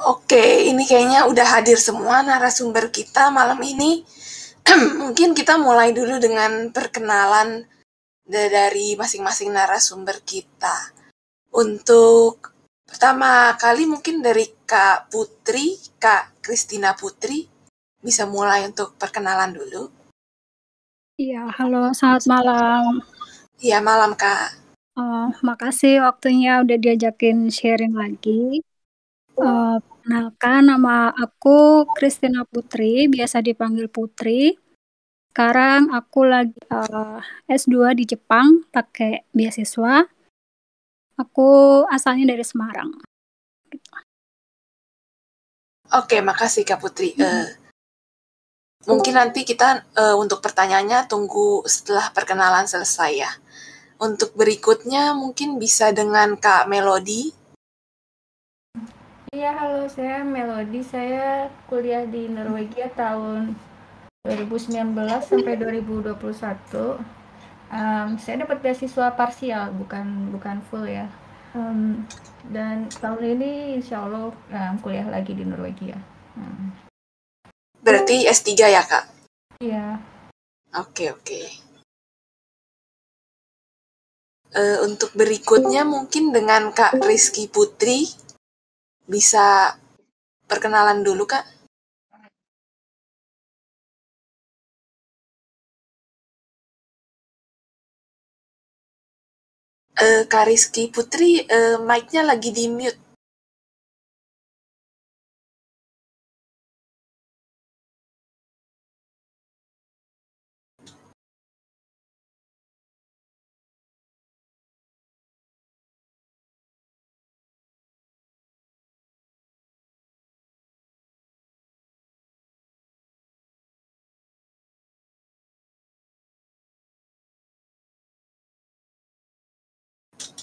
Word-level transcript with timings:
Oke, 0.00 0.70
ini 0.70 0.88
kayaknya 0.88 1.28
udah 1.28 1.60
hadir 1.60 1.76
semua 1.76 2.24
narasumber 2.24 2.88
kita 2.88 3.28
malam 3.28 3.60
ini. 3.60 4.00
Mungkin 5.02 5.36
kita 5.36 5.60
mulai 5.60 5.92
dulu 5.92 6.16
dengan 6.16 6.72
perkenalan 6.72 7.68
dari 8.24 8.94
masing-masing 8.94 9.50
narasumber 9.50 10.22
kita. 10.22 10.94
Untuk 11.50 12.54
pertama 12.86 13.52
kali 13.58 13.90
mungkin 13.90 14.22
dari 14.22 14.46
Kak 14.64 15.10
Putri, 15.10 15.74
Kak 15.98 16.38
Kristina 16.38 16.94
Putri, 16.94 17.50
bisa 17.98 18.24
mulai 18.24 18.70
untuk 18.70 18.94
perkenalan 18.96 19.50
dulu. 19.50 19.90
Iya, 21.20 21.50
halo, 21.58 21.92
selamat 21.92 22.24
malam. 22.30 23.02
Iya, 23.60 23.82
malam 23.84 24.16
Kak. 24.16 24.59
Uh, 25.00 25.32
makasih 25.40 26.04
waktunya 26.04 26.60
udah 26.60 26.76
diajakin 26.76 27.48
sharing 27.48 27.96
lagi. 27.96 28.60
Uh, 29.32 29.80
Perkenalkan, 29.80 30.68
nama 30.68 31.08
aku 31.12 31.88
Kristina 31.96 32.44
Putri, 32.44 33.08
biasa 33.08 33.40
dipanggil 33.40 33.88
Putri. 33.88 34.60
Sekarang 35.32 35.88
aku 35.96 36.28
lagi 36.28 36.60
uh, 36.68 37.22
S2 37.48 37.96
di 37.96 38.04
Jepang, 38.04 38.66
pakai 38.68 39.24
beasiswa. 39.32 40.04
Aku 41.16 41.48
asalnya 41.88 42.36
dari 42.36 42.44
Semarang. 42.44 42.92
Oke, 45.96 46.20
makasih 46.20 46.68
Kak 46.68 46.80
Putri. 46.80 47.16
Hmm. 47.16 47.24
Uh, 47.24 47.48
mungkin 48.84 49.16
nanti 49.16 49.48
kita 49.48 49.84
uh, 49.96 50.16
untuk 50.20 50.44
pertanyaannya 50.44 51.08
tunggu 51.08 51.64
setelah 51.64 52.12
perkenalan 52.12 52.68
selesai 52.68 53.12
ya. 53.16 53.30
Untuk 54.00 54.32
berikutnya 54.32 55.12
mungkin 55.12 55.60
bisa 55.60 55.92
dengan 55.92 56.40
Kak 56.40 56.72
Melody 56.72 57.36
Iya, 59.30 59.54
halo, 59.54 59.86
saya 59.86 60.26
Melody. 60.26 60.82
Saya 60.82 61.46
kuliah 61.70 62.02
di 62.02 62.26
Norwegia 62.26 62.90
tahun 62.98 63.54
2019 64.26 64.90
sampai 65.22 65.54
2021. 65.54 66.18
Um, 67.70 68.08
saya 68.18 68.42
dapat 68.42 68.58
beasiswa 68.58 69.14
parsial, 69.14 69.70
bukan 69.78 70.34
bukan 70.34 70.58
full 70.66 70.82
ya. 70.82 71.06
Um, 71.54 72.02
dan 72.50 72.90
tahun 72.90 73.38
ini 73.38 73.78
insya 73.78 74.02
Allah 74.02 74.34
um, 74.34 74.74
kuliah 74.82 75.06
lagi 75.06 75.30
di 75.30 75.46
Norwegia. 75.46 75.94
Um. 76.34 76.74
Berarti 77.86 78.26
S3 78.26 78.50
ya, 78.66 78.82
Kak? 78.82 79.04
Iya. 79.62 80.02
Oke, 80.74 81.14
oke. 81.14 81.69
Uh, 84.50 84.82
untuk 84.82 85.14
berikutnya 85.14 85.86
mungkin 85.86 86.34
dengan 86.34 86.74
Kak 86.74 86.98
Rizky 87.06 87.46
Putri 87.46 88.10
bisa 89.06 89.78
perkenalan 90.50 91.06
dulu, 91.06 91.22
Kak? 91.22 91.46
Uh, 100.00 100.26
Kak 100.26 100.50
Rizky 100.50 100.90
Putri, 100.90 101.46
uh, 101.46 101.78
mic-nya 101.78 102.26
lagi 102.26 102.50
di 102.50 102.66
mute. 102.66 103.09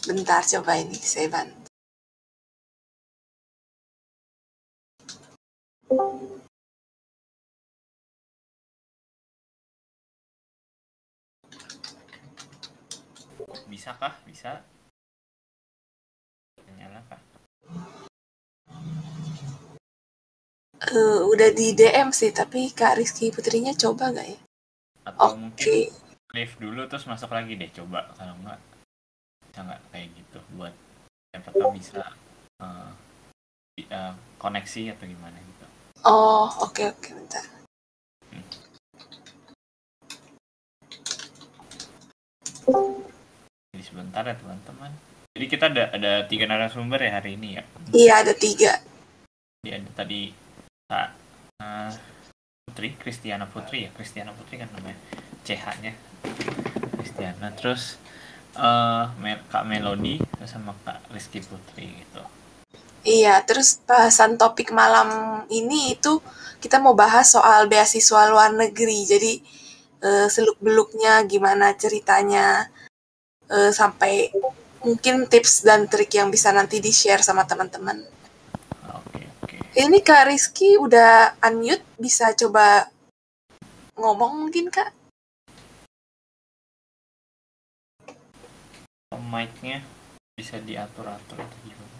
Bentar, 0.07 0.39
coba 0.39 0.79
ini 0.79 0.95
saya 0.95 1.27
bantu. 1.27 1.67
Bisa 13.67 13.91
kah? 13.99 14.15
Bisa. 14.23 14.63
Nyala 16.71 17.03
kah? 17.11 17.19
Uh, 20.87 21.27
udah 21.27 21.51
di 21.51 21.75
DM 21.75 22.15
sih, 22.15 22.31
tapi 22.31 22.71
Kak 22.71 22.95
Rizky 22.95 23.27
Putrinya 23.27 23.75
coba 23.75 24.15
nggak 24.15 24.27
ya? 24.31 24.39
Atau 25.03 25.35
okay. 25.35 25.35
mungkin 25.35 25.71
leave 26.31 26.55
dulu 26.63 26.87
terus 26.87 27.03
masuk 27.11 27.27
lagi 27.35 27.59
deh, 27.59 27.67
coba. 27.75 28.07
Kalau 28.15 28.39
enggak, 28.39 28.59
bisa 29.57 29.73
nggak 29.73 29.89
kayak 29.89 30.07
gitu 30.13 30.39
buat 30.53 30.73
siapa 31.33 31.49
tahu 31.49 31.73
bisa 31.73 32.13
uh, 32.61 32.93
uh, 33.89 34.13
koneksi 34.37 34.93
atau 34.93 35.09
gimana 35.09 35.33
gitu. 35.33 35.65
Oh 36.05 36.45
oke 36.61 36.77
okay, 36.77 36.93
oke 36.93 37.01
okay, 37.01 37.11
bentar. 37.17 37.45
Hmm. 38.29 38.45
jadi 43.73 43.81
sebentar 43.81 44.29
ya 44.29 44.37
teman-teman. 44.37 44.93
Jadi 45.33 45.45
kita 45.49 45.73
ada 45.73 45.89
ada 45.89 46.11
tiga 46.29 46.45
narasumber 46.45 47.01
ya 47.01 47.17
hari 47.17 47.33
ini 47.33 47.57
ya? 47.57 47.65
Iya 47.97 48.13
ada 48.21 48.37
tiga. 48.37 48.77
Iya 49.65 49.81
ada 49.81 49.89
tadi 49.97 50.37
Kak 50.85 51.09
uh, 51.65 51.97
Putri 52.69 52.93
Kristiana 52.93 53.49
Putri 53.49 53.79
ya? 53.79 53.89
Kristiana 53.89 54.37
Putri 54.37 54.61
kan 54.61 54.69
namanya 54.69 55.01
CH-nya 55.41 55.97
Kristiana 57.01 57.49
terus 57.57 57.97
uh, 58.57 59.37
Kak 59.47 59.63
Melody 59.63 60.17
sama 60.49 60.73
Kak 60.83 61.13
Rizky 61.13 61.39
Putri 61.45 61.93
gitu. 62.01 62.21
Iya, 63.07 63.39
terus 63.47 63.79
bahasan 63.87 64.35
topik 64.35 64.75
malam 64.75 65.41
ini 65.47 65.95
itu 65.95 66.19
kita 66.59 66.81
mau 66.81 66.97
bahas 66.97 67.31
soal 67.31 67.69
beasiswa 67.71 68.27
luar 68.27 68.51
negeri. 68.51 69.05
Jadi 69.07 69.33
uh, 70.03 70.27
seluk-beluknya 70.27 71.23
gimana 71.29 71.71
ceritanya 71.77 72.67
uh, 73.47 73.71
sampai 73.71 74.33
mungkin 74.83 75.29
tips 75.29 75.63
dan 75.63 75.87
trik 75.87 76.11
yang 76.17 76.33
bisa 76.33 76.51
nanti 76.51 76.83
di-share 76.83 77.23
sama 77.23 77.47
teman-teman. 77.47 78.03
Oke, 78.91 79.21
oke. 79.39 79.55
Ini 79.77 79.97
Kak 80.03 80.27
Rizky 80.27 80.75
udah 80.75 81.37
unmute, 81.45 81.85
bisa 81.95 82.33
coba 82.35 82.89
ngomong 83.95 84.47
mungkin 84.47 84.67
Kak? 84.67 84.96
Mic-nya 89.27 89.83
bisa 90.39 90.55
diatur-atur 90.63 91.43
atau 91.43 91.57
gimana? 91.67 91.95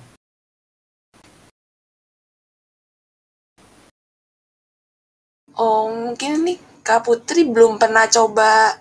Oh, 5.57 5.91
mungkin 5.91 6.47
nih 6.47 6.57
Kak 6.87 7.03
Putri 7.03 7.43
belum 7.43 7.75
pernah 7.75 8.07
coba. 8.07 8.79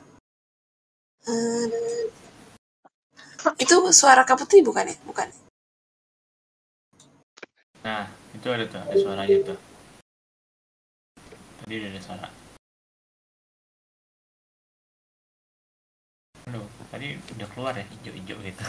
Hmm, 1.27 1.67
itu 3.59 3.75
suara 3.91 4.23
Kak 4.23 4.39
Putri 4.47 4.63
bukan 4.63 4.87
ya? 4.87 4.97
Bukan. 5.03 5.27
Nah, 7.83 8.07
itu 8.35 8.47
ada 8.47 8.65
tuh, 8.71 8.83
ada 8.83 8.95
suaranya 8.95 9.39
tuh. 9.43 9.59
Tadi 11.65 11.75
udah 11.83 11.91
ada 11.91 12.01
suara. 12.03 12.46
Aduh, 16.47 16.63
tadi 16.95 17.19
udah 17.35 17.49
keluar 17.51 17.75
ya 17.75 17.83
hijau-hijau 17.83 18.39
gitu. 18.39 18.63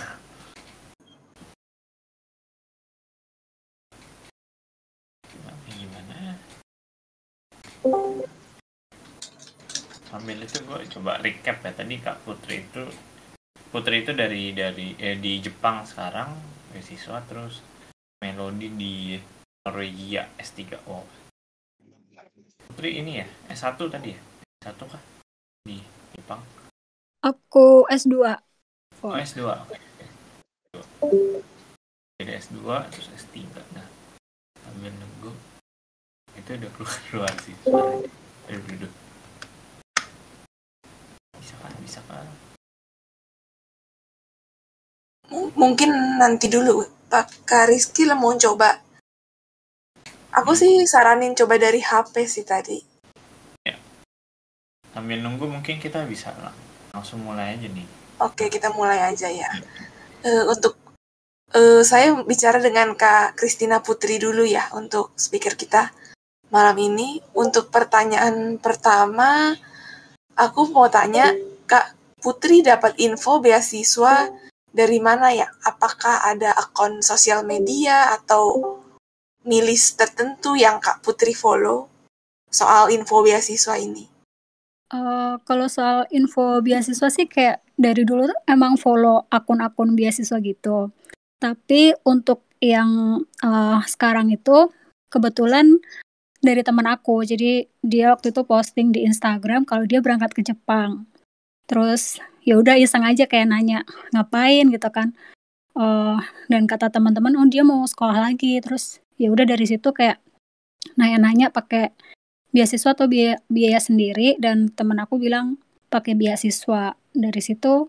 Sambil 10.09 10.41
itu 10.41 10.57
gue 10.65 10.79
coba 10.97 11.21
recap 11.21 11.61
ya. 11.61 11.71
Tadi 11.77 12.01
Kak 12.01 12.25
Putri 12.25 12.65
itu 12.65 12.81
Putri 13.69 14.01
itu 14.01 14.09
dari 14.17 14.57
dari 14.57 14.97
eh, 14.97 15.13
di 15.13 15.37
Jepang 15.37 15.85
sekarang 15.85 16.33
beasiswa 16.73 17.21
terus 17.29 17.61
Melodi 18.25 18.73
di 18.73 18.93
Norwegia 19.61 20.33
S3 20.41 20.81
oh 20.89 21.05
Putri 22.73 23.05
ini 23.05 23.21
ya 23.21 23.27
S1 23.53 23.77
tadi 23.85 24.17
ya? 24.17 24.19
S1 24.65 24.81
kah? 24.81 25.03
Di 25.61 25.77
Jepang 26.17 26.41
Aku 27.25 27.89
S2. 27.89 28.37
Oh, 29.01 29.13
S2. 29.17 29.41
Jadi 32.21 32.31
S2 32.37 32.61
terus 32.93 33.07
S3. 33.17 33.49
Nah, 33.73 33.87
sambil 34.61 34.93
nunggu 34.93 35.33
itu 36.37 36.49
udah 36.53 36.71
keluar 36.77 36.97
keluar 37.09 37.33
sih 37.41 37.53
suaranya. 37.65 38.09
Aduh, 38.47 38.63
duduk. 38.69 38.93
Bisa 41.41 41.55
kan? 41.57 41.73
Bisa 41.81 41.99
kan? 42.05 42.27
Mungkin 45.57 46.21
nanti 46.21 46.47
dulu 46.47 46.85
Kak 47.09 47.65
Rizky 47.67 48.05
mau 48.13 48.37
coba? 48.37 48.77
Aku 50.37 50.53
sih 50.53 50.85
saranin 50.85 51.33
coba 51.33 51.57
dari 51.57 51.81
HP 51.81 52.29
sih 52.29 52.45
tadi. 52.45 52.77
Ya. 53.65 53.73
Sambil 54.93 55.17
nunggu 55.25 55.49
mungkin 55.49 55.81
kita 55.81 56.05
bisa 56.05 56.29
lah. 56.37 56.53
Langsung 56.97 57.21
mulai 57.21 57.53
aja 57.53 57.69
nih. 57.69 57.85
Oke, 58.17 58.49
kita 58.49 58.73
mulai 58.73 58.97
aja 59.05 59.29
ya. 59.29 59.45
Uh, 60.25 60.49
untuk 60.49 60.73
uh, 61.53 61.85
saya 61.85 62.17
bicara 62.25 62.57
dengan 62.57 62.97
Kak 62.97 63.37
Kristina 63.37 63.85
Putri 63.85 64.17
dulu 64.17 64.41
ya 64.41 64.65
untuk 64.73 65.13
speaker 65.13 65.53
kita 65.53 65.93
malam 66.49 66.73
ini. 66.81 67.21
Untuk 67.37 67.69
pertanyaan 67.69 68.57
pertama, 68.57 69.53
aku 70.33 70.73
mau 70.73 70.89
tanya, 70.89 71.29
Kak 71.69 71.93
Putri 72.17 72.65
dapat 72.65 72.97
info 72.97 73.37
beasiswa 73.37 74.33
dari 74.73 74.97
mana 74.97 75.29
ya? 75.29 75.45
Apakah 75.61 76.25
ada 76.25 76.57
akun 76.57 77.05
sosial 77.05 77.45
media 77.45 78.17
atau 78.17 78.81
milis 79.45 79.93
tertentu 79.93 80.57
yang 80.57 80.81
Kak 80.81 81.05
Putri 81.05 81.37
follow 81.37 81.85
soal 82.49 82.89
info 82.89 83.21
beasiswa 83.21 83.77
ini? 83.77 84.16
Uh, 84.87 85.35
kalau 85.43 85.67
soal 85.67 86.07
info 86.15 86.63
beasiswa 86.63 87.11
sih 87.11 87.27
kayak 87.27 87.59
dari 87.75 88.07
dulu 88.07 88.31
tuh 88.31 88.39
emang 88.47 88.79
follow 88.79 89.27
akun-akun 89.27 89.99
beasiswa 89.99 90.39
gitu. 90.39 90.95
Tapi 91.37 91.91
untuk 92.07 92.47
yang 92.63 93.21
uh, 93.43 93.79
sekarang 93.83 94.31
itu 94.31 94.71
kebetulan 95.11 95.77
dari 96.39 96.63
teman 96.63 96.87
aku. 96.87 97.27
Jadi 97.27 97.67
dia 97.83 98.15
waktu 98.15 98.31
itu 98.31 98.41
posting 98.47 98.95
di 98.95 99.03
Instagram 99.03 99.67
kalau 99.67 99.83
dia 99.83 99.99
berangkat 99.99 100.31
ke 100.31 100.41
Jepang. 100.41 101.03
Terus 101.67 102.23
ya 102.47 102.55
udah 102.55 102.79
iseng 102.79 103.03
aja 103.03 103.27
kayak 103.27 103.51
nanya 103.51 103.83
ngapain 104.15 104.71
gitu 104.71 104.87
kan. 104.87 105.11
Uh, 105.77 106.17
dan 106.49 106.65
kata 106.65 106.89
teman-teman 106.89 107.35
oh 107.37 107.45
dia 107.45 107.61
mau 107.67 107.83
sekolah 107.83 108.23
lagi. 108.23 108.63
Terus 108.63 109.03
ya 109.19 109.29
udah 109.35 109.43
dari 109.43 109.67
situ 109.67 109.91
kayak 109.91 110.23
nanya-nanya 110.95 111.51
pakai 111.51 111.91
beasiswa 112.57 112.97
atau 112.97 113.05
biaya, 113.05 113.37
biaya 113.45 113.77
sendiri 113.77 114.33
dan 114.41 114.73
temen 114.73 114.97
aku 114.97 115.21
bilang 115.21 115.61
pakai 115.93 116.17
beasiswa 116.17 116.97
dari 117.13 117.41
situ 117.45 117.85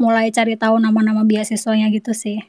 mulai 0.00 0.32
cari 0.32 0.56
tahu 0.56 0.80
nama-nama 0.80 1.28
beasiswanya 1.28 1.92
gitu 1.92 2.16
sih 2.16 2.40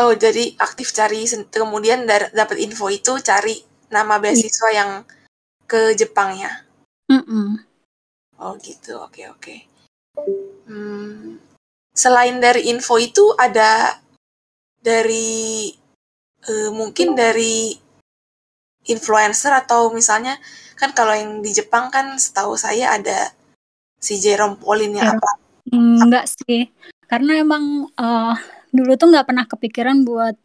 oh 0.00 0.16
jadi 0.16 0.56
aktif 0.56 0.96
cari 0.96 1.28
kemudian 1.52 2.08
dapat 2.08 2.56
info 2.56 2.88
itu 2.88 3.20
cari 3.20 3.60
nama 3.92 4.16
iya. 4.16 4.22
beasiswa 4.24 4.68
yang 4.72 4.90
ke 5.68 5.92
Jepangnya 5.92 6.64
mm 7.12 7.20
-mm. 7.20 7.48
oh 8.40 8.56
gitu 8.64 8.96
oke 8.96 9.12
okay, 9.12 9.26
oke 9.28 9.44
okay. 9.44 9.58
hmm, 10.72 11.36
selain 11.92 12.40
dari 12.40 12.72
info 12.72 12.96
itu 12.96 13.36
ada 13.36 14.00
dari 14.80 15.68
uh, 16.48 16.70
mungkin 16.72 17.12
dari 17.12 17.85
influencer 18.86 19.52
atau 19.52 19.90
misalnya 19.90 20.38
kan 20.76 20.92
kalau 20.92 21.16
yang 21.16 21.40
di 21.40 21.50
Jepang 21.50 21.88
kan 21.88 22.14
setahu 22.20 22.54
saya 22.54 22.94
ada 22.94 23.32
si 23.96 24.20
Jerome 24.20 24.60
Pauline 24.60 25.00
yang 25.00 25.16
apa? 25.16 25.30
Enggak 25.72 26.30
sih, 26.30 26.70
karena 27.10 27.42
emang 27.42 27.90
uh, 27.98 28.36
dulu 28.70 28.94
tuh 28.94 29.10
nggak 29.10 29.26
pernah 29.26 29.44
kepikiran 29.48 30.06
buat 30.06 30.36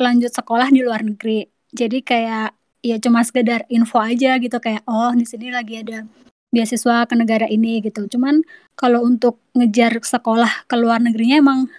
lanjut 0.00 0.32
sekolah 0.32 0.72
di 0.72 0.82
luar 0.82 1.06
negeri. 1.06 1.46
Jadi 1.70 2.02
kayak 2.02 2.56
ya 2.82 2.96
cuma 2.98 3.22
sekedar 3.22 3.62
info 3.70 4.02
aja 4.02 4.34
gitu 4.42 4.58
kayak 4.58 4.82
oh 4.90 5.14
di 5.14 5.22
sini 5.22 5.54
lagi 5.54 5.86
ada 5.86 6.02
beasiswa 6.50 7.06
ke 7.06 7.14
negara 7.14 7.46
ini 7.46 7.78
gitu. 7.84 8.08
Cuman 8.10 8.42
kalau 8.74 9.04
untuk 9.06 9.38
ngejar 9.54 10.00
sekolah 10.02 10.66
ke 10.66 10.74
luar 10.74 10.98
negerinya 10.98 11.38
emang 11.38 11.70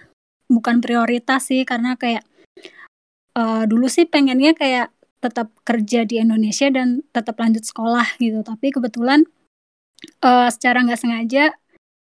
bukan 0.48 0.80
prioritas 0.80 1.50
sih 1.50 1.66
karena 1.68 1.98
kayak 1.98 2.24
uh, 3.36 3.66
dulu 3.66 3.90
sih 3.90 4.06
pengennya 4.06 4.54
kayak 4.54 4.93
tetap 5.24 5.48
kerja 5.64 6.04
di 6.04 6.20
Indonesia 6.20 6.68
dan 6.68 7.00
tetap 7.08 7.40
lanjut 7.40 7.64
sekolah 7.64 8.20
gitu. 8.20 8.44
Tapi 8.44 8.68
kebetulan 8.68 9.24
uh, 10.20 10.52
secara 10.52 10.84
nggak 10.84 11.00
sengaja 11.00 11.56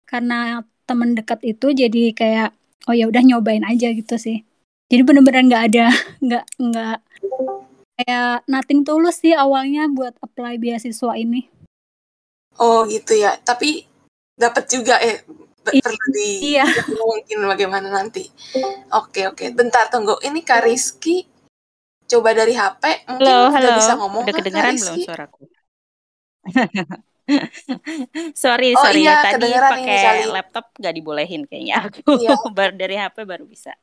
karena 0.03 0.67
temen 0.83 1.15
dekat 1.15 1.39
itu 1.47 1.71
jadi 1.71 2.11
kayak 2.11 2.49
oh 2.91 2.93
ya 2.93 3.07
udah 3.07 3.23
nyobain 3.23 3.63
aja 3.63 3.95
gitu 3.95 4.19
sih. 4.19 4.43
Jadi 4.91 5.01
bener-bener 5.07 5.47
nggak 5.47 5.63
ada 5.71 5.87
nggak 6.25 6.45
nggak 6.59 6.97
kayak 7.95 8.43
nothing 8.51 8.83
tulus 8.83 9.23
sih 9.23 9.31
awalnya 9.31 9.87
buat 9.87 10.19
apply 10.19 10.59
beasiswa 10.59 11.15
ini. 11.15 11.47
Oh 12.59 12.83
gitu 12.83 13.15
ya. 13.15 13.39
Tapi 13.39 13.87
dapat 14.35 14.67
juga 14.67 14.99
eh 14.99 15.23
perlu 15.65 16.05
di 16.11 16.53
iya. 16.53 16.67
mungkin 16.99 17.47
bagaimana 17.47 17.87
nanti. 17.87 18.27
Oke 18.91 19.31
oke. 19.31 19.55
Bentar 19.55 19.87
tunggu. 19.87 20.19
Ini 20.19 20.43
Kak 20.43 20.67
Rizky 20.67 21.34
coba 22.05 22.29
dari 22.37 22.53
HP 22.53 23.09
mungkin 23.09 23.25
halo, 23.25 23.49
udah 23.49 23.55
halo. 23.57 23.79
bisa 23.81 23.93
ngomong. 23.97 24.23
Udah 24.25 24.35
kedengeran 24.37 24.73
belum 24.77 24.97
suaraku? 25.01 25.41
Sorry 28.37 28.77
oh, 28.77 28.85
sorry 28.85 29.01
iya, 29.01 29.25
tadi 29.25 29.49
pakai 29.49 30.29
laptop 30.29 30.69
nggak 30.77 30.93
dibolehin 30.93 31.41
kayaknya 31.49 31.89
aku. 31.89 32.21
Iya. 32.21 32.37
baru 32.57 32.73
dari 32.77 32.95
HP 33.01 33.25
baru 33.25 33.49
bisa. 33.49 33.73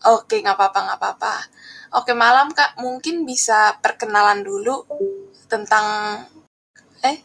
Oke, 0.00 0.40
nggak 0.40 0.56
apa-apa, 0.56 0.78
nggak 0.80 0.98
apa-apa. 0.98 1.34
Oke, 2.00 2.16
malam 2.16 2.56
Kak, 2.56 2.80
mungkin 2.80 3.28
bisa 3.28 3.76
perkenalan 3.84 4.40
dulu 4.40 4.88
tentang 5.44 6.24
eh 7.04 7.20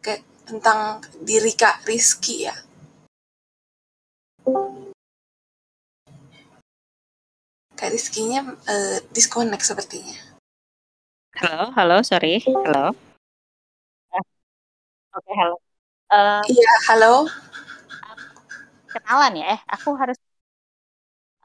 ke 0.00 0.24
tentang 0.48 1.04
diri 1.20 1.52
Kak 1.52 1.84
Rizky 1.84 2.48
ya. 2.48 2.56
Kak 7.78 7.94
Rizky-nya 7.94 8.42
uh, 8.42 8.98
disconnect 9.14 9.62
sepertinya. 9.62 10.18
Halo, 11.38 11.70
halo, 11.78 11.96
sorry. 12.02 12.42
Halo. 12.42 12.90
Eh, 14.10 14.18
Oke, 15.14 15.22
okay, 15.22 15.34
halo. 15.38 15.56
Uh, 16.10 16.42
iya, 16.50 16.72
halo. 16.90 17.14
Kenalan 18.90 19.38
ya? 19.38 19.46
Eh, 19.54 19.60
aku 19.70 19.94
harus. 19.94 20.18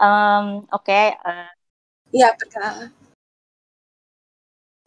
Um, 0.01 0.65
Oke. 0.73 0.89
Okay, 0.89 1.05
uh, 1.21 1.53
iya, 2.09 2.33
perkenalan. 2.33 2.89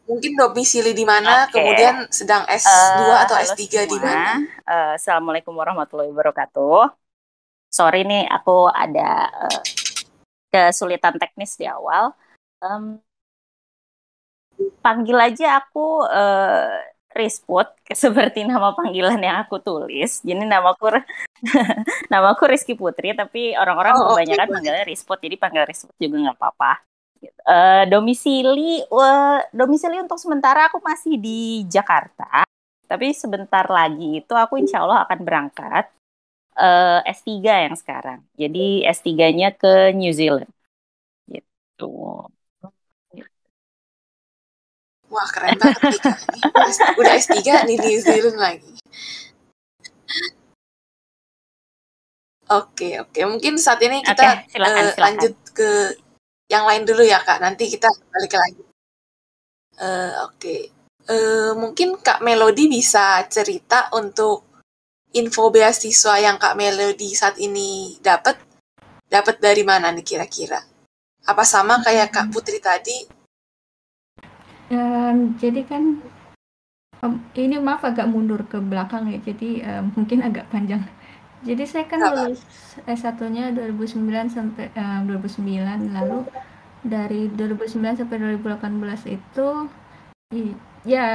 Mungkin 0.03 0.35
domisili 0.35 0.91
di 0.91 1.07
mana, 1.07 1.47
okay. 1.47 1.63
kemudian 1.63 2.11
sedang 2.11 2.43
S2 2.43 2.99
uh, 3.07 3.23
atau 3.23 3.39
S3 3.39 3.87
di 3.87 3.99
mana? 4.03 4.43
Uh, 4.67 4.99
Assalamualaikum 4.99 5.55
warahmatullahi 5.55 6.11
wabarakatuh. 6.11 6.91
Sorry 7.71 8.03
nih, 8.03 8.27
aku 8.27 8.67
ada 8.67 9.31
uh, 9.31 9.76
kesulitan 10.51 11.15
teknis 11.19 11.55
di 11.59 11.65
awal. 11.67 12.15
Um, 12.63 12.99
panggil 14.81 15.17
aja 15.17 15.61
aku 15.61 16.05
uh, 16.07 16.81
Risput 17.17 17.65
seperti 18.05 18.45
nama 18.45 18.73
panggilan 18.77 19.17
yang 19.17 19.41
aku 19.41 19.57
tulis. 19.61 20.21
Jadi 20.21 20.43
namaku 20.45 21.01
namaku 22.13 22.43
Rizky 22.45 22.73
Putri, 22.77 23.17
tapi 23.17 23.57
orang-orang 23.57 23.93
oh, 23.97 24.13
kebanyakan 24.13 24.47
okay. 24.47 24.53
manggilnya 24.53 24.85
Risput, 24.85 25.19
jadi 25.21 25.35
panggil 25.35 25.65
Risput 25.65 25.95
juga 25.97 26.15
nggak 26.29 26.37
apa-apa. 26.37 26.73
Uh, 27.49 27.83
domisili, 27.89 28.85
uh, 28.93 29.41
domisili 29.49 29.97
untuk 29.97 30.21
sementara 30.21 30.69
aku 30.69 30.77
masih 30.85 31.17
di 31.17 31.65
Jakarta, 31.65 32.45
tapi 32.85 33.09
sebentar 33.17 33.65
lagi 33.65 34.21
itu 34.21 34.33
aku 34.37 34.61
insya 34.61 34.85
Allah 34.85 35.01
akan 35.09 35.19
berangkat 35.25 35.89
uh, 36.57 36.99
S3 37.05 37.29
yang 37.69 37.77
sekarang. 37.77 38.25
Jadi 38.35 38.83
S3-nya 38.83 39.53
ke 39.53 39.93
New 39.93 40.11
Zealand. 40.11 40.49
Gitu. 41.29 41.93
Wah, 45.07 45.27
keren 45.31 45.55
banget. 45.55 46.03
Udah 46.99 47.13
S3 47.15 47.39
di 47.63 47.75
New 47.79 47.99
Zealand 48.03 48.37
lagi. 48.41 48.73
Oke, 52.47 52.95
oke. 53.03 53.19
Mungkin 53.27 53.59
saat 53.59 53.83
ini 53.83 53.99
kita 54.03 54.23
okay, 54.43 54.51
silakan, 54.55 54.83
uh, 54.83 54.91
silakan. 54.95 55.03
lanjut 55.03 55.33
ke 55.51 55.69
yang 56.47 56.63
lain 56.63 56.87
dulu 56.87 57.03
ya, 57.03 57.19
Kak. 57.19 57.43
Nanti 57.43 57.67
kita 57.67 57.91
balik 57.91 58.33
lagi. 58.39 58.63
Uh, 59.77 60.31
oke. 60.31 60.39
Okay. 60.39 60.61
Uh, 61.07 61.55
mungkin 61.55 61.95
Kak 62.03 62.19
Melody 62.19 62.67
bisa 62.67 63.23
cerita 63.31 63.87
untuk 63.95 64.47
info 65.15 65.47
beasiswa 65.53 66.19
yang 66.19 66.35
Kak 66.35 66.59
Melody 66.59 67.15
saat 67.15 67.39
ini 67.39 67.95
dapat 68.03 68.35
dapat 69.07 69.39
dari 69.39 69.63
mana 69.63 69.91
nih 69.95 70.03
kira-kira? 70.03 70.59
Apa 71.27 71.43
sama 71.47 71.79
kayak 71.83 72.11
Kak 72.11 72.27
Putri 72.31 72.59
tadi? 72.59 73.07
Um, 74.67 75.39
jadi 75.39 75.63
kan 75.63 76.03
um, 76.99 77.23
ini 77.39 77.55
maaf 77.55 77.87
agak 77.87 78.11
mundur 78.11 78.43
ke 78.43 78.59
belakang 78.59 79.07
ya, 79.07 79.19
jadi 79.23 79.79
um, 79.79 79.95
mungkin 79.95 80.23
agak 80.23 80.51
panjang. 80.51 80.83
Jadi 81.45 81.63
saya 81.69 81.85
kan 81.85 82.01
lulus 82.01 82.43
S1-nya 82.89 83.53
2009 83.53 84.03
sampai 84.33 84.73
um, 84.73 85.05
2009 85.05 85.95
lalu 85.95 86.25
dari 86.83 87.29
2009 87.31 88.03
sampai 88.03 88.17
2018 88.41 89.15
itu 89.15 89.47
ya 90.83 91.05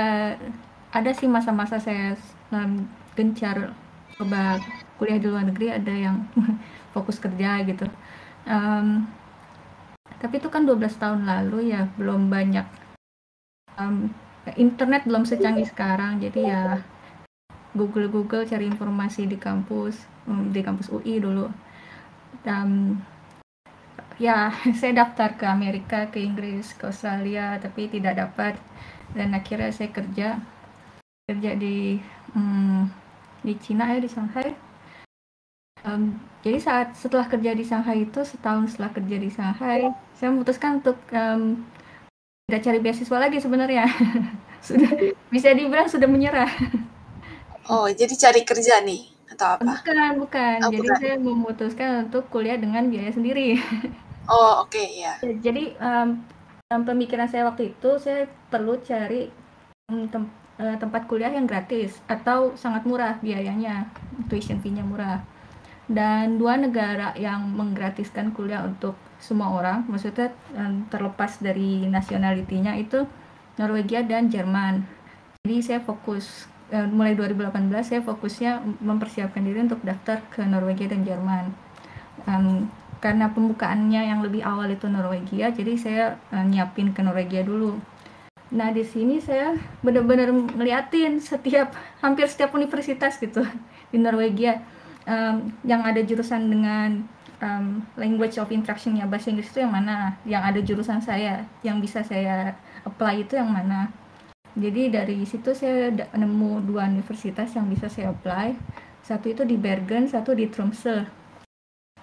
ada 0.92 1.10
sih 1.12 1.26
masa-masa 1.26 1.82
saya 1.82 2.14
um, 2.54 2.86
gencar 3.16 3.74
coba 4.18 4.60
kuliah 5.00 5.18
di 5.18 5.26
luar 5.26 5.44
negeri 5.48 5.66
ada 5.72 5.92
yang 5.92 6.28
fokus 6.94 7.18
kerja 7.18 7.62
gitu. 7.66 7.86
Um, 8.46 9.06
tapi 10.22 10.38
itu 10.38 10.46
kan 10.50 10.62
12 10.62 11.02
tahun 11.02 11.26
lalu 11.26 11.74
ya 11.74 11.90
belum 11.98 12.30
banyak 12.30 12.66
um, 13.78 14.10
internet 14.54 15.02
belum 15.06 15.26
secanggih 15.26 15.66
sekarang. 15.66 16.22
Jadi 16.22 16.46
ya 16.46 16.78
Google 17.74 18.06
Google 18.12 18.44
cari 18.44 18.68
informasi 18.68 19.26
di 19.26 19.40
kampus 19.40 19.98
um, 20.30 20.54
di 20.54 20.60
kampus 20.62 20.92
UI 20.92 21.18
dulu. 21.18 21.50
Dan 22.46 22.98
ya 24.22 24.54
saya 24.78 25.02
daftar 25.02 25.34
ke 25.34 25.46
Amerika 25.48 26.06
ke 26.12 26.22
Inggris 26.22 26.76
ke 26.78 26.86
Australia 26.86 27.58
tapi 27.58 27.90
tidak 27.90 28.18
dapat. 28.18 28.54
Dan 29.12 29.34
akhirnya 29.34 29.74
saya 29.74 29.90
kerja 29.90 30.38
kerja 31.26 31.50
di 31.54 31.98
um, 32.34 32.86
di 33.42 33.54
Cina 33.58 33.90
ya 33.90 33.98
di 33.98 34.10
Shanghai. 34.10 34.54
Um, 35.82 36.14
jadi 36.46 36.62
saat 36.62 36.94
setelah 36.94 37.26
kerja 37.26 37.58
di 37.58 37.66
Shanghai 37.66 38.06
itu 38.06 38.22
setahun 38.22 38.74
setelah 38.74 38.94
kerja 38.94 39.16
di 39.18 39.28
Shanghai 39.28 39.90
saya 40.14 40.30
memutuskan 40.30 40.78
untuk 40.78 40.94
um, 41.10 41.66
tidak 42.46 42.62
cari 42.62 42.78
beasiswa 42.78 43.18
lagi 43.18 43.38
sebenarnya. 43.42 43.86
Sudah 44.66 44.94
bisa 45.26 45.50
dibilang 45.50 45.90
sudah 45.90 46.06
menyerah. 46.06 46.46
Oh 47.66 47.90
jadi 47.90 48.14
cari 48.14 48.46
kerja 48.46 48.78
nih 48.86 49.10
atau 49.34 49.58
apa? 49.58 49.82
Bukan 49.82 50.12
bukan. 50.22 50.56
Oh, 50.62 50.70
jadi 50.70 50.86
bukan. 50.86 51.00
saya 51.02 51.14
memutuskan 51.18 51.88
untuk 52.06 52.30
kuliah 52.30 52.54
dengan 52.54 52.86
biaya 52.86 53.10
sendiri. 53.10 53.58
Oh 54.30 54.62
oke 54.62 54.78
okay, 54.78 55.02
ya 55.02 55.18
jadi 55.42 55.74
um, 55.82 56.22
pemikiran 56.70 57.26
saya 57.26 57.42
waktu 57.50 57.74
itu 57.74 57.90
saya 57.98 58.30
perlu 58.54 58.78
cari 58.78 59.26
um, 59.90 60.06
tem 60.06 60.30
uh, 60.62 60.76
tempat 60.78 61.10
kuliah 61.10 61.34
yang 61.34 61.50
gratis 61.50 61.98
atau 62.06 62.54
sangat 62.54 62.86
murah 62.86 63.18
biayanya 63.18 63.90
tuition 64.30 64.62
fee-nya 64.62 64.86
murah. 64.86 65.18
Dan 65.90 66.38
dua 66.38 66.54
negara 66.54 67.10
yang 67.18 67.50
menggratiskan 67.52 68.30
kuliah 68.30 68.62
untuk 68.62 68.94
semua 69.18 69.50
orang 69.50 69.86
maksudnya 69.90 70.34
terlepas 70.90 71.42
dari 71.42 71.86
nasionalitinya 71.90 72.78
itu 72.78 73.02
Norwegia 73.58 74.06
dan 74.06 74.30
Jerman. 74.30 74.86
Jadi 75.42 75.56
saya 75.60 75.80
fokus 75.82 76.46
uh, 76.72 76.88
mulai 76.88 77.18
2018 77.18 77.68
saya 77.82 78.00
fokusnya 78.00 78.62
mempersiapkan 78.80 79.42
diri 79.44 79.60
untuk 79.66 79.82
daftar 79.84 80.22
ke 80.32 80.40
Norwegia 80.46 80.88
dan 80.88 81.02
Jerman. 81.04 81.44
Um, 82.24 82.70
karena 83.02 83.34
pembukaannya 83.34 84.14
yang 84.14 84.22
lebih 84.22 84.46
awal 84.46 84.70
itu 84.70 84.86
Norwegia 84.86 85.50
jadi 85.50 85.72
saya 85.74 86.04
uh, 86.30 86.46
nyiapin 86.46 86.94
ke 86.94 87.02
Norwegia 87.02 87.42
dulu 87.42 87.82
nah 88.52 88.68
di 88.68 88.84
sini 88.84 89.16
saya 89.16 89.56
benar-benar 89.80 90.28
ngeliatin 90.28 91.16
setiap 91.24 91.72
hampir 92.04 92.28
setiap 92.28 92.52
universitas 92.52 93.16
gitu 93.16 93.40
di 93.88 93.96
Norwegia 93.96 94.60
um, 95.08 95.50
yang 95.64 95.82
ada 95.82 96.04
jurusan 96.04 96.52
dengan 96.52 97.02
um, 97.42 97.82
language 97.98 98.38
of 98.38 98.48
instructionnya 98.54 99.04
bahasa 99.10 99.34
Inggris 99.34 99.50
itu 99.50 99.60
yang 99.60 99.74
mana? 99.74 100.16
Yang 100.22 100.42
ada 100.42 100.60
jurusan 100.62 101.00
saya 101.02 101.44
yang 101.66 101.82
bisa 101.82 102.06
saya 102.06 102.54
apply 102.86 103.26
itu 103.26 103.34
yang 103.36 103.50
mana? 103.50 103.90
Jadi 104.52 104.92
dari 104.92 105.24
situ 105.24 105.56
saya 105.56 105.90
nemu 106.12 106.62
dua 106.68 106.86
universitas 106.86 107.52
yang 107.56 107.66
bisa 107.66 107.90
saya 107.90 108.14
apply. 108.14 108.54
Satu 109.02 109.32
itu 109.32 109.42
di 109.42 109.58
Bergen 109.58 110.06
satu 110.06 110.32
di 110.36 110.46
Tromsø. 110.46 111.02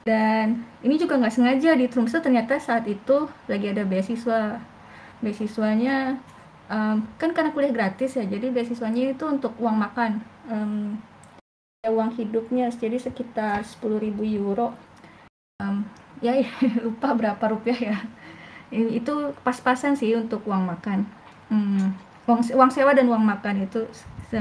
Dan 0.03 0.65
ini 0.82 0.96
juga 0.98 1.15
nggak 1.22 1.34
sengaja 1.34 1.77
di 1.77 1.86
Tromsø 1.88 2.20
ternyata 2.20 2.60
saat 2.60 2.89
itu 2.89 3.29
lagi 3.48 3.72
ada 3.72 3.86
beasiswa. 3.88 4.60
Beasiswanya 5.20 6.18
um, 6.70 7.04
kan 7.18 7.34
karena 7.34 7.52
kuliah 7.52 7.74
gratis 7.74 8.16
ya 8.16 8.24
jadi 8.24 8.54
beasiswanya 8.54 9.12
itu 9.12 9.26
untuk 9.26 9.58
uang 9.60 9.76
makan. 9.76 10.22
Um, 10.48 11.02
uang 11.84 12.16
hidupnya 12.16 12.70
jadi 12.72 13.02
sekitar 13.02 13.66
10.000 13.66 14.14
euro. 14.38 14.78
Um, 15.60 15.84
ya, 16.24 16.38
ya 16.38 16.52
lupa 16.86 17.18
berapa 17.18 17.44
rupiah 17.52 17.80
ya. 17.80 17.98
Itu 18.72 19.34
pas-pasan 19.42 19.98
sih 19.98 20.14
untuk 20.14 20.46
uang 20.46 20.70
makan. 20.70 21.10
Hmm, 21.50 21.98
uang 22.30 22.46
uang 22.54 22.72
sewa 22.72 22.94
dan 22.94 23.10
uang 23.10 23.26
makan 23.26 23.66
itu 23.66 23.90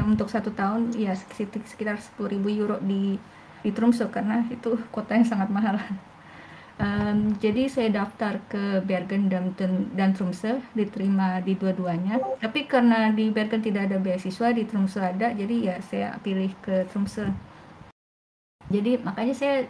untuk 0.05 0.29
satu 0.29 0.53
tahun 0.53 0.93
ya 0.93 1.17
sekitar 1.17 1.97
10.000 1.97 2.37
euro 2.61 2.77
di 2.85 3.17
di 3.59 3.71
Tromsø 3.75 4.13
karena 4.13 4.45
itu 4.53 4.77
kota 4.95 5.17
yang 5.17 5.27
sangat 5.27 5.49
mahal 5.51 5.81
Um, 6.79 7.35
jadi 7.43 7.67
saya 7.67 7.91
daftar 7.91 8.39
ke 8.47 8.79
Bergen 8.87 9.27
dan, 9.27 9.51
dan 9.99 10.15
Tromsø, 10.15 10.63
diterima 10.79 11.43
di 11.43 11.59
dua-duanya. 11.59 12.23
Tapi 12.39 12.71
karena 12.71 13.11
di 13.11 13.35
Bergen 13.35 13.59
tidak 13.59 13.91
ada 13.91 13.99
beasiswa, 13.99 14.55
di 14.55 14.63
Tromsø 14.63 15.03
ada, 15.03 15.35
jadi 15.35 15.55
ya 15.59 15.77
saya 15.83 16.15
pilih 16.23 16.55
ke 16.63 16.87
Tromsø. 16.87 17.35
Jadi 18.71 18.95
makanya 19.03 19.35
saya 19.35 19.67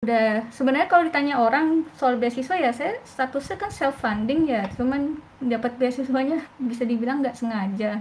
udah 0.00 0.48
sebenarnya 0.48 0.88
kalau 0.88 1.04
ditanya 1.04 1.36
orang 1.44 1.84
soal 2.00 2.16
beasiswa 2.16 2.56
ya 2.56 2.72
saya 2.72 2.96
statusnya 3.04 3.60
kan 3.60 3.68
self 3.68 4.00
funding 4.00 4.48
ya, 4.48 4.64
cuman 4.80 5.20
dapat 5.44 5.76
beasiswanya 5.76 6.40
bisa 6.56 6.88
dibilang 6.88 7.20
nggak 7.20 7.36
sengaja. 7.36 8.00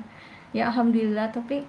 Ya 0.55 0.63
alhamdulillah, 0.71 1.35
tapi 1.35 1.67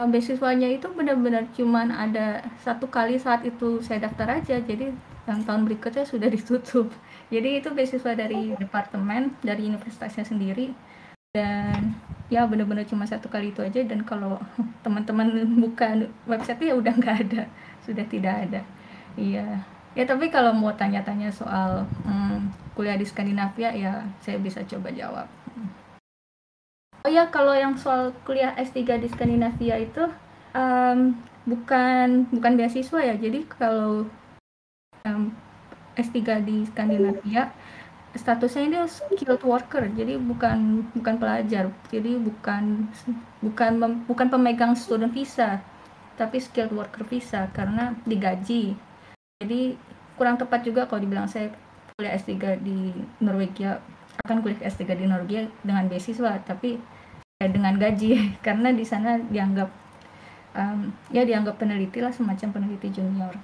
beasiswanya 0.00 0.72
itu 0.72 0.88
benar-benar 0.96 1.52
cuman 1.52 1.92
ada 1.92 2.40
satu 2.64 2.88
kali 2.88 3.20
saat 3.20 3.44
itu 3.44 3.84
saya 3.84 4.08
daftar 4.08 4.40
aja, 4.40 4.64
jadi 4.64 4.96
yang 5.26 5.42
tahun 5.42 5.66
berikutnya 5.66 6.06
sudah 6.06 6.30
ditutup. 6.36 6.90
Jadi 7.28 7.60
itu 7.62 7.68
beasiswa 7.74 8.14
dari 8.14 8.54
departemen 8.56 9.34
dari 9.42 9.66
universitasnya 9.66 10.22
sendiri. 10.22 10.70
Dan 11.34 11.92
ya 12.32 12.48
benar-benar 12.48 12.88
cuma 12.88 13.04
satu 13.04 13.28
kali 13.28 13.52
itu 13.52 13.60
aja. 13.60 13.82
Dan 13.82 14.06
kalau 14.06 14.40
teman-teman 14.86 15.28
buka 15.58 16.06
website 16.24 16.62
ya 16.62 16.74
udah 16.78 16.94
nggak 16.94 17.16
ada. 17.28 17.42
Sudah 17.82 18.06
tidak 18.06 18.34
ada. 18.48 18.62
Iya. 19.18 19.62
Ya 19.96 20.04
tapi 20.04 20.28
kalau 20.28 20.52
mau 20.52 20.76
tanya-tanya 20.76 21.32
soal 21.32 21.88
hmm, 22.04 22.52
kuliah 22.76 23.00
di 23.00 23.08
Skandinavia 23.08 23.72
ya 23.72 24.04
saya 24.20 24.36
bisa 24.36 24.60
coba 24.68 24.92
jawab. 24.92 25.24
Oh 27.06 27.10
ya 27.10 27.30
kalau 27.32 27.54
yang 27.54 27.78
soal 27.78 28.12
kuliah 28.26 28.52
S3 28.58 28.98
di 28.98 29.08
Skandinavia 29.08 29.78
itu 29.78 30.04
um, 30.52 31.14
bukan 31.48 32.28
bukan 32.28 32.52
beasiswa 32.60 33.00
ya. 33.00 33.14
Jadi 33.16 33.46
kalau 33.46 34.04
um, 35.06 35.30
S3 35.96 36.42
di 36.44 36.66
Skandinavia 36.68 37.54
statusnya 38.16 38.62
ini 38.64 38.78
skilled 38.88 39.44
worker 39.44 39.84
jadi 39.92 40.16
bukan 40.16 40.88
bukan 40.96 41.14
pelajar 41.20 41.68
jadi 41.92 42.16
bukan 42.16 42.88
bukan 43.44 43.72
bukan 44.08 44.26
pemegang 44.32 44.72
student 44.72 45.12
visa 45.12 45.60
tapi 46.16 46.40
skilled 46.40 46.72
worker 46.72 47.04
visa 47.04 47.46
karena 47.52 47.92
digaji 48.08 48.72
jadi 49.36 49.76
kurang 50.16 50.40
tepat 50.40 50.64
juga 50.64 50.88
kalau 50.88 51.04
dibilang 51.04 51.28
saya 51.28 51.52
kuliah 51.96 52.16
S3 52.16 52.60
di 52.64 52.92
Norwegia 53.20 53.84
akan 54.24 54.40
kuliah 54.40 54.64
S3 54.64 54.96
di 54.96 55.04
Norwegia 55.04 55.52
dengan 55.60 55.84
beasiswa 55.92 56.40
tapi 56.40 56.80
ya 57.36 57.52
dengan 57.52 57.76
gaji 57.76 58.16
karena 58.46 58.72
di 58.72 58.84
sana 58.88 59.20
dianggap 59.20 59.68
um, 60.56 60.88
ya 61.12 61.28
dianggap 61.28 61.60
peneliti 61.60 62.00
lah 62.00 62.10
semacam 62.10 62.48
peneliti 62.56 62.88
junior. 62.88 63.36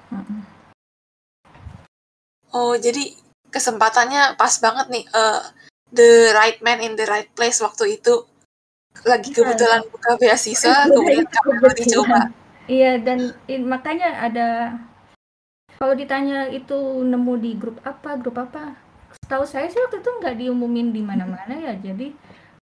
Oh, 2.53 2.77
jadi 2.77 3.17
kesempatannya 3.49 4.37
pas 4.37 4.55
banget 4.61 4.87
nih. 4.93 5.05
Uh, 5.13 5.43
the 5.93 6.33
right 6.33 6.57
man 6.65 6.81
in 6.81 6.97
the 6.97 7.05
right 7.05 7.29
place 7.37 7.61
waktu 7.61 8.01
itu 8.01 8.25
lagi 9.05 9.33
iya. 9.33 9.37
kebetulan 9.41 9.81
buka 9.89 10.11
beasiswa, 10.21 10.89
kemudian 10.89 11.25
kamu 11.29 11.69
dicoba. 11.77 12.21
Iya, 12.69 13.01
dan 13.01 13.35
in, 13.49 13.67
makanya 13.67 14.09
ada 14.21 14.49
kalau 15.81 15.97
ditanya 15.97 16.47
itu 16.53 16.77
nemu 17.03 17.35
di 17.41 17.53
grup 17.59 17.81
apa, 17.83 18.15
grup 18.21 18.39
apa, 18.39 18.77
setahu 19.21 19.45
saya 19.49 19.67
sih 19.67 19.81
waktu 19.81 20.05
itu 20.05 20.11
nggak 20.23 20.37
diumumin 20.39 20.95
di 20.95 21.03
mana-mana 21.03 21.57
ya. 21.57 21.73
Jadi 21.75 22.15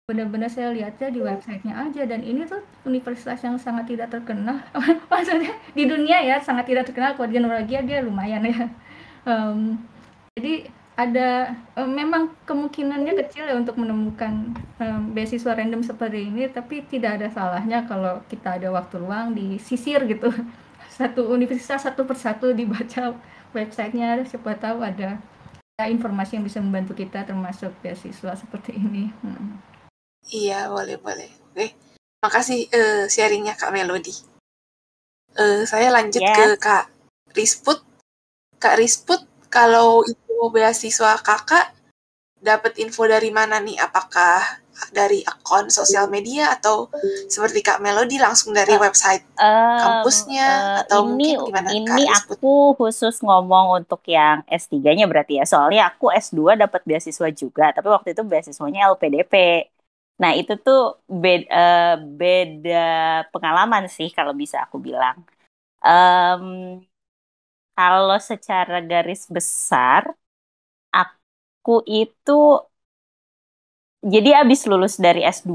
benar-benar 0.08 0.48
saya 0.48 0.72
lihatnya 0.72 1.12
di 1.12 1.20
websitenya 1.20 1.74
aja 1.84 2.08
dan 2.08 2.24
ini 2.24 2.48
tuh 2.48 2.64
universitas 2.88 3.44
yang 3.44 3.60
sangat 3.60 3.92
tidak 3.92 4.08
terkenal 4.08 4.56
maksudnya 5.12 5.52
di 5.76 5.84
dunia 5.84 6.24
ya 6.24 6.40
sangat 6.40 6.64
tidak 6.64 6.88
terkenal 6.88 7.12
kalau 7.12 7.28
di 7.28 7.36
Norwegia 7.36 7.84
dia 7.84 8.00
lumayan 8.00 8.40
ya 8.48 8.72
um, 9.26 9.80
jadi 10.38 10.70
ada 10.98 11.54
um, 11.78 11.86
memang 11.94 12.34
kemungkinannya 12.42 13.14
kecil 13.22 13.46
ya 13.46 13.54
untuk 13.54 13.78
menemukan 13.78 14.50
um, 14.82 15.14
beasiswa 15.14 15.54
random 15.54 15.86
seperti 15.86 16.26
ini 16.26 16.50
tapi 16.50 16.82
tidak 16.90 17.22
ada 17.22 17.30
salahnya 17.30 17.86
kalau 17.86 18.18
kita 18.26 18.58
ada 18.58 18.74
waktu 18.74 18.98
luang 18.98 19.30
di 19.30 19.62
sisir 19.62 20.02
gitu. 20.10 20.34
Satu 20.98 21.30
universitas 21.30 21.86
satu 21.86 22.02
persatu 22.02 22.50
dibaca 22.50 23.14
websitenya 23.54 24.26
siapa 24.26 24.58
tahu 24.58 24.82
ada 24.82 25.22
informasi 25.78 26.34
yang 26.34 26.42
bisa 26.42 26.58
membantu 26.58 26.98
kita 26.98 27.22
termasuk 27.22 27.70
beasiswa 27.78 28.34
seperti 28.34 28.74
ini. 28.74 29.06
Hmm. 29.22 29.62
iya 30.26 30.66
boleh 30.66 30.98
boleh. 30.98 31.30
Oke. 31.54 31.78
Makasih 32.18 32.66
uh, 32.74 33.04
sharingnya 33.06 33.54
kak 33.54 33.70
Melody. 33.70 34.10
Uh, 35.38 35.62
saya 35.62 35.94
lanjut 35.94 36.18
yes. 36.18 36.34
ke 36.34 36.46
kak 36.58 36.90
Risput 37.38 37.78
Kak 38.58 38.76
Risput, 38.78 39.22
kalau 39.48 40.02
itu 40.04 40.34
beasiswa 40.50 41.18
kakak, 41.22 41.72
dapat 42.38 42.78
info 42.82 43.06
dari 43.06 43.30
mana 43.30 43.58
nih? 43.62 43.78
Apakah 43.78 44.42
dari 44.94 45.26
akun 45.26 45.66
sosial 45.74 46.06
media 46.06 46.54
atau 46.54 46.86
seperti 47.26 47.66
Kak 47.66 47.82
Melody 47.82 48.22
langsung 48.22 48.54
dari 48.54 48.78
website 48.78 49.26
Um, 49.38 49.78
kampusnya 49.78 50.46
eh, 50.46 50.82
atau 50.86 51.06
ini 51.06 51.34
mungkin 51.38 51.50
gimana 51.50 51.68
ini 51.70 51.86
Kak 51.86 52.26
aku 52.26 52.74
khusus 52.78 53.22
ngomong 53.22 53.82
untuk 53.82 54.02
yang 54.06 54.42
S3-nya 54.46 55.06
berarti 55.06 55.38
ya. 55.38 55.44
Soalnya 55.46 55.90
aku 55.90 56.10
S2 56.10 56.58
dapat 56.58 56.82
beasiswa 56.86 57.28
juga, 57.30 57.70
tapi 57.74 57.88
waktu 57.90 58.14
itu 58.14 58.22
beasiswanya 58.26 58.90
LPDP. 58.90 59.34
Nah, 60.18 60.34
itu 60.34 60.58
tuh 60.58 60.98
beda, 61.06 61.46
eh, 61.46 61.94
beda 62.02 62.86
pengalaman 63.30 63.86
sih 63.86 64.10
kalau 64.10 64.34
bisa 64.34 64.66
aku 64.66 64.82
bilang. 64.82 65.22
Em, 65.82 66.82
kalau 67.78 68.18
secara 68.18 68.82
garis 68.82 69.30
besar, 69.30 70.10
aku 70.90 71.86
itu 71.86 72.58
jadi 74.02 74.42
abis 74.42 74.66
lulus 74.66 74.98
dari 74.98 75.22
S2, 75.22 75.54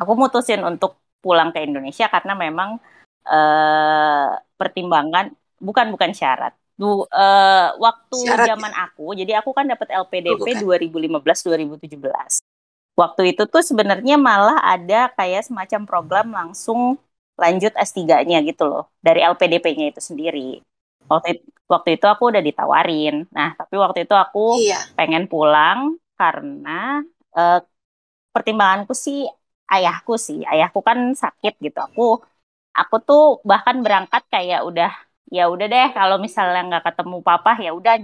aku 0.00 0.12
mutusin 0.16 0.64
untuk 0.64 0.96
pulang 1.20 1.52
ke 1.52 1.68
Indonesia 1.68 2.08
karena 2.08 2.32
memang 2.32 2.80
eh, 3.28 4.30
pertimbangan 4.56 5.36
bukan 5.60 5.92
bukan 5.92 6.16
syarat. 6.16 6.56
Du, 6.76 7.04
eh, 7.08 7.68
waktu 7.76 8.16
Syarat 8.16 8.48
ya? 8.48 8.56
zaman 8.56 8.72
aku, 8.72 9.12
jadi 9.12 9.44
aku 9.44 9.52
kan 9.52 9.68
dapat 9.68 9.92
LPDP 9.92 10.64
bukan. 10.64 10.80
2015-2017. 10.88 12.40
Waktu 12.96 13.36
itu 13.36 13.44
tuh 13.44 13.60
sebenarnya 13.60 14.16
malah 14.16 14.64
ada 14.64 15.12
kayak 15.12 15.44
semacam 15.44 15.80
program 15.84 16.26
langsung 16.32 16.96
lanjut 17.36 17.76
S3-nya 17.76 18.40
gitu 18.48 18.64
loh 18.64 18.88
dari 19.04 19.20
LPDP-nya 19.20 19.92
itu 19.92 20.00
sendiri. 20.00 20.64
Waktu 21.12 21.26
itu, 21.34 21.42
waktu 21.72 21.88
itu 21.96 22.06
aku 22.12 22.22
udah 22.30 22.42
ditawarin. 22.48 23.14
Nah, 23.36 23.48
tapi 23.58 23.74
waktu 23.84 23.98
itu 24.04 24.14
aku 24.24 24.38
Iya. 24.62 24.76
pengen 24.98 25.24
pulang 25.32 25.80
karena 26.18 26.70
eh, 27.36 27.56
pertimbanganku 28.34 28.94
sih 29.06 29.18
ayahku 29.74 30.12
sih. 30.26 30.38
Ayahku 30.52 30.80
kan 30.88 30.98
sakit 31.22 31.52
gitu. 31.64 31.78
Aku 31.88 32.02
aku 32.80 32.96
tuh 33.08 33.20
bahkan 33.50 33.76
berangkat 33.84 34.22
kayak 34.34 34.60
udah 34.68 34.90
ya 35.36 35.42
udah 35.52 35.66
deh 35.72 35.86
kalau 35.98 36.16
misalnya 36.26 36.60
nggak 36.68 36.84
ketemu 36.88 37.16
papa 37.28 37.50
ya 37.64 37.70
udah 37.78 37.94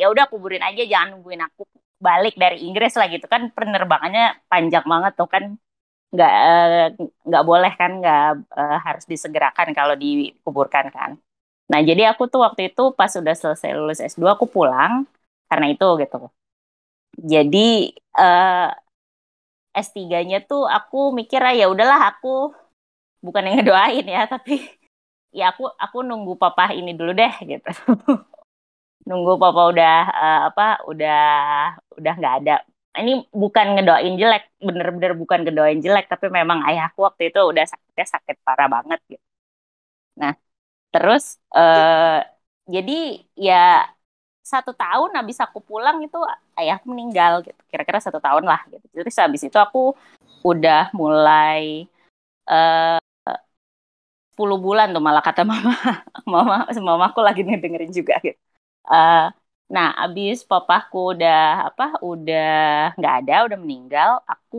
ya 0.00 0.04
udah 0.12 0.24
kuburin 0.32 0.62
aja 0.68 0.82
jangan 0.92 1.08
nungguin 1.14 1.42
aku 1.48 1.62
balik 2.06 2.34
dari 2.42 2.56
Inggris 2.66 2.92
lah 2.98 3.06
gitu 3.14 3.26
kan 3.34 3.42
penerbangannya 3.56 4.22
panjang 4.50 4.84
banget 4.92 5.12
tuh 5.20 5.28
kan 5.34 5.44
nggak 6.14 6.30
eh, 6.48 6.86
nggak 7.28 7.44
boleh 7.50 7.72
kan 7.80 7.90
nggak 8.00 8.20
eh, 8.60 8.76
harus 8.86 9.04
disegerakan 9.12 9.68
kalau 9.78 9.94
dikuburkan 10.04 10.86
kan. 10.96 11.12
Nah 11.70 11.80
jadi 11.88 12.02
aku 12.12 12.22
tuh 12.32 12.40
waktu 12.46 12.60
itu 12.72 12.82
pas 12.98 13.12
udah 13.20 13.34
selesai 13.42 13.70
lulus 13.76 13.98
S2 14.00 14.30
aku 14.36 14.46
pulang 14.54 14.92
karena 15.50 15.66
itu 15.72 15.84
gitu. 16.02 16.16
Jadi 17.32 17.58
eh, 18.18 18.68
S3-nya 19.74 20.38
tuh 20.50 20.62
aku 20.76 20.98
mikir 21.18 21.40
ah, 21.48 21.54
ya 21.60 21.66
udahlah 21.72 22.00
aku 22.10 22.28
bukan 23.26 23.42
yang 23.46 23.56
ngedoain 23.62 24.06
ya 24.16 24.20
tapi 24.32 24.52
ya 25.38 25.44
aku 25.52 25.62
aku 25.84 25.98
nunggu 26.08 26.32
papa 26.42 26.64
ini 26.78 26.90
dulu 26.98 27.12
deh 27.20 27.32
gitu. 27.50 27.68
nunggu 29.08 29.32
papa 29.42 29.60
udah 29.72 29.92
eh, 30.22 30.38
apa 30.48 30.62
udah 30.90 31.16
udah 31.98 32.12
nggak 32.20 32.34
ada. 32.44 32.52
Ini 32.98 33.12
bukan 33.42 33.66
ngedoain 33.78 34.14
jelek, 34.20 34.42
bener-bener 34.58 35.12
bukan 35.22 35.38
ngedoain 35.46 35.78
jelek, 35.84 36.04
tapi 36.12 36.26
memang 36.38 36.58
ayahku 36.66 36.98
waktu 37.06 37.30
itu 37.30 37.38
udah 37.50 37.62
sakitnya 37.70 38.06
sakit 38.14 38.36
parah 38.46 38.66
banget 38.74 38.98
gitu. 39.12 39.24
Nah, 40.20 40.32
terus 40.92 41.24
eh 41.56 42.18
jadi 42.74 42.92
ya 43.46 43.54
satu 44.52 44.72
tahun 44.80 45.10
habis 45.18 45.38
aku 45.44 45.58
pulang 45.68 45.96
itu 46.06 46.16
ayahku 46.58 46.86
meninggal 46.92 47.32
gitu. 47.46 47.60
Kira-kira 47.70 48.00
satu 48.06 48.20
tahun 48.26 48.44
lah 48.50 48.60
gitu. 48.72 48.84
Terus 48.96 49.16
habis 49.22 49.42
itu 49.48 49.58
aku 49.66 49.78
udah 50.50 50.90
mulai 51.00 51.86
eh 52.50 52.98
10 54.34 54.58
bulan 54.66 54.86
tuh 54.94 55.02
malah 55.06 55.22
kata 55.24 55.42
mama. 55.50 55.72
mama 56.32 56.54
mamaku 56.90 57.20
lagi 57.26 57.40
dengerin 57.46 57.92
juga 57.98 58.14
gitu. 58.26 58.38
Eh, 58.92 59.18
nah, 59.74 59.88
abis 60.04 60.36
papaku 60.50 60.98
udah 61.18 61.36
apa? 61.70 61.84
Udah 62.04 62.46
nggak 62.98 63.14
ada, 63.24 63.34
udah 63.48 63.58
meninggal. 63.64 64.10
Aku 64.32 64.58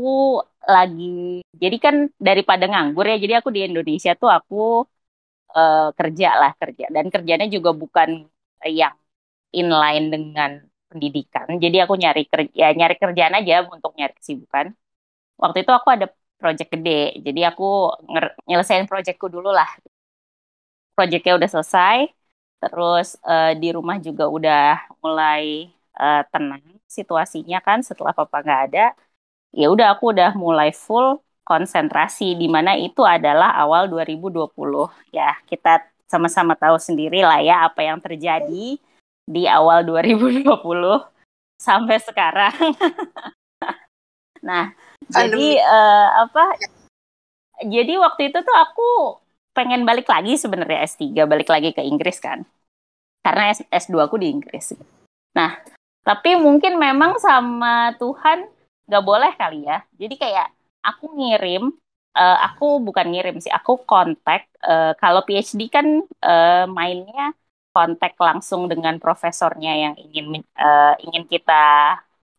lagi 0.67 1.41
jadi 1.63 1.77
kan 1.85 1.95
daripada 2.27 2.63
nganggur 2.71 3.05
ya. 3.11 3.15
Jadi 3.23 3.33
aku 3.39 3.49
di 3.55 3.61
Indonesia 3.69 4.11
tuh 4.21 4.29
aku 4.37 4.55
eh, 5.57 5.87
kerja 5.99 6.27
lah 6.41 6.51
kerja 6.61 6.85
dan 6.95 7.05
kerjanya 7.13 7.45
juga 7.55 7.71
bukan 7.81 8.09
yang 8.79 8.93
inline 9.59 10.05
dengan 10.13 10.51
pendidikan. 10.89 11.47
Jadi 11.63 11.77
aku 11.83 11.93
nyari 12.03 12.21
kerja, 12.31 12.51
ya 12.61 12.67
nyari 12.79 12.95
kerjaan 13.03 13.33
aja 13.39 13.53
untuk 13.75 13.91
nyari 13.99 14.13
kesibukan. 14.19 14.65
Waktu 15.43 15.57
itu 15.63 15.71
aku 15.79 15.89
ada 15.95 16.07
project 16.41 16.69
gede, 16.75 16.91
jadi 17.25 17.41
aku 17.51 17.63
nyelesain 18.49 18.85
projectku 18.91 19.27
dulu 19.35 19.49
lah. 19.59 19.69
Projectnya 20.95 21.33
udah 21.39 21.49
selesai, 21.55 21.97
terus 22.61 23.07
eh, 23.29 23.51
di 23.61 23.67
rumah 23.75 23.97
juga 24.07 24.23
udah 24.37 24.59
mulai 25.03 25.43
eh, 25.99 26.19
tenang 26.31 26.63
situasinya 26.97 27.57
kan 27.67 27.79
setelah 27.87 28.11
papa 28.19 28.35
nggak 28.43 28.61
ada. 28.67 28.79
Ya 29.59 29.65
udah 29.73 29.87
aku 29.93 30.05
udah 30.13 30.29
mulai 30.45 30.69
full 30.85 31.07
konsentrasi 31.49 32.37
di 32.37 32.45
mana 32.45 32.77
itu 32.77 33.01
adalah 33.01 33.57
awal 33.57 33.89
2020. 33.89 34.85
Ya, 35.09 35.33
kita 35.49 35.81
sama-sama 36.05 36.53
tahu 36.53 36.77
sendiri 36.77 37.25
lah 37.25 37.41
ya 37.41 37.65
apa 37.65 37.81
yang 37.81 37.97
terjadi 37.97 38.77
di 39.25 39.43
awal 39.49 39.81
2020 39.81 40.45
sampai 41.57 41.97
sekarang. 42.01 42.53
nah, 44.47 44.69
jadi 45.09 45.57
Pandemi. 45.57 45.57
eh, 45.57 46.07
apa? 46.21 46.45
Jadi 47.65 47.93
waktu 47.97 48.21
itu 48.29 48.39
tuh 48.45 48.55
aku 48.55 48.89
pengen 49.51 49.83
balik 49.83 50.07
lagi 50.07 50.37
sebenarnya 50.37 50.85
S3, 50.85 51.25
balik 51.25 51.49
lagi 51.49 51.73
ke 51.73 51.81
Inggris 51.81 52.21
kan. 52.21 52.45
Karena 53.25 53.51
S- 53.51 53.67
S2 53.67 54.07
aku 54.07 54.15
di 54.21 54.31
Inggris. 54.31 54.71
Nah, 55.35 55.59
tapi 56.07 56.39
mungkin 56.39 56.79
memang 56.79 57.19
sama 57.19 57.91
Tuhan 57.99 58.47
nggak 58.87 59.03
boleh 59.05 59.31
kali 59.35 59.67
ya. 59.67 59.83
Jadi 59.99 60.15
kayak 60.15 60.47
aku 60.87 61.05
ngirim, 61.17 61.63
eh, 62.17 62.37
aku 62.45 62.65
bukan 62.87 63.05
ngirim 63.11 63.35
sih, 63.43 63.51
aku 63.57 63.71
kontak. 63.89 64.39
eh, 64.69 64.91
kalau 65.01 65.21
PhD 65.27 65.61
kan 65.75 65.87
eh, 66.25 66.65
mainnya 66.77 67.31
kontak 67.73 68.11
langsung 68.19 68.61
dengan 68.71 68.95
profesornya 69.03 69.71
yang 69.83 69.95
ingin 70.03 70.25
eh, 70.59 70.93
ingin 71.05 71.23
kita 71.31 71.53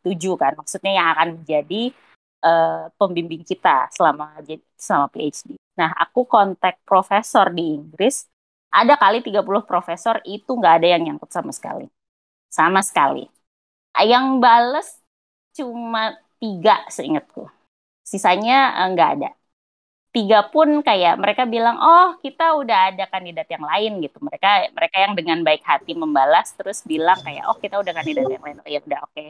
tuju 0.05 0.29
kan. 0.41 0.53
Maksudnya 0.61 0.93
yang 0.99 1.09
akan 1.17 1.29
menjadi 1.41 1.83
eh, 2.45 2.85
pembimbing 2.99 3.43
kita 3.45 3.89
selama 3.95 4.41
selama 4.77 5.07
PhD. 5.13 5.57
Nah, 5.81 5.91
aku 5.97 6.25
kontak 6.29 6.81
profesor 6.85 7.49
di 7.53 7.77
Inggris. 7.79 8.27
Ada 8.71 8.95
kali 9.01 9.19
30 9.27 9.67
profesor 9.67 10.23
itu 10.25 10.51
nggak 10.55 10.75
ada 10.83 10.87
yang 10.95 11.03
nyangkut 11.07 11.31
sama 11.35 11.51
sekali. 11.51 11.87
Sama 12.53 12.81
sekali. 12.85 13.27
Yang 14.01 14.27
bales 14.43 14.89
cuma 15.57 16.17
tiga 16.43 16.83
seingatku. 16.91 17.49
Sisanya 18.13 18.55
eh, 18.81 18.89
nggak 18.93 19.11
ada. 19.15 19.29
Tiga 20.11 20.39
pun 20.53 20.69
kayak 20.89 21.15
mereka 21.23 21.43
bilang, 21.55 21.77
oh 21.79 22.19
kita 22.25 22.45
udah 22.61 22.79
ada 22.91 23.05
kandidat 23.13 23.47
yang 23.55 23.63
lain 23.71 23.93
gitu. 24.05 24.19
Mereka 24.27 24.49
mereka 24.75 24.97
yang 25.05 25.15
dengan 25.19 25.39
baik 25.47 25.63
hati 25.71 25.93
membalas 25.95 26.51
terus 26.59 26.79
bilang 26.83 27.19
kayak, 27.27 27.45
oh 27.51 27.57
kita 27.63 27.79
udah 27.83 27.93
kandidat 27.99 28.27
yang 28.35 28.43
lain. 28.47 28.59
Oh, 28.63 28.69
ya 28.75 28.81
udah 28.83 29.01
oke, 29.07 29.25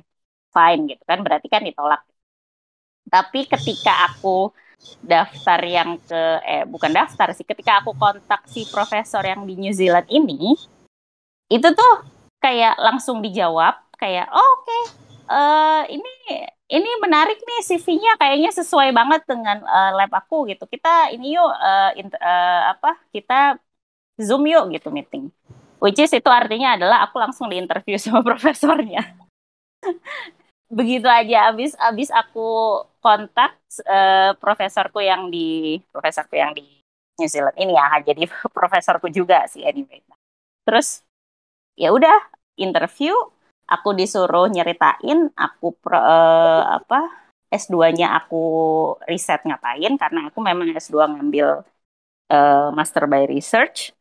fine 0.55 0.81
gitu 0.91 1.03
kan. 1.11 1.19
Berarti 1.27 1.47
kan 1.53 1.63
ditolak. 1.69 2.01
Tapi 3.11 3.41
ketika 3.53 3.93
aku 4.09 4.49
daftar 5.05 5.61
yang 5.77 5.91
ke, 6.01 6.21
eh 6.49 6.65
bukan 6.65 6.93
daftar 6.97 7.29
sih, 7.37 7.45
ketika 7.45 7.85
aku 7.85 7.93
kontak 8.01 8.49
si 8.49 8.65
profesor 8.73 9.21
yang 9.21 9.45
di 9.45 9.55
New 9.61 9.75
Zealand 9.77 10.09
ini, 10.09 10.57
itu 11.53 11.69
tuh 11.77 11.93
kayak 12.41 12.81
langsung 12.81 13.21
dijawab 13.21 13.75
kayak, 14.01 14.33
oh, 14.33 14.41
oke, 14.41 14.79
eh, 15.29 15.83
ini 15.93 16.13
ini 16.71 16.91
menarik 17.03 17.39
nih 17.43 17.61
CV-nya 17.67 18.13
kayaknya 18.21 18.51
sesuai 18.55 18.95
banget 18.95 19.23
dengan 19.27 19.59
eh, 19.67 19.91
lab 19.99 20.11
aku 20.15 20.47
gitu. 20.51 20.65
Kita 20.71 21.11
ini 21.15 21.35
yuk 21.35 21.51
eh, 21.51 21.91
int- 22.01 22.21
eh, 22.21 22.63
apa? 22.73 22.95
Kita 23.11 23.59
Zoom 24.21 24.47
yuk 24.47 24.71
gitu 24.75 24.89
meeting. 24.95 25.29
Which 25.83 25.99
is 25.99 26.13
itu 26.13 26.31
artinya 26.31 26.77
adalah 26.79 27.09
aku 27.09 27.19
langsung 27.19 27.51
diinterview 27.51 27.99
sama 28.03 28.23
profesornya. 28.23 29.03
Begitu 30.79 31.07
aja 31.11 31.51
abis 31.51 31.75
abis 31.83 32.15
aku 32.15 32.81
kontak 33.03 33.59
eh, 33.87 34.33
profesorku 34.39 35.03
yang 35.03 35.27
di 35.33 35.81
profesorku 35.91 36.39
yang 36.39 36.55
di 36.55 36.63
New 37.19 37.29
Zealand 37.29 37.57
ini 37.59 37.75
ya 37.75 37.99
jadi 38.09 38.31
profesorku 38.55 39.11
juga 39.11 39.45
sih 39.51 39.67
anyway. 39.67 39.99
Terus 40.63 41.03
ya 41.75 41.91
udah 41.91 42.15
interview 42.61 43.15
aku 43.71 43.89
disuruh 43.95 44.51
nyeritain 44.51 45.31
aku 45.39 45.73
pro, 45.79 45.97
eh, 45.97 46.63
apa 46.83 47.01
S2-nya 47.51 48.15
aku 48.19 48.43
riset 49.07 49.43
ngapain 49.47 49.95
karena 49.99 50.31
aku 50.31 50.39
memang 50.43 50.71
S2 50.75 51.07
ngambil 51.15 51.63
eh, 52.31 52.69
master 52.75 53.07
by 53.07 53.27
research. 53.31 53.95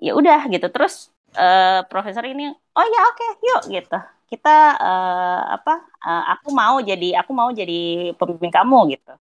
Ya 0.00 0.16
udah 0.16 0.48
gitu 0.48 0.68
terus 0.72 1.12
eh, 1.36 1.80
profesor 1.88 2.24
ini 2.24 2.52
oh 2.80 2.86
ya 2.86 3.00
oke 3.10 3.28
yuk 3.44 3.62
gitu. 3.70 3.98
kita 4.30 4.78
uh, 4.78 5.58
apa 5.58 5.82
uh, 6.06 6.24
aku 6.38 6.54
mau 6.54 6.78
jadi 6.78 7.18
aku 7.18 7.34
mau 7.34 7.50
jadi 7.50 8.14
pembimbing 8.14 8.54
kamu 8.54 8.94
gitu 8.94 9.12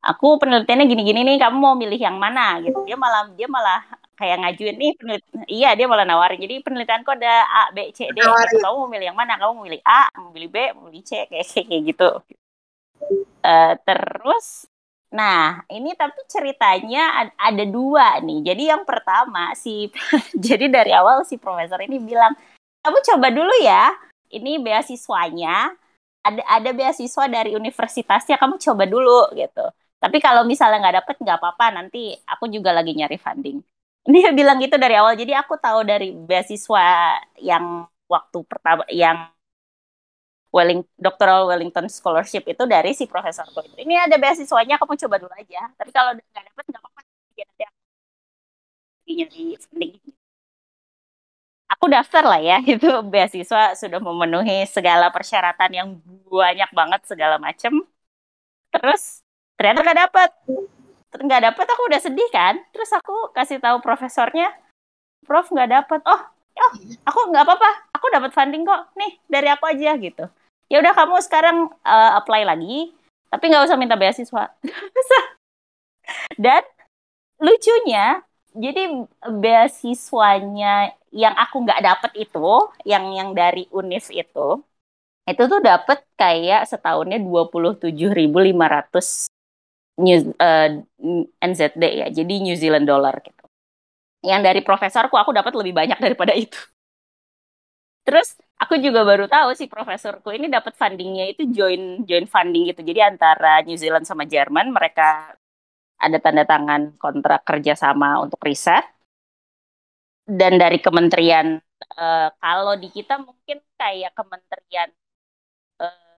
aku 0.00 0.40
penelitiannya 0.40 0.88
gini-gini 0.88 1.20
nih 1.28 1.36
kamu 1.36 1.60
mau 1.60 1.76
milih 1.76 2.00
yang 2.00 2.16
mana 2.16 2.56
gitu 2.64 2.88
dia 2.88 2.96
malah 2.96 3.28
dia 3.36 3.44
malah 3.44 3.84
kayak 4.18 4.36
ngajuin 4.42 4.76
nih 4.76 4.92
penelit 4.98 5.24
iya 5.46 5.78
dia 5.78 5.86
malah 5.86 6.02
nawarin 6.02 6.42
jadi 6.42 6.58
penelitianku 6.60 7.08
ada 7.14 7.46
A 7.46 7.62
B 7.70 7.94
C 7.94 8.10
D 8.10 8.18
gitu. 8.18 8.58
kamu 8.58 8.76
mau 8.76 8.90
milih 8.90 9.06
yang 9.14 9.18
mana 9.18 9.38
kamu 9.38 9.52
mau 9.54 9.64
milih 9.64 9.82
A 9.86 10.10
mau 10.18 10.34
milih 10.34 10.50
B 10.50 10.56
mau 10.74 10.90
milih 10.90 11.02
C 11.06 11.24
kayak 11.30 11.46
kayak 11.46 11.82
gitu 11.94 12.10
uh, 13.46 13.72
terus 13.86 14.66
Nah, 15.08 15.64
ini 15.72 15.96
tapi 15.96 16.20
ceritanya 16.28 17.32
ada 17.32 17.64
dua 17.64 18.20
nih. 18.20 18.44
Jadi 18.52 18.62
yang 18.68 18.84
pertama 18.84 19.56
si 19.56 19.88
jadi 20.46 20.68
dari 20.68 20.92
awal 20.92 21.24
si 21.24 21.40
profesor 21.40 21.80
ini 21.80 21.96
bilang, 21.96 22.36
"Kamu 22.84 22.98
coba 23.00 23.32
dulu 23.32 23.54
ya. 23.64 23.88
Ini 24.28 24.60
beasiswanya. 24.60 25.72
Ada 26.20 26.42
ada 26.60 26.70
beasiswa 26.76 27.24
dari 27.24 27.56
universitasnya, 27.56 28.36
kamu 28.36 28.60
coba 28.60 28.84
dulu 28.84 29.32
gitu. 29.32 29.64
Tapi 29.96 30.16
kalau 30.20 30.44
misalnya 30.44 30.78
nggak 30.84 30.96
dapet 31.04 31.16
nggak 31.24 31.38
apa-apa, 31.40 31.66
nanti 31.72 32.12
aku 32.28 32.44
juga 32.52 32.76
lagi 32.76 32.92
nyari 32.92 33.16
funding." 33.16 33.77
Dia 34.08 34.28
bilang 34.38 34.56
gitu 34.64 34.76
dari 34.80 34.94
awal. 35.00 35.14
Jadi 35.20 35.32
aku 35.36 35.54
tahu 35.64 35.80
dari 35.90 36.06
beasiswa 36.28 36.82
yang 37.48 37.64
waktu 38.08 38.38
pertama 38.50 38.82
yang 38.88 39.18
Welling, 40.48 40.80
Doctoral 40.96 41.44
Wellington 41.44 41.86
Scholarship 41.92 42.48
itu 42.48 42.64
dari 42.64 42.96
si 42.96 43.04
profesor 43.04 43.44
itu. 43.52 43.60
Ini 43.84 44.08
ada 44.08 44.16
beasiswanya, 44.16 44.80
kamu 44.80 44.96
coba 45.04 45.16
dulu 45.20 45.34
aja. 45.36 45.68
Tapi 45.76 45.90
kalau 45.92 46.16
nggak 46.16 46.44
dapet 46.48 46.64
nggak 46.72 46.80
apa-apa. 46.80 47.00
Nanti 47.04 47.62
aku 49.04 49.10
nyari 49.16 49.44
funding. 49.62 49.94
Aku 51.68 51.84
daftar 51.92 52.24
lah 52.24 52.40
ya, 52.40 52.56
itu 52.72 52.88
beasiswa 53.12 53.76
sudah 53.76 54.00
memenuhi 54.00 54.64
segala 54.68 55.12
persyaratan 55.12 55.70
yang 55.78 55.88
banyak 56.32 56.70
banget 56.72 57.00
segala 57.04 57.36
macem. 57.36 57.72
Terus 58.72 59.24
ternyata 59.56 59.80
nggak 59.84 59.98
dapet. 60.08 60.30
Nggak 61.16 61.52
dapet 61.52 61.66
aku 61.68 61.82
udah 61.88 62.00
sedih 62.00 62.28
kan. 62.28 62.60
Terus 62.74 62.90
aku 62.92 63.32
kasih 63.32 63.62
tahu 63.62 63.80
profesornya, 63.80 64.52
Prof 65.24 65.48
nggak 65.48 65.70
dapet. 65.72 66.00
Oh, 66.04 66.20
oh 66.58 66.72
aku 67.06 67.20
nggak 67.30 67.44
apa-apa 67.46 67.70
aku 67.94 68.06
dapat 68.10 68.30
funding 68.34 68.66
kok 68.66 68.90
nih 68.98 69.12
dari 69.30 69.48
aku 69.50 69.64
aja 69.70 69.94
gitu 69.98 70.24
ya 70.68 70.76
udah 70.82 70.92
kamu 70.94 71.16
sekarang 71.24 71.70
uh, 71.86 72.10
apply 72.18 72.44
lagi 72.44 72.92
tapi 73.28 73.44
nggak 73.48 73.66
usah 73.68 73.78
minta 73.78 73.96
beasiswa 73.96 74.52
dan 76.44 76.62
lucunya 77.38 78.22
jadi 78.56 79.06
beasiswanya 79.22 80.96
yang 81.14 81.34
aku 81.38 81.62
nggak 81.64 81.84
dapet 81.84 82.28
itu 82.28 82.48
yang 82.84 83.04
yang 83.14 83.30
dari 83.32 83.70
Unis 83.70 84.10
itu 84.12 84.60
itu 85.28 85.42
tuh 85.44 85.60
dapet 85.60 86.04
kayak 86.16 86.64
setahunnya 86.64 87.20
dua 87.20 87.52
puluh 87.52 87.76
tujuh 87.76 88.12
ribu 88.16 88.40
lima 88.40 88.66
ratus 88.66 89.28
uh, 89.98 90.68
NZD 91.42 91.82
ya 91.82 92.06
jadi 92.14 92.34
New 92.38 92.54
Zealand 92.54 92.86
dollar 92.86 93.18
gitu 93.22 93.38
yang 94.22 94.42
dari 94.42 94.60
profesorku 94.66 95.14
aku 95.14 95.30
dapat 95.30 95.54
lebih 95.54 95.74
banyak 95.74 95.98
daripada 96.04 96.34
itu. 96.34 96.58
Terus 98.02 98.40
aku 98.56 98.80
juga 98.80 99.04
baru 99.04 99.28
tahu 99.28 99.52
si 99.52 99.68
profesorku 99.68 100.32
ini 100.32 100.48
dapat 100.48 100.72
fundingnya 100.74 101.28
itu 101.28 101.44
join 101.52 102.08
join 102.08 102.24
funding 102.24 102.72
gitu. 102.72 102.80
Jadi 102.80 103.00
antara 103.04 103.60
New 103.68 103.76
Zealand 103.76 104.08
sama 104.08 104.24
Jerman 104.24 104.72
mereka 104.72 105.36
ada 105.98 106.16
tanda 106.22 106.46
tangan 106.48 106.96
kontrak 106.96 107.44
kerjasama 107.44 108.22
untuk 108.24 108.40
riset. 108.40 108.84
Dan 110.28 110.60
dari 110.60 110.76
kementerian 110.80 111.56
uh, 111.96 112.28
kalau 112.36 112.76
di 112.76 112.92
kita 112.92 113.16
mungkin 113.16 113.64
kayak 113.80 114.12
kementerian 114.12 114.88
uh, 115.80 116.12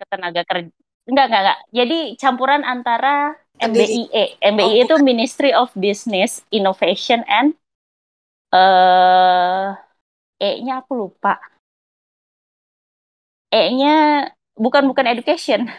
ketenaga 0.00 0.44
kerja 0.44 0.83
enggak 1.08 1.26
enggak 1.28 1.42
enggak. 1.42 1.60
Jadi 1.72 1.98
campuran 2.20 2.62
antara 2.64 3.36
MBIE. 3.60 4.40
MBIE 4.42 4.82
oh, 4.82 4.84
itu 4.88 4.94
Ministry 5.00 5.50
of 5.54 5.70
Business 5.78 6.42
Innovation 6.50 7.22
and 7.30 7.54
eh 8.54 8.58
uh, 8.58 9.68
E-nya 10.42 10.82
aku 10.82 10.98
lupa. 10.98 11.38
E-nya 13.54 14.28
bukan 14.58 14.90
bukan 14.90 15.06
education. 15.06 15.70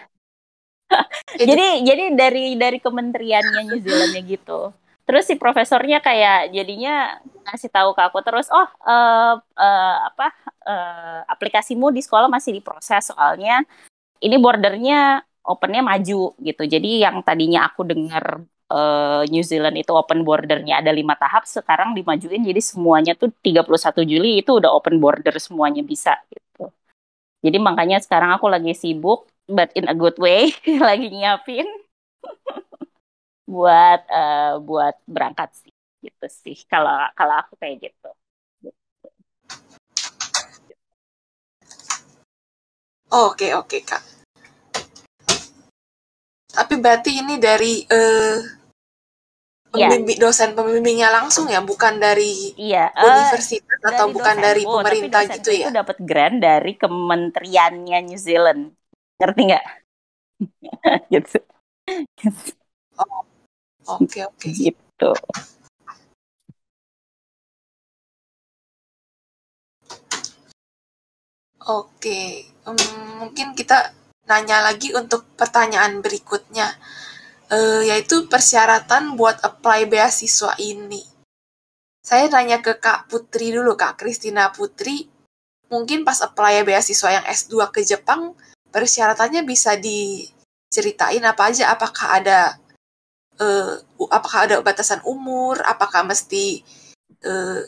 jadi 1.40 1.84
jadi 1.84 2.04
dari 2.16 2.56
dari 2.56 2.80
kementeriannya 2.80 3.68
New 3.68 3.80
Zealandnya 3.84 4.24
gitu. 4.24 4.72
Terus 5.06 5.30
si 5.30 5.38
profesornya 5.38 6.02
kayak 6.02 6.50
jadinya 6.50 7.22
ngasih 7.46 7.70
tahu 7.70 7.94
ke 7.94 8.02
aku 8.10 8.26
terus, 8.26 8.50
oh 8.50 8.66
uh, 8.90 9.38
uh, 9.38 9.96
apa 10.10 10.34
uh, 10.66 11.20
aplikasimu 11.30 11.94
di 11.94 12.02
sekolah 12.02 12.26
masih 12.26 12.58
diproses 12.58 13.14
soalnya 13.14 13.62
ini 14.22 14.36
bordernya 14.40 15.24
opennya 15.46 15.82
maju 15.86 16.34
gitu. 16.42 16.64
Jadi 16.66 17.06
yang 17.06 17.22
tadinya 17.22 17.70
aku 17.70 17.86
dengar 17.86 18.42
uh, 18.72 19.22
New 19.30 19.44
Zealand 19.46 19.78
itu 19.78 19.92
open 19.94 20.26
bordernya 20.26 20.82
ada 20.82 20.92
lima 20.94 21.14
tahap, 21.18 21.46
sekarang 21.46 21.94
dimajuin 21.94 22.42
jadi 22.42 22.62
semuanya 22.62 23.14
tuh 23.14 23.30
31 23.46 24.02
Juli 24.06 24.42
itu 24.42 24.52
udah 24.58 24.72
open 24.74 24.98
border 24.98 25.36
semuanya 25.38 25.82
bisa 25.86 26.18
gitu. 26.30 26.72
Jadi 27.46 27.58
makanya 27.62 28.02
sekarang 28.02 28.34
aku 28.34 28.50
lagi 28.50 28.74
sibuk, 28.74 29.30
but 29.46 29.70
in 29.78 29.86
a 29.86 29.96
good 29.96 30.18
way, 30.18 30.50
lagi 30.88 31.14
nyiapin 31.14 31.68
buat 33.54 34.02
uh, 34.10 34.58
buat 34.62 34.96
berangkat 35.06 35.50
sih 35.62 35.74
gitu 36.02 36.26
sih. 36.30 36.58
Kalau 36.66 37.10
kalau 37.14 37.36
aku 37.46 37.54
kayak 37.62 37.92
gitu. 37.92 38.10
Oke 43.16 43.56
oke 43.56 43.80
kak. 43.80 44.04
Tapi 46.52 46.74
berarti 46.80 47.20
ini 47.20 47.40
dari 47.40 47.84
uh, 47.88 48.40
pembimbing, 49.72 50.20
yeah. 50.20 50.24
dosen 50.24 50.52
pembimbingnya 50.52 51.10
langsung 51.12 51.48
ya, 51.48 51.64
bukan 51.64 52.00
dari 52.00 52.56
yeah. 52.60 52.92
universitas 52.96 53.64
uh, 53.84 53.92
atau 53.96 54.12
bukan 54.12 54.36
dari 54.40 54.64
oh, 54.68 54.80
pemerintah 54.80 55.28
gitu 55.32 55.52
ya? 55.52 55.68
Itu 55.68 55.76
dapat 55.76 55.98
grant 56.04 56.44
dari 56.44 56.76
kementeriannya 56.76 58.00
New 58.08 58.20
Zealand, 58.20 58.76
ngerti 59.20 59.42
nggak? 59.52 59.66
gitu. 61.16 61.40
Oh, 63.00 63.24
oke 63.96 64.08
okay, 64.12 64.22
oke. 64.28 64.40
Okay. 64.40 64.52
Gitu. 64.52 65.12
Oke, 71.66 72.55
um, 72.66 72.78
mungkin 73.22 73.54
kita 73.54 73.94
nanya 74.26 74.66
lagi 74.66 74.92
untuk 74.98 75.26
pertanyaan 75.38 76.02
berikutnya, 76.02 76.74
uh, 77.54 77.82
yaitu 77.86 78.26
persyaratan 78.26 79.14
buat 79.14 79.40
apply 79.46 79.86
beasiswa 79.86 80.58
ini. 80.58 81.06
Saya 82.06 82.30
nanya 82.30 82.62
ke 82.62 82.78
Kak 82.78 83.10
Putri 83.10 83.54
dulu, 83.54 83.74
Kak 83.74 83.98
Kristina 83.98 84.54
Putri. 84.54 85.10
Mungkin 85.70 86.06
pas 86.06 86.22
apply 86.22 86.62
beasiswa 86.62 87.10
yang 87.22 87.26
S2 87.26 87.74
ke 87.74 87.82
Jepang, 87.82 88.38
persyaratannya 88.70 89.42
bisa 89.42 89.74
diceritain 89.78 91.26
apa 91.26 91.50
aja? 91.50 91.74
Apakah 91.74 92.22
ada 92.22 92.40
uh, 93.42 93.82
apakah 94.14 94.46
ada 94.46 94.56
batasan 94.62 95.02
umur? 95.02 95.58
Apakah 95.66 96.06
mesti 96.06 96.62
uh, 97.26 97.66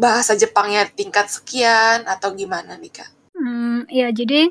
bahasa 0.00 0.32
Jepangnya 0.32 0.88
tingkat 0.88 1.28
sekian 1.28 2.08
atau 2.08 2.32
gimana 2.32 2.80
nih 2.80 3.04
Kak? 3.04 3.23
Hmm, 3.44 3.84
ya 3.92 4.08
jadi 4.08 4.48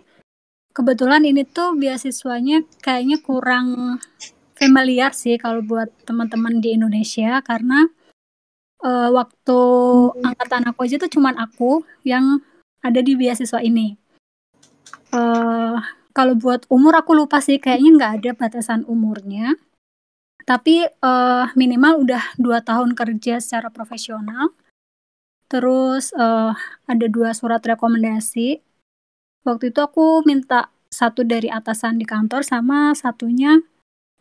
kebetulan 0.69 1.25
ini 1.25 1.49
tuh 1.49 1.73
beasiswanya 1.73 2.61
kayaknya 2.77 3.17
kurang 3.25 3.97
familiar 4.53 5.17
sih 5.17 5.41
kalau 5.41 5.65
buat 5.65 5.89
teman-teman 6.05 6.61
di 6.61 6.77
Indonesia 6.77 7.41
karena 7.41 7.89
uh, 8.85 9.09
waktu 9.09 9.59
angkatan 10.21 10.69
aku 10.69 10.85
aja 10.85 11.01
tuh 11.01 11.09
cuman 11.09 11.41
aku 11.41 11.81
yang 12.05 12.37
ada 12.85 13.01
di 13.01 13.17
beasiswa 13.17 13.65
ini. 13.65 13.97
Uh, 15.09 15.81
kalau 16.13 16.37
buat 16.37 16.69
umur 16.69 16.93
aku 16.93 17.17
lupa 17.17 17.41
sih 17.41 17.57
kayaknya 17.57 17.89
nggak 17.97 18.13
ada 18.21 18.31
batasan 18.37 18.85
umurnya. 18.85 19.57
Tapi 20.45 20.85
uh, 21.01 21.49
minimal 21.57 22.05
udah 22.05 22.37
dua 22.37 22.61
tahun 22.61 22.93
kerja 22.93 23.41
secara 23.41 23.73
profesional. 23.73 24.53
Terus 25.49 26.13
uh, 26.13 26.53
ada 26.85 27.05
dua 27.09 27.33
surat 27.33 27.65
rekomendasi 27.65 28.72
waktu 29.43 29.71
itu 29.71 29.79
aku 29.79 30.23
minta 30.23 30.71
satu 30.93 31.25
dari 31.25 31.49
atasan 31.49 31.99
di 31.99 32.05
kantor 32.05 32.45
sama 32.45 32.93
satunya 32.93 33.59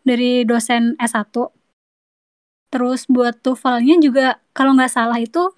dari 0.03 0.43
dosen 0.43 0.99
S1. 0.99 1.31
Terus 2.73 3.05
buat 3.07 3.37
TOEFL-nya 3.45 4.01
juga 4.01 4.41
kalau 4.57 4.73
nggak 4.73 4.93
salah 4.93 5.21
itu 5.21 5.53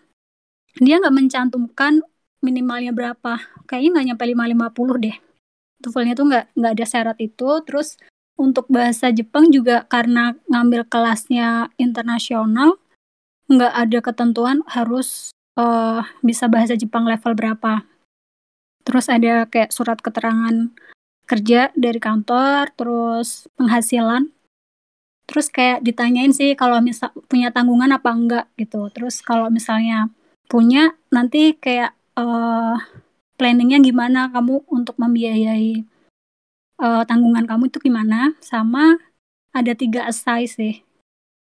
dia 0.82 0.98
nggak 0.98 1.14
mencantumkan 1.14 2.02
minimalnya 2.42 2.90
berapa. 2.90 3.38
Kayaknya 3.70 3.90
nggak 3.94 4.06
nyampe 4.10 4.24
550 4.74 5.04
deh. 5.06 5.16
TOEFL-nya 5.80 6.14
tuh 6.18 6.26
nggak 6.26 6.44
nggak 6.58 6.72
ada 6.74 6.86
syarat 6.86 7.18
itu. 7.22 7.50
Terus 7.62 7.96
untuk 8.34 8.66
bahasa 8.66 9.14
Jepang 9.14 9.54
juga 9.54 9.86
karena 9.86 10.34
ngambil 10.50 10.90
kelasnya 10.90 11.70
internasional 11.78 12.82
nggak 13.46 13.72
ada 13.72 13.98
ketentuan 14.02 14.66
harus 14.66 15.30
uh, 15.54 16.02
bisa 16.24 16.50
bahasa 16.50 16.74
Jepang 16.74 17.06
level 17.06 17.38
berapa 17.38 17.86
terus 18.84 19.08
ada 19.08 19.48
kayak 19.48 19.72
surat 19.72 19.98
keterangan 19.98 20.70
kerja 21.24 21.72
dari 21.74 22.00
kantor, 22.00 22.70
terus 22.76 23.48
penghasilan. 23.56 24.28
Terus 25.24 25.48
kayak 25.48 25.80
ditanyain 25.80 26.36
sih 26.36 26.52
kalau 26.52 26.84
misal 26.84 27.08
punya 27.32 27.48
tanggungan 27.48 27.96
apa 27.96 28.12
enggak 28.12 28.46
gitu. 28.60 28.92
Terus 28.92 29.24
kalau 29.24 29.48
misalnya 29.48 30.12
punya 30.52 30.92
nanti 31.08 31.56
kayak 31.56 31.96
uh, 32.20 32.76
planningnya 33.40 33.80
gimana 33.82 34.30
kamu 34.30 34.62
untuk 34.70 34.94
membiayai 35.00 35.82
uh, 36.78 37.02
tanggungan 37.06 37.46
kamu 37.48 37.70
itu 37.70 37.78
gimana 37.82 38.34
sama 38.38 38.98
ada 39.54 39.72
tiga 39.74 40.06
essay 40.06 40.46
sih 40.46 40.74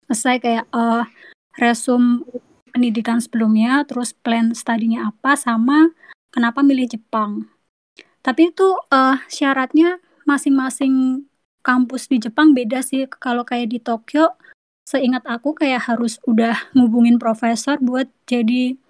essay 0.09 0.41
kayak 0.41 0.69
uh, 0.73 1.05
resume 1.57 2.25
pendidikan 2.75 3.23
sebelumnya 3.23 3.87
terus 3.87 4.13
plan 4.13 4.53
studinya 4.53 5.13
apa 5.13 5.39
sama 5.39 5.95
kenapa 6.35 6.67
milih 6.67 6.91
Jepang 6.91 7.47
tapi 8.25 8.49
itu 8.49 8.69
uh, 8.89 9.21
syaratnya 9.29 10.01
masing-masing 10.25 11.29
kampus 11.61 12.09
di 12.09 12.17
Jepang 12.17 12.57
beda 12.57 12.81
sih. 12.81 13.05
Kalau 13.21 13.45
kayak 13.45 13.69
di 13.69 13.79
Tokyo, 13.85 14.33
seingat 14.89 15.29
aku 15.29 15.53
kayak 15.53 15.93
harus 15.93 16.17
udah 16.25 16.73
ngubungin 16.73 17.21
profesor 17.21 17.77
buat 17.85 18.09
jadi 18.25 18.81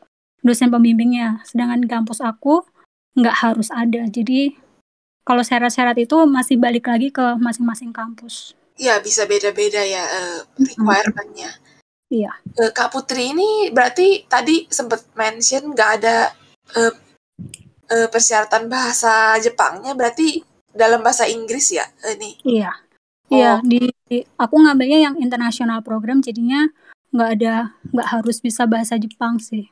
dosen 0.46 0.70
pembimbingnya. 0.70 1.42
Sedangkan 1.42 1.82
di 1.82 1.90
kampus 1.90 2.22
aku 2.22 2.62
nggak 3.18 3.36
harus 3.42 3.74
ada. 3.74 4.06
Jadi 4.06 4.54
kalau 5.26 5.42
syarat-syarat 5.42 5.98
itu 5.98 6.14
masih 6.30 6.54
balik 6.54 6.86
lagi 6.86 7.10
ke 7.10 7.34
masing-masing 7.42 7.90
kampus. 7.90 8.54
Iya, 8.78 9.02
bisa 9.02 9.26
beda-beda 9.26 9.82
ya 9.82 10.02
uh, 10.02 10.40
requirement-nya. 10.58 11.50
Iya. 12.10 12.38
Uh, 12.54 12.70
Kak 12.70 12.94
Putri 12.94 13.34
ini 13.34 13.70
berarti 13.74 14.26
tadi 14.30 14.66
sempat 14.70 15.10
mention 15.18 15.74
nggak 15.74 15.90
ada 16.02 16.30
uh, 16.78 16.94
uh, 17.90 18.08
persyaratan 18.08 18.68
bahasa 18.68 19.36
Jepangnya 19.40 19.92
berarti 19.92 20.40
dalam 20.74 21.00
bahasa 21.00 21.28
Inggris 21.28 21.70
ya 21.72 21.86
ini? 22.12 22.40
Iya. 22.42 22.72
Oh. 23.30 23.34
Iya, 23.34 23.52
di, 23.64 23.88
di 24.04 24.18
aku 24.36 24.56
ngambilnya 24.60 25.00
yang 25.10 25.14
internasional 25.16 25.80
program 25.80 26.20
jadinya 26.20 26.68
nggak 27.14 27.30
ada 27.40 27.72
nggak 27.94 28.08
harus 28.10 28.42
bisa 28.42 28.68
bahasa 28.68 29.00
Jepang 29.00 29.40
sih. 29.40 29.70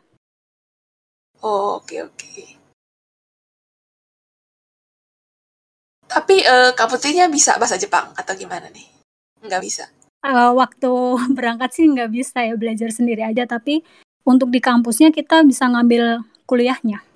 Oh, 1.43 1.83
oke 1.83 1.91
okay, 1.91 2.01
oke. 2.07 2.17
Okay. 2.17 2.49
Tapi 6.07 6.45
uh, 6.45 6.71
Kak 6.77 6.93
Putrinya 6.93 7.27
bisa 7.29 7.57
bahasa 7.61 7.77
Jepang 7.77 8.13
atau 8.17 8.33
gimana 8.37 8.69
nih? 8.73 8.89
Nggak 9.43 9.63
bisa. 9.65 9.85
Uh, 10.23 10.55
waktu 10.55 10.93
berangkat 11.37 11.77
sih 11.77 11.91
nggak 11.91 12.09
bisa 12.15 12.47
ya 12.47 12.55
belajar 12.57 12.89
sendiri 12.89 13.27
aja, 13.27 13.45
tapi 13.45 13.83
untuk 14.23 14.49
di 14.55 14.63
kampusnya 14.63 15.11
kita 15.11 15.43
bisa 15.43 15.67
ngambil 15.67 16.23
kuliahnya 16.47 17.12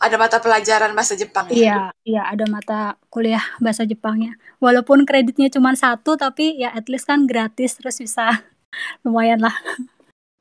ada 0.00 0.16
mata 0.16 0.40
pelajaran 0.40 0.96
bahasa 0.96 1.12
Jepang 1.12 1.44
ya? 1.52 1.54
Iya, 1.54 1.78
iya 2.08 2.22
ada 2.24 2.48
mata 2.48 2.96
kuliah 3.12 3.44
bahasa 3.60 3.84
Jepangnya. 3.84 4.40
Walaupun 4.56 5.04
kreditnya 5.04 5.52
cuma 5.52 5.76
satu, 5.76 6.16
tapi 6.16 6.56
ya 6.56 6.72
at 6.72 6.88
least 6.88 7.04
kan 7.04 7.28
gratis, 7.28 7.76
terus 7.76 8.00
bisa 8.00 8.40
lumayan 9.04 9.44
lah. 9.44 9.52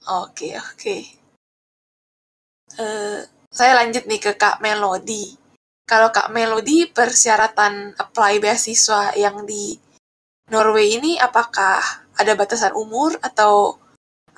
Oke, 0.08 0.48
okay, 0.48 0.54
oke. 0.56 0.72
Okay. 0.80 1.02
Uh, 2.80 2.84
eh, 2.88 3.20
saya 3.52 3.76
lanjut 3.84 4.08
nih 4.08 4.22
ke 4.24 4.32
Kak 4.40 4.64
Melody. 4.64 5.36
Kalau 5.84 6.08
Kak 6.16 6.32
Melody 6.32 6.88
persyaratan 6.88 8.00
apply 8.00 8.40
beasiswa 8.40 9.12
yang 9.20 9.44
di 9.44 9.76
Norway 10.48 10.96
ini 10.96 11.20
apakah 11.20 11.82
ada 12.16 12.34
batasan 12.38 12.78
umur 12.78 13.18
atau 13.20 13.76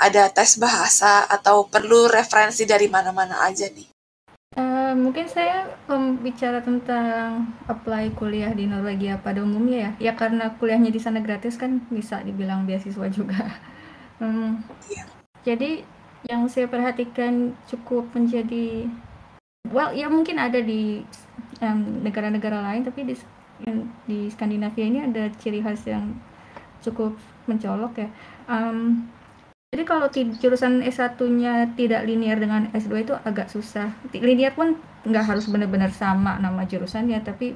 ada 0.01 0.34
tes 0.34 0.57
bahasa 0.57 1.29
atau 1.29 1.69
perlu 1.69 2.10
referensi 2.10 2.65
dari 2.65 2.89
mana-mana 2.89 3.45
aja 3.45 3.69
nih? 3.69 3.90
Uh, 4.91 4.97
mungkin 4.99 5.23
saya 5.23 5.71
um, 5.88 6.19
bicara 6.19 6.60
tentang 6.60 7.47
apply 7.71 8.12
kuliah 8.12 8.51
di 8.51 8.67
Norwegia 8.67 9.15
pada 9.23 9.39
umumnya 9.39 9.88
ya. 9.95 10.12
Ya 10.12 10.13
karena 10.19 10.51
kuliahnya 10.60 10.91
di 10.91 10.99
sana 10.99 11.23
gratis 11.23 11.56
kan 11.56 11.80
bisa 11.88 12.19
dibilang 12.27 12.67
beasiswa 12.67 13.08
juga. 13.08 13.56
um, 14.19 14.60
Jadi 15.47 15.88
yang 16.27 16.43
saya 16.51 16.67
perhatikan 16.67 17.56
cukup 17.71 18.12
menjadi 18.12 18.91
well 19.71 19.95
ya 19.95 20.12
mungkin 20.12 20.38
ada 20.38 20.60
di 20.60 21.01
negara-negara 22.04 22.60
um, 22.60 22.65
lain 22.67 22.84
tapi 22.84 23.08
di 23.08 23.15
di 24.06 24.27
Skandinavia 24.27 24.86
ini 24.86 24.99
ada 25.08 25.32
ciri 25.39 25.63
khas 25.63 25.88
yang 25.88 26.19
cukup 26.84 27.15
mencolok 27.47 27.95
ya. 27.95 28.10
Um, 28.51 29.08
jadi 29.71 29.88
kalau 29.88 30.12
jurusan 30.12 30.84
S1-nya 30.84 31.79
tidak 31.79 32.03
linear 32.03 32.36
dengan 32.36 32.67
S2 32.75 33.07
itu 33.07 33.15
agak 33.23 33.47
susah. 33.47 33.95
Linear 34.12 34.51
pun 34.51 34.75
nggak 35.07 35.31
harus 35.31 35.47
benar-benar 35.47 35.95
sama 35.95 36.36
nama 36.43 36.67
jurusannya, 36.67 37.23
tapi 37.23 37.55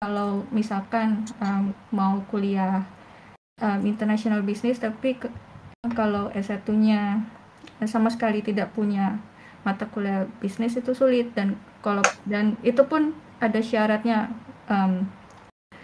kalau 0.00 0.48
misalkan 0.48 1.28
um, 1.44 1.76
mau 1.92 2.24
kuliah 2.32 2.88
um, 3.60 3.84
international 3.84 4.40
business, 4.40 4.80
tapi 4.80 5.20
ke, 5.20 5.28
kalau 5.92 6.32
S1-nya 6.32 7.20
sama 7.84 8.08
sekali 8.08 8.40
tidak 8.40 8.72
punya 8.72 9.20
mata 9.60 9.84
kuliah 9.92 10.24
bisnis 10.40 10.74
itu 10.74 10.96
sulit 10.96 11.36
dan 11.36 11.60
kalau 11.84 12.02
dan 12.26 12.56
itu 12.66 12.82
pun 12.88 13.14
ada 13.44 13.60
syaratnya 13.60 14.32
um, 14.72 15.06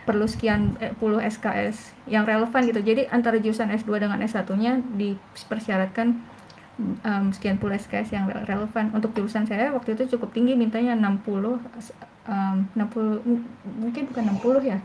perlu 0.09 0.25
sekian 0.25 0.81
eh, 0.81 0.97
puluh 0.97 1.21
SKS 1.21 1.93
yang 2.09 2.25
relevan 2.25 2.65
gitu. 2.65 2.81
Jadi 2.81 3.05
antara 3.13 3.37
jurusan 3.37 3.69
S2 3.69 4.01
dengan 4.01 4.25
S1-nya 4.25 4.81
dipersyaratkan 4.97 6.17
um, 7.05 7.29
sekian 7.37 7.61
puluh 7.61 7.77
SKS 7.77 8.17
yang 8.17 8.25
relevan. 8.49 8.89
Untuk 8.97 9.13
jurusan 9.13 9.45
saya 9.45 9.69
waktu 9.77 9.93
itu 9.93 10.17
cukup 10.17 10.33
tinggi 10.33 10.57
mintanya 10.57 10.97
60 10.97 11.61
um, 12.25 12.57
60 12.73 13.21
mungkin 13.77 14.03
bukan 14.09 14.25
60 14.41 14.73
ya. 14.73 14.81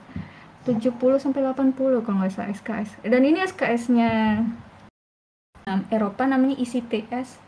70 0.68 0.92
sampai 1.20 1.44
80 1.44 2.04
kalau 2.04 2.18
nggak 2.20 2.32
salah 2.36 2.52
SKS. 2.52 3.00
Dan 3.08 3.24
ini 3.24 3.40
SKS-nya 3.48 4.44
um, 5.68 5.82
Eropa 5.88 6.28
namanya 6.28 6.60
ICTS. 6.60 7.40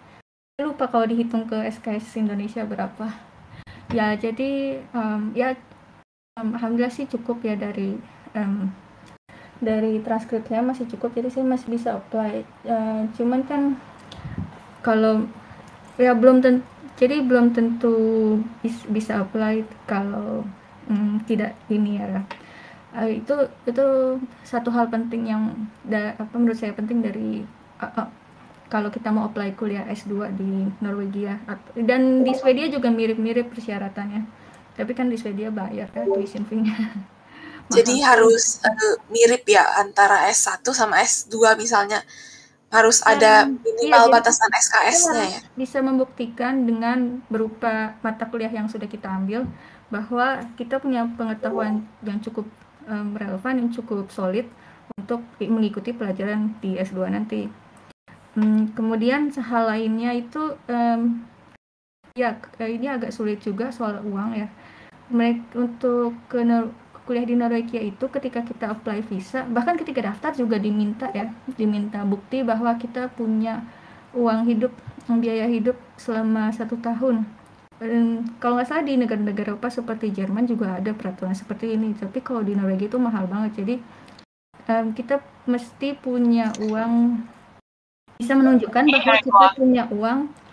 Lupa 0.64 0.88
kalau 0.88 1.04
dihitung 1.04 1.52
ke 1.52 1.68
SKS 1.68 2.16
Indonesia 2.16 2.64
berapa. 2.64 3.12
Ya, 3.92 4.16
jadi 4.16 4.84
um, 4.96 5.36
ya 5.36 5.56
um, 6.36 6.52
alhamdulillah 6.52 6.92
sih 6.92 7.08
cukup 7.08 7.40
ya 7.48 7.56
dari 7.56 7.96
um, 8.36 8.68
dari 9.64 10.04
transkripnya 10.04 10.60
masih 10.60 10.84
cukup 10.92 11.16
jadi 11.16 11.32
saya 11.32 11.48
masih 11.48 11.68
bisa 11.72 11.96
apply. 11.96 12.44
Uh, 12.68 13.08
cuman 13.16 13.42
kan 13.48 13.80
kalau 14.84 15.26
ya 15.96 16.12
belum 16.12 16.44
tentu 16.44 16.64
jadi 16.96 17.24
belum 17.24 17.52
tentu 17.52 17.96
bis, 18.64 18.84
bisa 18.88 19.24
apply 19.24 19.64
kalau 19.88 20.44
um, 20.92 21.24
tidak 21.24 21.56
ini 21.72 22.04
ya. 22.04 22.24
Uh, 22.96 23.12
itu 23.12 23.36
itu 23.68 23.86
satu 24.44 24.72
hal 24.72 24.92
penting 24.92 25.28
yang 25.28 25.56
da, 25.88 26.16
apa 26.20 26.36
menurut 26.36 26.60
saya 26.60 26.76
penting 26.76 27.00
dari 27.00 27.44
uh, 27.80 27.88
uh, 28.04 28.08
kalau 28.68 28.92
kita 28.92 29.08
mau 29.08 29.32
apply 29.32 29.56
kuliah 29.56 29.88
S2 29.88 30.36
di 30.36 30.68
Norwegia 30.84 31.40
dan 31.80 32.28
di 32.28 32.34
Swedia 32.36 32.68
juga 32.68 32.92
mirip-mirip 32.92 33.54
persyaratannya 33.54 34.45
tapi 34.76 34.92
kan 34.92 35.08
di 35.08 35.16
Swedia 35.16 35.50
bayar 35.50 35.88
kan 35.90 36.06
tuition 36.12 36.44
fee-nya. 36.44 36.76
Jadi 37.76 37.98
harus 38.06 38.62
uh, 38.62 38.96
mirip 39.10 39.42
ya 39.50 39.66
antara 39.82 40.30
S1 40.30 40.62
sama 40.70 41.02
S2 41.02 41.58
misalnya. 41.58 42.06
Harus 42.70 43.00
Dan, 43.02 43.18
ada 43.18 43.34
minimal 43.48 44.04
iya, 44.10 44.12
batasan 44.12 44.52
SKS-nya 44.52 45.26
ya. 45.32 45.40
bisa 45.56 45.80
membuktikan 45.80 46.68
dengan 46.68 47.24
berupa 47.32 47.96
mata 48.04 48.28
kuliah 48.28 48.52
yang 48.52 48.68
sudah 48.68 48.90
kita 48.90 49.08
ambil 49.08 49.48
bahwa 49.88 50.44
kita 50.60 50.82
punya 50.84 51.08
pengetahuan 51.16 51.88
yang 52.04 52.20
cukup 52.20 52.44
um, 52.90 53.16
relevan 53.16 53.64
yang 53.64 53.70
cukup 53.72 54.12
solid 54.12 54.50
untuk 54.98 55.24
mengikuti 55.40 55.96
pelajaran 55.96 56.58
di 56.60 56.76
S2 56.76 57.00
nanti. 57.08 57.48
Hmm, 58.36 58.76
kemudian 58.76 59.32
hal 59.32 59.72
lainnya 59.72 60.12
itu 60.12 60.60
um, 60.68 61.24
ya 62.16 62.40
ini 62.64 62.88
agak 62.88 63.12
sulit 63.12 63.44
juga 63.44 63.76
soal 63.76 64.00
uang 64.00 64.40
ya. 64.40 64.48
Mereka 65.12 65.52
untuk 65.60 66.16
ke 66.32 66.42
kuliah 67.06 67.28
di 67.28 67.36
Norwegia 67.38 67.84
itu 67.84 68.08
ketika 68.10 68.42
kita 68.42 68.74
apply 68.74 69.06
visa 69.06 69.46
bahkan 69.46 69.78
ketika 69.78 70.02
daftar 70.10 70.34
juga 70.34 70.58
diminta 70.58 71.06
ya 71.14 71.30
diminta 71.54 72.02
bukti 72.02 72.42
bahwa 72.42 72.74
kita 72.82 73.14
punya 73.14 73.62
uang 74.18 74.50
hidup 74.50 74.74
biaya 75.06 75.46
hidup 75.46 75.78
selama 76.00 76.50
satu 76.56 76.80
tahun. 76.80 77.28
Dan 77.76 78.24
kalau 78.40 78.56
nggak 78.56 78.72
salah 78.72 78.88
di 78.88 78.96
negara-negara 78.96 79.52
Eropa 79.52 79.68
seperti 79.68 80.16
Jerman 80.16 80.48
juga 80.48 80.80
ada 80.80 80.96
peraturan 80.96 81.36
seperti 81.36 81.76
ini 81.76 81.92
tapi 82.00 82.24
kalau 82.24 82.42
di 82.42 82.56
Norwegia 82.56 82.88
itu 82.88 82.98
mahal 82.98 83.28
banget. 83.28 83.60
Jadi 83.60 83.76
um, 84.72 84.96
kita 84.96 85.20
mesti 85.52 86.00
punya 86.00 86.56
uang 86.64 87.20
bisa 88.16 88.32
menunjukkan 88.32 88.84
bahwa 88.88 89.16
kita 89.20 89.48
punya 89.60 89.84
uang 89.92 90.45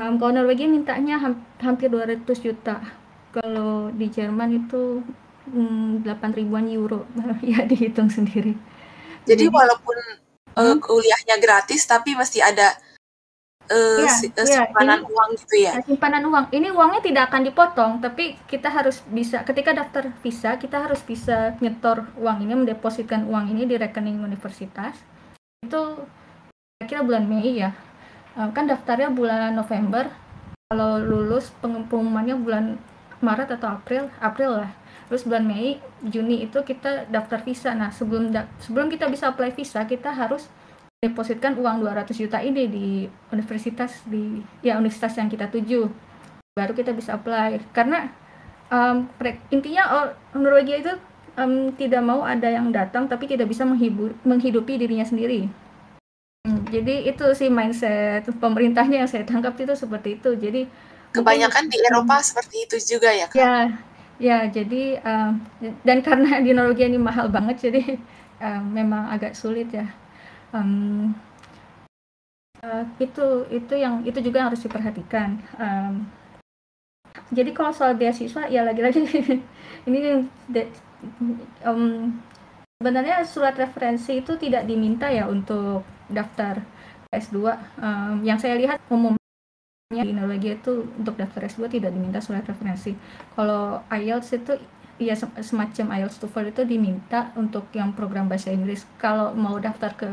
um, 0.00 0.16
kalau 0.16 0.32
Norwegia 0.32 0.66
mintanya 0.66 1.20
hampir 1.60 1.92
200 1.92 2.24
juta. 2.40 2.80
Kalau 3.30 3.92
di 3.94 4.10
Jerman 4.10 4.66
itu 4.66 5.04
hmm, 5.52 6.02
delapan 6.02 6.30
ribuan 6.32 6.66
euro. 6.72 7.04
Ya 7.44 7.62
dihitung 7.68 8.08
sendiri. 8.08 8.56
Jadi, 9.28 9.46
Jadi 9.46 9.52
walaupun 9.52 9.96
uh, 10.56 10.76
kuliahnya 10.80 11.36
gratis 11.38 11.84
tapi 11.84 12.16
mesti 12.16 12.40
ada 12.40 12.74
uh, 13.70 14.08
si- 14.08 14.32
uh, 14.32 14.42
iya, 14.42 14.66
simpanan 14.66 15.04
ini- 15.04 15.06
uang 15.06 15.30
gitu 15.38 15.54
ya? 15.60 15.72
Nah, 15.78 15.84
simpanan 15.84 16.24
uang. 16.26 16.44
Ini 16.50 16.68
uangnya 16.72 17.00
tidak 17.04 17.22
akan 17.30 17.42
dipotong 17.46 17.92
tapi 18.02 18.34
kita 18.48 18.72
harus 18.72 19.04
bisa 19.06 19.44
ketika 19.46 19.70
daftar 19.76 20.10
visa 20.24 20.56
kita 20.56 20.82
harus 20.82 21.04
bisa 21.04 21.54
nyetor 21.60 22.08
uang 22.18 22.42
ini 22.42 22.54
mendepositkan 22.56 23.28
uang 23.28 23.52
ini 23.52 23.68
di 23.68 23.76
rekening 23.78 24.24
universitas. 24.24 24.96
Itu 25.62 26.08
kira 26.82 27.04
bulan 27.04 27.28
Mei 27.28 27.60
ya. 27.60 27.70
Eh, 27.70 27.89
kan 28.34 28.64
daftarnya 28.66 29.10
bulan 29.10 29.54
November. 29.54 30.10
Kalau 30.70 31.02
lulus 31.02 31.50
peng- 31.58 31.86
pengumumannya 31.90 32.38
bulan 32.38 32.64
Maret 33.20 33.58
atau 33.58 33.74
April 33.74 34.06
April 34.22 34.64
lah. 34.64 34.70
Terus 35.10 35.26
bulan 35.26 35.42
Mei 35.42 35.82
Juni 36.06 36.46
itu 36.46 36.62
kita 36.62 37.10
daftar 37.10 37.42
visa. 37.42 37.74
Nah 37.74 37.90
sebelum 37.90 38.30
sebelum 38.62 38.86
kita 38.86 39.10
bisa 39.10 39.34
apply 39.34 39.50
visa 39.50 39.82
kita 39.84 40.14
harus 40.14 40.46
depositkan 41.02 41.56
uang 41.58 41.82
200 41.82 42.12
juta 42.14 42.38
ini 42.38 42.68
di 42.70 42.86
universitas 43.34 44.04
di 44.06 44.38
ya 44.62 44.78
universitas 44.78 45.18
yang 45.18 45.26
kita 45.26 45.50
tuju. 45.50 45.90
Baru 46.54 46.72
kita 46.72 46.94
bisa 46.94 47.18
apply. 47.18 47.58
Karena 47.74 48.06
pre- 49.18 49.42
intinya 49.50 49.84
or- 49.90 50.14
Norwegia 50.38 50.78
itu 50.78 50.92
em, 51.34 51.74
tidak 51.74 52.02
mau 52.06 52.22
ada 52.22 52.46
yang 52.46 52.70
datang 52.70 53.10
tapi 53.10 53.26
tidak 53.26 53.50
bisa 53.50 53.66
menghibur 53.66 54.14
menghidupi 54.22 54.78
dirinya 54.78 55.02
sendiri 55.02 55.50
jadi 56.70 57.10
itu 57.10 57.26
sih 57.34 57.50
mindset 57.50 58.24
pemerintahnya 58.38 59.02
yang 59.02 59.10
saya 59.10 59.26
tangkap 59.26 59.58
itu 59.58 59.74
seperti 59.74 60.22
itu 60.22 60.30
jadi 60.38 60.64
mungkin- 60.70 60.88
Kebanyakan 61.10 61.64
di 61.66 61.78
Eropa 61.82 62.22
seperti 62.22 62.56
itu 62.70 62.76
juga 62.96 63.10
ya, 63.10 63.26
Kak? 63.26 63.34
Ya, 63.34 63.54
ya 64.22 64.38
jadi 64.46 65.02
um, 65.02 65.42
dan 65.82 65.98
karena 66.06 66.38
di 66.46 66.54
Norwegia 66.54 66.86
ini 66.86 67.02
mahal 67.02 67.26
banget 67.26 67.66
jadi 67.66 67.98
um, 68.38 68.62
memang 68.70 69.10
agak 69.10 69.34
sulit 69.34 69.66
ya. 69.74 69.90
Um, 70.54 71.10
uh, 72.62 72.84
itu 73.02 73.26
itu 73.50 73.74
yang 73.74 74.06
itu 74.06 74.22
juga 74.22 74.46
harus 74.46 74.62
diperhatikan. 74.62 75.42
Um, 75.58 76.06
jadi 77.34 77.50
kalau 77.54 77.74
soal 77.74 77.98
beasiswa 77.98 78.46
ya 78.46 78.62
lagi-lagi 78.62 79.02
ini 79.90 79.98
de- 80.46 80.70
um, 81.66 82.14
sebenarnya 82.78 83.26
surat 83.26 83.58
referensi 83.58 84.22
itu 84.22 84.38
tidak 84.38 84.66
diminta 84.66 85.10
ya 85.10 85.26
untuk 85.26 85.82
daftar 86.10 86.62
S2. 87.10 87.36
Um, 87.78 88.22
yang 88.22 88.38
saya 88.38 88.54
lihat 88.54 88.78
umum 88.86 89.14
di 89.90 90.14
Norwegia 90.14 90.54
itu 90.54 90.86
untuk 90.94 91.18
daftar 91.18 91.50
S2 91.50 91.66
tidak 91.66 91.90
diminta 91.90 92.22
surat 92.22 92.46
referensi. 92.46 92.94
Kalau 93.34 93.82
IELTS 93.90 94.30
itu 94.38 94.54
ya 95.02 95.18
sem- 95.18 95.34
semacam 95.42 95.98
IELTS 95.98 96.22
TOEFL 96.22 96.54
itu 96.54 96.62
diminta 96.62 97.34
untuk 97.34 97.66
yang 97.74 97.90
program 97.96 98.30
bahasa 98.30 98.54
Inggris. 98.54 98.86
Kalau 99.02 99.34
mau 99.34 99.58
daftar 99.58 99.90
ke 99.98 100.08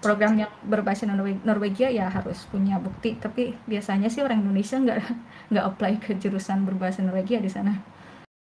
program 0.00 0.40
yang 0.40 0.48
berbahasa 0.64 1.04
Norwe- 1.04 1.44
Norwegia 1.44 1.92
ya 1.92 2.08
harus 2.08 2.48
punya 2.48 2.80
bukti. 2.80 3.20
Tapi 3.20 3.52
biasanya 3.68 4.08
sih 4.08 4.24
orang 4.24 4.40
Indonesia 4.40 4.80
nggak 4.80 4.98
nggak 5.52 5.64
apply 5.68 5.92
ke 6.00 6.16
jurusan 6.16 6.64
berbahasa 6.64 7.04
Norwegia 7.04 7.44
di 7.44 7.52
sana. 7.52 7.76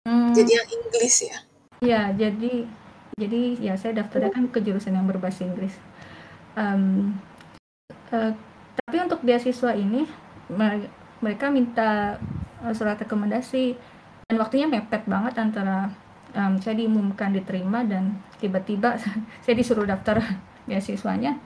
Hmm, 0.05 0.37
Jadi 0.37 0.51
yang 0.53 0.67
Inggris 0.69 1.15
ya? 1.25 1.37
Ya, 1.81 2.01
jadi 2.13 2.69
jadi 3.17 3.57
ya 3.57 3.73
saya 3.81 3.97
daftarnya 3.97 4.29
kan 4.29 4.45
ke 4.53 4.61
jurusan 4.61 4.93
yang 4.93 5.09
berbahasa 5.09 5.41
Inggris. 5.41 5.73
Em, 6.57 7.13
eh, 8.11 8.31
tapi 8.77 8.97
untuk 9.03 9.21
beasiswa 9.21 9.71
ini 9.77 10.09
mere- 10.49 10.89
mereka 11.21 11.53
minta 11.53 12.17
eh, 12.65 12.73
surat 12.73 12.97
rekomendasi 12.97 13.77
dan 14.27 14.35
waktunya 14.41 14.65
mepet 14.65 15.05
banget 15.05 15.37
antara 15.37 15.93
em, 16.33 16.57
saya 16.59 16.75
diumumkan 16.81 17.29
diterima 17.31 17.85
dan 17.85 18.17
tiba-tiba 18.41 18.97
saya 19.45 19.53
disuruh 19.53 19.85
daftar 19.85 20.17
beasiswanya. 20.67 21.37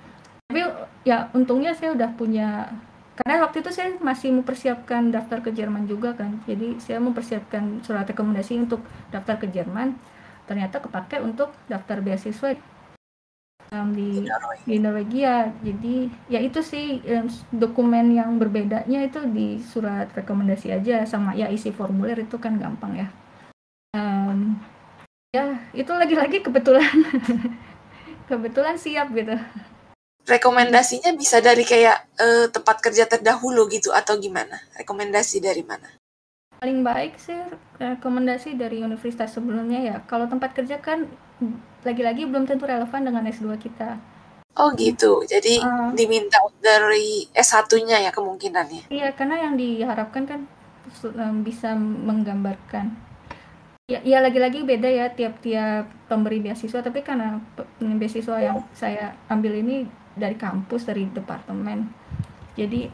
Tapi 0.47 0.63
ya 1.07 1.27
untungnya 1.35 1.71
saya 1.75 1.91
udah 1.95 2.09
punya 2.15 2.67
karena 3.11 3.43
waktu 3.43 3.61
itu 3.61 3.69
saya 3.69 3.91
masih 4.01 4.31
mempersiapkan 4.33 5.11
daftar 5.11 5.43
ke 5.43 5.51
Jerman 5.51 5.85
juga 5.85 6.15
kan. 6.15 6.39
Jadi 6.47 6.79
saya 6.79 6.97
mempersiapkan 7.03 7.83
surat 7.83 8.07
rekomendasi 8.07 8.63
untuk 8.63 8.81
daftar 9.11 9.35
ke 9.37 9.51
Jerman. 9.51 9.93
Ternyata 10.47 10.79
kepake 10.83 11.19
untuk 11.19 11.51
daftar 11.67 11.99
beasiswa 11.99 12.55
em, 13.71 13.87
di 13.95 14.09
di 14.67 14.75
Norwegia. 14.77 15.49
Jadi 15.63 16.11
ya 16.27 16.39
itu 16.43 16.59
sih 16.59 16.99
em, 17.07 17.25
dokumen 17.55 18.11
yang 18.13 18.35
berbedanya 18.35 18.99
itu 19.01 19.23
di 19.31 19.57
surat 19.63 20.11
rekomendasi 20.11 20.75
aja 20.75 21.07
sama 21.07 21.33
ya 21.33 21.47
isi 21.47 21.71
formulir 21.71 22.19
itu 22.19 22.35
kan 22.37 22.59
gampang 22.59 23.07
ya. 23.07 23.07
Em, 23.95 24.59
ya 25.31 25.55
itu 25.71 25.91
lagi-lagi 25.91 26.43
kebetulan 26.43 26.91
kebetulan 28.29 28.75
siap 28.75 29.09
gitu. 29.15 29.35
Rekomendasinya 30.21 31.17
bisa 31.17 31.41
dari 31.41 31.65
kayak 31.65 31.97
eh, 32.21 32.47
tempat 32.53 32.77
kerja 32.77 33.09
terdahulu 33.09 33.65
gitu 33.71 33.89
atau 33.89 34.21
gimana? 34.21 34.61
Rekomendasi 34.77 35.41
dari 35.41 35.65
mana? 35.65 35.89
Paling 36.61 36.85
baik 36.85 37.17
sih 37.17 37.41
rekomendasi 37.81 38.53
dari 38.53 38.85
universitas 38.85 39.33
sebelumnya 39.33 39.81
ya. 39.81 39.95
Kalau 40.05 40.29
tempat 40.29 40.53
kerja 40.53 40.77
kan 40.77 41.09
lagi-lagi 41.81 42.25
belum 42.25 42.45
tentu 42.45 42.63
relevan 42.63 43.01
dengan 43.01 43.25
S2 43.25 43.57
kita. 43.57 43.97
Oh 44.51 44.69
gitu, 44.75 45.23
jadi 45.23 45.63
Ah. 45.63 45.95
diminta 45.95 46.35
dari 46.59 47.23
S1-nya 47.31 48.03
ya 48.03 48.11
kemungkinannya. 48.11 48.91
Iya, 48.91 49.15
karena 49.15 49.39
yang 49.41 49.55
diharapkan 49.55 50.27
kan 50.27 50.43
bisa 51.41 51.71
menggambarkan. 51.77 52.91
Ya, 53.87 53.99
ya 54.03 54.19
lagi-lagi 54.19 54.63
beda 54.63 54.87
ya 54.87 55.07
tiap-tiap 55.09 55.87
pemberi 56.07 56.39
beasiswa, 56.39 56.79
tapi 56.79 56.99
karena 56.99 57.39
pe- 57.55 57.67
beasiswa 57.79 58.39
yang 58.39 58.59
saya 58.71 59.15
ambil 59.27 59.55
ini 59.55 59.87
dari 60.13 60.35
kampus, 60.35 60.83
dari 60.83 61.07
departemen. 61.07 61.87
Jadi 62.55 62.91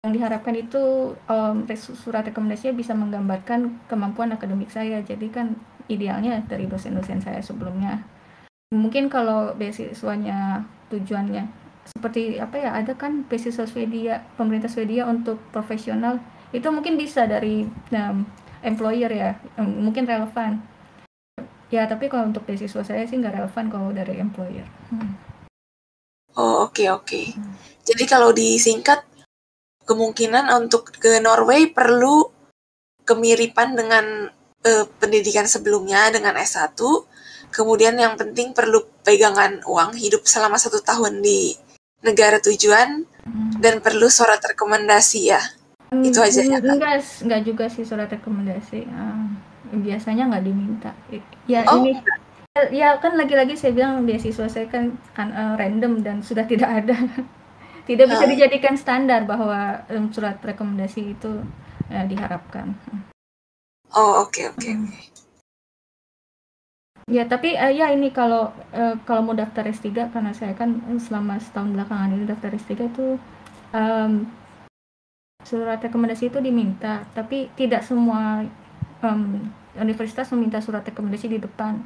yang 0.00 0.12
diharapkan 0.12 0.54
itu 0.54 1.16
res- 1.64 1.96
surat 1.96 2.22
rekomendasinya 2.22 2.76
bisa 2.76 2.92
menggambarkan 2.92 3.88
kemampuan 3.88 4.30
akademik 4.30 4.68
saya. 4.68 5.00
Jadi 5.00 5.26
kan 5.28 5.56
idealnya 5.86 6.42
dari 6.46 6.66
dosen-dosen 6.66 7.22
saya 7.22 7.40
sebelumnya. 7.40 8.02
Mungkin 8.74 9.06
kalau 9.06 9.54
beasiswanya 9.54 10.66
tujuannya 10.90 11.66
seperti 11.86 12.42
apa 12.42 12.58
ya 12.58 12.70
ada 12.74 12.98
kan 12.98 13.22
beasiswa 13.30 13.62
Swedia 13.62 14.26
pemerintah 14.34 14.66
Swedia 14.66 15.06
untuk 15.06 15.38
profesional 15.54 16.18
itu 16.50 16.66
mungkin 16.74 16.98
bisa 16.98 17.30
dari 17.30 17.62
em, 17.94 18.26
employer 18.66 19.06
ya 19.06 19.38
em, 19.54 19.86
mungkin 19.86 20.02
relevan 20.02 20.66
ya 21.70 21.86
tapi 21.86 22.10
kalau 22.10 22.26
untuk 22.26 22.42
beasiswa 22.42 22.82
saya 22.82 23.06
sih 23.06 23.22
nggak 23.22 23.38
relevan 23.38 23.70
kalau 23.70 23.94
dari 23.94 24.18
employer 24.18 24.66
Hmm. 24.90 25.14
Oh 26.36 26.68
oke 26.68 26.84
oke. 26.92 27.32
Jadi 27.80 28.04
kalau 28.04 28.28
disingkat 28.36 29.08
kemungkinan 29.88 30.52
untuk 30.52 30.92
ke 30.92 31.16
Norway 31.16 31.72
perlu 31.72 32.28
kemiripan 33.08 33.72
dengan 33.72 34.28
eh, 34.66 34.84
pendidikan 34.98 35.46
sebelumnya 35.46 36.10
dengan 36.10 36.34
S1. 36.34 36.74
Kemudian 37.48 37.94
yang 37.94 38.18
penting 38.18 38.50
perlu 38.52 38.82
pegangan 39.00 39.62
uang 39.64 39.94
hidup 39.94 40.26
selama 40.26 40.58
satu 40.58 40.82
tahun 40.82 41.22
di 41.22 41.54
negara 42.02 42.42
tujuan 42.42 43.06
Hmm. 43.26 43.58
dan 43.58 43.82
perlu 43.82 44.06
surat 44.06 44.38
rekomendasi 44.38 45.20
ya. 45.26 45.42
Itu 45.90 46.22
aja 46.22 46.46
ya, 46.46 46.62
enggak 46.62 47.02
enggak 47.26 47.42
juga 47.42 47.66
sih 47.66 47.82
surat 47.82 48.06
rekomendasi 48.06 48.86
Ah, 48.86 49.26
biasanya 49.74 50.30
nggak 50.30 50.44
diminta 50.46 50.94
ya 51.46 51.66
Oh. 51.66 51.82
ini 51.82 51.98
ya 52.70 53.02
kan 53.02 53.18
lagi-lagi 53.18 53.58
saya 53.58 53.74
bilang 53.74 54.06
beasiswa 54.06 54.46
saya 54.46 54.70
kan 54.70 54.94
kan, 55.10 55.34
eh, 55.34 55.54
random 55.58 56.06
dan 56.06 56.22
sudah 56.22 56.46
tidak 56.52 56.70
ada 56.70 56.94
tidak 57.82 58.06
bisa 58.14 58.24
Ah. 58.24 58.30
dijadikan 58.30 58.78
standar 58.78 59.26
bahwa 59.26 59.82
surat 60.14 60.38
rekomendasi 60.38 61.18
itu 61.18 61.42
eh, 61.90 62.06
diharapkan 62.06 62.78
Oh 63.94 64.26
oke 64.26 64.42
oke 64.50 64.70
Hmm. 64.72 64.88
oke. 64.88 65.16
Ya, 67.06 67.22
tapi 67.30 67.54
eh, 67.54 67.70
ya 67.78 67.94
ini 67.94 68.10
kalau 68.10 68.50
eh, 68.74 68.98
kalau 69.06 69.22
mau 69.22 69.36
daftar 69.36 69.62
S3 69.70 70.10
karena 70.10 70.34
saya 70.34 70.58
kan 70.58 70.82
selama 70.98 71.38
setahun 71.38 71.70
belakangan 71.70 72.10
ini 72.18 72.26
daftar 72.26 72.50
S3 72.50 72.90
itu 72.90 73.14
em, 73.70 74.26
surat 75.46 75.78
rekomendasi 75.78 76.34
itu 76.34 76.42
diminta, 76.42 77.06
tapi 77.14 77.46
tidak 77.54 77.86
semua 77.86 78.42
em, 79.06 79.22
universitas 79.78 80.26
meminta 80.34 80.58
surat 80.58 80.82
rekomendasi 80.82 81.30
di 81.30 81.38
depan. 81.38 81.78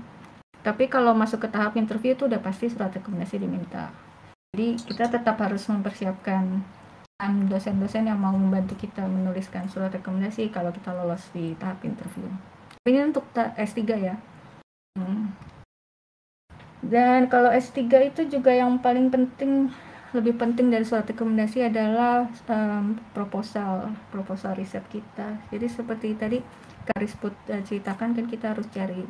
Tapi 0.64 0.88
kalau 0.88 1.12
masuk 1.12 1.44
ke 1.44 1.48
tahap 1.52 1.76
interview 1.76 2.16
itu 2.16 2.24
udah 2.24 2.40
pasti 2.40 2.72
surat 2.72 2.88
rekomendasi 2.88 3.36
diminta. 3.44 3.92
Jadi 4.56 4.80
kita 4.88 5.04
tetap 5.12 5.36
harus 5.36 5.68
mempersiapkan 5.68 6.44
em, 6.48 6.79
dosen-dosen 7.20 8.08
yang 8.08 8.16
mau 8.16 8.32
membantu 8.32 8.80
kita 8.80 9.04
menuliskan 9.04 9.68
surat 9.68 9.92
rekomendasi 9.92 10.48
kalau 10.48 10.72
kita 10.72 10.96
lolos 10.96 11.28
di 11.36 11.52
tahap 11.60 11.84
interview. 11.84 12.24
Ini 12.88 13.12
untuk 13.12 13.28
ta- 13.36 13.52
S3 13.60 13.80
ya. 14.00 14.16
Hmm. 14.96 15.36
Dan 16.80 17.28
kalau 17.28 17.52
S3 17.52 17.84
itu 18.08 18.24
juga 18.24 18.56
yang 18.56 18.80
paling 18.80 19.12
penting, 19.12 19.68
lebih 20.16 20.40
penting 20.40 20.72
dari 20.72 20.82
surat 20.82 21.04
rekomendasi 21.04 21.68
adalah 21.68 22.24
em, 22.48 22.96
proposal, 23.12 23.92
proposal 24.08 24.56
riset 24.56 24.82
kita. 24.88 25.36
Jadi 25.52 25.66
seperti 25.68 26.16
tadi 26.16 26.40
Karisput 26.80 27.36
eh, 27.52 27.60
ceritakan 27.60 28.16
kan 28.16 28.24
kita 28.24 28.56
harus 28.56 28.64
cari 28.72 29.04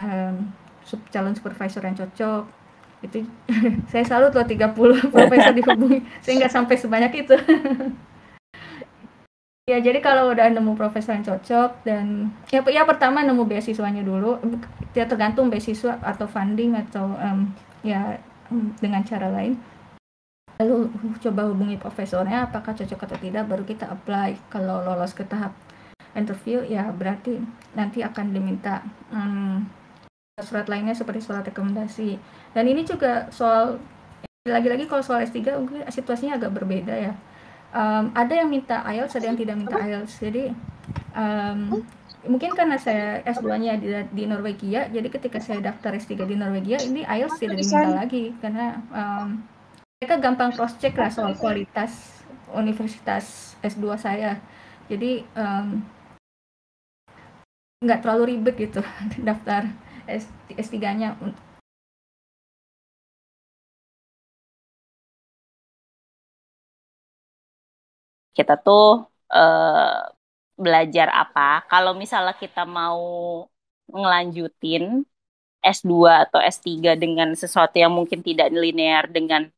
em, 0.00 0.54
sup- 0.86 1.10
calon 1.10 1.34
supervisor 1.34 1.82
yang 1.82 1.98
cocok. 1.98 2.63
Itu 3.04 3.24
saya 3.92 4.04
salut 4.04 4.32
loh 4.32 4.44
30 4.44 4.72
profesor 5.14 5.52
dihubungi. 5.52 6.00
Saya 6.24 6.44
nggak 6.44 6.54
sampai 6.54 6.76
sebanyak 6.80 7.12
itu. 7.24 7.36
Ya 9.64 9.80
jadi 9.80 9.96
kalau 10.04 10.28
udah 10.28 10.52
nemu 10.52 10.76
profesor 10.76 11.16
yang 11.16 11.24
cocok 11.24 11.88
dan 11.88 12.28
ya, 12.52 12.60
ya 12.68 12.84
pertama 12.84 13.24
nemu 13.24 13.48
beasiswanya 13.48 14.04
dulu. 14.04 14.36
Ya 14.92 15.08
tergantung 15.08 15.48
beasiswa 15.48 15.96
atau 16.04 16.28
funding 16.28 16.76
atau 16.76 17.16
um, 17.16 17.48
ya 17.80 18.20
dengan 18.84 19.00
cara 19.08 19.32
lain. 19.32 19.56
Lalu 20.60 20.92
coba 21.16 21.48
hubungi 21.48 21.80
profesornya 21.80 22.44
apakah 22.44 22.76
cocok 22.76 23.08
atau 23.08 23.16
tidak 23.16 23.48
baru 23.48 23.64
kita 23.64 23.88
apply. 23.88 24.36
Kalau 24.52 24.84
lolos 24.84 25.16
ke 25.16 25.24
tahap 25.24 25.56
interview 26.12 26.62
ya 26.62 26.92
berarti 26.94 27.40
nanti 27.74 28.04
akan 28.04 28.36
diminta 28.36 28.84
um, 29.10 29.66
surat 30.42 30.66
lainnya 30.66 30.94
seperti 30.98 31.22
surat 31.22 31.46
rekomendasi 31.46 32.18
dan 32.54 32.64
ini 32.70 32.86
juga 32.86 33.26
soal 33.34 33.82
lagi-lagi 34.46 34.86
kalau 34.86 35.02
soal 35.02 35.26
S3 35.26 35.56
mungkin 35.58 35.82
situasinya 35.90 36.38
agak 36.38 36.54
berbeda 36.54 36.94
ya. 36.94 37.12
Um, 37.74 38.14
ada 38.14 38.30
yang 38.38 38.46
minta 38.46 38.86
IELTS 38.86 39.18
ada 39.18 39.26
yang 39.34 39.38
tidak 39.40 39.56
minta 39.58 39.74
IELTS. 39.80 40.22
Jadi 40.22 40.54
um, 41.16 41.82
mungkin 42.30 42.54
karena 42.54 42.78
saya 42.78 43.24
S2-nya 43.26 43.80
di, 43.82 43.88
di 44.14 44.24
Norwegia 44.30 44.86
jadi 44.88 45.08
ketika 45.10 45.42
saya 45.42 45.58
daftar 45.64 45.98
S3 45.98 46.28
di 46.28 46.36
Norwegia 46.38 46.78
ini 46.86 47.02
IELTS 47.02 47.40
tidak 47.42 47.56
diminta 47.58 47.90
lagi. 48.04 48.24
Karena 48.38 48.78
um, 48.94 49.42
mereka 49.98 50.20
gampang 50.20 50.52
cross 50.54 50.78
check 50.78 50.94
lah 50.94 51.10
soal 51.10 51.34
kualitas 51.34 52.22
universitas 52.52 53.56
S2 53.64 53.96
saya. 53.98 54.38
Jadi 54.86 55.24
um, 55.34 55.80
nggak 57.80 58.04
terlalu 58.04 58.36
ribet 58.36 58.54
gitu 58.60 58.84
daftar 59.28 59.72
S, 60.04 60.28
S3-nya 60.52 61.16
kita 68.36 68.54
tuh 68.66 68.82
uh, 69.34 69.98
belajar 70.64 71.08
apa 71.22 71.40
kalau 71.70 71.92
misalnya 72.02 72.34
kita 72.42 72.62
mau 72.78 73.00
ngelanjutin 73.90 74.84
S2 75.64 76.24
atau 76.24 76.40
S3 76.40 76.92
dengan 77.02 77.28
sesuatu 77.42 77.76
yang 77.82 77.92
mungkin 77.98 78.20
tidak 78.28 78.48
linear 78.52 79.04
dengan 79.16 79.48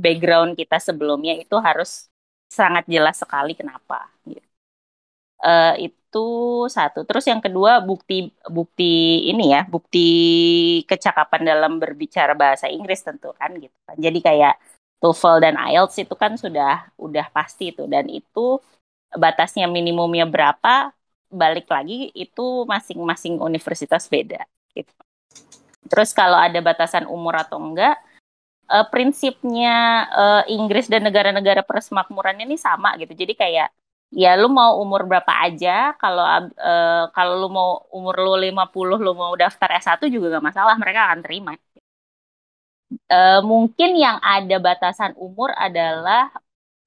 background 0.00 0.56
kita 0.60 0.76
sebelumnya 0.82 1.34
itu 1.42 1.56
harus 1.60 2.08
sangat 2.58 2.84
jelas 2.94 3.16
sekali 3.22 3.52
kenapa 3.60 4.08
gitu. 4.28 4.48
Uh, 5.42 5.74
itu 5.82 6.18
satu. 6.70 7.02
Terus 7.08 7.24
yang 7.26 7.42
kedua 7.42 7.82
bukti 7.82 8.30
bukti 8.46 8.84
ini 9.30 9.42
ya, 9.54 9.66
bukti 9.66 9.98
kecakapan 10.90 11.42
dalam 11.50 11.72
berbicara 11.82 12.32
bahasa 12.38 12.66
Inggris 12.70 13.02
tentu 13.02 13.34
kan 13.40 13.50
gitu 13.58 13.74
kan. 13.86 13.96
Jadi 13.98 14.18
kayak 14.22 14.54
TOEFL 15.02 15.42
dan 15.42 15.54
IELTS 15.58 16.06
itu 16.06 16.14
kan 16.14 16.38
sudah 16.38 16.86
udah 16.94 17.26
pasti 17.34 17.74
itu 17.74 17.90
dan 17.90 18.06
itu 18.06 18.62
batasnya 19.12 19.66
minimumnya 19.66 20.24
berapa 20.24 20.94
balik 21.26 21.66
lagi 21.66 22.14
itu 22.14 22.62
masing-masing 22.70 23.42
universitas 23.42 24.06
beda 24.06 24.46
gitu. 24.72 24.94
Terus 25.90 26.14
kalau 26.14 26.38
ada 26.38 26.62
batasan 26.62 27.10
umur 27.10 27.34
atau 27.34 27.58
enggak 27.58 27.98
uh, 28.70 28.86
prinsipnya 28.88 30.06
uh, 30.14 30.42
Inggris 30.46 30.86
dan 30.86 31.02
negara-negara 31.02 31.66
persemakmuran 31.66 32.38
ini 32.46 32.54
sama 32.54 32.94
gitu. 33.00 33.12
Jadi 33.16 33.34
kayak 33.34 33.68
ya 34.12 34.36
lu 34.36 34.52
mau 34.52 34.76
umur 34.78 35.08
berapa 35.08 35.32
aja 35.40 35.96
kalau 35.96 36.22
uh, 36.22 37.04
kalau 37.16 37.34
lu 37.42 37.48
mau 37.48 37.88
umur 37.90 38.14
lu 38.20 38.32
50 38.36 39.00
lu 39.00 39.12
mau 39.16 39.32
daftar 39.34 39.80
S1 39.80 40.04
juga 40.12 40.36
gak 40.36 40.52
masalah 40.52 40.76
mereka 40.76 41.08
akan 41.08 41.24
terima 41.24 41.56
uh, 43.10 43.40
mungkin 43.44 43.96
yang 43.98 44.18
ada 44.22 44.56
batasan 44.62 45.12
umur 45.18 45.50
adalah 45.56 46.32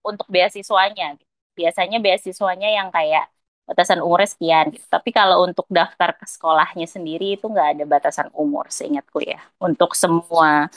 untuk 0.05 0.27
beasiswanya 0.29 1.17
biasanya 1.57 1.97
beasiswanya 2.03 2.69
yang 2.69 2.89
kayak 2.91 3.29
batasan 3.65 3.99
umurnya 4.05 4.29
sekian 4.29 4.65
gitu. 4.75 4.85
tapi 4.91 5.09
kalau 5.09 5.41
untuk 5.47 5.65
daftar 5.71 6.13
ke 6.13 6.25
sekolahnya 6.29 6.85
sendiri 6.85 7.39
itu 7.39 7.45
nggak 7.49 7.69
ada 7.79 7.83
batasan 7.89 8.29
umur 8.37 8.69
seingatku 8.69 9.19
ya 9.25 9.41
untuk 9.57 9.97
semua 9.97 10.69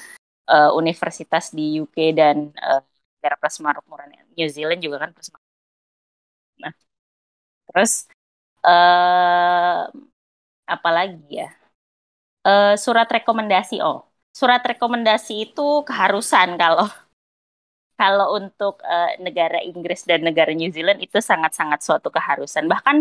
uh, 0.49 0.71
universitas 0.77 1.53
di 1.53 1.83
UK 1.85 1.97
dan 2.17 2.37
uh, 2.61 2.81
daerah 3.21 3.39
persemakmuran 3.41 4.15
New 4.39 4.49
Zealand 4.49 4.81
juga 4.81 5.05
kan 5.05 5.11
persemakmuran 5.13 5.47
Nah, 6.63 6.73
terus 7.69 7.93
uh, 8.67 9.83
apa 10.69 10.89
lagi 10.93 11.25
ya? 11.41 11.49
Uh, 12.47 12.75
surat 12.81 13.09
rekomendasi. 13.11 13.83
Oh, 13.85 14.08
surat 14.39 14.63
rekomendasi 14.63 15.51
itu 15.51 15.83
keharusan 15.83 16.55
kalau 16.55 16.87
kalau 17.99 18.39
untuk 18.39 18.79
uh, 18.87 19.11
negara 19.19 19.59
Inggris 19.59 20.07
dan 20.07 20.23
negara 20.23 20.55
New 20.55 20.71
Zealand 20.71 21.03
itu 21.03 21.19
sangat-sangat 21.19 21.83
suatu 21.83 22.15
keharusan. 22.15 22.71
Bahkan 22.71 22.97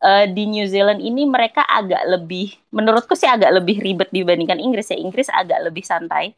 uh, 0.00 0.24
di 0.32 0.48
New 0.48 0.64
Zealand 0.64 1.04
ini 1.04 1.28
mereka 1.28 1.60
agak 1.68 2.00
lebih, 2.08 2.56
menurutku 2.72 3.12
sih 3.12 3.28
agak 3.28 3.52
lebih 3.60 3.84
ribet 3.84 4.08
dibandingkan 4.08 4.56
Inggris 4.56 4.88
ya. 4.88 4.96
Inggris 4.96 5.28
agak 5.28 5.68
lebih 5.68 5.84
santai. 5.84 6.32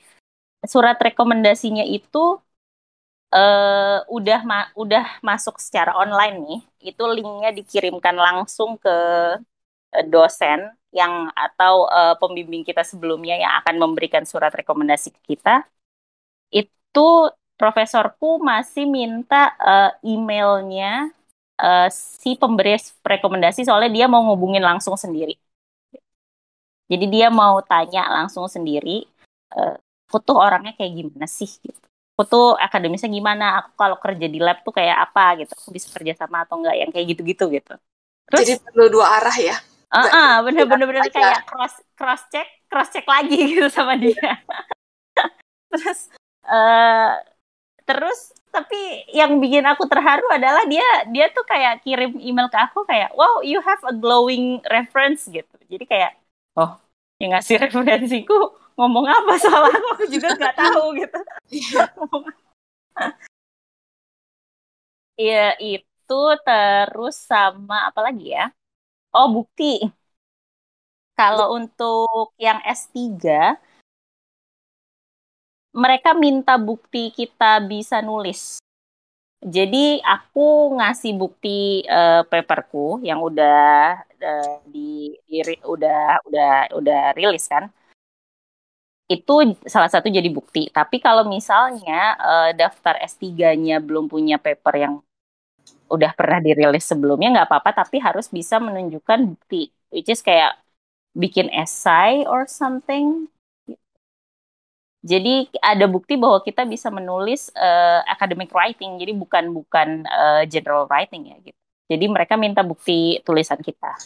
Surat 0.66 0.98
rekomendasinya 0.98 1.86
itu 1.86 2.42
uh, 3.30 3.98
udah 4.10 4.40
ma 4.42 4.66
udah 4.74 5.22
masuk 5.22 5.62
secara 5.62 5.94
online 5.94 6.36
nih, 6.42 6.60
itu 6.90 7.02
linknya 7.06 7.54
dikirimkan 7.54 8.18
langsung 8.18 8.74
ke 8.82 8.96
uh, 9.94 10.04
dosen 10.10 10.74
yang 10.92 11.32
atau 11.32 11.88
uh, 11.88 12.14
pembimbing 12.20 12.62
kita 12.62 12.84
sebelumnya 12.84 13.36
yang 13.40 13.52
akan 13.64 13.80
memberikan 13.80 14.22
surat 14.28 14.52
rekomendasi 14.52 15.10
ke 15.16 15.36
kita. 15.36 15.64
Itu 16.52 17.32
profesorku 17.56 18.38
masih 18.44 18.84
minta 18.84 19.56
uh, 19.56 19.90
emailnya 20.04 21.08
uh, 21.56 21.88
si 21.90 22.36
pemberi 22.36 22.76
rekomendasi 23.02 23.64
soalnya 23.64 23.90
dia 23.92 24.06
mau 24.06 24.20
ngubungin 24.22 24.62
langsung 24.62 24.94
sendiri. 25.00 25.34
Jadi 26.92 27.08
dia 27.08 27.32
mau 27.32 27.56
tanya 27.64 28.04
langsung 28.12 28.44
sendiri, 28.52 29.08
uh, 29.56 29.80
foto 30.12 30.36
orangnya 30.36 30.76
kayak 30.76 30.92
gimana 30.92 31.24
sih 31.24 31.48
gitu 31.48 31.82
aku 32.22 32.28
tuh 32.28 32.46
akademisnya 32.54 33.10
gimana 33.10 33.64
aku 33.64 33.70
kalau 33.74 33.96
kerja 33.98 34.30
di 34.30 34.38
lab 34.38 34.62
tuh 34.62 34.70
kayak 34.70 35.10
apa 35.10 35.42
gitu 35.42 35.52
aku 35.58 35.74
bisa 35.74 35.90
kerja 35.90 36.14
sama 36.14 36.46
atau 36.46 36.62
enggak 36.62 36.76
yang 36.78 36.90
kayak 36.94 37.06
gitu-gitu 37.16 37.50
gitu 37.50 37.74
terus 38.30 38.46
jadi 38.46 38.62
perlu 38.62 38.86
dua 38.92 39.18
arah 39.18 39.36
ya 39.42 39.56
uh 39.92 40.08
-uh, 40.08 40.32
bener-bener 40.48 40.86
bener 40.88 41.06
kayak 41.12 41.44
cross 41.44 41.76
cross 41.92 42.22
check 42.32 42.48
cross 42.72 42.88
check 42.88 43.04
lagi 43.04 43.36
gitu 43.52 43.68
sama 43.68 44.00
dia. 44.00 44.40
Terus 45.72 46.08
uh, 46.48 47.20
terus 47.82 48.32
tapi 48.52 49.08
yang 49.08 49.40
bikin 49.40 49.64
aku 49.64 49.88
terharu 49.88 50.28
adalah 50.28 50.68
dia 50.68 50.84
dia 51.08 51.32
tuh 51.32 51.42
kayak 51.48 51.80
kirim 51.80 52.20
email 52.20 52.52
ke 52.52 52.60
aku 52.60 52.84
kayak 52.84 53.08
wow 53.16 53.40
you 53.40 53.58
have 53.64 53.80
a 53.88 53.94
glowing 53.96 54.60
reference 54.68 55.24
gitu. 55.28 55.56
Jadi 55.68 55.84
kayak 55.88 56.12
oh 56.60 56.76
yang 57.16 57.32
ngasih 57.32 57.56
referensiku 57.64 58.52
ngomong 58.76 59.08
apa 59.08 59.32
soal 59.40 59.68
aku? 59.68 60.08
Juga 60.12 60.36
nggak 60.36 60.56
tahu 60.56 60.84
gitu. 61.00 61.20
Iya 65.16 65.56
itu 65.60 66.22
terus 66.44 67.16
sama 67.16 67.88
apa 67.88 68.00
lagi 68.04 68.36
ya 68.36 68.52
oh 69.16 69.28
bukti. 69.32 69.84
Kalau 71.12 71.54
untuk 71.60 72.32
yang 72.40 72.58
S3 72.64 72.96
mereka 75.72 76.12
minta 76.12 76.60
bukti 76.60 77.12
kita 77.12 77.60
bisa 77.64 78.04
nulis. 78.04 78.60
Jadi 79.42 79.98
aku 80.06 80.78
ngasih 80.78 81.18
bukti 81.18 81.82
uh, 81.90 82.22
paperku 82.30 83.02
yang 83.02 83.18
udah 83.18 83.98
uh, 84.22 84.54
di, 84.70 85.18
di 85.26 85.42
udah 85.66 86.22
udah 86.28 86.50
udah 86.78 87.00
rilis 87.18 87.50
kan. 87.50 87.66
Itu 89.10 89.58
salah 89.66 89.90
satu 89.90 90.06
jadi 90.06 90.30
bukti. 90.30 90.70
Tapi 90.70 91.02
kalau 91.02 91.26
misalnya 91.26 92.14
uh, 92.22 92.50
daftar 92.54 93.02
S3-nya 93.02 93.82
belum 93.82 94.06
punya 94.06 94.38
paper 94.38 94.74
yang 94.78 94.94
udah 95.92 96.16
pernah 96.16 96.40
dirilis 96.40 96.84
sebelumnya 96.88 97.28
nggak 97.40 97.48
apa-apa, 97.52 97.84
tapi 97.84 98.00
harus 98.00 98.26
bisa 98.32 98.56
menunjukkan 98.56 99.18
bukti, 99.36 99.68
which 99.92 100.08
is 100.08 100.24
kayak 100.24 100.56
bikin 101.12 101.52
essay 101.52 102.24
or 102.24 102.48
something. 102.48 103.28
Jadi 105.02 105.50
ada 105.58 105.90
bukti 105.90 106.14
bahwa 106.14 106.38
kita 106.46 106.62
bisa 106.62 106.86
menulis 106.88 107.50
uh, 107.58 108.00
academic 108.06 108.54
writing, 108.54 109.02
jadi 109.02 109.12
bukan 109.12 109.50
bukan 109.50 110.06
uh, 110.06 110.46
general 110.46 110.86
writing 110.86 111.34
ya 111.34 111.36
gitu. 111.42 111.58
Jadi 111.90 112.04
mereka 112.08 112.38
minta 112.38 112.62
bukti 112.62 113.18
tulisan 113.26 113.58
kita. 113.60 113.98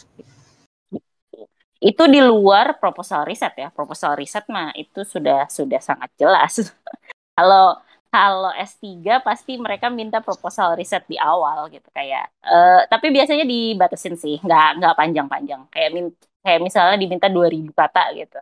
Itu 1.77 2.09
di 2.09 2.17
luar 2.17 2.81
proposal 2.81 3.29
riset 3.29 3.53
ya 3.53 3.69
proposal 3.69 4.17
riset 4.17 4.49
mah 4.49 4.73
itu 4.73 5.05
sudah 5.05 5.45
sudah 5.45 5.77
sangat 5.77 6.09
jelas 6.17 6.73
kalau 7.37 7.77
kalau 8.13 8.51
S3 8.55 9.13
pasti 9.27 9.51
mereka 9.65 9.87
minta 9.99 10.17
proposal 10.25 10.67
riset 10.79 11.03
di 11.11 11.17
awal 11.19 11.59
gitu 11.73 11.87
kayak 11.97 12.23
uh, 12.47 12.81
tapi 12.91 13.07
biasanya 13.15 13.45
dibatasin 13.53 14.15
sih 14.23 14.35
nggak 14.45 14.65
nggak 14.79 14.93
panjang-panjang 14.99 15.61
kayak 15.73 15.89
min 15.95 16.05
kayak 16.43 16.59
misalnya 16.67 16.95
diminta 17.01 17.27
2000 17.35 17.71
kata 17.75 18.01
gitu 18.19 18.37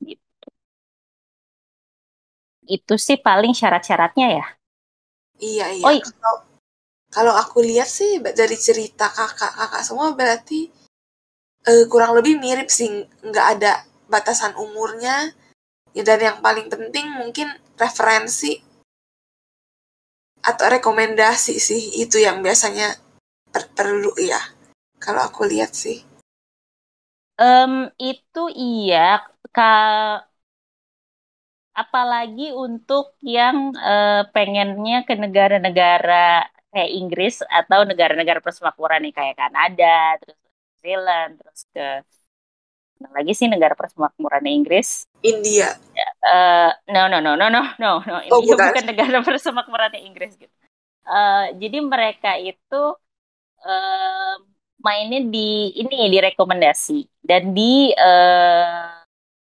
gitu 0.00 0.48
itu 2.76 2.94
sih 3.06 3.16
paling 3.26 3.52
syarat-syaratnya 3.60 4.26
ya. 4.38 4.44
Iya 5.50 5.66
iya. 5.76 5.86
Oh, 5.88 5.92
i- 5.96 6.02
Kalau 6.06 6.34
kalau 7.16 7.34
aku 7.42 7.58
lihat 7.70 7.88
sih 7.98 8.12
dari 8.40 8.56
cerita 8.66 9.06
kakak-kakak 9.18 9.82
semua 9.88 10.08
berarti 10.20 10.60
eh, 11.70 11.84
kurang 11.92 12.12
lebih 12.18 12.34
mirip 12.44 12.68
sih, 12.78 12.88
nggak 13.28 13.46
ada 13.58 13.72
batasan 14.12 14.52
umurnya. 14.64 15.16
Ya, 15.96 16.04
dan 16.04 16.20
yang 16.20 16.38
paling 16.44 16.68
penting 16.68 17.08
mungkin 17.16 17.48
referensi 17.80 18.60
atau 20.44 20.66
rekomendasi 20.68 21.56
sih 21.56 21.82
itu 22.04 22.20
yang 22.20 22.44
biasanya 22.44 23.00
per- 23.48 23.72
perlu 23.72 24.12
ya. 24.20 24.38
Kalau 25.00 25.24
aku 25.24 25.48
lihat 25.48 25.72
sih. 25.72 26.04
Em, 27.40 27.72
itu 28.00 28.40
iya, 28.56 29.20
ka, 29.54 29.62
apalagi 31.80 32.42
untuk 32.64 33.04
yang 33.20 33.56
eh, 33.76 34.24
pengennya 34.34 34.96
ke 35.08 35.14
negara-negara 35.24 36.48
kayak 36.72 36.90
Inggris 37.00 37.34
atau 37.58 37.80
negara-negara 37.90 38.40
persemakmuran 38.44 39.00
nih 39.04 39.14
kayak 39.18 39.36
Kanada, 39.40 40.20
terus 40.20 40.36
New 40.44 40.76
Zealand, 40.84 41.32
terus 41.40 41.60
ke 41.74 41.86
mana 43.00 43.12
lagi 43.22 43.32
sih 43.38 43.48
negara 43.52 43.74
persemakmuran 43.76 44.44
Inggris. 44.48 44.88
India. 45.22 45.78
Eh, 46.26 46.70
no 46.92 47.08
no 47.08 47.18
no 47.24 47.32
no 47.40 47.46
no 47.48 47.62
no 47.80 47.90
no 48.04 48.16
Oh, 48.30 48.42
India 48.42 48.52
bukan. 48.52 48.74
bukan 48.74 48.84
negara 48.90 49.18
persemakmuran 49.26 49.94
Inggris 50.06 50.36
gitu. 50.36 50.52
Eh, 51.06 51.46
jadi 51.60 51.78
mereka 51.84 52.36
itu 52.40 52.82
eh, 53.66 54.34
mainnya 54.84 55.20
di 55.34 55.72
ini 55.80 55.96
di 56.12 56.18
rekomendasi 56.22 56.98
dan 57.24 57.52
di 57.56 57.92
eh, 57.94 58.86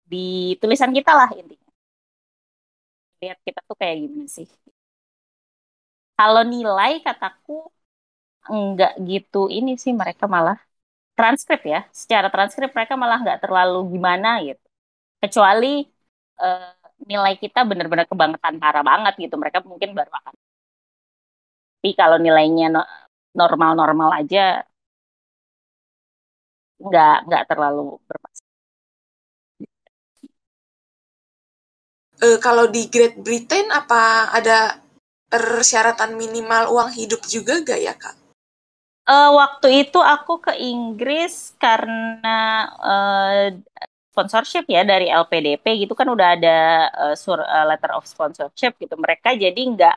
di 0.07 0.57
tulisan 0.61 0.93
kita 0.95 1.13
lah 1.17 1.31
intinya. 1.37 1.71
Lihat 3.23 3.39
kita 3.47 3.61
tuh 3.69 3.77
kayak 3.81 3.97
gimana 4.03 4.27
sih. 4.37 4.47
Kalau 6.19 6.43
nilai 6.53 6.93
kataku 7.07 7.53
enggak 8.55 8.93
gitu 9.11 9.39
ini 9.57 9.71
sih 9.83 9.93
mereka 10.01 10.25
malah 10.35 10.59
transkrip 11.19 11.61
ya. 11.73 11.81
Secara 12.01 12.29
transkrip 12.35 12.71
mereka 12.77 12.95
malah 13.03 13.19
nggak 13.25 13.41
terlalu 13.45 13.79
gimana 13.95 14.29
gitu. 14.47 14.65
Kecuali 15.23 15.67
eh, 16.43 16.73
nilai 17.11 17.35
kita 17.43 17.61
benar-benar 17.71 18.07
kebangetan 18.13 18.57
parah 18.63 18.85
banget 18.91 19.15
gitu. 19.25 19.35
Mereka 19.43 19.59
mungkin 19.71 19.91
baru 19.99 20.13
akan. 20.21 20.35
Tapi 21.79 21.91
kalau 22.01 22.17
nilainya 22.25 22.65
no- 22.75 22.89
normal-normal 23.39 24.11
aja 24.21 24.39
nggak 26.87 27.15
nggak 27.27 27.43
terlalu 27.51 27.83
bermasalah. 28.09 28.51
Eh, 32.27 32.39
kalau 32.47 32.65
di 32.75 32.83
Great 32.95 33.15
Britain 33.27 33.67
apa 33.81 34.03
ada 34.39 34.59
persyaratan 35.33 36.11
minimal 36.23 36.63
uang 36.75 36.91
hidup 36.99 37.21
juga 37.35 37.55
gak 37.69 37.81
ya 37.87 37.95
kak? 38.03 38.17
Eh, 39.11 39.29
waktu 39.41 39.67
itu 39.83 39.99
aku 40.13 40.33
ke 40.47 40.53
Inggris 40.63 41.33
karena 41.63 42.29
eh, 42.87 43.51
sponsorship 44.15 44.65
ya 44.75 44.81
dari 44.91 45.07
LPDP 45.11 45.65
gitu 45.83 45.93
kan 45.99 46.07
udah 46.15 46.29
ada 46.39 46.51
eh, 47.03 47.15
sur 47.23 47.39
eh, 47.43 47.65
letter 47.69 47.91
of 47.99 48.05
sponsorship 48.07 48.73
gitu. 48.83 48.95
Mereka 49.05 49.29
jadi 49.45 49.59
nggak 49.75 49.95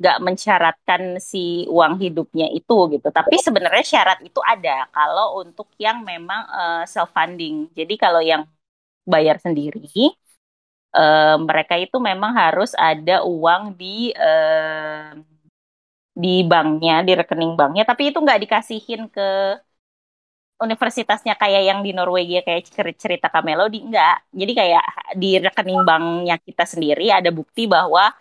nggak 0.00 0.16
mensyaratkan 0.26 1.02
si 1.30 1.38
uang 1.76 1.94
hidupnya 2.04 2.46
itu 2.58 2.74
gitu. 2.94 3.08
Tapi 3.18 3.34
sebenarnya 3.46 3.84
syarat 3.92 4.18
itu 4.28 4.40
ada 4.52 4.88
kalau 4.96 5.26
untuk 5.44 5.68
yang 5.84 5.98
memang 6.10 6.42
self 6.92 7.10
funding. 7.16 7.68
Jadi 7.78 7.94
kalau 8.00 8.20
yang 8.24 8.42
bayar 9.12 9.36
sendiri 9.44 9.80
eh, 10.96 11.36
mereka 11.48 11.74
itu 11.80 11.96
memang 12.02 12.32
harus 12.42 12.70
ada 12.78 13.22
uang 13.26 13.62
di 13.80 14.10
eh, 14.14 15.14
di 16.22 16.28
banknya, 16.50 16.94
di 17.06 17.12
rekening 17.20 17.52
banknya, 17.60 17.84
tapi 17.90 18.02
itu 18.10 18.18
nggak 18.24 18.40
dikasihin 18.44 19.02
ke 19.14 19.22
universitasnya 20.60 21.34
kayak 21.40 21.62
yang 21.72 21.80
di 21.80 21.90
Norwegia 21.96 22.44
kayak 22.44 22.68
cer- 22.68 22.98
cerita 23.00 23.32
Kamelody 23.32 23.80
enggak. 23.80 24.20
Jadi 24.28 24.52
kayak 24.52 24.84
di 25.16 25.40
rekening 25.40 25.82
banknya 25.88 26.36
kita 26.36 26.64
sendiri 26.68 27.08
ada 27.08 27.32
bukti 27.32 27.64
bahwa 27.64 28.12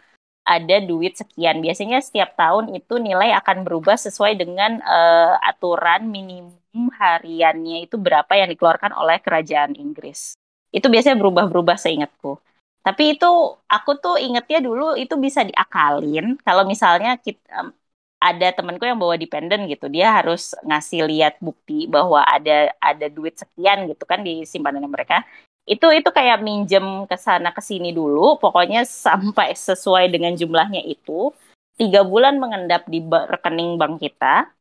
ada 0.44 0.78
duit 0.84 1.16
sekian. 1.16 1.64
Biasanya 1.64 2.04
setiap 2.04 2.36
tahun 2.36 2.76
itu 2.76 3.00
nilai 3.00 3.32
akan 3.40 3.64
berubah 3.68 3.96
sesuai 4.00 4.36
dengan 4.40 4.84
eh, 4.84 5.34
aturan 5.48 6.08
minimum 6.12 6.92
hariannya 6.96 7.88
itu 7.88 7.96
berapa 8.00 8.32
yang 8.36 8.52
dikeluarkan 8.52 8.96
oleh 8.96 9.20
kerajaan 9.24 9.76
Inggris. 9.80 10.36
Itu 10.76 10.88
biasanya 10.92 11.20
berubah-berubah 11.20 11.76
seingatku. 11.80 12.40
Tapi 12.84 13.20
itu 13.20 13.28
aku 13.68 13.92
tuh 14.00 14.16
ingetnya 14.18 14.64
dulu 14.64 14.96
itu 14.96 15.16
bisa 15.20 15.44
diakalin 15.44 16.40
kalau 16.42 16.64
misalnya 16.64 17.20
kita, 17.20 17.76
ada 18.20 18.52
temanku 18.52 18.84
yang 18.84 19.00
bawa 19.00 19.16
dependent 19.16 19.64
gitu. 19.72 19.88
Dia 19.88 20.12
harus 20.20 20.52
ngasih 20.68 21.08
lihat 21.08 21.40
bukti 21.40 21.88
bahwa 21.88 22.20
ada 22.28 22.76
ada 22.84 23.08
duit 23.08 23.40
sekian 23.40 23.88
gitu 23.88 24.04
kan 24.04 24.22
di 24.22 24.44
simpanan 24.44 24.84
mereka. 24.92 25.24
Itu 25.64 25.88
itu 25.96 26.12
kayak 26.12 26.44
minjem 26.44 27.08
ke 27.08 27.16
sana 27.16 27.56
ke 27.56 27.64
sini 27.64 27.96
dulu. 27.96 28.36
Pokoknya 28.38 28.84
sampai 28.84 29.56
sesuai 29.56 30.12
dengan 30.12 30.36
jumlahnya 30.36 30.84
itu 30.84 31.32
tiga 31.80 32.04
bulan 32.04 32.38
mengendap 32.44 32.84
di 32.92 33.00
rekening 33.08 33.80
bank 33.80 34.04
kita. 34.04 34.52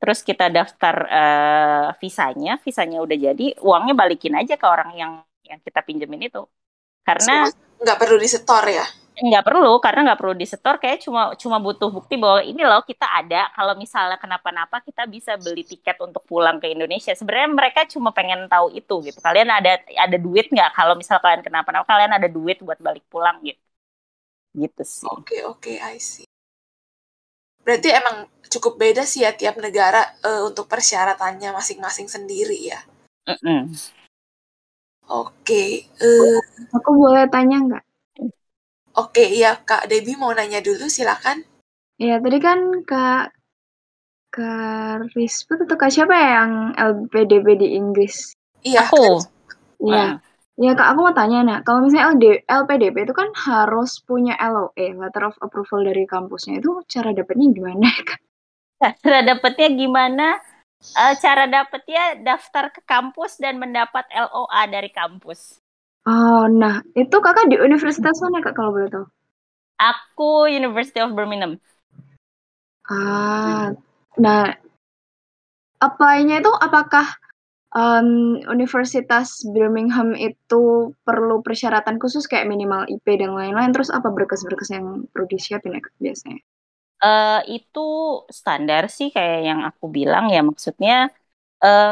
Terus 0.00 0.22
kita 0.22 0.46
daftar 0.48 0.94
eh, 1.10 1.88
visanya. 1.98 2.62
Visanya 2.62 3.02
udah 3.02 3.18
jadi 3.18 3.58
uangnya 3.58 3.94
balikin 3.98 4.38
aja 4.38 4.54
ke 4.54 4.64
orang 4.64 4.94
yang 4.94 5.12
yang 5.42 5.58
kita 5.66 5.82
pinjemin 5.82 6.30
itu. 6.30 6.46
Karena 7.02 7.50
Nggak 7.80 7.96
perlu 7.96 8.16
disetor 8.20 8.64
ya? 8.70 8.86
Nggak 9.10 9.44
perlu 9.44 9.82
karena 9.82 10.00
nggak 10.10 10.20
perlu 10.22 10.34
disetor 10.38 10.80
kayak 10.80 11.02
cuma 11.04 11.34
cuma 11.36 11.58
butuh 11.60 11.90
bukti 11.92 12.14
bahwa 12.16 12.40
ini 12.40 12.62
loh 12.64 12.80
kita 12.86 13.04
ada 13.04 13.50
kalau 13.52 13.74
misalnya 13.76 14.16
kenapa-napa 14.16 14.80
kita 14.80 15.04
bisa 15.04 15.36
beli 15.36 15.66
tiket 15.66 15.98
untuk 16.00 16.24
pulang 16.24 16.56
ke 16.62 16.70
Indonesia 16.72 17.12
sebenarnya 17.12 17.50
mereka 17.52 17.80
cuma 17.90 18.14
pengen 18.16 18.48
tahu 18.48 18.72
itu 18.72 18.94
gitu 19.04 19.18
kalian 19.20 19.50
ada 19.50 19.82
ada 19.82 20.16
duit 20.16 20.48
nggak 20.48 20.72
kalau 20.72 20.94
misal 20.96 21.20
kalian 21.20 21.44
kenapa-napa 21.44 21.84
kalian 21.84 22.12
ada 22.16 22.28
duit 22.30 22.62
buat 22.64 22.80
balik 22.80 23.04
pulang 23.12 23.42
gitu 23.44 23.60
gitu 24.56 24.82
sih 24.82 25.06
Oke 25.06 25.46
oke, 25.46 25.78
I 25.78 25.98
see. 26.02 26.26
Berarti 27.62 27.88
emang 27.92 28.26
cukup 28.50 28.82
beda 28.82 29.06
sih 29.06 29.22
ya 29.22 29.30
tiap 29.36 29.60
negara 29.62 30.02
eh, 30.26 30.42
untuk 30.42 30.66
persyaratannya 30.66 31.54
masing-masing 31.54 32.08
sendiri 32.10 32.58
ya. 32.72 32.80
Mm-mm. 33.30 33.70
Oke, 35.10 35.86
eh, 35.86 36.38
Aku 36.76 36.90
boleh 36.98 37.26
tanya 37.30 37.56
nggak? 37.66 37.84
Oke 38.96 39.24
ya 39.34 39.58
Kak 39.62 39.86
Debbie 39.90 40.18
mau 40.18 40.32
nanya 40.32 40.62
dulu 40.62 40.86
silakan. 40.86 41.42
Ya, 42.00 42.16
tadi 42.18 42.38
kan 42.40 42.80
Kak 42.86 43.34
Kak 44.30 45.12
Risput 45.12 45.66
atau 45.66 45.76
Kak 45.76 45.90
siapa 45.90 46.14
ya 46.14 46.28
yang 46.42 46.52
LPDP 46.78 47.46
di 47.60 47.68
Inggris? 47.76 48.32
Iya, 48.62 48.88
aku 48.88 49.26
Iya. 49.80 50.20
Mm. 50.20 50.28
Ya, 50.60 50.76
Kak, 50.76 50.92
aku 50.92 51.08
mau 51.08 51.16
tanya, 51.16 51.40
nah, 51.40 51.58
kalau 51.64 51.80
misalnya 51.80 52.12
LD, 52.12 52.24
LPDP 52.44 53.08
itu 53.08 53.16
kan 53.16 53.32
harus 53.32 53.96
punya 54.04 54.36
LOA, 54.36 54.92
Letter 54.92 55.32
of 55.32 55.40
Approval 55.40 55.88
dari 55.88 56.04
kampusnya. 56.04 56.60
Itu 56.60 56.84
cara 56.84 57.16
dapetnya 57.16 57.48
gimana, 57.48 57.88
Kak? 58.08 58.20
cara 59.00 59.24
dapetnya 59.24 59.72
gimana 59.72 60.36
Eh, 60.80 61.14
cara 61.20 61.44
dapetnya 61.44 62.24
daftar 62.24 62.72
ke 62.72 62.80
kampus 62.88 63.36
dan 63.36 63.60
mendapat 63.60 64.08
LOA 64.16 64.64
dari 64.72 64.88
kampus 64.88 65.60
Oh, 66.06 66.40
nah, 66.60 66.76
itu 67.02 67.16
Kakak 67.24 67.46
di 67.50 67.56
universitas 67.66 68.16
mana, 68.24 68.38
Kak, 68.44 68.52
kalau 68.56 68.70
boleh 68.76 68.88
tahu? 68.94 69.04
aku 69.88 70.46
University 70.58 71.00
of 71.02 71.14
Birmingham 71.16 71.58
Ah, 72.90 73.72
nah, 74.18 74.54
apply-nya 75.86 76.36
itu 76.42 76.52
apakah 76.66 77.06
em, 77.82 78.08
Universitas 78.56 79.28
Birmingham 79.54 80.08
itu 80.28 80.64
perlu 81.08 81.36
persyaratan 81.46 81.96
khusus 82.02 82.24
kayak 82.30 82.48
minimal 82.52 82.82
IP 82.94 83.06
dan 83.22 83.32
lain-lain? 83.38 83.72
Terus 83.76 83.90
apa 83.98 84.08
berkas-berkas 84.16 84.70
yang 84.76 84.86
perlu 85.12 85.26
disiapin 85.34 85.76
ya, 85.76 85.82
Kak, 85.86 85.94
biasanya? 86.04 86.40
Eh, 87.04 87.30
itu 87.54 87.80
standar 88.38 88.82
sih 88.96 89.08
kayak 89.16 89.38
yang 89.48 89.60
aku 89.68 89.84
bilang 89.96 90.24
ya 90.34 90.38
maksudnya 90.48 90.92
eh, 91.64 91.88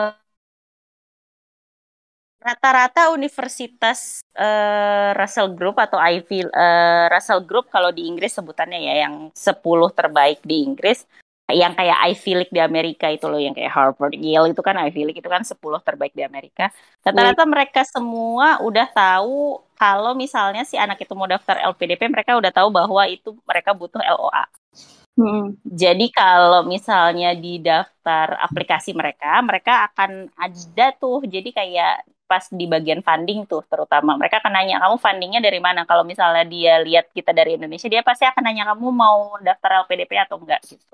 rata-rata 2.39 3.11
universitas 3.11 4.23
eh, 4.33 5.11
Russell 5.19 5.53
Group 5.59 5.77
atau 5.77 5.99
Ivy 5.99 6.47
eh, 6.47 7.07
Russell 7.11 7.43
Group 7.43 7.67
kalau 7.69 7.91
di 7.91 8.07
Inggris 8.07 8.35
sebutannya 8.39 8.79
ya 8.79 8.95
yang 9.07 9.35
10 9.35 9.59
terbaik 9.93 10.41
di 10.47 10.63
Inggris 10.63 11.03
yang 11.49 11.73
kayak 11.73 11.97
Ivy 12.13 12.33
League 12.45 12.53
di 12.53 12.61
Amerika 12.61 13.09
itu 13.09 13.25
loh 13.25 13.41
yang 13.41 13.57
kayak 13.57 13.73
Harvard 13.73 14.13
Yale 14.13 14.53
itu 14.53 14.61
kan 14.61 14.77
Ivy 14.77 15.09
League 15.09 15.21
itu 15.21 15.31
kan 15.33 15.43
10 15.43 15.57
terbaik 15.81 16.13
di 16.13 16.23
Amerika 16.23 16.69
rata-rata 17.01 17.43
mereka 17.49 17.83
semua 17.89 18.61
udah 18.61 18.87
tahu 18.93 19.59
kalau 19.75 20.13
misalnya 20.13 20.63
si 20.69 20.77
anak 20.77 21.01
itu 21.01 21.17
mau 21.17 21.25
daftar 21.25 21.57
LPDP 21.73 22.07
mereka 22.13 22.37
udah 22.37 22.53
tahu 22.53 22.69
bahwa 22.69 23.03
itu 23.09 23.33
mereka 23.49 23.73
butuh 23.73 24.01
LOA 24.05 24.45
Hmm. 25.19 25.59
jadi 25.67 26.15
kalau 26.15 26.63
misalnya 26.63 27.35
di 27.35 27.59
daftar 27.59 28.39
aplikasi 28.39 28.95
mereka, 28.95 29.35
mereka 29.43 29.91
akan 29.91 30.31
ada 30.39 30.95
tuh. 30.95 31.27
Jadi 31.27 31.51
kayak 31.51 32.07
pas 32.29 32.45
di 32.53 32.69
bagian 32.69 33.01
funding 33.01 33.49
tuh 33.49 33.65
terutama 33.65 34.21
mereka 34.21 34.45
akan 34.45 34.53
nanya 34.53 34.77
kamu 34.85 35.01
fundingnya 35.01 35.41
dari 35.41 35.59
mana 35.65 35.89
kalau 35.89 36.05
misalnya 36.05 36.45
dia 36.45 36.77
lihat 36.85 37.09
kita 37.17 37.33
dari 37.33 37.57
Indonesia 37.57 37.89
dia 37.89 38.05
pasti 38.05 38.29
akan 38.29 38.45
nanya 38.45 38.69
kamu 38.77 38.93
mau 38.93 39.41
daftar 39.41 39.89
LPDP 39.89 40.13
atau 40.21 40.37
enggak 40.37 40.61
gitu. 40.69 40.85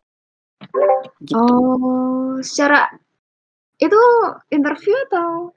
gitu. 1.27 1.35
Oh, 1.35 2.39
secara 2.39 2.95
itu 3.83 4.01
interview 4.55 4.95
atau 5.11 5.51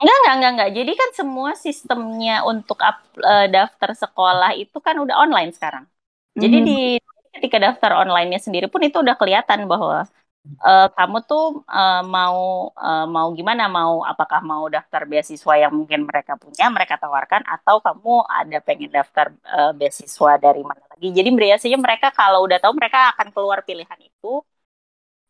Enggak, 0.00 0.16
enggak, 0.16 0.34
enggak, 0.34 0.52
enggak. 0.56 0.70
Jadi 0.80 0.92
kan 0.96 1.10
semua 1.12 1.50
sistemnya 1.52 2.40
untuk 2.48 2.80
up, 2.80 3.04
uh, 3.20 3.46
daftar 3.52 3.92
sekolah 3.92 4.56
itu 4.56 4.80
kan 4.80 4.96
udah 4.96 5.12
online 5.12 5.52
sekarang. 5.52 5.84
Jadi 6.40 6.56
hmm. 6.56 6.64
di 6.64 6.78
ketika 7.36 7.60
daftar 7.60 8.00
online-nya 8.00 8.40
sendiri 8.40 8.66
pun 8.72 8.80
itu 8.80 8.96
udah 8.96 9.14
kelihatan 9.14 9.68
bahwa 9.68 10.08
uh, 10.64 10.88
kamu 10.96 11.18
tuh 11.28 11.62
uh, 11.68 12.02
mau 12.04 12.70
uh, 12.72 13.06
mau 13.06 13.28
gimana 13.36 13.68
mau 13.68 14.00
apakah 14.04 14.40
mau 14.40 14.64
daftar 14.72 15.04
beasiswa 15.04 15.54
yang 15.68 15.72
mungkin 15.72 16.08
mereka 16.08 16.36
punya 16.40 16.72
mereka 16.72 16.96
tawarkan 16.96 17.44
atau 17.44 17.80
kamu 17.84 18.24
ada 18.24 18.58
pengen 18.64 18.90
daftar 18.90 19.32
uh, 19.44 19.72
beasiswa 19.76 20.40
dari 20.40 20.62
mana 20.64 20.80
lagi 20.88 21.08
jadi 21.12 21.28
biasanya 21.28 21.78
mereka 21.80 22.08
kalau 22.14 22.44
udah 22.48 22.58
tahu 22.60 22.72
mereka 22.76 23.12
akan 23.16 23.28
keluar 23.32 23.60
pilihan 23.64 24.00
itu 24.00 24.40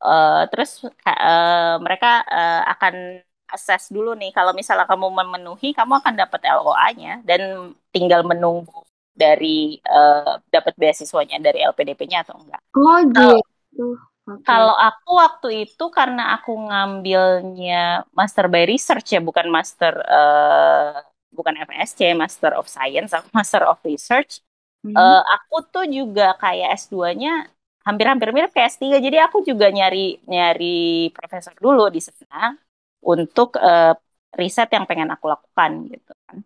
uh, 0.02 0.42
terus 0.48 0.86
uh, 0.86 1.76
mereka 1.82 2.22
uh, 2.26 2.62
akan 2.78 3.24
assess 3.50 3.90
dulu 3.90 4.14
nih 4.14 4.30
kalau 4.30 4.54
misalnya 4.54 4.86
kamu 4.86 5.10
memenuhi 5.10 5.74
kamu 5.74 5.98
akan 5.98 6.14
dapat 6.14 6.40
LOA-nya 6.46 7.26
dan 7.26 7.74
tinggal 7.90 8.22
menunggu 8.22 8.86
dari 9.10 9.76
uh, 9.90 10.38
dapat 10.48 10.78
beasiswanya 10.78 11.42
dari 11.42 11.60
LPDP-nya 11.66 12.22
atau 12.22 12.38
enggak. 12.38 12.62
Oh 12.78 13.02
gitu. 13.10 13.98
Okay. 14.30 14.46
Kalau 14.46 14.76
aku 14.78 15.10
waktu 15.18 15.48
itu 15.66 15.84
karena 15.90 16.38
aku 16.38 16.54
ngambilnya 16.54 18.06
master 18.14 18.46
by 18.46 18.62
research 18.62 19.16
ya, 19.16 19.20
bukan 19.24 19.50
master 19.50 19.98
uh, 20.06 21.02
bukan 21.34 21.54
FSC, 21.62 22.12
Master 22.14 22.52
of 22.58 22.66
Science, 22.66 23.14
Master 23.36 23.62
of 23.64 23.78
Research. 23.86 24.42
Hmm. 24.82 24.96
Uh, 24.96 25.22
aku 25.24 25.56
tuh 25.70 25.86
juga 25.86 26.34
kayak 26.40 26.76
S2-nya 26.88 27.48
hampir-hampir 27.84 28.32
mirip 28.34 28.52
kayak 28.52 28.76
S3. 28.76 29.00
Jadi 29.00 29.16
aku 29.20 29.44
juga 29.44 29.68
nyari 29.72 30.20
nyari 30.28 31.08
profesor 31.12 31.54
dulu 31.56 31.88
di 31.88 32.00
sana 32.02 32.56
untuk 33.00 33.56
uh, 33.56 33.96
riset 34.36 34.68
yang 34.72 34.84
pengen 34.84 35.10
aku 35.12 35.28
lakukan 35.28 35.70
gitu 35.88 36.12
kan. 36.28 36.36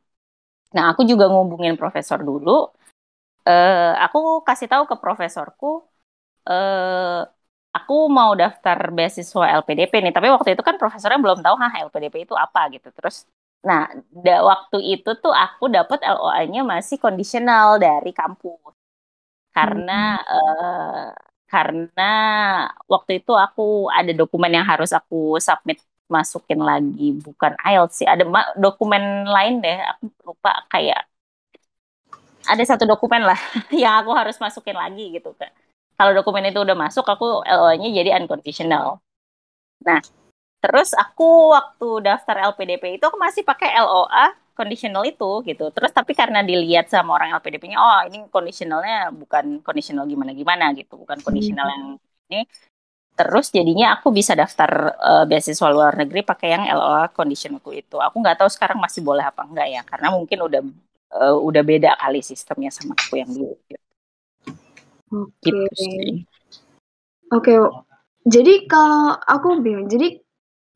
Nah, 0.75 0.85
aku 0.95 1.07
juga 1.07 1.31
ngubungin 1.31 1.79
profesor 1.79 2.23
dulu. 2.23 2.71
Uh, 3.45 3.93
aku 4.01 4.41
kasih 4.41 4.73
tahu 4.73 4.89
ke 4.89 4.97
profesorku 4.97 5.85
uh, 6.49 7.29
aku 7.77 7.95
mau 8.19 8.33
daftar 8.39 8.79
beasiswa 8.97 9.45
LPDP 9.61 9.93
nih, 10.05 10.15
tapi 10.17 10.29
waktu 10.31 10.55
itu 10.55 10.63
kan 10.69 10.77
profesornya 10.81 11.19
belum 11.25 11.41
tahu 11.45 11.55
ha 11.63 11.69
LPDP 11.87 12.15
itu 12.27 12.35
apa 12.39 12.61
gitu. 12.75 12.89
Terus 12.95 13.27
nah, 13.67 13.91
da, 14.25 14.41
waktu 14.47 14.79
itu 14.95 15.11
tuh 15.23 15.35
aku 15.35 15.65
dapat 15.73 15.99
LOA-nya 16.07 16.63
masih 16.63 16.97
kondisional 17.03 17.83
dari 17.83 18.13
kampus. 18.15 18.75
Karena 19.55 20.19
hmm. 20.19 20.35
uh, 20.35 21.09
karena 21.55 22.03
waktu 22.93 23.23
itu 23.23 23.33
aku 23.45 23.63
ada 23.99 24.11
dokumen 24.21 24.51
yang 24.59 24.67
harus 24.67 24.91
aku 24.91 25.39
submit 25.39 25.79
masukin 26.11 26.61
lagi 26.61 27.17
bukan 27.27 27.53
IELTS 27.63 27.95
sih 28.03 28.09
ada 28.09 28.25
dokumen 28.59 29.03
lain 29.35 29.63
deh 29.65 29.79
aku 29.91 30.05
lupa 30.27 30.51
kayak 30.73 31.01
ada 32.45 32.63
satu 32.65 32.85
dokumen 32.85 33.23
lah 33.25 33.39
yang 33.83 33.95
aku 34.05 34.11
harus 34.13 34.37
masukin 34.37 34.77
lagi 34.77 35.17
gitu 35.17 35.33
kan 35.41 35.51
kalau 35.99 36.13
dokumen 36.17 36.45
itu 36.51 36.61
udah 36.67 36.77
masuk 36.77 37.07
aku 37.07 37.43
LOA-nya 37.47 37.89
jadi 37.95 38.11
unconditional. 38.19 38.99
Nah, 39.87 40.01
terus 40.63 40.91
aku 40.97 41.55
waktu 41.55 41.87
daftar 42.07 42.37
LPDP 42.51 42.99
itu 42.99 43.05
aku 43.07 43.19
masih 43.21 43.43
pakai 43.47 43.69
LOA 43.79 44.35
conditional 44.59 45.05
itu 45.07 45.43
gitu. 45.49 45.65
Terus 45.75 45.91
tapi 45.95 46.13
karena 46.15 46.41
dilihat 46.47 46.87
sama 46.91 47.11
orang 47.19 47.35
LPDP-nya, 47.39 47.79
oh 47.79 48.01
ini 48.09 48.17
conditionalnya 48.31 49.11
bukan 49.15 49.61
conditional 49.67 50.07
gimana-gimana 50.07 50.65
gitu, 50.79 50.95
bukan 51.03 51.19
conditional 51.27 51.67
yang 51.75 51.85
ini. 52.31 52.47
Terus 53.19 53.47
jadinya 53.55 53.87
aku 53.95 54.11
bisa 54.11 54.35
daftar 54.35 54.71
uh, 54.99 55.25
beasiswa 55.31 55.69
luar 55.71 55.95
negeri 56.01 56.27
pakai 56.27 56.49
yang 56.55 56.65
LOA 56.79 57.11
conditionalku 57.15 57.71
itu. 57.75 57.97
Aku 58.03 58.17
nggak 58.23 58.43
tahu 58.43 58.51
sekarang 58.51 58.79
masih 58.83 59.03
boleh 59.07 59.23
apa 59.23 59.43
enggak 59.47 59.69
ya, 59.71 59.83
karena 59.87 60.09
mungkin 60.17 60.39
udah 60.47 60.63
uh, 61.15 61.37
udah 61.39 61.63
beda 61.63 61.91
kali 62.03 62.21
sistemnya 62.27 62.71
sama 62.75 62.95
aku 62.99 63.15
yang 63.23 63.31
dulu. 63.31 63.55
Gitu. 63.71 63.84
Oke. 65.15 65.55
Gitu 65.71 66.27
Oke. 67.31 67.55
Jadi 68.25 68.65
kalau 68.67 69.15
aku 69.21 69.61
bingung, 69.61 69.87
jadi 69.87 70.19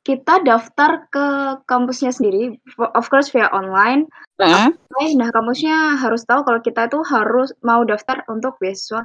kita 0.05 0.41
daftar 0.41 1.05
ke 1.12 1.26
kampusnya 1.68 2.12
sendiri, 2.12 2.57
of 2.97 3.07
course 3.12 3.28
via 3.28 3.49
online. 3.53 4.09
Uh. 4.41 4.72
Nah, 5.16 5.28
kampusnya 5.32 6.01
harus 6.01 6.24
tahu 6.24 6.45
kalau 6.45 6.61
kita 6.64 6.89
itu 6.89 7.01
harus 7.05 7.53
mau 7.61 7.84
daftar 7.84 8.24
untuk 8.28 8.57
beasiswa, 8.57 9.05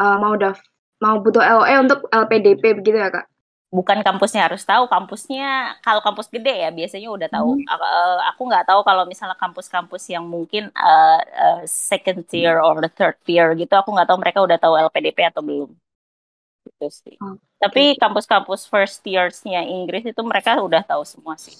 uh, 0.00 0.16
mau 0.20 0.36
daf 0.36 0.60
mau 1.00 1.20
butuh 1.20 1.44
LOE 1.44 1.74
untuk 1.84 2.08
LPDP 2.08 2.80
begitu 2.80 2.96
ya, 2.96 3.12
Kak? 3.12 3.28
Bukan 3.74 4.06
kampusnya 4.06 4.46
harus 4.46 4.62
tahu 4.62 4.86
kampusnya 4.86 5.74
kalau 5.82 5.98
kampus 5.98 6.30
gede 6.30 6.62
ya 6.62 6.70
biasanya 6.70 7.10
udah 7.10 7.26
tahu 7.26 7.58
hmm. 7.58 7.66
uh, 7.66 8.18
aku 8.30 8.42
nggak 8.46 8.70
tahu 8.70 8.80
kalau 8.86 9.02
misalnya 9.02 9.34
kampus-kampus 9.34 10.06
yang 10.14 10.22
mungkin 10.22 10.70
uh, 10.78 11.18
uh, 11.18 11.60
second 11.66 12.22
tier 12.30 12.62
or 12.62 12.78
the 12.78 12.90
third 12.94 13.18
tier 13.26 13.50
gitu 13.58 13.74
aku 13.74 13.90
nggak 13.90 14.06
tahu 14.06 14.18
mereka 14.22 14.38
udah 14.46 14.58
tahu 14.62 14.78
LPDP 14.78 15.26
atau 15.26 15.42
belum 15.42 15.74
gitu 16.64 16.86
sih 16.86 17.18
okay. 17.18 17.58
tapi 17.58 17.82
kampus-kampus 17.98 18.70
first 18.70 19.02
tiersnya 19.02 19.66
Inggris 19.66 20.06
itu 20.06 20.22
mereka 20.22 20.54
udah 20.62 20.86
tahu 20.86 21.02
semua 21.02 21.34
sih 21.34 21.58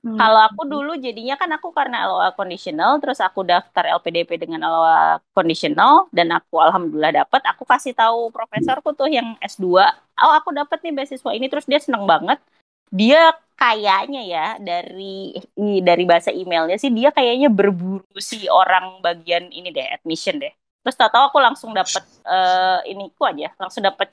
Hmm. 0.00 0.16
Kalau 0.16 0.40
aku 0.48 0.64
dulu 0.64 0.96
jadinya 0.96 1.36
kan 1.36 1.52
aku 1.52 1.76
karena 1.76 2.08
LOA 2.08 2.32
conditional, 2.32 2.96
terus 3.04 3.20
aku 3.20 3.44
daftar 3.44 3.84
LPDP 4.00 4.40
dengan 4.40 4.64
LOA 4.64 5.20
conditional 5.36 6.08
dan 6.08 6.32
aku 6.32 6.56
alhamdulillah 6.56 7.20
dapat. 7.20 7.44
Aku 7.52 7.68
kasih 7.68 7.92
tahu 7.92 8.32
profesorku 8.32 8.96
tuh 8.96 9.12
yang 9.12 9.36
S2, 9.44 9.76
oh 10.24 10.32
aku 10.32 10.56
dapat 10.56 10.80
nih 10.80 10.96
beasiswa 10.96 11.30
ini, 11.36 11.52
terus 11.52 11.68
dia 11.68 11.76
seneng 11.76 12.08
banget. 12.08 12.40
Dia 12.88 13.36
kayaknya 13.60 14.22
ya 14.24 14.46
dari 14.56 15.36
dari 15.84 16.04
bahasa 16.08 16.32
emailnya 16.32 16.80
sih 16.80 16.88
dia 16.88 17.12
kayaknya 17.12 17.52
berburu 17.52 18.16
si 18.16 18.48
orang 18.48 19.04
bagian 19.04 19.52
ini 19.52 19.68
deh 19.68 19.84
admission 19.84 20.40
deh. 20.40 20.50
Terus 20.80 20.96
tahu-tahu 20.96 21.28
aku 21.28 21.38
langsung 21.44 21.76
dapat 21.76 22.00
uh, 22.24 22.80
ini 22.88 23.12
ku 23.12 23.28
aja, 23.28 23.52
langsung 23.60 23.84
dapat 23.84 24.08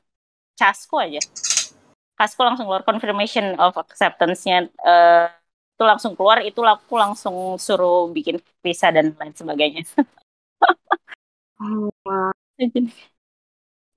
casku 0.59 0.99
aja. 0.99 1.23
Casku 2.19 2.43
langsung 2.43 2.67
keluar 2.67 2.83
confirmation 2.83 3.55
of 3.55 3.71
acceptance-nya 3.79 4.67
uh, 4.83 5.31
itu 5.77 5.83
langsung 5.85 6.17
keluar 6.17 6.41
itu 6.41 6.57
aku 6.65 6.97
langsung 6.97 7.61
suruh 7.61 8.09
bikin 8.09 8.41
visa 8.65 8.89
dan 8.89 9.13
lain 9.13 9.33
sebagainya. 9.37 9.85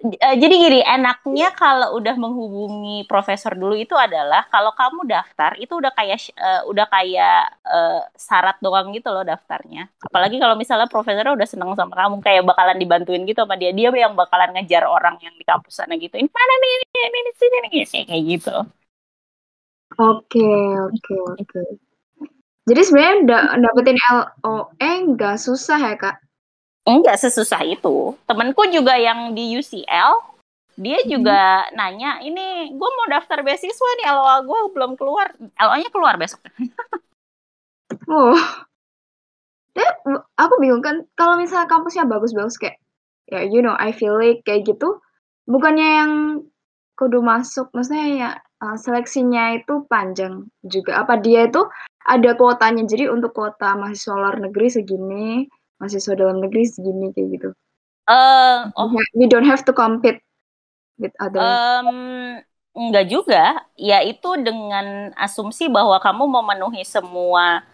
Eh, 0.01 0.37
jadi 0.41 0.55
gini 0.57 0.81
enaknya 0.81 1.53
kalau 1.53 2.01
udah 2.01 2.17
menghubungi 2.17 3.05
profesor 3.05 3.53
dulu 3.53 3.77
itu 3.77 3.93
adalah 3.93 4.49
kalau 4.49 4.73
kamu 4.73 5.05
daftar 5.05 5.53
itu 5.61 5.77
udah 5.77 5.93
kayak 5.93 6.17
uh, 6.41 6.65
udah 6.73 6.89
kayak 6.89 7.53
uh, 7.69 8.01
syarat 8.17 8.57
doang 8.65 8.97
gitu 8.97 9.13
loh 9.13 9.21
daftarnya. 9.29 9.93
Apalagi 10.01 10.41
kalau 10.41 10.57
misalnya 10.57 10.89
profesornya 10.89 11.37
udah 11.37 11.45
seneng 11.45 11.77
sama 11.77 11.93
kamu 12.01 12.17
kayak 12.25 12.49
bakalan 12.49 12.81
dibantuin 12.81 13.29
gitu 13.29 13.45
sama 13.45 13.61
dia 13.61 13.77
dia 13.77 13.93
yang 13.93 14.17
bakalan 14.17 14.57
ngejar 14.57 14.89
orang 14.89 15.21
yang 15.21 15.37
di 15.37 15.45
kampus 15.45 15.85
sana 15.85 15.93
gitu. 16.01 16.17
Ini 16.17 16.33
mana 16.33 16.55
nih 16.65 16.73
ini 16.81 17.19
ini 17.21 17.31
sini 17.37 17.57
nih 17.61 17.71
kayak 18.09 18.23
gitu 18.25 18.80
Oke 19.99 20.51
oke 20.79 21.15
oke. 21.35 21.63
Jadi 22.71 22.81
sebenarnya 22.87 23.17
da 23.27 23.39
dapetin 23.59 23.99
LOE 23.99 24.91
nggak 25.17 25.37
susah 25.43 25.81
ya, 25.81 25.97
Kak? 25.99 26.23
Enggak 26.87 27.19
sesusah 27.19 27.67
itu. 27.67 28.15
Temenku 28.31 28.63
juga 28.71 28.95
yang 28.95 29.35
di 29.35 29.59
UCL, 29.59 30.11
dia 30.81 30.99
hmm. 31.03 31.09
juga 31.11 31.67
nanya, 31.75 32.23
"Ini 32.23 32.73
gue 32.73 32.91
mau 32.95 33.07
daftar 33.11 33.43
beasiswa 33.43 33.91
nih, 34.01 34.07
LOA 34.15 34.37
gue 34.47 34.59
belum 34.73 34.93
keluar." 34.95 35.35
LOA-nya 35.39 35.91
keluar 35.91 36.15
besok. 36.17 36.41
Oh. 38.11 38.39
Ya, 39.75 39.87
aku 40.39 40.55
bingung 40.63 40.83
kan 40.83 41.07
kalau 41.15 41.39
misalnya 41.39 41.71
kampusnya 41.71 42.07
bagus-bagus 42.07 42.59
kayak 42.59 42.79
ya 43.31 43.47
you 43.47 43.63
know, 43.63 43.75
I 43.75 43.95
feel 43.95 44.19
like 44.19 44.43
kayak 44.43 44.67
gitu, 44.67 44.99
bukannya 45.47 45.89
yang 46.03 46.13
kudu 46.99 47.23
masuk 47.23 47.71
maksudnya 47.75 48.07
ya 48.15 48.31
uh, 48.61 48.77
seleksinya 48.77 49.57
itu 49.59 49.85
panjang 49.89 50.47
juga. 50.63 51.03
Apa 51.03 51.19
dia 51.19 51.49
itu 51.49 51.65
ada 52.05 52.31
kuotanya? 52.37 52.85
Jadi 52.85 53.09
untuk 53.09 53.35
kuota 53.35 53.75
mahasiswa 53.75 54.15
luar 54.17 54.37
negeri 54.39 54.69
segini, 54.69 55.49
mahasiswa 55.81 56.15
dalam 56.15 56.45
negeri 56.45 56.65
segini 56.69 57.11
kayak 57.17 57.29
gitu. 57.41 57.51
Uh, 58.09 58.69
oh. 58.77 58.91
We 59.17 59.27
don't 59.27 59.47
have 59.47 59.65
to 59.67 59.73
compete 59.73 60.21
with 61.01 61.15
other. 61.23 61.41
Um, 61.41 61.91
enggak 62.77 63.07
juga. 63.09 63.65
Ya 63.81 64.05
itu 64.05 64.37
dengan 64.41 65.15
asumsi 65.17 65.73
bahwa 65.73 65.97
kamu 65.99 66.29
memenuhi 66.29 66.85
semua 66.85 67.65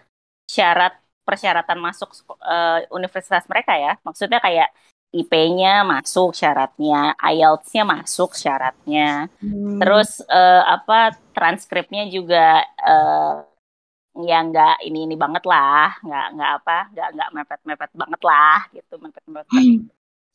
syarat 0.46 0.94
persyaratan 1.26 1.82
masuk 1.82 2.14
uh, 2.38 2.86
universitas 2.94 3.42
mereka 3.50 3.74
ya. 3.74 3.98
Maksudnya 4.06 4.38
kayak 4.38 4.70
IP-nya 5.14 5.84
masuk 5.92 6.34
syaratnya, 6.36 7.14
IELTS-nya 7.20 7.82
masuk 7.94 8.30
syaratnya. 8.36 9.28
Hmm. 9.40 9.80
Terus 9.80 10.20
uh, 10.28 10.62
apa 10.74 11.14
transkripnya 11.36 12.02
juga 12.10 12.64
uh, 12.80 13.44
ya 14.28 14.34
nggak 14.48 14.72
ini 14.86 14.98
ini 15.06 15.14
banget 15.22 15.44
lah 15.52 15.86
nggak 16.04 16.24
nggak 16.34 16.50
apa 16.56 16.72
nggak 16.92 17.08
nggak 17.14 17.28
mepet 17.36 17.60
mepet 17.68 17.90
banget 18.00 18.20
lah 18.30 18.58
gitu 18.76 18.92
mepet 19.04 19.24
mepet 19.36 19.46
Hmm. 19.52 19.88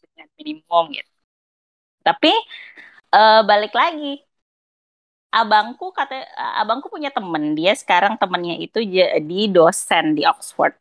dengan 0.03 0.27
minimum 0.39 0.85
gitu 0.97 1.11
tapi 2.07 2.31
eh, 3.15 3.41
balik 3.49 3.73
lagi 3.81 4.05
abangku 5.31 5.85
kata 5.97 6.15
abangku 6.61 6.87
punya 6.93 7.09
temen 7.17 7.43
dia 7.57 7.71
sekarang 7.81 8.13
temennya 8.21 8.55
itu 8.65 8.79
jadi 8.83 9.39
dosen 9.55 10.05
di 10.17 10.21
Oxford 10.27 10.73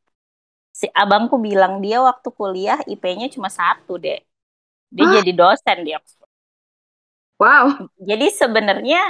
si 0.81 0.87
abangku 1.03 1.37
bilang 1.49 1.75
dia 1.85 1.99
waktu 2.09 2.29
kuliah 2.39 2.79
IP-nya 2.93 3.27
cuma 3.35 3.49
satu 3.59 3.93
deh 4.05 4.19
dia 4.95 5.07
Hah? 5.07 5.15
jadi 5.21 5.31
dosen 5.41 5.79
di 5.87 5.93
Oxford 5.99 6.31
Wow. 7.41 7.89
jadi 8.09 8.27
sebenarnya 8.41 9.01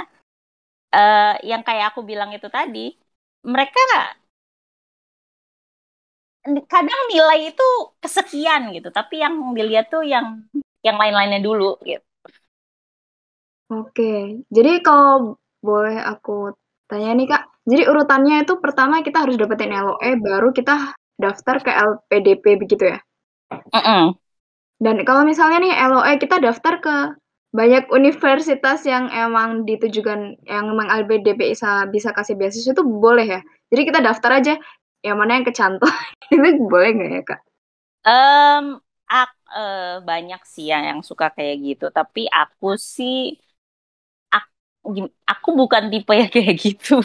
eh, 0.95 1.33
yang 1.49 1.61
kayak 1.67 1.85
aku 1.95 2.01
bilang 2.09 2.29
itu 2.37 2.47
tadi 2.57 2.79
mereka 3.53 3.79
kadang 6.73 7.01
nilai 7.13 7.53
itu 7.53 7.67
kesekian 8.01 8.61
gitu 8.75 8.89
tapi 8.89 9.21
yang 9.23 9.33
dilihat 9.57 9.85
tuh 9.93 10.01
yang 10.13 10.25
yang 10.81 10.97
lain-lainnya 11.01 11.41
dulu 11.47 11.77
gitu 11.85 12.01
Oke. 13.71 14.43
Jadi 14.51 14.71
kalau 14.83 15.39
boleh 15.63 15.95
aku 16.11 16.51
tanya 16.91 17.15
nih 17.15 17.27
Kak, 17.31 17.43
jadi 17.63 17.83
urutannya 17.87 18.43
itu 18.43 18.53
pertama 18.59 18.99
kita 18.99 19.23
harus 19.23 19.39
dapetin 19.39 19.71
LOE 19.71 20.19
baru 20.19 20.51
kita 20.51 20.91
daftar 21.25 21.55
ke 21.65 21.71
LPDP 21.71 22.45
begitu 22.61 22.83
ya? 22.93 22.99
Mm-mm. 23.73 24.15
Dan 24.81 25.05
kalau 25.07 25.23
misalnya 25.23 25.57
nih 25.61 25.73
LOE 25.77 26.13
kita 26.17 26.41
daftar 26.41 26.73
ke 26.81 26.95
banyak 27.51 27.91
universitas 27.91 28.81
yang 28.87 29.11
emang 29.11 29.67
ditujukan 29.67 30.39
yang 30.47 30.65
emang 30.71 30.87
LPDP 30.89 31.51
bisa 31.53 31.85
bisa 31.91 32.09
kasih 32.15 32.35
beasiswa 32.39 32.71
itu 32.73 32.83
boleh 32.83 33.27
ya? 33.39 33.41
Jadi 33.71 33.81
kita 33.87 33.99
daftar 34.03 34.31
aja 34.41 34.53
yang 35.05 35.17
mana 35.19 35.39
yang 35.39 35.45
kecantol 35.47 35.91
itu 36.33 36.49
boleh 36.67 36.89
nggak 36.97 37.09
ya 37.11 37.21
Kak? 37.27 37.39
Em, 38.07 38.65
ak- 39.11 39.41
eh, 39.53 39.95
banyak 40.05 40.41
sih 40.47 40.65
yang, 40.71 40.83
yang 40.89 41.01
suka 41.05 41.29
kayak 41.35 41.57
gitu 41.61 41.85
tapi 41.93 42.27
aku 42.31 42.75
sih 42.79 43.37
aku 45.31 45.49
bukan 45.59 45.83
tipe 45.91 46.11
yang 46.13 46.29
kayak 46.35 46.55
gitu 46.59 47.01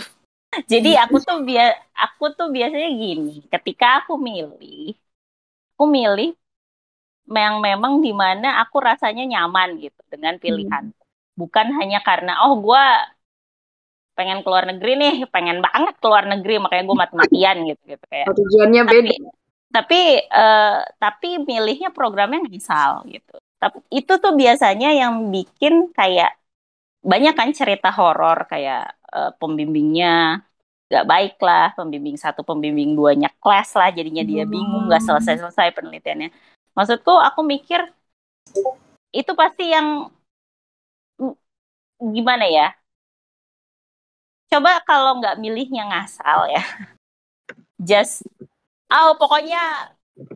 jadi 0.72 1.04
aku 1.04 1.16
tuh 1.20 1.44
bia 1.44 1.76
aku 1.92 2.32
tuh 2.32 2.48
biasanya 2.48 2.90
gini 2.92 3.44
ketika 3.52 4.04
aku 4.04 4.16
milih 4.16 4.96
aku 5.76 5.84
milih 5.84 6.32
yang 7.26 7.58
memang 7.58 7.98
di 8.00 8.14
mana 8.14 8.62
aku 8.62 8.78
rasanya 8.78 9.26
nyaman 9.26 9.82
gitu 9.82 9.98
dengan 10.06 10.38
pilihan. 10.38 10.94
Bukan 11.34 11.66
hanya 11.76 12.00
karena 12.00 12.46
oh 12.46 12.62
gua 12.62 13.02
pengen 14.16 14.40
keluar 14.40 14.64
negeri 14.64 14.96
nih 14.96 15.14
pengen 15.28 15.60
banget 15.60 15.94
keluar 16.00 16.24
negeri 16.24 16.56
makanya 16.56 16.88
gue 16.88 16.96
mati-matian 16.96 17.56
gitu 17.68 17.82
gitu 17.84 18.04
kayak. 18.08 18.26
Oh, 18.32 18.34
tujuannya 18.34 18.82
beda. 18.88 19.12
tapi 19.12 19.14
tapi 19.68 20.00
eh, 20.24 20.78
tapi 20.96 21.28
milihnya 21.44 21.92
programnya 21.92 22.40
misal 22.48 23.04
gitu. 23.12 23.36
Tapi 23.60 23.84
itu 23.92 24.12
tuh 24.16 24.32
biasanya 24.32 24.88
yang 24.96 25.28
bikin 25.28 25.92
kayak 25.92 26.32
banyak 27.04 27.34
kan 27.36 27.52
cerita 27.52 27.92
horor 27.92 28.48
kayak 28.48 28.96
eh, 29.16 29.32
pembimbingnya. 29.40 30.44
Gak 30.86 31.02
baik 31.10 31.34
lah 31.42 31.74
pembimbing 31.74 32.14
satu 32.14 32.46
pembimbing 32.46 32.94
duanya 32.94 33.26
kelas 33.42 33.74
lah 33.74 33.90
jadinya 33.90 34.22
dia 34.22 34.46
bingung 34.46 34.86
nggak 34.86 35.02
selesai 35.02 35.42
selesai 35.42 35.74
penelitiannya. 35.74 36.30
Maksudku 36.78 37.10
aku 37.10 37.42
mikir 37.42 37.82
itu 39.10 39.32
pasti 39.34 39.74
yang 39.74 40.06
gimana 41.98 42.46
ya? 42.46 42.70
Coba 44.46 44.78
kalau 44.86 45.18
nggak 45.18 45.42
milihnya 45.42 45.90
ngasal 45.90 46.54
ya. 46.54 46.62
Just 47.82 48.22
oh 48.86 49.18
pokoknya 49.18 49.90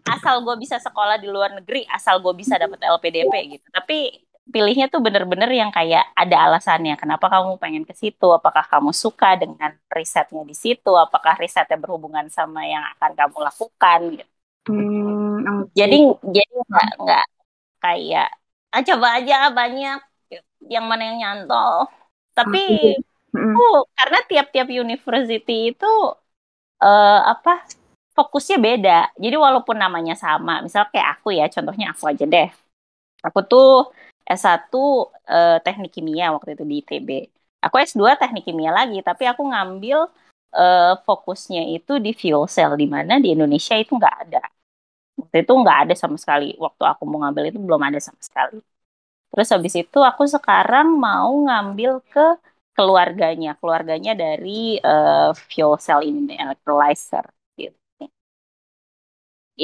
asal 0.04 0.44
gue 0.44 0.56
bisa 0.60 0.76
sekolah 0.76 1.16
di 1.16 1.28
luar 1.30 1.56
negeri 1.56 1.88
asal 1.88 2.20
gue 2.20 2.34
bisa 2.34 2.58
dapat 2.58 2.80
LPDP 2.82 3.60
gitu. 3.60 3.66
Tapi 3.70 4.24
pilihnya 4.54 4.86
tuh 4.92 5.00
bener-bener 5.06 5.50
yang 5.60 5.70
kayak 5.76 6.02
ada 6.20 6.36
alasannya 6.46 6.92
kenapa 7.00 7.26
kamu 7.32 7.50
pengen 7.62 7.84
ke 7.88 7.94
situ 8.02 8.26
apakah 8.38 8.64
kamu 8.72 8.90
suka 9.04 9.26
dengan 9.42 9.70
risetnya 9.96 10.42
di 10.50 10.54
situ 10.64 10.90
apakah 11.04 11.34
risetnya 11.42 11.76
berhubungan 11.82 12.26
sama 12.36 12.60
yang 12.72 12.84
akan 12.96 13.10
kamu 13.18 13.36
lakukan 13.48 14.00
gitu 14.18 14.32
Hmm, 14.66 15.44
oke. 15.60 15.76
jadi 15.78 15.96
jadi 16.34 16.52
nggak 16.68 16.86
nggak 17.02 17.22
kayak 17.82 18.26
ah 18.74 18.82
coba 18.88 19.06
aja 19.18 19.34
banyak 19.58 19.96
yang 20.74 20.84
mana 20.90 21.02
yang 21.08 21.18
nyantol 21.22 21.74
tapi 22.36 22.58
Mm-mm. 23.34 23.54
tuh 23.54 23.70
karena 23.98 24.18
tiap-tiap 24.30 24.68
university 24.82 25.52
itu 25.72 25.86
eh, 26.82 27.18
apa 27.32 27.50
fokusnya 28.16 28.56
beda. 28.66 28.90
Jadi 29.22 29.36
walaupun 29.46 29.76
namanya 29.84 30.14
sama, 30.24 30.52
misal 30.66 30.84
kayak 30.92 31.08
aku 31.20 31.28
ya, 31.38 31.44
contohnya 31.54 31.86
aku 31.94 32.04
aja 32.12 32.24
deh. 32.34 32.48
Aku 33.26 33.40
tuh 33.50 33.64
S1 34.26 35.08
eh, 35.30 35.56
teknik 35.64 35.90
kimia 35.96 36.24
waktu 36.34 36.50
itu 36.54 36.64
di 36.70 36.74
ITB. 36.80 37.10
Aku 37.64 37.74
S2 37.78 38.12
teknik 38.20 38.44
kimia 38.48 38.70
lagi, 38.78 38.96
tapi 39.08 39.24
aku 39.30 39.42
ngambil 39.52 39.98
eh, 40.56 40.92
fokusnya 41.06 41.60
itu 41.74 41.92
di 42.04 42.10
fuel 42.20 42.44
cell, 42.54 42.72
di 42.80 42.86
mana 42.94 43.12
di 43.22 43.28
Indonesia 43.34 43.74
itu 43.82 43.92
nggak 44.00 44.16
ada. 44.26 44.38
Waktu 45.20 45.36
itu 45.44 45.52
nggak 45.62 45.78
ada 45.88 45.94
sama 46.02 46.16
sekali. 46.22 46.44
Waktu 46.64 46.82
aku 46.92 47.02
mau 47.10 47.18
ngambil 47.24 47.44
itu 47.50 47.58
belum 47.66 47.82
ada 47.88 47.98
sama 48.06 48.20
sekali. 48.28 48.56
Terus 49.30 49.48
habis 49.54 49.74
itu 49.82 49.98
aku 50.10 50.24
sekarang 50.34 50.86
mau 51.06 51.30
ngambil 51.46 51.92
ke 52.12 52.20
keluarganya, 52.76 53.50
keluarganya 53.60 54.12
dari 54.22 54.78
eh, 54.80 55.30
fuel 55.50 55.72
cell 55.84 56.00
ini, 56.08 56.34
electrolyzer. 56.42 57.26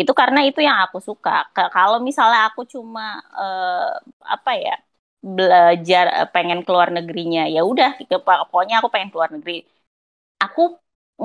Itu 0.01 0.12
karena 0.20 0.40
itu 0.49 0.61
yang 0.68 0.78
aku 0.84 0.99
suka. 1.09 1.30
Kalau 1.74 1.99
misalnya 2.09 2.40
aku 2.49 2.62
cuma 2.74 3.03
eh, 3.40 3.86
apa 4.34 4.51
ya 4.64 4.72
belajar 5.36 6.05
eh, 6.20 6.28
pengen 6.34 6.61
keluar 6.66 6.88
negerinya, 6.97 7.40
ya 7.55 7.61
udah, 7.70 7.88
gitu. 8.01 8.14
pokoknya 8.26 8.74
aku 8.80 8.88
pengen 8.94 9.11
keluar 9.12 9.30
negeri. 9.34 9.53
Aku 10.44 10.62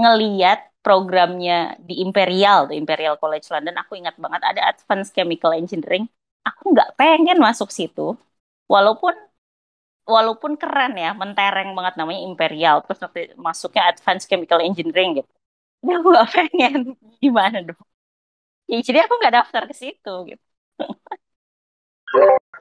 ngeliat 0.02 0.60
programnya 0.86 1.54
di 1.88 1.94
Imperial, 2.06 2.60
di 2.70 2.76
Imperial 2.82 3.16
College 3.22 3.48
London, 3.54 3.76
aku 3.82 3.94
ingat 4.00 4.16
banget 4.24 4.42
ada 4.50 4.62
Advanced 4.72 5.14
Chemical 5.18 5.52
Engineering. 5.62 6.06
Aku 6.48 6.64
nggak 6.74 6.90
pengen 7.00 7.38
masuk 7.48 7.70
situ, 7.74 8.18
walaupun 8.74 9.14
walaupun 10.14 10.54
keren 10.62 10.94
ya, 11.04 11.10
mentereng 11.22 11.70
banget 11.78 11.94
namanya 12.00 12.22
Imperial, 12.30 12.76
terus 12.86 13.00
nanti 13.04 13.20
masuknya 13.48 13.84
Advanced 13.92 14.28
Chemical 14.30 14.60
Engineering 14.68 15.10
gitu. 15.22 15.32
Ya 15.88 15.94
aku 16.00 16.08
gak 16.20 16.30
pengen, 16.36 16.80
gimana 17.24 17.58
dong? 17.68 17.82
Ya, 18.70 18.78
jadi 18.88 19.00
aku 19.06 19.14
nggak 19.20 19.34
daftar 19.38 19.64
ke 19.70 19.74
situ 19.82 20.10
gitu. 20.30 20.44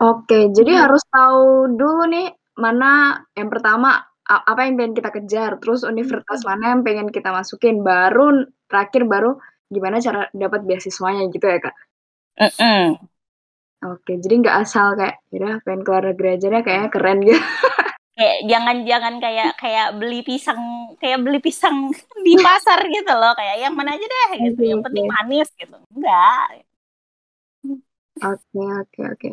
Oke, 0.00 0.48
jadi 0.56 0.72
Hmm. 0.72 0.82
harus 0.88 1.02
tahu 1.12 1.76
dulu 1.76 2.02
nih 2.08 2.26
mana 2.56 3.20
yang 3.38 3.48
pertama 3.52 4.00
apa 4.24 4.60
yang 4.64 4.74
pengen 4.78 4.94
kita 4.98 5.10
kejar, 5.16 5.50
terus 5.60 5.80
universitas 5.82 6.40
mana 6.46 6.64
yang 6.76 6.80
pengen 6.86 7.08
kita 7.10 7.30
masukin, 7.34 7.82
baru 7.82 8.46
terakhir 8.70 9.02
baru 9.12 9.30
gimana 9.74 9.98
cara 9.98 10.30
dapat 10.32 10.60
beasiswanya 10.68 11.26
gitu 11.34 11.46
ya 11.50 11.58
kak. 11.60 11.74
Mm-mm. 12.38 13.08
Oke, 13.80 14.12
jadi 14.22 14.34
nggak 14.44 14.56
asal 14.62 14.86
kayak, 14.98 15.16
ya 15.32 15.50
pengen 15.64 15.80
keluar 15.84 16.04
negeri 16.12 16.28
aja 16.36 16.46
deh, 16.52 16.62
kayaknya 16.66 16.88
keren 16.94 17.18
gitu. 17.28 17.40
Kayak 18.20 18.38
jangan-jangan 18.52 19.14
kayak 19.16 19.50
kayak 19.56 19.88
beli 19.96 20.20
pisang 20.20 20.60
kayak 21.00 21.24
beli 21.24 21.40
pisang 21.40 21.88
di 22.26 22.36
pasar 22.36 22.84
gitu 22.84 23.12
loh, 23.16 23.32
kayak 23.32 23.64
yang 23.64 23.72
mana 23.72 23.96
aja 23.96 24.04
deh 24.04 24.30
gitu. 24.44 24.60
Yang 24.76 24.84
penting 24.84 25.06
manis 25.08 25.48
gitu. 25.56 25.76
Enggak. 25.96 26.68
Oke, 28.20 28.60
oke, 28.60 29.00
oke. 29.16 29.30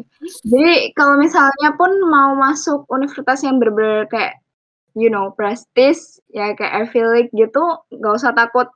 Jadi 0.48 0.96
kalau 0.96 1.20
misalnya 1.20 1.76
pun 1.76 1.92
mau 2.08 2.32
masuk 2.40 2.88
universitas 2.88 3.44
yang 3.44 3.60
bener-bener 3.60 4.08
kayak, 4.08 4.40
you 4.96 5.12
know, 5.12 5.36
prestis, 5.36 6.24
ya 6.32 6.56
kayak 6.56 6.88
League 6.96 7.34
gitu, 7.36 7.84
nggak 7.92 8.16
usah 8.16 8.32
takut 8.32 8.72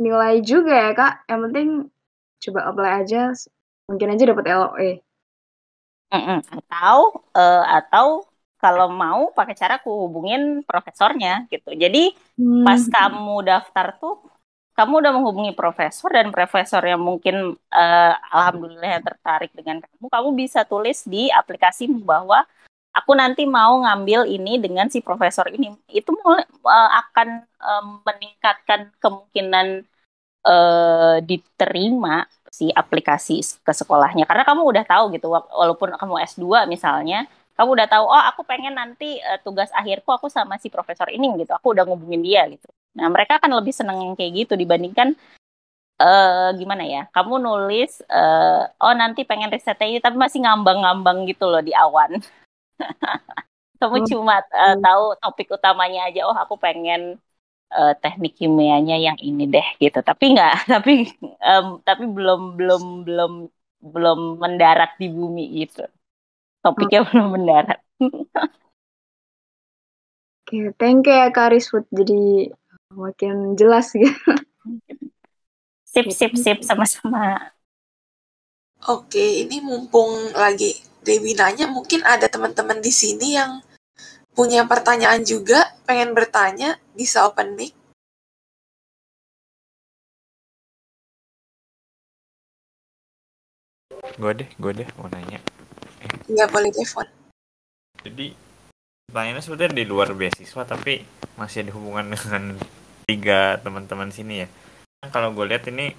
nilai 0.00 0.40
juga 0.40 0.72
ya 0.72 0.90
kak. 0.96 1.14
Yang 1.28 1.40
penting 1.44 1.68
coba 2.48 2.60
apply 2.72 2.92
aja, 3.04 3.22
mungkin 3.92 4.08
aja 4.16 4.24
dapat 4.24 4.44
LOE. 4.56 4.90
Mm-mm. 6.08 6.40
Atau 6.48 7.28
eh, 7.36 7.64
atau 7.68 8.24
kalau 8.62 8.86
mau 9.02 9.20
pakai 9.36 9.54
cara 9.60 9.72
aku 9.80 9.90
hubungin 10.04 10.40
profesornya 10.68 11.46
gitu. 11.52 11.68
Jadi 11.82 11.98
pas 12.64 12.80
Hmm. 12.80 12.92
kamu 12.94 13.32
daftar 13.48 13.86
tuh 14.00 14.12
kamu 14.76 14.92
udah 15.02 15.12
menghubungi 15.16 15.52
profesor 15.58 16.08
dan 16.14 16.30
profesor 16.30 16.82
yang 16.86 17.02
mungkin 17.02 17.34
eh, 17.74 18.12
alhamdulillah 18.34 18.88
yang 18.98 19.04
tertarik 19.08 19.50
dengan 19.58 19.76
kamu, 19.82 20.06
kamu 20.14 20.28
bisa 20.42 20.60
tulis 20.70 20.98
di 21.12 21.26
aplikasi 21.34 21.90
bahwa 22.10 22.38
aku 22.96 23.12
nanti 23.18 23.42
mau 23.46 23.72
ngambil 23.82 24.20
ini 24.30 24.50
dengan 24.64 24.86
si 24.92 24.98
profesor 25.02 25.46
ini. 25.50 25.66
Itu 25.90 26.10
mulai 26.22 26.44
eh, 26.46 26.90
akan 27.02 27.28
eh, 27.42 27.82
meningkatkan 28.06 28.80
kemungkinan 29.02 29.66
eh, 30.46 31.16
diterima 31.28 32.26
si 32.58 32.66
aplikasi 32.72 33.34
ke 33.66 33.72
sekolahnya 33.80 34.24
karena 34.28 34.42
kamu 34.48 34.62
udah 34.72 34.84
tahu 34.88 35.04
gitu 35.14 35.26
wa- 35.34 35.46
walaupun 35.60 35.88
kamu 36.00 36.14
S2 36.24 36.64
misalnya 36.66 37.28
kamu 37.58 37.70
udah 37.74 37.88
tahu 37.90 38.04
oh 38.06 38.24
aku 38.30 38.46
pengen 38.46 38.78
nanti 38.78 39.18
eh, 39.18 39.38
tugas 39.42 39.68
akhirku 39.74 40.14
aku 40.14 40.30
sama 40.30 40.56
si 40.62 40.70
profesor 40.70 41.10
ini 41.10 41.26
gitu 41.42 41.52
aku 41.52 41.74
udah 41.74 41.82
ngubungin 41.82 42.22
dia 42.22 42.46
gitu 42.46 42.70
Nah, 42.98 43.06
mereka 43.14 43.38
akan 43.38 43.62
lebih 43.62 43.70
seneng 43.70 44.02
yang 44.02 44.14
kayak 44.18 44.32
gitu 44.46 44.54
dibandingkan 44.58 45.14
uh, 46.02 46.50
gimana 46.58 46.82
ya? 46.82 47.02
Kamu 47.14 47.38
nulis 47.38 48.02
uh, 48.10 48.66
oh 48.82 48.94
nanti 48.98 49.22
pengen 49.22 49.54
risetnya 49.54 49.86
ini 49.86 50.00
tapi 50.02 50.18
masih 50.18 50.42
ngambang-ngambang 50.42 51.22
gitu 51.30 51.46
loh 51.46 51.62
di 51.62 51.70
awan. 51.70 52.18
Kamu 53.80 54.02
cuma 54.10 54.42
uh, 54.42 54.76
tahu 54.82 55.04
topik 55.22 55.54
utamanya 55.54 56.10
aja. 56.10 56.26
Oh, 56.26 56.34
aku 56.34 56.58
pengen 56.58 57.22
uh, 57.70 57.94
teknik 58.02 58.34
kimianya 58.34 58.98
yang 58.98 59.18
ini 59.22 59.46
deh 59.46 59.68
gitu. 59.78 60.02
Tapi 60.02 60.34
nggak, 60.34 60.66
tapi 60.74 61.14
um, 61.38 61.78
tapi 61.86 62.04
belum 62.10 62.58
belum 62.58 62.82
belum 63.06 63.32
belum 63.78 64.18
mendarat 64.42 64.98
di 64.98 65.06
bumi 65.06 65.62
gitu. 65.62 65.86
Topiknya 66.62 67.00
hmm. 67.02 67.08
belum 67.08 67.28
mendarat. 67.38 67.78
Oke, 70.48 70.56
okay, 70.56 70.64
thank 70.80 71.04
you 71.04 71.14
ya 71.14 71.28
Kak 71.28 71.52
Riswood. 71.52 71.84
Jadi 71.92 72.50
makin 72.92 73.54
jelas 73.54 73.92
gitu. 73.92 74.12
Sip, 75.88 76.08
sip, 76.12 76.32
sip, 76.36 76.58
sama-sama. 76.64 77.52
Oke, 78.86 79.42
ini 79.42 79.58
mumpung 79.58 80.30
lagi 80.36 80.76
Dewi 81.02 81.34
nanya, 81.34 81.66
mungkin 81.66 82.04
ada 82.04 82.28
teman-teman 82.28 82.78
di 82.78 82.92
sini 82.92 83.34
yang 83.34 83.64
punya 84.36 84.62
pertanyaan 84.68 85.26
juga, 85.26 85.74
pengen 85.82 86.14
bertanya, 86.14 86.78
bisa 86.94 87.26
open 87.26 87.58
mic. 87.58 87.74
Gue 94.20 94.32
deh, 94.36 94.48
gue 94.60 94.72
deh 94.78 94.88
mau 94.94 95.10
nanya. 95.10 95.42
Eh. 96.08 96.48
boleh 96.48 96.70
telepon. 96.72 97.06
Jadi 98.02 98.48
pertanyaannya 99.08 99.40
sebetulnya 99.40 99.72
di 99.72 99.84
luar 99.88 100.12
beasiswa 100.12 100.62
tapi 100.68 101.00
masih 101.40 101.64
ada 101.64 101.72
hubungan 101.72 102.10
dengan 102.14 102.60
tiga 103.08 103.56
teman-teman 103.64 104.12
sini 104.12 104.44
ya 104.44 104.48
nah, 105.00 105.08
kalau 105.08 105.32
gue 105.32 105.48
lihat 105.48 105.64
ini 105.72 105.96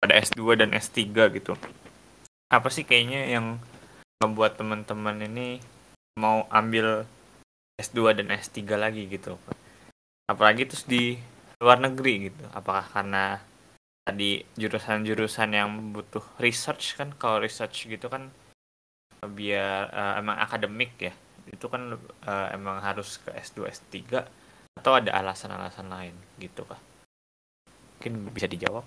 ada 0.00 0.16
S2 0.16 0.56
dan 0.56 0.72
S3 0.72 1.04
gitu 1.36 1.52
apa 2.48 2.68
sih 2.72 2.88
kayaknya 2.88 3.28
yang 3.36 3.60
membuat 4.24 4.56
teman-teman 4.56 5.28
ini 5.28 5.60
mau 6.16 6.48
ambil 6.48 7.04
S2 7.76 8.16
dan 8.16 8.32
S3 8.32 8.64
lagi 8.80 9.12
gitu 9.12 9.36
apalagi 10.24 10.64
terus 10.64 10.88
di 10.88 11.20
luar 11.60 11.84
negeri 11.84 12.32
gitu 12.32 12.44
apakah 12.56 12.88
karena 12.88 13.44
tadi 14.08 14.40
jurusan-jurusan 14.56 15.52
yang 15.52 15.68
butuh 15.92 16.24
research 16.40 16.96
kan 16.96 17.12
kalau 17.20 17.44
research 17.44 17.84
gitu 17.84 18.08
kan 18.08 18.32
biar 19.30 19.90
uh, 19.94 20.14
emang 20.18 20.36
akademik 20.42 20.98
ya 20.98 21.14
itu 21.46 21.66
kan 21.66 21.98
uh, 21.98 22.48
emang 22.54 22.78
harus 22.82 23.18
ke 23.22 23.34
S2 23.34 23.70
S3 23.70 23.96
atau 24.78 24.92
ada 24.94 25.10
alasan-alasan 25.18 25.86
lain 25.90 26.14
gitu 26.38 26.62
kah? 26.66 26.78
Mungkin 27.98 28.34
bisa 28.34 28.46
dijawab. 28.46 28.86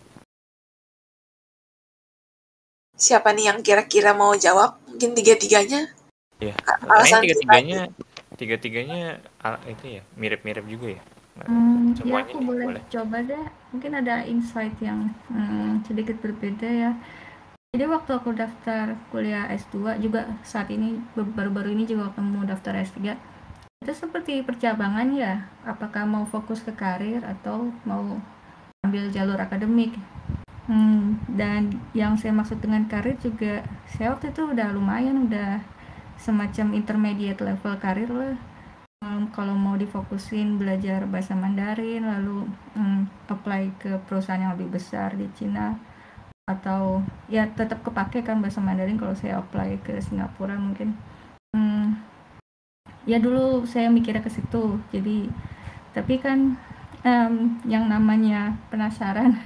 Siapa 2.95 3.35
nih 3.35 3.51
yang 3.51 3.59
kira-kira 3.59 4.15
mau 4.15 4.31
jawab? 4.39 4.79
Mungkin 4.87 5.15
tiga-tiganya? 5.15 5.91
Iya. 6.39 6.55
Alasan 6.87 7.23
tiga-tiganya 7.23 7.91
tiga-tiganya 8.35 9.23
itu 9.67 9.99
ya 9.99 10.03
mirip-mirip 10.19 10.65
juga 10.67 10.99
ya. 10.99 11.01
Hmm, 11.35 11.91
ya 11.99 12.23
aku 12.23 12.39
boleh, 12.39 12.79
boleh 12.79 12.83
coba 12.87 13.19
deh. 13.23 13.45
Mungkin 13.75 13.91
ada 13.99 14.23
insight 14.23 14.75
yang 14.79 15.11
hmm, 15.27 15.83
sedikit 15.83 16.15
berbeda 16.23 16.67
ya. 16.67 16.91
Jadi 17.75 17.91
waktu 17.91 18.15
aku 18.15 18.31
daftar 18.31 18.95
kuliah 19.11 19.51
S2 19.51 19.99
juga 19.99 20.31
saat 20.47 20.71
ini 20.71 20.95
baru-baru 21.11 21.75
ini 21.75 21.83
juga 21.83 22.07
waktu 22.07 22.23
mau 22.23 22.47
daftar 22.47 22.71
S3 22.79 23.11
itu 23.83 23.91
seperti 23.91 24.39
percabangan 24.47 25.11
ya 25.11 25.43
apakah 25.67 26.07
mau 26.07 26.23
fokus 26.23 26.63
ke 26.63 26.71
karir 26.71 27.19
atau 27.27 27.75
mau 27.83 28.15
ambil 28.87 29.11
jalur 29.11 29.35
akademik. 29.35 29.91
Hmm, 30.71 31.19
dan 31.27 31.75
yang 31.91 32.15
saya 32.15 32.31
maksud 32.31 32.63
dengan 32.63 32.87
karir 32.87 33.19
juga 33.19 33.67
saya 33.91 34.15
waktu 34.15 34.31
itu 34.31 34.55
udah 34.55 34.71
lumayan 34.71 35.27
udah 35.27 35.59
semacam 36.15 36.79
intermediate 36.79 37.43
level 37.43 37.75
karir 37.75 38.07
lah. 38.07 38.39
Um, 39.03 39.27
kalau 39.35 39.51
mau 39.51 39.75
difokusin 39.75 40.55
belajar 40.55 41.03
bahasa 41.11 41.35
Mandarin 41.35 42.07
lalu 42.07 42.47
um, 42.79 43.03
apply 43.27 43.67
ke 43.83 43.99
perusahaan 44.07 44.39
yang 44.39 44.55
lebih 44.55 44.79
besar 44.79 45.11
di 45.19 45.27
Cina 45.35 45.75
atau 46.45 47.01
ya 47.25 47.49
tetap 47.49 47.81
kepake 47.81 48.21
kan 48.21 48.37
bahasa 48.37 48.61
Mandarin 48.61 49.01
kalau 49.01 49.17
saya 49.17 49.41
apply 49.41 49.81
ke 49.81 49.97
Singapura 50.01 50.57
mungkin. 50.57 50.93
Hmm, 51.53 51.97
ya 53.09 53.17
dulu 53.17 53.65
saya 53.65 53.89
mikirnya 53.89 54.21
ke 54.21 54.29
situ. 54.29 54.77
Jadi 54.93 55.29
tapi 55.95 56.19
kan 56.19 56.59
um, 57.05 57.33
yang 57.63 57.87
namanya 57.87 58.57
penasaran 58.67 59.37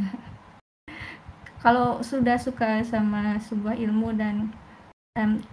kalau 1.63 1.99
sudah 1.99 2.39
suka 2.39 2.81
sama 2.87 3.35
sebuah 3.37 3.75
ilmu 3.75 4.15
dan 4.15 4.49
um, 5.19 5.43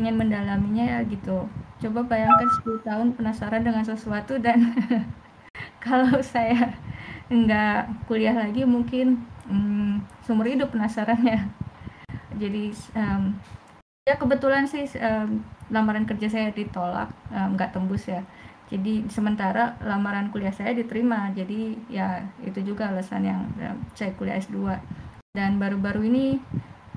ingin 0.00 0.14
mendalaminya 0.16 0.84
ya 0.86 0.98
gitu 1.04 1.50
coba 1.76 2.00
bayangkan 2.08 2.48
10 2.64 2.88
tahun 2.88 3.08
penasaran 3.18 3.62
dengan 3.66 3.84
sesuatu 3.84 4.40
dan 4.40 4.72
kalau 5.84 6.22
saya 6.24 6.72
nggak 7.28 8.08
kuliah 8.08 8.32
lagi 8.32 8.64
mungkin 8.64 9.26
hmm, 9.46 10.02
seumur 10.26 10.46
hidup 10.46 10.70
penasarannya 10.74 11.50
jadi 12.36 12.64
um, 12.92 13.32
ya 14.04 14.14
kebetulan 14.20 14.68
sih 14.68 14.84
um, 15.00 15.40
lamaran 15.72 16.04
kerja 16.04 16.28
saya 16.28 16.48
ditolak 16.52 17.10
nggak 17.32 17.70
um, 17.72 17.74
tembus 17.74 18.06
ya. 18.06 18.22
Jadi 18.66 19.06
sementara 19.06 19.78
lamaran 19.80 20.28
kuliah 20.30 20.52
saya 20.52 20.76
diterima. 20.76 21.32
Jadi 21.32 21.74
ya 21.88 22.22
itu 22.44 22.60
juga 22.62 22.92
alasan 22.92 23.24
yang 23.24 23.40
um, 23.56 23.76
saya 23.96 24.12
kuliah 24.14 24.36
S2 24.38 24.78
dan 25.32 25.56
baru-baru 25.56 26.06
ini 26.06 26.26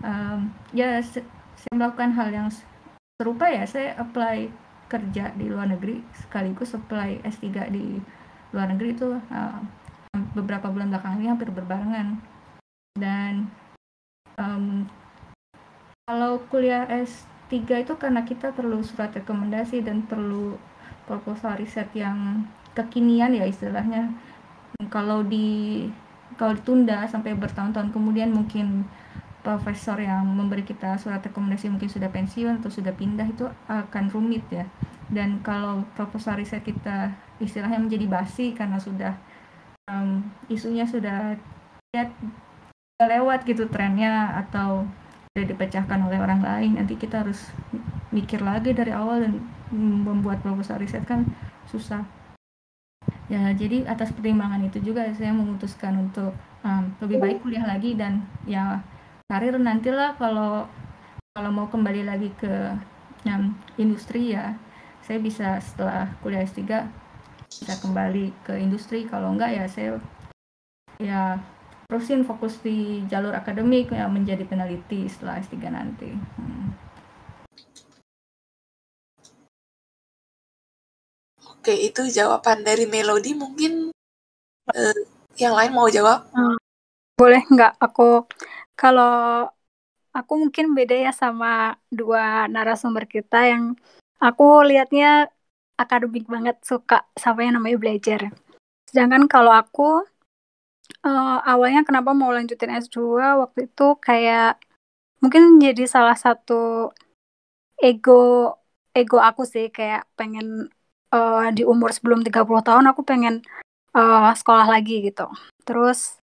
um, 0.03 0.51
ya 0.75 0.99
saya 1.01 1.73
melakukan 1.73 2.13
hal 2.13 2.29
yang 2.29 2.47
serupa 3.15 3.47
ya. 3.47 3.63
Saya 3.63 3.95
apply 3.95 4.51
kerja 4.89 5.31
di 5.37 5.45
luar 5.45 5.69
negeri 5.69 6.01
sekaligus 6.17 6.73
apply 6.73 7.21
S3 7.21 7.45
di 7.69 8.01
luar 8.49 8.73
negeri 8.73 8.97
itu 8.97 9.13
uh, 9.13 9.61
beberapa 10.33 10.65
bulan 10.73 10.89
belakangan 10.89 11.21
ini 11.21 11.29
hampir 11.29 11.53
berbarengan 11.53 12.17
dan 12.97 13.51
um, 14.39 14.87
kalau 16.09 16.41
kuliah 16.49 16.89
S3 16.89 17.85
itu 17.85 17.93
karena 18.01 18.25
kita 18.25 18.49
perlu 18.49 18.81
surat 18.81 19.13
rekomendasi 19.13 19.85
dan 19.85 20.07
perlu 20.09 20.57
proposal 21.05 21.57
riset 21.61 21.89
yang 21.93 22.49
kekinian 22.73 23.37
ya 23.37 23.45
istilahnya. 23.45 24.09
Kalau 24.89 25.21
di 25.21 25.85
kalau 26.37 26.55
ditunda 26.55 27.05
sampai 27.09 27.35
bertahun-tahun 27.35 27.91
kemudian 27.91 28.31
mungkin 28.31 28.87
profesor 29.41 29.97
yang 29.97 30.23
memberi 30.29 30.61
kita 30.61 30.97
surat 30.97 31.21
rekomendasi 31.25 31.71
mungkin 31.71 31.89
sudah 31.89 32.07
pensiun 32.09 32.61
atau 32.61 32.69
sudah 32.69 32.93
pindah 32.93 33.27
itu 33.29 33.45
akan 33.69 34.09
rumit 34.09 34.45
ya. 34.49 34.65
Dan 35.09 35.41
kalau 35.41 35.85
proposal 35.97 36.37
riset 36.37 36.61
kita 36.61 37.13
istilahnya 37.41 37.81
menjadi 37.81 38.05
basi 38.05 38.53
karena 38.53 38.77
sudah 38.77 39.13
um, 39.89 40.21
isunya 40.49 40.85
sudah 40.85 41.37
lewat 42.99 43.47
gitu 43.47 43.71
trennya 43.71 44.35
atau 44.43 44.83
sudah 45.31 45.45
dipecahkan 45.47 45.99
oleh 46.03 46.19
orang 46.19 46.43
lain 46.43 46.75
nanti 46.75 46.99
kita 46.99 47.23
harus 47.23 47.47
mikir 48.11 48.43
lagi 48.43 48.75
dari 48.75 48.91
awal 48.91 49.23
dan 49.23 49.39
membuat 49.71 50.43
proposal 50.43 50.81
riset 50.83 51.07
kan 51.07 51.23
susah. 51.69 52.03
Ya 53.29 53.53
jadi 53.55 53.85
atas 53.85 54.11
pertimbangan 54.11 54.59
itu 54.65 54.81
juga 54.83 55.07
saya 55.15 55.31
memutuskan 55.31 56.09
untuk 56.09 56.35
um, 56.65 56.91
lebih 56.99 57.21
baik 57.21 57.37
kuliah 57.45 57.63
lagi 57.63 57.95
dan 57.95 58.25
ya 58.43 58.83
karir 59.29 59.55
nantilah 59.55 60.17
kalau 60.17 60.65
kalau 61.37 61.49
mau 61.53 61.69
kembali 61.69 62.03
lagi 62.03 62.33
ke 62.35 62.73
um, 63.29 63.53
industri 63.77 64.33
ya 64.33 64.57
saya 65.05 65.21
bisa 65.21 65.61
setelah 65.61 66.09
kuliah 66.19 66.43
S3 66.43 66.65
bisa 67.47 67.73
kembali 67.79 68.33
ke 68.43 68.59
industri. 68.59 69.05
Kalau 69.07 69.31
enggak 69.31 69.55
ya 69.55 69.65
saya 69.69 70.01
ya 70.99 71.37
terusin 71.89 72.21
fokus 72.21 72.61
di 72.61 73.01
jalur 73.09 73.33
akademik 73.33 73.89
ya 73.89 74.05
menjadi 74.05 74.45
peneliti 74.45 75.09
setelah 75.09 75.41
S3 75.41 75.57
nanti. 75.73 76.13
Hmm. 76.13 76.77
Oke, 81.57 81.73
itu 81.73 82.05
jawaban 82.13 82.61
dari 82.61 82.85
Melody. 82.85 83.33
Mungkin 83.33 83.89
uh, 84.69 84.97
yang 85.41 85.57
lain 85.57 85.73
mau 85.73 85.89
jawab? 85.89 86.29
Hmm. 86.29 86.61
Boleh 87.17 87.41
nggak? 87.49 87.81
Aku 87.81 88.29
kalau 88.77 89.49
aku 90.13 90.33
mungkin 90.37 90.77
beda 90.77 90.93
ya 90.93 91.11
sama 91.11 91.73
dua 91.89 92.45
narasumber 92.53 93.09
kita 93.09 93.49
yang 93.49 93.73
aku 94.21 94.61
lihatnya 94.61 95.33
akademik 95.73 96.29
banget 96.29 96.61
suka 96.61 97.01
sama 97.17 97.49
yang 97.49 97.57
namanya 97.57 97.81
belajar. 97.81 98.29
Sedangkan 98.85 99.25
kalau 99.25 99.57
aku 99.57 100.05
uh, 101.05 101.39
awalnya 101.43 101.81
kenapa 101.87 102.11
mau 102.11 102.31
lanjutin 102.31 102.71
S2 102.71 103.19
waktu 103.43 103.69
itu 103.71 103.87
kayak 103.99 104.59
mungkin 105.19 105.59
jadi 105.59 105.83
salah 105.87 106.15
satu 106.15 106.91
ego 107.79 108.55
ego 108.95 109.17
aku 109.19 109.43
sih 109.47 109.71
kayak 109.71 110.07
pengen 110.19 110.71
uh, 111.13 111.47
di 111.53 111.63
umur 111.63 111.91
sebelum 111.95 112.23
30 112.23 112.45
tahun 112.67 112.85
aku 112.91 113.01
pengen 113.07 113.43
uh, 113.95 114.31
sekolah 114.35 114.67
lagi 114.69 115.05
gitu. 115.05 115.27
Terus 115.63 116.19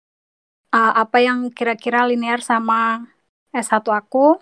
uh, 0.74 0.92
apa 0.98 1.22
yang 1.22 1.50
kira-kira 1.54 2.06
linear 2.08 2.40
sama 2.42 3.04
S1 3.54 3.84
aku. 3.86 4.40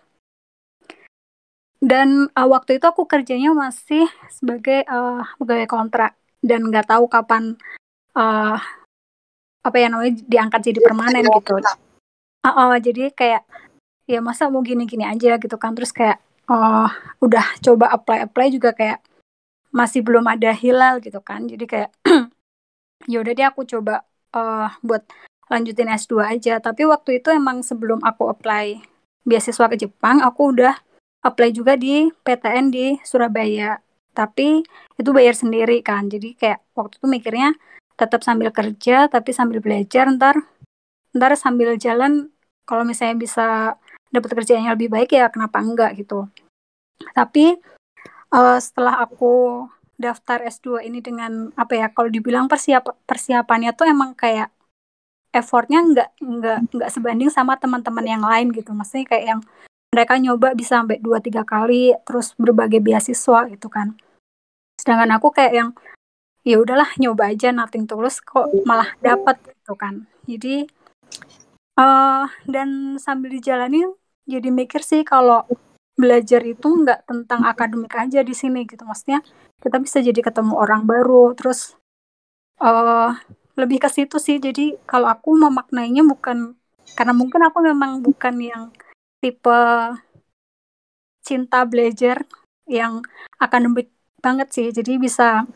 Dan 1.82 2.30
uh, 2.38 2.46
waktu 2.46 2.78
itu 2.78 2.86
aku 2.86 3.10
kerjanya 3.10 3.50
masih 3.50 4.06
sebagai 4.30 4.86
uh, 4.86 5.26
pegawai 5.42 5.66
kontrak 5.66 6.14
dan 6.38 6.70
nggak 6.70 6.86
tahu 6.86 7.10
kapan 7.10 7.58
uh, 8.14 8.54
apa 9.62 9.76
ya 9.78 9.86
namanya 9.86 10.18
diangkat 10.26 10.60
jadi 10.70 10.78
permanen 10.82 11.22
gitu. 11.22 11.58
Uh, 12.42 12.48
uh, 12.50 12.74
jadi 12.82 13.14
kayak 13.14 13.46
ya 14.10 14.18
masa 14.18 14.50
mau 14.50 14.60
gini-gini 14.60 15.06
aja 15.06 15.38
gitu 15.38 15.56
kan. 15.58 15.72
Terus 15.78 15.94
kayak 15.94 16.18
oh 16.50 16.90
udah 17.22 17.46
coba 17.62 17.94
apply 17.94 18.26
apply 18.26 18.50
juga 18.50 18.74
kayak 18.74 18.98
masih 19.70 20.02
belum 20.02 20.26
ada 20.26 20.50
hilal 20.50 20.98
gitu 20.98 21.22
kan. 21.22 21.46
Jadi 21.46 21.64
kayak 21.64 21.90
ya 23.10 23.22
udah 23.22 23.32
deh 23.32 23.46
aku 23.46 23.62
coba 23.64 24.02
uh, 24.34 24.68
buat 24.82 25.06
lanjutin 25.46 25.90
S2 25.94 26.12
aja. 26.26 26.58
Tapi 26.58 26.82
waktu 26.90 27.22
itu 27.22 27.30
emang 27.30 27.62
sebelum 27.62 28.02
aku 28.02 28.28
apply 28.34 28.82
beasiswa 29.22 29.70
ke 29.70 29.78
Jepang 29.78 30.18
aku 30.18 30.50
udah 30.50 30.74
apply 31.22 31.54
juga 31.54 31.78
di 31.78 32.10
PTN 32.26 32.74
di 32.74 32.86
Surabaya. 33.06 33.78
Tapi 34.12 34.60
itu 34.98 35.10
bayar 35.14 35.38
sendiri 35.38 35.80
kan. 35.80 36.10
Jadi 36.10 36.34
kayak 36.34 36.60
waktu 36.74 36.98
itu 36.98 37.06
mikirnya 37.06 37.54
tetap 38.02 38.26
sambil 38.26 38.50
kerja 38.50 39.06
tapi 39.06 39.30
sambil 39.30 39.62
belajar 39.62 40.10
ntar 40.10 40.42
ntar 41.14 41.38
sambil 41.38 41.78
jalan 41.78 42.34
kalau 42.66 42.82
misalnya 42.82 43.14
bisa 43.14 43.46
dapat 44.10 44.42
kerjaan 44.42 44.66
yang 44.66 44.74
lebih 44.74 44.90
baik 44.90 45.14
ya 45.14 45.30
kenapa 45.30 45.62
enggak 45.62 45.94
gitu. 45.96 46.26
Tapi 47.14 47.56
uh, 48.34 48.58
setelah 48.58 49.06
aku 49.06 49.66
daftar 49.96 50.42
S2 50.42 50.82
ini 50.82 50.98
dengan 50.98 51.54
apa 51.54 51.78
ya 51.78 51.86
kalau 51.94 52.10
dibilang 52.10 52.50
persiap 52.50 52.90
persiapannya 53.06 53.70
tuh 53.72 53.86
emang 53.86 54.18
kayak 54.18 54.50
effortnya 55.32 55.80
nggak 55.80 56.08
nggak 56.20 56.58
nggak 56.74 56.90
sebanding 56.92 57.30
sama 57.32 57.56
teman-teman 57.56 58.04
yang 58.04 58.22
lain 58.24 58.52
gitu. 58.52 58.74
Maksudnya 58.76 59.06
kayak 59.08 59.24
yang 59.36 59.40
mereka 59.92 60.16
nyoba 60.16 60.56
bisa 60.56 60.80
sampai 60.80 61.00
dua 61.00 61.20
tiga 61.20 61.44
kali 61.44 61.96
terus 62.04 62.36
berbagai 62.36 62.80
beasiswa 62.80 63.48
gitu 63.48 63.68
kan. 63.72 63.96
Sedangkan 64.76 65.16
aku 65.16 65.32
kayak 65.32 65.52
yang 65.52 65.70
ya 66.42 66.58
udahlah 66.58 66.90
nyoba 66.98 67.30
aja 67.30 67.54
nating 67.54 67.86
tulus 67.86 68.18
kok 68.18 68.50
malah 68.66 68.90
dapat 68.98 69.38
gitu 69.46 69.74
kan. 69.78 70.06
Jadi 70.26 70.66
uh, 71.78 72.26
dan 72.46 72.98
sambil 72.98 73.30
dijalani 73.34 73.86
jadi 74.26 74.48
mikir 74.50 74.82
sih 74.82 75.02
kalau 75.02 75.46
belajar 75.94 76.42
itu 76.42 76.66
nggak 76.66 77.06
tentang 77.06 77.46
akademik 77.46 77.94
aja 77.94 78.26
di 78.26 78.34
sini 78.34 78.66
gitu. 78.66 78.82
Maksudnya 78.82 79.22
kita 79.62 79.78
bisa 79.78 79.98
jadi 80.02 80.18
ketemu 80.18 80.58
orang 80.58 80.82
baru 80.86 81.34
terus 81.38 81.78
uh, 82.58 83.14
lebih 83.54 83.78
ke 83.82 83.88
situ 83.90 84.18
sih. 84.18 84.42
Jadi 84.42 84.78
kalau 84.86 85.06
aku 85.10 85.38
memaknainya 85.38 86.02
bukan 86.02 86.58
karena 86.98 87.14
mungkin 87.14 87.40
aku 87.46 87.58
memang 87.62 88.02
bukan 88.02 88.34
yang 88.42 88.62
tipe 89.22 89.60
cinta 91.22 91.62
belajar 91.62 92.26
yang 92.66 93.02
akademik 93.38 93.94
banget 94.18 94.50
sih. 94.50 94.66
Jadi 94.74 94.98
bisa 94.98 95.46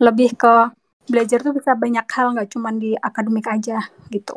lebih 0.00 0.32
ke 0.34 0.72
belajar 1.06 1.44
tuh 1.44 1.52
bisa 1.52 1.76
banyak 1.76 2.06
hal 2.08 2.32
nggak 2.32 2.50
cuma 2.50 2.72
di 2.72 2.96
akademik 2.96 3.46
aja 3.46 3.84
gitu. 4.08 4.34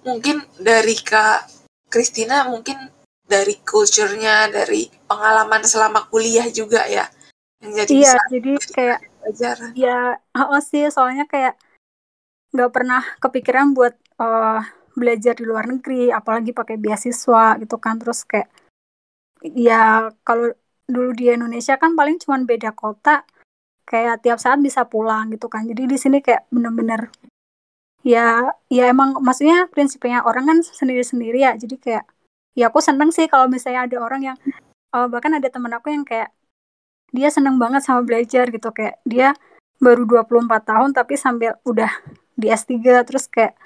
Mungkin 0.00 0.40
dari 0.56 0.96
Kak 0.96 1.50
Kristina 1.90 2.48
mungkin 2.48 2.78
dari 3.30 3.62
culture-nya, 3.62 4.50
dari 4.50 4.90
pengalaman 5.06 5.62
selama 5.62 6.10
kuliah 6.10 6.50
juga 6.50 6.82
ya. 6.90 7.06
Yang 7.62 7.72
jadi 7.76 7.90
iya, 7.94 8.14
jadi 8.32 8.52
kayak 8.74 8.98
belajar. 9.20 9.56
Ya, 9.76 9.98
oh 10.34 10.62
sih, 10.64 10.90
soalnya 10.90 11.28
kayak 11.30 11.54
nggak 12.50 12.72
pernah 12.74 13.02
kepikiran 13.22 13.76
buat 13.76 13.94
uh, 14.18 14.64
belajar 14.98 15.38
di 15.38 15.44
luar 15.46 15.70
negeri, 15.70 16.10
apalagi 16.10 16.50
pakai 16.50 16.80
beasiswa 16.80 17.54
gitu 17.62 17.76
kan. 17.78 18.00
Terus 18.02 18.26
kayak 18.26 18.48
ya 19.54 20.10
kalau 20.26 20.50
dulu 20.90 21.10
di 21.16 21.30
Indonesia 21.30 21.78
kan 21.80 21.94
paling 21.98 22.18
cuma 22.22 22.36
beda 22.42 22.74
kota 22.74 23.24
kayak 23.90 24.22
tiap 24.22 24.38
saat 24.38 24.62
bisa 24.62 24.86
pulang 24.86 25.34
gitu 25.34 25.50
kan. 25.50 25.66
Jadi 25.66 25.82
di 25.90 25.98
sini 25.98 26.22
kayak 26.22 26.46
bener-bener 26.54 27.10
ya 28.06 28.48
ya 28.72 28.88
emang 28.88 29.18
maksudnya 29.20 29.68
prinsipnya 29.68 30.22
orang 30.22 30.46
kan 30.46 30.58
sendiri-sendiri 30.62 31.42
ya. 31.42 31.52
Jadi 31.58 31.76
kayak 31.82 32.04
ya 32.54 32.70
aku 32.70 32.78
seneng 32.78 33.10
sih 33.10 33.26
kalau 33.26 33.50
misalnya 33.50 33.90
ada 33.90 33.96
orang 33.98 34.22
yang 34.34 34.36
oh, 34.94 35.06
bahkan 35.10 35.34
ada 35.34 35.48
temen 35.50 35.70
aku 35.74 35.90
yang 35.90 36.06
kayak 36.06 36.30
dia 37.10 37.28
seneng 37.34 37.58
banget 37.58 37.82
sama 37.82 38.06
belajar 38.06 38.46
gitu. 38.54 38.70
Kayak 38.70 39.02
dia 39.02 39.34
baru 39.82 40.06
24 40.06 40.46
tahun 40.70 40.90
tapi 40.94 41.14
sambil 41.18 41.58
udah 41.66 41.90
di 42.38 42.46
S3 42.52 43.02
terus 43.08 43.26
kayak 43.26 43.58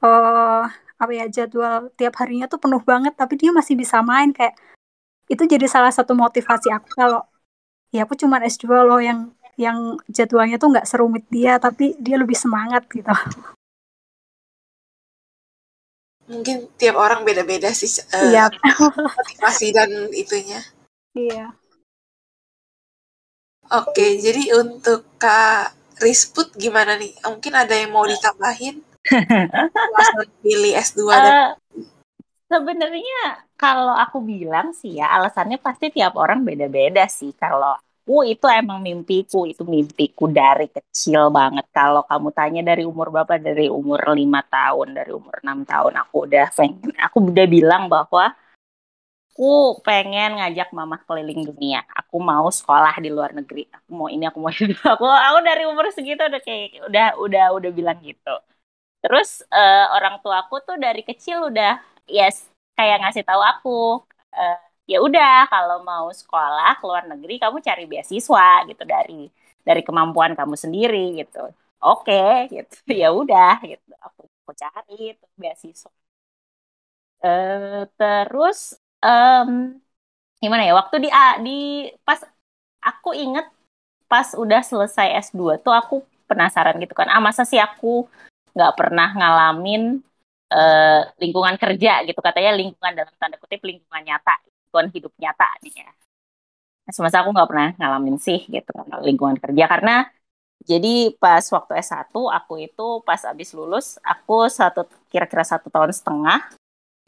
uh, 0.00 0.64
apa 0.98 1.12
ya 1.14 1.26
jadwal 1.30 1.92
tiap 1.94 2.18
harinya 2.18 2.50
tuh 2.50 2.58
penuh 2.58 2.82
banget 2.82 3.14
tapi 3.14 3.36
dia 3.36 3.52
masih 3.52 3.76
bisa 3.76 4.00
main. 4.00 4.32
Kayak 4.32 4.56
itu 5.28 5.44
jadi 5.44 5.68
salah 5.68 5.92
satu 5.92 6.16
motivasi 6.16 6.72
aku 6.72 6.88
kalau 6.96 7.20
ya 7.92 8.04
aku 8.08 8.16
cuma 8.16 8.40
S2 8.40 8.64
loh 8.84 9.00
yang 9.00 9.32
yang 9.60 10.00
jadwalnya 10.08 10.56
tuh 10.56 10.72
nggak 10.72 10.88
serumit 10.88 11.26
dia 11.28 11.60
tapi 11.60 11.98
dia 12.00 12.16
lebih 12.16 12.36
semangat 12.36 12.88
gitu. 12.88 13.12
Mungkin 16.28 16.68
tiap 16.76 16.96
orang 16.96 17.24
beda-beda 17.24 17.72
sih 17.72 17.88
uh, 17.88 18.28
iya. 18.28 18.46
motivasi 19.16 19.72
dan 19.72 19.90
itunya. 20.12 20.60
Iya. 21.16 21.52
Oke 23.68 24.16
jadi 24.20 24.56
untuk 24.56 25.04
kak 25.20 25.76
Risput 25.98 26.54
gimana 26.54 26.94
nih? 26.94 27.10
Mungkin 27.26 27.52
ada 27.58 27.74
yang 27.74 27.90
mau 27.90 28.06
ditambahin? 28.06 28.80
Pilih 30.44 30.72
S2 30.78 31.00
uh, 31.02 31.10
dan 31.10 31.32
eh, 31.34 31.48
sebenarnya 32.46 33.47
kalau 33.58 33.94
aku 34.04 34.22
bilang 34.22 34.70
sih 34.70 35.02
ya 35.02 35.10
alasannya 35.18 35.58
pasti 35.58 35.90
tiap 35.90 36.14
orang 36.14 36.46
beda-beda 36.46 37.04
sih. 37.10 37.34
Kalau 37.34 37.74
aku 37.74 38.22
itu 38.24 38.46
emang 38.48 38.78
mimpiku, 38.80 39.44
itu 39.44 39.66
mimpiku 39.66 40.30
dari 40.30 40.70
kecil 40.70 41.28
banget. 41.34 41.66
Kalau 41.74 42.06
kamu 42.06 42.28
tanya 42.32 42.62
dari 42.70 42.86
umur 42.86 43.10
berapa, 43.10 43.34
dari 43.36 43.66
umur 43.68 44.00
lima 44.14 44.40
tahun, 44.46 44.94
dari 44.94 45.10
umur 45.12 45.42
enam 45.42 45.66
tahun, 45.66 45.92
aku 46.06 46.30
udah 46.30 46.46
pengen, 46.54 46.94
aku 46.96 47.16
udah 47.34 47.46
bilang 47.50 47.90
bahwa 47.90 48.32
aku 49.28 49.82
pengen 49.82 50.38
ngajak 50.38 50.70
mama 50.72 50.96
keliling 51.04 51.42
dunia. 51.50 51.82
Aku 51.98 52.16
mau 52.22 52.46
sekolah 52.48 52.94
di 53.02 53.10
luar 53.10 53.34
negeri. 53.34 53.66
Aku 53.74 53.90
mau 53.90 54.08
ini, 54.08 54.24
aku 54.30 54.38
mau 54.38 54.54
itu. 54.54 54.72
Aku, 54.94 55.04
aku 55.04 55.38
dari 55.42 55.62
umur 55.66 55.90
segitu 55.92 56.22
udah 56.22 56.40
kayak 56.40 56.88
udah 56.88 57.06
udah 57.18 57.44
udah 57.58 57.70
bilang 57.74 57.98
gitu. 58.06 58.34
Terus 59.02 59.42
uh, 59.50 59.94
orang 59.94 60.18
tua 60.24 60.42
aku 60.42 60.58
tuh 60.66 60.74
dari 60.74 61.06
kecil 61.06 61.52
udah 61.54 61.78
yes 62.10 62.50
kayak 62.78 62.96
ngasih 63.02 63.24
tahu 63.28 63.42
aku 63.52 63.70
uh, 64.38 64.58
ya 64.90 64.98
udah 65.06 65.50
kalau 65.52 65.76
mau 65.90 66.06
sekolah 66.20 66.78
ke 66.80 66.84
luar 66.88 67.04
negeri 67.12 67.34
kamu 67.42 67.58
cari 67.68 67.84
beasiswa 67.90 68.46
gitu 68.70 68.82
dari 68.94 69.26
dari 69.66 69.82
kemampuan 69.86 70.32
kamu 70.38 70.54
sendiri 70.64 70.98
gitu. 71.20 71.38
Oke 71.84 72.14
okay, 72.14 72.32
gitu. 72.54 72.74
Ya 73.02 73.08
udah 73.20 73.58
gitu. 73.66 73.90
Aku 74.06 74.20
aku 74.30 74.52
cari 74.62 74.94
itu 75.18 75.26
beasiswa. 75.40 75.90
Uh, 77.18 77.82
terus 77.98 78.78
um, 79.02 79.74
gimana 80.42 80.62
ya 80.68 80.72
waktu 80.78 80.96
di 81.04 81.08
di 81.46 81.50
pas 82.06 82.20
aku 82.88 83.10
inget 83.14 83.46
pas 84.10 84.28
udah 84.42 84.60
selesai 84.70 85.08
S2 85.26 85.58
tuh 85.64 85.74
aku 85.80 85.94
penasaran 86.30 86.76
gitu 86.82 86.94
kan. 86.98 87.08
Ah 87.12 87.20
masa 87.22 87.42
sih 87.50 87.60
aku 87.60 88.06
nggak 88.54 88.72
pernah 88.78 89.08
ngalamin 89.18 89.82
uh, 90.52 91.02
lingkungan 91.20 91.56
kerja 91.60 92.04
gitu. 92.04 92.20
Katanya 92.20 92.52
lingkungan 92.56 92.92
dalam 92.96 93.14
tanda 93.20 93.36
kutip 93.40 93.60
lingkungan 93.64 94.02
nyata 94.04 94.40
lingkungan 94.68 94.88
hidup 94.92 95.12
nyata 95.20 95.48
nih 95.64 95.74
ya. 95.84 95.90
Semasa 96.88 97.20
aku 97.20 97.36
nggak 97.36 97.48
pernah 97.48 97.70
ngalamin 97.76 98.16
sih 98.16 98.44
gitu 98.48 98.72
lingkungan 99.04 99.36
kerja. 99.36 99.64
Karena 99.68 100.08
jadi 100.64 101.14
pas 101.16 101.44
waktu 101.48 101.80
S1 101.80 102.12
aku 102.12 102.54
itu 102.60 102.86
pas 103.06 103.20
abis 103.24 103.54
lulus 103.54 103.96
aku 104.02 104.50
satu 104.50 104.84
kira-kira 105.08 105.46
satu 105.46 105.70
tahun 105.70 105.94
setengah 105.94 106.50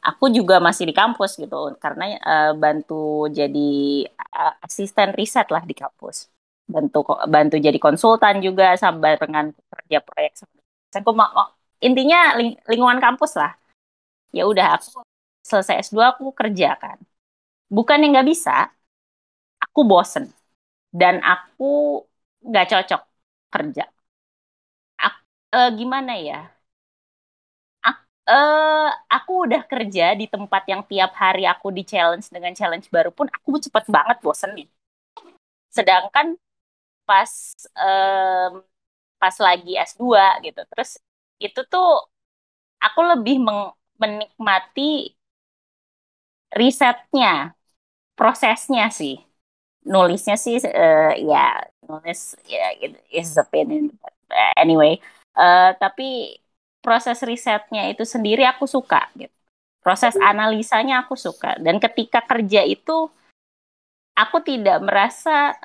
aku 0.01 0.33
juga 0.33 0.61
masih 0.61 0.89
di 0.89 0.95
kampus 0.97 1.41
gitu. 1.41 1.77
Karena 1.81 2.17
uh, 2.21 2.53
bantu 2.57 3.29
jadi 3.33 4.05
uh, 4.37 4.55
asisten 4.65 5.17
riset 5.17 5.49
lah 5.49 5.65
di 5.65 5.73
kampus. 5.77 6.29
Bantu 6.71 7.03
bantu 7.27 7.57
jadi 7.59 7.79
konsultan 7.83 8.39
juga 8.45 8.77
sama 8.79 9.17
dengan 9.19 9.51
kerja 9.51 9.99
proyek 10.05 10.33
aku 10.91 11.15
mau 11.15 11.60
intinya 11.87 12.37
ling 12.39 12.51
lingkungan 12.71 13.01
kampus 13.05 13.33
lah. 13.41 13.53
Ya 14.37 14.47
udah 14.47 14.79
aku 14.79 15.03
selesai 15.51 15.77
S2 15.89 16.13
aku 16.13 16.25
kerja 16.41 16.77
kan. 16.83 16.99
Bukan 17.77 17.99
yang 18.03 18.11
nggak 18.15 18.29
bisa 18.33 18.71
aku 19.65 19.81
bosen. 19.91 20.25
Dan 21.01 21.23
aku 21.23 21.65
nggak 22.49 22.67
cocok 22.73 23.03
kerja. 23.55 23.85
Aku, 25.07 25.21
uh, 25.57 25.61
eh, 25.67 25.69
gimana 25.79 26.13
ya? 26.29 26.39
Aku, 27.89 28.03
uh, 28.29 28.89
eh, 28.89 28.89
aku 29.17 29.33
udah 29.47 29.63
kerja 29.73 30.05
di 30.21 30.27
tempat 30.35 30.63
yang 30.73 30.83
tiap 30.91 31.13
hari 31.23 31.45
aku 31.53 31.69
di 31.77 31.83
challenge 31.91 32.27
dengan 32.35 32.53
challenge 32.59 32.87
baru 32.95 33.11
pun 33.13 33.27
aku 33.37 33.51
cepet 33.65 33.85
banget 33.97 34.17
bosen 34.25 34.51
nih. 34.57 34.69
Sedangkan 35.77 36.27
pas 37.09 37.33
um, 37.79 38.53
pas 39.21 39.37
lagi 39.47 39.73
S2 39.79 40.05
gitu. 40.47 40.61
Terus 40.71 40.91
itu 41.41 41.61
tuh 41.67 42.07
aku 42.79 43.01
lebih 43.17 43.41
menikmati 44.01 45.17
risetnya, 46.55 47.57
prosesnya 48.15 48.93
sih. 48.93 49.19
Nulisnya 49.81 50.37
sih 50.37 50.61
uh, 50.61 51.13
ya 51.17 51.57
nulis 51.89 52.37
ya 52.45 52.77
yeah, 52.77 52.93
is 53.09 53.33
a 53.41 53.45
pain 53.49 53.73
in 53.73 53.87
anyway. 54.61 55.01
Uh, 55.33 55.73
tapi 55.81 56.37
proses 56.85 57.17
risetnya 57.25 57.89
itu 57.89 58.05
sendiri 58.05 58.45
aku 58.45 58.69
suka 58.69 59.09
gitu. 59.17 59.33
Proses 59.81 60.13
analisanya 60.21 61.01
aku 61.09 61.17
suka 61.17 61.57
dan 61.57 61.81
ketika 61.81 62.21
kerja 62.21 62.61
itu 62.69 63.09
aku 64.13 64.45
tidak 64.45 64.85
merasa 64.85 65.57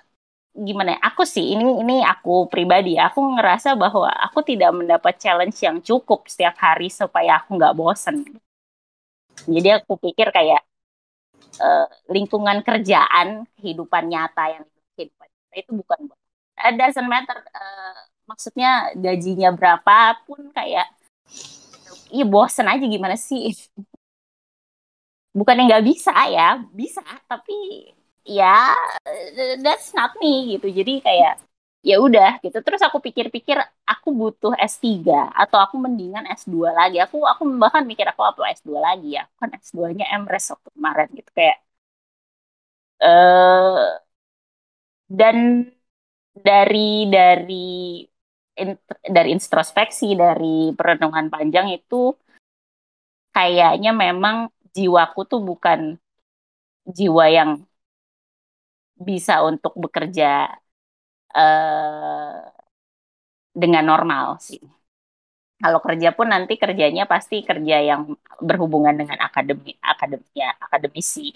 gimana 0.56 0.96
ya, 0.96 1.00
aku 1.04 1.28
sih 1.28 1.52
ini 1.52 1.64
ini 1.84 1.96
aku 2.00 2.48
pribadi 2.48 2.96
aku 2.96 3.20
ngerasa 3.36 3.76
bahwa 3.76 4.08
aku 4.08 4.40
tidak 4.48 4.72
mendapat 4.72 5.20
challenge 5.20 5.60
yang 5.60 5.84
cukup 5.84 6.24
setiap 6.32 6.56
hari 6.56 6.88
supaya 6.88 7.44
aku 7.44 7.60
nggak 7.60 7.76
bosen. 7.76 8.24
Jadi 9.44 9.70
aku 9.76 10.00
pikir 10.00 10.32
kayak 10.32 10.64
uh, 11.60 11.88
lingkungan 12.08 12.64
kerjaan 12.64 13.44
kehidupan 13.60 14.04
nyata 14.08 14.44
yang 14.56 14.64
kehidupan 14.96 15.28
nyata 15.28 15.56
itu 15.60 15.72
bukan 15.76 16.00
it 16.68 16.76
doesn't 16.80 17.08
matter 17.12 17.36
uh, 17.52 18.00
maksudnya 18.26 18.96
gajinya 18.96 19.52
berapa 19.52 20.24
pun 20.24 20.50
kayak 20.56 20.88
iya 22.16 22.24
bosen 22.24 22.68
aja 22.72 22.86
gimana 22.88 23.16
sih? 23.20 23.52
Bukan 25.36 25.60
yang 25.60 25.68
nggak 25.68 25.84
bisa 25.92 26.16
ya 26.32 26.64
bisa 26.72 27.04
tapi 27.28 27.92
ya 28.26 28.74
that's 29.64 29.94
not 29.98 30.12
me 30.22 30.58
gitu. 30.58 30.68
Jadi 30.70 30.92
kayak 31.06 31.34
ya 31.86 31.96
udah 32.02 32.42
gitu. 32.44 32.58
Terus 32.66 32.82
aku 32.88 32.98
pikir-pikir 33.06 33.58
aku 33.86 34.10
butuh 34.20 34.54
S3 34.58 35.30
atau 35.34 35.58
aku 35.62 35.76
mendingan 35.86 36.26
S2 36.30 36.74
lagi. 36.74 36.98
Aku 37.06 37.22
aku 37.32 37.44
bahkan 37.62 37.84
mikir 37.86 38.06
aku 38.10 38.22
apa 38.26 38.42
S2 38.58 38.82
lagi 38.82 39.08
ya. 39.18 39.24
Kan 39.40 39.50
S2-nya 39.54 40.06
MRes 40.22 40.46
waktu 40.54 40.70
kemarin 40.76 41.08
gitu. 41.18 41.30
Kayak 41.38 41.58
uh, 43.02 44.00
dan 45.10 45.38
dari 46.36 47.08
dari 47.10 48.02
in, 48.62 48.70
dari 49.16 49.30
introspeksi 49.36 50.16
dari 50.18 50.72
perenungan 50.78 51.28
panjang 51.34 51.68
itu 51.78 52.12
kayaknya 53.36 53.92
memang 54.04 54.36
jiwaku 54.76 55.20
tuh 55.32 55.42
bukan 55.50 55.80
jiwa 56.98 57.26
yang 57.38 57.50
bisa 58.96 59.44
untuk 59.44 59.74
bekerja 59.76 60.48
uh, 61.36 62.66
dengan 63.56 63.84
normal 63.88 64.38
sih. 64.40 64.62
Kalau 65.56 65.80
kerja 65.80 66.10
pun 66.18 66.28
nanti 66.34 66.54
kerjanya 66.60 67.04
pasti 67.08 67.40
kerja 67.50 67.78
yang 67.80 68.02
berhubungan 68.44 68.96
dengan 69.00 69.18
akademi, 69.24 69.72
akademia, 69.80 70.52
akademisi. 70.60 71.32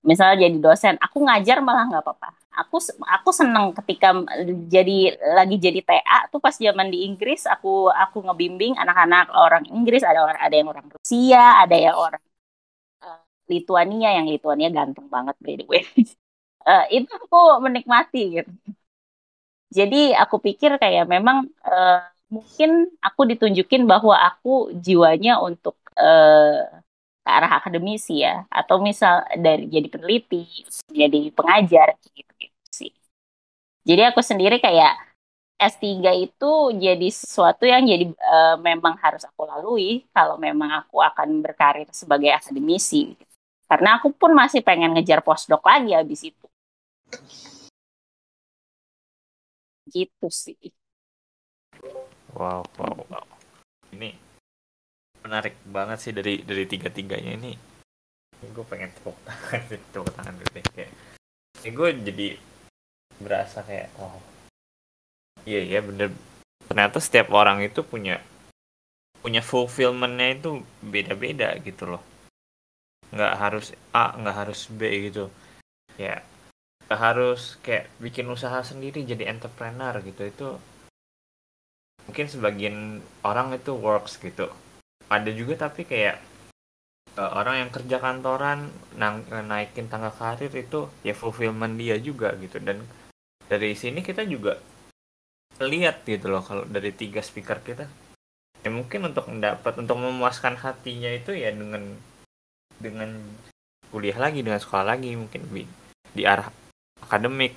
Misalnya 0.00 0.48
jadi 0.48 0.56
dosen, 0.64 0.94
aku 0.96 1.18
ngajar 1.28 1.60
malah 1.60 1.84
nggak 1.92 2.00
apa-apa. 2.04 2.28
Aku 2.64 2.80
aku 3.04 3.30
seneng 3.36 3.76
ketika 3.76 4.16
jadi 4.74 5.12
lagi 5.36 5.56
jadi 5.60 5.80
TA 5.84 6.18
tuh 6.32 6.40
pas 6.42 6.56
zaman 6.56 6.88
di 6.90 7.06
Inggris 7.06 7.46
aku 7.46 7.92
aku 7.92 8.26
ngebimbing 8.26 8.74
anak-anak 8.80 9.30
orang 9.32 9.64
Inggris 9.70 10.02
ada 10.02 10.26
orang 10.26 10.40
ada 10.42 10.54
yang 10.58 10.68
orang 10.72 10.86
Rusia 10.90 11.62
ada 11.62 11.76
yang 11.78 11.94
orang 11.94 12.20
Lituania 13.52 14.08
yang 14.16 14.26
Lituania 14.32 14.68
ganteng 14.78 15.06
banget 15.14 15.36
by 15.44 15.54
the 15.58 15.64
way. 15.70 15.82
uh, 16.68 16.84
itu 16.96 17.10
aku 17.20 17.38
menikmati 17.64 18.20
gitu. 18.42 18.50
Jadi 19.70 19.96
aku 20.22 20.36
pikir 20.46 20.70
kayak 20.82 21.06
memang 21.06 21.46
uh, 21.62 22.02
mungkin 22.34 22.90
aku 23.06 23.22
ditunjukin 23.30 23.86
bahwa 23.86 24.14
aku 24.18 24.74
jiwanya 24.74 25.38
untuk 25.42 25.78
uh, 25.98 26.66
ke 27.24 27.30
arah 27.30 27.52
akademisi 27.60 28.24
ya 28.26 28.46
atau 28.50 28.76
misal 28.82 29.22
dari 29.38 29.64
jadi 29.70 29.88
peneliti, 29.92 30.42
jadi 30.90 31.18
pengajar 31.36 31.88
gitu, 32.16 32.32
gitu 32.42 32.58
sih. 32.74 32.90
Jadi 33.88 34.02
aku 34.10 34.20
sendiri 34.24 34.56
kayak 34.62 34.92
S3 35.60 36.10
itu 36.16 36.52
jadi 36.84 37.08
sesuatu 37.12 37.64
yang 37.68 37.84
jadi 37.86 38.06
uh, 38.16 38.56
memang 38.60 38.94
harus 39.04 39.22
aku 39.28 39.42
lalui 39.50 40.04
kalau 40.16 40.36
memang 40.40 40.70
aku 40.84 40.96
akan 41.04 41.28
berkarir 41.44 41.88
sebagai 41.92 42.30
akademisi. 42.34 43.14
Gitu. 43.16 43.29
Karena 43.70 44.02
aku 44.02 44.10
pun 44.10 44.34
masih 44.34 44.66
pengen 44.66 44.98
ngejar 44.98 45.22
postdoc 45.22 45.62
lagi 45.62 45.94
habis 45.94 46.26
itu. 46.26 46.46
Gitu 49.86 50.26
sih. 50.26 50.58
Wow, 52.34 52.66
wow, 52.74 52.98
wow. 53.06 53.26
Ini 53.94 54.10
menarik 55.22 55.54
banget 55.70 55.98
sih 56.02 56.10
dari 56.10 56.42
dari 56.42 56.66
tiga 56.66 56.90
tiganya 56.90 57.38
ini. 57.38 57.54
Gue 58.50 58.66
pengen 58.66 58.90
tepuk 58.90 59.14
tangan, 59.22 59.62
tepuk 59.70 60.10
tangan 60.18 60.34
dulu 60.34 60.50
deh 60.50 60.66
kayak. 60.74 60.90
Ini 61.62 61.70
gue 61.70 61.88
jadi 62.10 62.28
berasa 63.22 63.62
kayak, 63.62 63.94
wow. 63.94 64.18
Iya 65.46 65.60
iya 65.62 65.78
bener. 65.78 66.10
Ternyata 66.66 66.98
setiap 66.98 67.30
orang 67.30 67.62
itu 67.62 67.86
punya 67.86 68.18
punya 69.22 69.44
fulfillmentnya 69.46 70.42
itu 70.42 70.64
beda-beda 70.82 71.54
gitu 71.62 71.86
loh 71.86 72.09
nggak 73.10 73.34
harus 73.38 73.74
A 73.90 74.14
nggak 74.14 74.36
harus 74.46 74.70
B 74.70 75.10
gitu. 75.10 75.30
Ya 75.98 76.22
nggak 76.86 77.00
harus 77.00 77.54
kayak 77.62 77.86
bikin 78.02 78.26
usaha 78.26 78.58
sendiri 78.62 79.06
jadi 79.06 79.30
entrepreneur 79.30 79.94
gitu. 80.02 80.22
Itu 80.26 80.48
mungkin 82.06 82.26
sebagian 82.26 82.76
orang 83.22 83.54
itu 83.54 83.70
works 83.74 84.18
gitu. 84.18 84.50
Ada 85.10 85.30
juga 85.30 85.70
tapi 85.70 85.86
kayak 85.86 86.18
uh, 87.18 87.30
orang 87.38 87.66
yang 87.66 87.70
kerja 87.70 88.02
kantoran 88.02 88.70
nang 88.98 89.26
naikin 89.46 89.86
tangga 89.86 90.10
karir 90.10 90.50
itu 90.54 90.90
ya 91.06 91.14
fulfillment 91.14 91.78
dia 91.78 91.98
juga 91.98 92.34
gitu. 92.38 92.58
Dan 92.58 92.82
dari 93.46 93.74
sini 93.74 94.02
kita 94.02 94.22
juga 94.26 94.58
lihat 95.60 96.06
gitu 96.06 96.30
loh 96.30 96.42
kalau 96.42 96.66
dari 96.66 96.94
tiga 96.94 97.20
speaker 97.22 97.62
kita. 97.62 97.86
Ya 98.60 98.70
mungkin 98.74 99.08
untuk 99.08 99.30
mendapat 99.30 99.78
untuk 99.80 99.96
memuaskan 99.96 100.58
hatinya 100.60 101.08
itu 101.14 101.32
ya 101.32 101.48
dengan 101.54 101.96
dengan 102.80 103.14
kuliah 103.92 104.16
lagi 104.16 104.40
dengan 104.40 104.58
sekolah 104.58 104.96
lagi 104.96 105.12
mungkin 105.14 105.44
di, 106.16 106.24
arah 106.24 106.48
akademik 107.04 107.54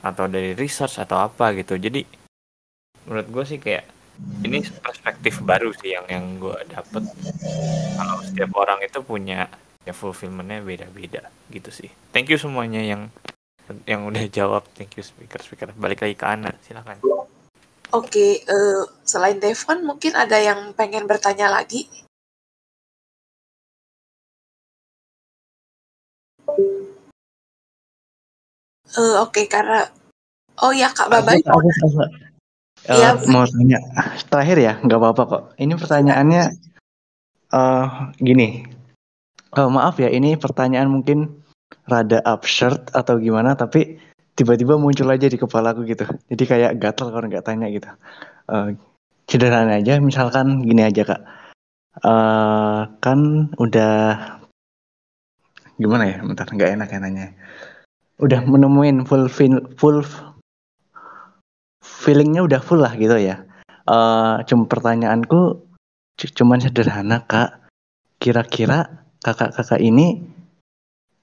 atau 0.00 0.26
dari 0.26 0.56
research 0.56 0.98
atau 0.98 1.20
apa 1.20 1.52
gitu. 1.54 1.76
Jadi 1.76 2.02
menurut 3.06 3.28
gue 3.28 3.44
sih 3.44 3.58
kayak 3.60 3.84
ini 4.46 4.62
perspektif 4.82 5.42
baru 5.42 5.74
sih 5.76 5.94
yang 5.94 6.06
yang 6.08 6.24
gue 6.40 6.56
dapet. 6.70 7.02
Kalau 7.98 8.16
setiap 8.24 8.50
orang 8.56 8.80
itu 8.82 9.04
punya 9.04 9.46
ya 9.82 9.92
fulfillmentnya 9.92 10.62
beda-beda 10.62 11.28
gitu 11.50 11.70
sih. 11.70 11.90
Thank 12.14 12.30
you 12.30 12.38
semuanya 12.38 12.82
yang 12.82 13.10
yang 13.86 14.06
udah 14.06 14.26
jawab. 14.30 14.66
Thank 14.74 14.98
you 14.98 15.04
speaker 15.04 15.42
speaker. 15.42 15.70
Balik 15.74 16.06
lagi 16.06 16.14
ke 16.14 16.26
Ana 16.26 16.54
silakan. 16.62 16.98
Oke 17.02 18.08
okay, 18.08 18.30
uh, 18.48 18.56
eh, 18.56 18.82
selain 19.04 19.36
Devon 19.36 19.84
mungkin 19.84 20.16
ada 20.16 20.40
yang 20.40 20.72
pengen 20.72 21.04
bertanya 21.04 21.52
lagi 21.52 21.84
Uh, 28.92 29.24
Oke, 29.24 29.44
okay, 29.44 29.44
karena 29.48 29.88
oh 30.60 30.72
ya 30.72 30.92
Kak 30.92 31.08
aku, 31.08 31.40
Uh, 32.82 32.98
ya. 32.98 33.14
Mau 33.30 33.46
tanya 33.46 33.78
terakhir 34.26 34.58
ya, 34.58 34.72
nggak 34.82 34.98
apa-apa 34.98 35.22
kok. 35.30 35.42
Ini 35.54 35.78
pertanyaannya 35.78 36.42
uh, 37.54 38.10
gini. 38.18 38.66
Uh, 39.54 39.70
maaf 39.70 40.02
ya, 40.02 40.10
ini 40.10 40.34
pertanyaan 40.34 40.90
mungkin 40.90 41.46
rada 41.86 42.18
absurd 42.26 42.90
atau 42.90 43.22
gimana, 43.22 43.54
tapi 43.54 44.02
tiba-tiba 44.34 44.74
muncul 44.82 45.06
aja 45.14 45.30
di 45.30 45.38
kepala 45.38 45.70
aku 45.70 45.86
gitu. 45.86 46.10
Jadi 46.26 46.42
kayak 46.42 46.72
gatel 46.82 47.14
kalau 47.14 47.26
nggak 47.30 47.46
tanya 47.46 47.70
gitu. 47.70 47.86
Uh, 48.50 48.74
sederhana 49.30 49.78
aja, 49.78 50.02
misalkan 50.02 50.66
gini 50.66 50.82
aja 50.82 51.06
kak. 51.06 51.22
Uh, 52.02 52.90
kan 52.98 53.52
udah 53.62 54.41
gimana 55.78 56.04
ya? 56.08 56.18
Bentar 56.20 56.48
nggak 56.48 56.72
enak 56.80 56.88
ya 56.92 56.98
nanya. 56.98 57.26
Udah 58.20 58.40
menemuin 58.44 59.04
full 59.08 59.26
feel, 59.26 59.60
full 59.80 60.04
feelingnya 61.82 62.44
udah 62.46 62.60
full 62.62 62.80
lah 62.80 62.94
gitu 62.96 63.16
ya. 63.18 63.44
Uh, 63.88 64.40
cuma 64.46 64.70
pertanyaanku 64.70 65.62
cuman 66.38 66.62
sederhana 66.62 67.24
kak. 67.26 67.62
Kira-kira 68.22 69.02
kakak-kakak 69.18 69.82
ini 69.82 70.22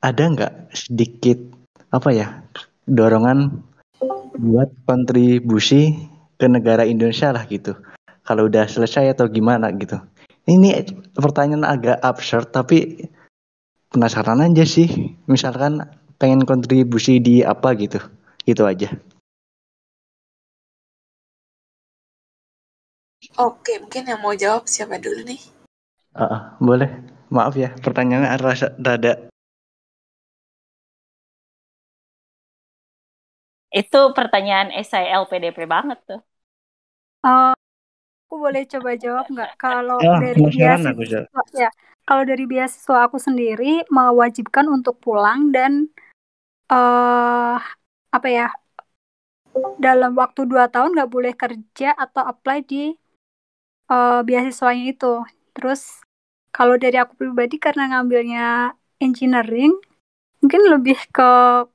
ada 0.03 0.23
nggak 0.27 0.53
sedikit 0.75 1.39
apa 1.91 2.09
ya 2.11 2.27
dorongan 2.87 3.63
buat 4.39 4.71
kontribusi 4.87 5.95
ke 6.39 6.47
negara 6.47 6.87
Indonesia 6.87 7.35
lah 7.35 7.43
gitu. 7.47 7.75
Kalau 8.23 8.47
udah 8.47 8.67
selesai 8.67 9.15
atau 9.15 9.27
gimana 9.27 9.71
gitu. 9.75 9.99
Ini 10.47 10.87
pertanyaan 11.13 11.67
agak 11.67 11.99
absurd 11.99 12.49
tapi 12.55 13.05
penasaran 13.89 14.45
aja 14.45 14.65
sih 14.65 15.17
misalkan 15.25 15.85
pengen 16.21 16.45
kontribusi 16.45 17.17
di 17.19 17.41
apa 17.41 17.73
gitu 17.75 17.99
Gitu 18.49 18.65
aja. 18.65 18.89
Oke, 23.37 23.77
mungkin 23.77 24.09
yang 24.09 24.19
mau 24.25 24.33
jawab 24.33 24.65
siapa 24.65 24.97
dulu 24.97 25.21
nih? 25.27 25.37
Uh, 26.17 26.57
boleh. 26.57 26.89
Maaf 27.29 27.53
ya, 27.53 27.69
pertanyaannya 27.77 28.41
rasa 28.41 28.73
rada 28.81 29.29
Itu 33.69 34.17
pertanyaan 34.17 34.73
SIL 34.73 35.29
PDP 35.29 35.69
banget 35.69 36.01
tuh. 36.09 36.21
Uh, 37.21 37.53
aku 38.29 38.45
boleh 38.45 38.61
coba 38.69 38.93
jawab 38.93 39.25
nggak? 39.25 39.57
Kalau 39.57 39.97
oh, 39.97 40.21
dari 40.21 40.37
beasiswa, 40.37 41.41
ya, 41.57 41.73
kalau 42.05 42.23
dari 42.29 42.45
beasiswa 42.45 43.09
aku 43.09 43.17
sendiri 43.17 43.81
mewajibkan 43.89 44.69
untuk 44.69 45.01
pulang 45.01 45.49
dan 45.49 45.89
uh, 46.69 47.57
apa 48.13 48.27
ya 48.29 48.53
dalam 49.81 50.13
waktu 50.13 50.45
dua 50.45 50.69
tahun 50.69 50.93
nggak 50.93 51.09
boleh 51.09 51.33
kerja 51.33 51.97
atau 51.97 52.21
apply 52.21 52.61
di 52.69 52.93
uh, 53.89 54.21
beasiswanya 54.21 54.93
itu. 54.93 55.25
Terus 55.57 56.05
kalau 56.53 56.77
dari 56.77 57.01
aku 57.01 57.17
pribadi 57.17 57.57
karena 57.57 57.97
ngambilnya 57.97 58.77
engineering, 59.01 59.73
mungkin 60.37 60.69
lebih 60.69 61.01
ke 61.09 61.31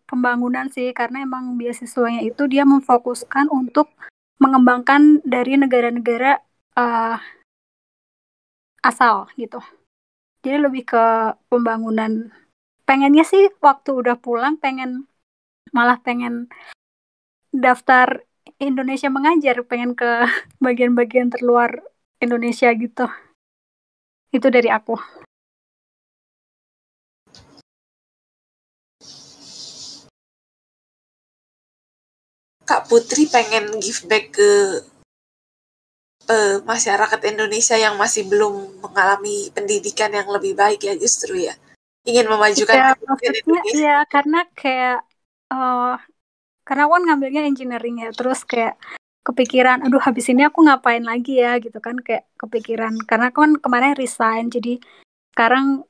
pembangunan 0.07 0.71
sih 0.71 0.95
karena 0.95 1.27
emang 1.27 1.59
beasiswanya 1.59 2.23
itu 2.23 2.47
dia 2.47 2.63
memfokuskan 2.63 3.51
untuk 3.51 3.91
mengembangkan 4.39 5.23
dari 5.23 5.55
negara-negara 5.57 6.43
uh, 6.77 7.17
asal 8.85 9.31
gitu. 9.41 9.63
Jadi 10.45 10.61
lebih 10.61 10.85
ke 10.85 11.05
pembangunan. 11.49 12.29
Pengennya 12.85 13.25
sih 13.25 13.49
waktu 13.65 13.97
udah 13.97 14.21
pulang 14.21 14.61
pengen 14.61 15.09
malah 15.73 15.97
pengen 16.05 16.53
daftar 17.49 18.21
Indonesia 18.61 19.09
mengajar, 19.09 19.65
pengen 19.65 19.97
ke 19.97 20.29
bagian-bagian 20.65 21.33
terluar 21.33 21.81
Indonesia 22.21 22.69
gitu. 22.77 23.09
Itu 24.35 24.53
dari 24.53 24.69
aku. 24.69 24.99
Kak 32.65 32.89
Putri 32.89 33.29
pengen 33.29 33.77
give 33.77 34.09
back 34.09 34.33
ke 34.33 34.81
uh, 36.29 36.57
masyarakat 36.65 37.21
Indonesia 37.29 37.77
yang 37.77 38.01
masih 38.01 38.25
belum 38.25 38.81
mengalami 38.81 39.53
pendidikan 39.53 40.09
yang 40.13 40.29
lebih 40.33 40.57
baik 40.57 40.81
ya 40.85 40.97
justru 40.97 41.45
ya. 41.45 41.55
Ingin 42.05 42.29
memajukan 42.29 42.77
ya, 42.77 42.89
Indonesia. 42.97 43.73
Iya 43.73 43.97
karena 44.09 44.41
kayak 44.57 45.05
uh, 45.53 45.97
karena 46.65 46.89
aku 46.89 46.93
kan 46.97 47.05
ngambilnya 47.05 47.43
engineering 47.45 47.97
ya 48.01 48.11
terus 48.17 48.45
kayak 48.45 48.77
kepikiran 49.25 49.81
aduh 49.85 50.01
habis 50.01 50.29
ini 50.29 50.45
aku 50.45 50.65
ngapain 50.65 51.05
lagi 51.05 51.41
ya? 51.41 51.61
Gitu 51.61 51.77
kan 51.81 52.01
kayak 52.01 52.29
kepikiran. 52.41 52.97
Karena 53.05 53.29
aku 53.29 53.45
kan 53.45 53.53
kemarin 53.61 53.97
resign 53.97 54.49
jadi 54.49 54.81
sekarang 55.37 55.85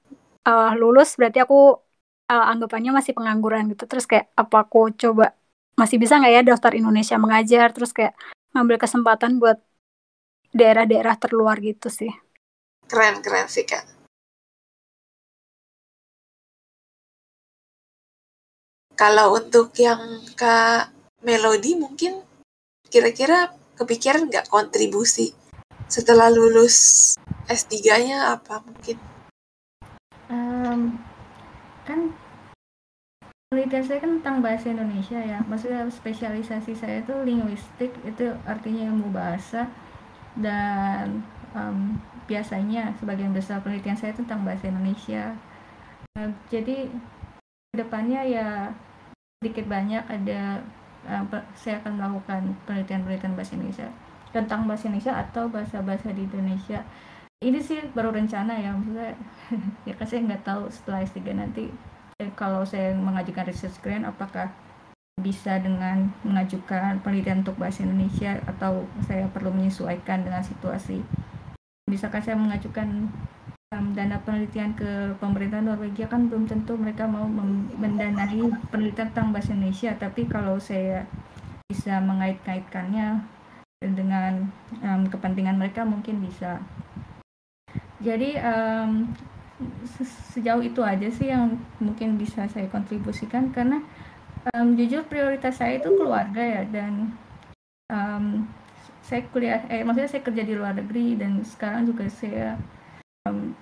uh, 0.46 0.72
lulus 0.74 1.14
berarti 1.14 1.42
aku 1.42 1.78
uh, 2.30 2.46
anggapannya 2.50 2.94
masih 2.94 3.14
pengangguran 3.14 3.70
gitu. 3.70 3.86
Terus 3.86 4.06
kayak 4.06 4.30
apa 4.34 4.66
aku 4.66 4.90
coba 4.94 5.34
masih 5.74 5.98
bisa 5.98 6.18
nggak 6.18 6.32
ya 6.32 6.42
daftar 6.42 6.72
Indonesia 6.74 7.16
mengajar? 7.18 7.70
Terus 7.74 7.90
kayak 7.90 8.14
ngambil 8.54 8.76
kesempatan 8.78 9.42
buat 9.42 9.58
daerah-daerah 10.54 11.18
terluar 11.18 11.58
gitu 11.58 11.90
sih. 11.90 12.10
Keren 12.86 13.18
keren 13.20 13.50
sih 13.50 13.66
kak. 13.66 13.82
Kalau 18.94 19.34
untuk 19.34 19.74
yang 19.74 20.22
kak 20.38 20.94
Melody 21.26 21.74
mungkin 21.74 22.22
kira-kira 22.86 23.50
kepikiran 23.74 24.30
nggak 24.30 24.46
kontribusi 24.46 25.34
setelah 25.90 26.30
lulus 26.30 27.18
S3-nya 27.50 28.38
apa 28.38 28.62
mungkin? 28.62 28.96
Um, 30.30 31.02
kan 31.82 32.14
penelitian 33.54 33.86
saya 33.86 34.02
kan 34.02 34.18
tentang 34.18 34.42
bahasa 34.42 34.66
Indonesia 34.66 35.14
ya. 35.22 35.38
Maksudnya 35.46 35.86
spesialisasi 35.86 36.74
saya 36.74 37.06
itu 37.06 37.14
linguistik 37.22 37.94
itu 38.02 38.34
artinya 38.42 38.90
ilmu 38.90 39.14
bahasa. 39.14 39.70
Dan 40.34 41.22
um, 41.54 41.94
biasanya 42.26 42.90
sebagian 42.98 43.30
besar 43.30 43.62
penelitian 43.62 43.94
saya 43.94 44.10
tentang 44.10 44.42
bahasa 44.42 44.66
Indonesia. 44.66 45.38
Uh, 46.18 46.34
jadi 46.50 46.90
ke 47.70 47.78
depannya 47.78 48.26
ya 48.26 48.48
sedikit 49.38 49.70
banyak 49.70 50.02
ada 50.02 50.58
uh, 51.06 51.22
saya 51.54 51.78
akan 51.78 51.94
melakukan 51.94 52.58
penelitian-penelitian 52.66 53.38
bahasa 53.38 53.54
Indonesia. 53.54 53.88
Tentang 54.34 54.66
bahasa 54.66 54.90
Indonesia 54.90 55.14
atau 55.14 55.46
bahasa-bahasa 55.46 56.10
di 56.10 56.26
Indonesia. 56.26 56.82
Ini 57.38 57.62
sih 57.62 57.78
baru 57.94 58.10
rencana 58.10 58.58
ya 58.58 58.74
maksudnya. 58.74 59.14
Ya 59.86 59.94
kan 59.94 60.06
saya 60.10 60.26
nggak 60.26 60.42
tahu 60.42 60.66
setelah 60.74 61.06
S3 61.06 61.38
nanti 61.38 61.70
kalau 62.38 62.62
saya 62.62 62.94
mengajukan 62.94 63.50
research 63.50 63.78
grant 63.82 64.06
apakah 64.06 64.54
bisa 65.18 65.62
dengan 65.62 66.10
mengajukan 66.26 66.98
penelitian 67.02 67.46
untuk 67.46 67.54
bahasa 67.58 67.86
Indonesia 67.86 68.38
atau 68.50 68.82
saya 69.06 69.30
perlu 69.30 69.54
menyesuaikan 69.54 70.26
dengan 70.26 70.42
situasi? 70.42 71.02
Bisakah 71.86 72.18
saya 72.18 72.34
mengajukan 72.34 73.10
um, 73.70 73.86
dana 73.94 74.18
penelitian 74.22 74.74
ke 74.74 75.14
pemerintah 75.22 75.62
Norwegia? 75.62 76.10
Kan 76.10 76.26
belum 76.26 76.50
tentu 76.50 76.74
mereka 76.74 77.06
mau 77.06 77.26
mendanai 77.78 78.42
penelitian 78.74 79.10
tentang 79.14 79.30
bahasa 79.30 79.54
Indonesia 79.54 79.94
tapi 79.94 80.26
kalau 80.26 80.58
saya 80.58 81.06
bisa 81.70 82.02
mengait-kaitkannya 82.02 83.22
dengan 83.80 84.48
um, 84.82 85.02
kepentingan 85.06 85.60
mereka 85.60 85.84
mungkin 85.86 86.24
bisa. 86.24 86.58
Jadi 88.02 88.36
um, 88.40 89.12
sejauh 90.34 90.62
itu 90.66 90.82
aja 90.82 91.06
sih 91.14 91.30
yang 91.30 91.54
mungkin 91.78 92.18
bisa 92.18 92.50
saya 92.50 92.66
kontribusikan 92.66 93.54
karena 93.54 93.78
um, 94.50 94.74
jujur 94.74 95.06
prioritas 95.06 95.62
saya 95.62 95.78
itu 95.78 95.94
keluarga 95.94 96.42
ya 96.42 96.62
dan 96.66 97.14
um, 97.86 98.50
saya 99.04 99.22
kuliah 99.30 99.62
eh 99.70 99.86
maksudnya 99.86 100.10
saya 100.10 100.22
kerja 100.26 100.42
di 100.42 100.54
luar 100.58 100.74
negeri 100.74 101.14
dan 101.14 101.44
sekarang 101.46 101.86
juga 101.86 102.08
saya 102.10 102.58
um, 103.28 103.54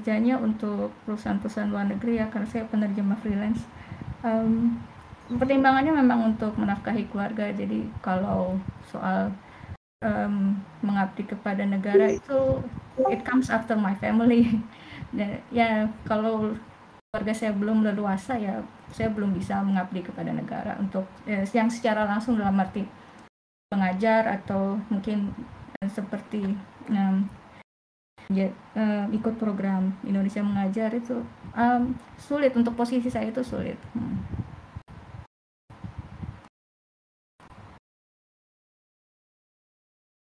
kerjanya 0.00 0.40
untuk 0.40 0.94
perusahaan-perusahaan 1.04 1.68
luar 1.68 1.90
negeri 1.90 2.24
ya 2.24 2.26
karena 2.32 2.48
saya 2.48 2.64
penerjemah 2.70 3.18
freelance. 3.20 3.60
Um, 4.24 4.80
pertimbangannya 5.28 5.92
memang 5.92 6.34
untuk 6.34 6.56
menafkahi 6.56 7.10
keluarga. 7.12 7.52
Jadi 7.52 7.84
kalau 8.00 8.56
soal 8.88 9.34
um, 10.00 10.56
mengabdi 10.80 11.28
kepada 11.28 11.66
negara 11.68 12.16
itu 12.16 12.64
it 13.12 13.20
comes 13.28 13.52
after 13.52 13.76
my 13.76 13.92
family 14.00 14.48
dan 15.10 15.42
ya 15.50 15.90
kalau 16.06 16.54
keluarga 17.10 17.34
saya 17.34 17.50
belum 17.50 17.82
leluasa 17.82 18.38
ya 18.38 18.62
saya 18.94 19.10
belum 19.10 19.34
bisa 19.34 19.58
mengabdi 19.62 20.06
kepada 20.06 20.30
negara 20.30 20.78
untuk 20.78 21.06
ya, 21.26 21.42
yang 21.50 21.66
secara 21.66 22.06
langsung 22.06 22.38
dalam 22.38 22.54
arti 22.58 22.86
pengajar 23.70 24.26
atau 24.30 24.78
mungkin 24.90 25.30
seperti 25.86 26.42
um, 26.90 27.26
ya, 28.30 28.50
uh, 28.78 29.06
ikut 29.10 29.38
program 29.38 29.94
Indonesia 30.06 30.42
mengajar 30.42 30.94
itu 30.94 31.22
um, 31.54 31.94
sulit 32.18 32.54
untuk 32.54 32.78
posisi 32.78 33.10
saya 33.10 33.30
itu 33.30 33.42
sulit. 33.42 33.78
Hmm. 33.94 34.22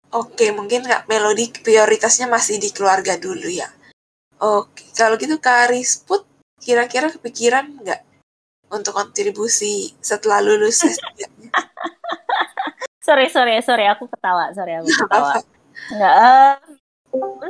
Oke, 0.10 0.50
mungkin 0.50 0.82
Kak 0.90 1.06
Melodi 1.06 1.54
prioritasnya 1.54 2.26
masih 2.26 2.58
di 2.58 2.74
keluarga 2.74 3.14
dulu 3.22 3.46
ya. 3.46 3.70
Oke, 4.40 4.88
kalau 4.95 5.20
gitu 5.20 5.36
Kak 5.36 5.68
Risput 5.76 6.24
kira-kira 6.64 7.11
kepikiran 7.11 7.68
nggak 7.84 8.02
untuk 8.72 8.95
kontribusi 8.95 9.91
setelah 9.99 10.40
lulus 10.40 10.80
sorry, 13.07 13.28
sorry, 13.28 13.60
sorry, 13.60 13.84
aku 13.91 14.07
ketawa, 14.07 14.56
sorry 14.56 14.80
aku 14.80 14.88
ketawa. 14.88 15.44
Nggak, 15.91 16.16
uh, 16.16 16.56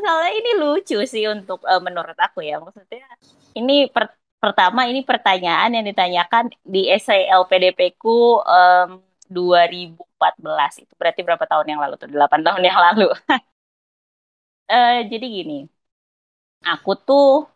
soalnya 0.02 0.34
ini 0.34 0.52
lucu 0.58 0.98
sih 1.06 1.30
untuk 1.30 1.62
uh, 1.62 1.78
menurut 1.78 2.18
aku 2.18 2.42
ya 2.42 2.58
maksudnya 2.58 3.06
ini 3.54 3.86
per 3.92 4.10
pertama 4.40 4.88
ini 4.88 5.04
pertanyaan 5.06 5.76
yang 5.76 5.86
ditanyakan 5.86 6.50
di 6.64 6.90
essay 6.90 7.28
LPDP 7.30 8.00
ku 8.02 8.40
um, 8.42 9.04
2014 9.30 10.90
itu. 10.90 10.94
Berarti 10.98 11.22
berapa 11.22 11.46
tahun 11.46 11.68
yang 11.76 11.82
lalu 11.86 12.02
tuh? 12.02 12.10
8 12.10 12.42
tahun 12.42 12.64
yang 12.66 12.80
lalu. 12.80 13.14
Uh, 14.72 15.04
jadi 15.12 15.26
gini 15.28 15.70
aku 16.64 16.92
tuh 17.08 17.48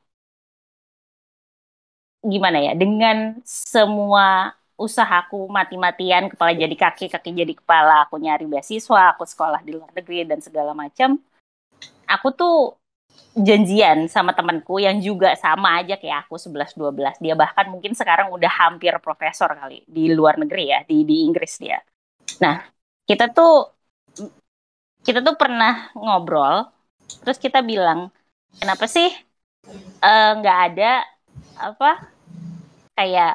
gimana 2.23 2.57
ya 2.63 2.71
dengan 2.73 3.37
semua 3.43 4.55
usahaku 4.79 5.51
mati-matian 5.51 6.31
kepala 6.31 6.55
jadi 6.55 6.75
kaki 6.75 7.11
kaki 7.11 7.29
jadi 7.35 7.53
kepala 7.53 8.07
aku 8.07 8.15
nyari 8.15 8.47
beasiswa 8.47 9.11
aku 9.13 9.27
sekolah 9.27 9.59
di 9.61 9.75
luar 9.75 9.91
negeri 9.91 10.23
dan 10.23 10.39
segala 10.39 10.71
macam 10.71 11.19
aku 12.07 12.27
tuh 12.31 12.55
janjian 13.33 14.05
sama 14.09 14.31
temanku 14.37 14.77
yang 14.77 15.01
juga 15.01 15.33
sama 15.37 15.81
aja 15.81 15.97
kayak 15.97 16.29
aku 16.29 16.37
11 16.37 16.73
12. 16.77 17.17
Dia 17.23 17.33
bahkan 17.33 17.65
mungkin 17.69 17.93
sekarang 17.97 18.29
udah 18.29 18.49
hampir 18.49 18.93
profesor 19.01 19.49
kali 19.57 19.81
di 19.89 20.13
luar 20.13 20.37
negeri 20.37 20.63
ya, 20.69 20.79
di 20.85 21.01
di 21.05 21.25
Inggris 21.25 21.57
dia. 21.57 21.81
Nah, 22.41 22.61
kita 23.09 23.29
tuh 23.33 23.73
kita 25.03 25.19
tuh 25.25 25.35
pernah 25.35 25.91
ngobrol 25.97 26.69
terus 27.23 27.37
kita 27.37 27.59
bilang, 27.61 28.09
"Kenapa 28.59 28.85
sih 28.95 29.09
eh, 30.03 30.29
nggak 30.39 30.57
uh, 30.59 30.63
ada 30.67 30.91
apa 31.57 31.89
kayak 32.97 33.29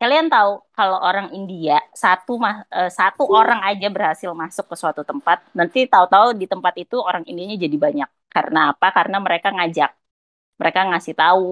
kalian 0.00 0.26
tahu 0.32 0.50
kalau 0.76 0.96
orang 1.08 1.28
India 1.36 1.76
satu 1.92 2.32
uh, 2.40 2.90
satu 2.98 3.22
orang 3.28 3.60
aja 3.68 3.86
berhasil 3.92 4.30
masuk 4.42 4.64
ke 4.72 4.76
suatu 4.80 5.02
tempat, 5.04 5.38
nanti 5.58 5.78
tahu-tahu 5.92 6.26
di 6.40 6.46
tempat 6.48 6.74
itu 6.82 6.96
orang 7.08 7.24
Indianya 7.28 7.56
jadi 7.64 7.76
banyak 7.76 8.08
karena 8.32 8.58
apa? 8.72 8.86
Karena 8.96 9.16
mereka 9.20 9.48
ngajak, 9.52 9.90
mereka 10.60 10.80
ngasih 10.88 11.14
tahu 11.20 11.44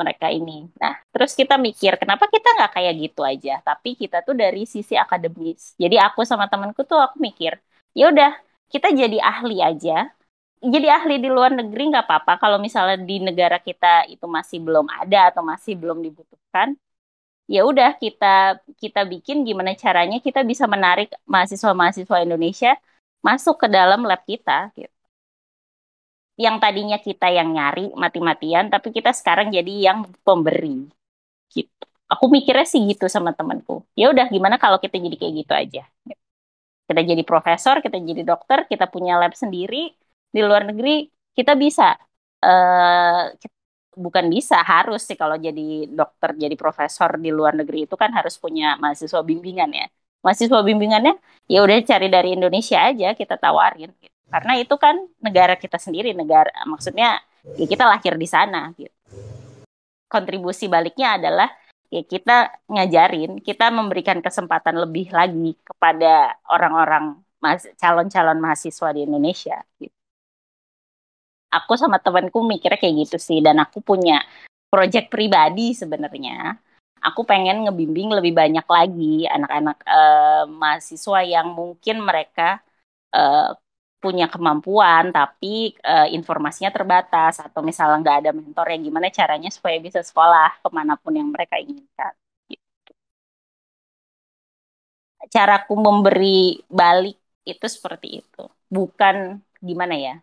mereka 0.00 0.26
ini. 0.32 0.68
Nah, 0.80 0.94
terus 1.12 1.32
kita 1.40 1.54
mikir, 1.60 1.92
kenapa 2.00 2.24
kita 2.34 2.48
nggak 2.56 2.72
kayak 2.76 2.94
gitu 3.04 3.20
aja? 3.32 3.52
Tapi 3.64 3.88
kita 4.00 4.16
tuh 4.26 4.34
dari 4.42 4.64
sisi 4.68 4.94
akademis. 4.96 5.76
Jadi 5.82 5.96
aku 6.00 6.20
sama 6.30 6.44
temanku 6.52 6.80
tuh 6.90 7.00
aku 7.00 7.16
mikir, 7.20 7.52
ya 7.96 8.08
udah 8.12 8.30
kita 8.72 8.88
jadi 8.92 9.16
ahli 9.20 9.60
aja. 9.64 10.12
Jadi 10.62 10.86
ahli 10.86 11.18
di 11.18 11.26
luar 11.26 11.50
negeri 11.58 11.82
nggak 11.90 12.04
apa-apa. 12.06 12.32
Kalau 12.42 12.58
misalnya 12.62 12.96
di 13.08 13.18
negara 13.18 13.58
kita 13.58 14.06
itu 14.06 14.26
masih 14.36 14.58
belum 14.62 14.86
ada 15.00 15.18
atau 15.34 15.42
masih 15.42 15.74
belum 15.74 15.98
dibutuhkan, 16.06 16.68
ya 17.54 17.60
udah 17.70 17.90
kita 18.02 18.26
kita 18.82 19.00
bikin 19.12 19.36
gimana 19.48 19.72
caranya 19.84 20.18
kita 20.26 20.40
bisa 20.50 20.64
menarik 20.74 21.08
mahasiswa-mahasiswa 21.32 22.18
Indonesia 22.26 22.70
masuk 23.26 23.56
ke 23.62 23.68
dalam 23.76 24.00
lab 24.10 24.22
kita 24.30 24.70
gitu. 24.78 24.94
Yang 26.40 26.56
tadinya 26.64 26.96
kita 27.06 27.28
yang 27.28 27.48
nyari 27.56 27.92
mati-matian 27.92 28.72
tapi 28.72 28.88
kita 28.96 29.12
sekarang 29.12 29.52
jadi 29.52 29.72
yang 29.92 29.98
pemberi 30.24 30.88
gitu. 31.54 31.84
Aku 32.12 32.26
mikirnya 32.32 32.66
sih 32.68 32.80
gitu 32.90 33.06
sama 33.10 33.32
temanku. 33.38 33.84
Ya 34.00 34.10
udah 34.12 34.26
gimana 34.34 34.56
kalau 34.62 34.78
kita 34.84 34.96
jadi 35.00 35.16
kayak 35.20 35.34
gitu 35.44 35.52
aja? 35.54 35.82
Kita 36.88 37.00
jadi 37.10 37.22
profesor 37.30 37.76
kita 37.84 37.96
jadi 38.02 38.22
dokter 38.26 38.58
kita 38.70 38.84
punya 38.94 39.16
lab 39.20 39.32
sendiri 39.32 39.94
di 40.32 40.40
luar 40.40 40.64
negeri 40.64 41.06
kita 41.36 41.52
bisa 41.54 41.92
uh, 42.40 43.22
bukan 43.92 44.26
bisa 44.32 44.56
harus 44.64 45.04
sih 45.04 45.16
kalau 45.20 45.36
jadi 45.36 45.88
dokter 45.92 46.32
jadi 46.36 46.56
profesor 46.56 47.20
di 47.20 47.28
luar 47.28 47.52
negeri 47.52 47.84
itu 47.84 47.94
kan 48.00 48.08
harus 48.16 48.40
punya 48.40 48.80
mahasiswa 48.80 49.20
bimbingan 49.20 49.70
ya. 49.72 49.86
Mahasiswa 50.24 50.60
bimbingannya 50.64 51.18
ya 51.50 51.60
udah 51.60 51.76
cari 51.84 52.08
dari 52.08 52.32
Indonesia 52.38 52.78
aja 52.80 53.12
kita 53.12 53.36
tawarin 53.36 53.92
gitu. 54.00 54.16
Karena 54.32 54.52
itu 54.56 54.74
kan 54.80 54.96
negara 55.20 55.54
kita 55.60 55.76
sendiri 55.76 56.16
negara 56.16 56.52
maksudnya 56.64 57.20
ya 57.58 57.66
kita 57.68 57.84
lahir 57.84 58.16
di 58.16 58.28
sana 58.28 58.72
gitu. 58.80 58.96
Kontribusi 60.08 60.68
baliknya 60.72 61.20
adalah 61.20 61.48
ya 61.92 62.00
kita 62.00 62.64
ngajarin 62.72 63.44
kita 63.44 63.68
memberikan 63.68 64.24
kesempatan 64.24 64.80
lebih 64.80 65.12
lagi 65.12 65.52
kepada 65.60 66.40
orang-orang 66.48 67.20
calon-calon 67.76 68.38
mahasiswa 68.40 68.88
di 68.96 69.04
Indonesia 69.04 69.60
gitu. 69.76 70.01
Aku 71.56 71.72
sama 71.76 72.00
temanku 72.04 72.38
mikirnya 72.52 72.80
kayak 72.80 72.96
gitu 73.06 73.16
sih. 73.20 73.38
Dan 73.44 73.56
aku 73.64 73.78
punya 73.84 74.24
project 74.72 75.12
pribadi 75.12 75.76
sebenarnya. 75.76 76.56
Aku 77.02 77.20
pengen 77.28 77.66
ngebimbing 77.66 78.08
lebih 78.18 78.32
banyak 78.40 78.66
lagi 78.76 79.26
anak-anak 79.26 79.78
uh, 79.84 80.44
mahasiswa 80.48 81.20
yang 81.26 81.50
mungkin 81.52 81.96
mereka 82.08 82.62
uh, 83.12 83.52
punya 84.02 84.26
kemampuan 84.26 85.14
tapi 85.14 85.78
uh, 85.86 86.08
informasinya 86.10 86.70
terbatas 86.74 87.38
atau 87.38 87.60
misalnya 87.62 87.98
nggak 88.02 88.18
ada 88.22 88.30
mentor 88.34 88.66
ya 88.74 88.78
gimana 88.86 89.06
caranya 89.14 89.50
supaya 89.50 89.78
bisa 89.78 90.00
sekolah 90.02 90.58
ke 90.62 90.68
mana 90.74 90.94
pun 90.98 91.14
yang 91.14 91.30
mereka 91.30 91.56
inginkan. 91.62 92.14
Gitu. 92.50 92.92
caraku 95.34 95.74
memberi 95.78 96.60
balik 96.70 97.18
itu 97.46 97.66
seperti 97.66 98.06
itu. 98.22 98.42
Bukan 98.70 99.42
gimana 99.62 99.94
ya 99.94 100.14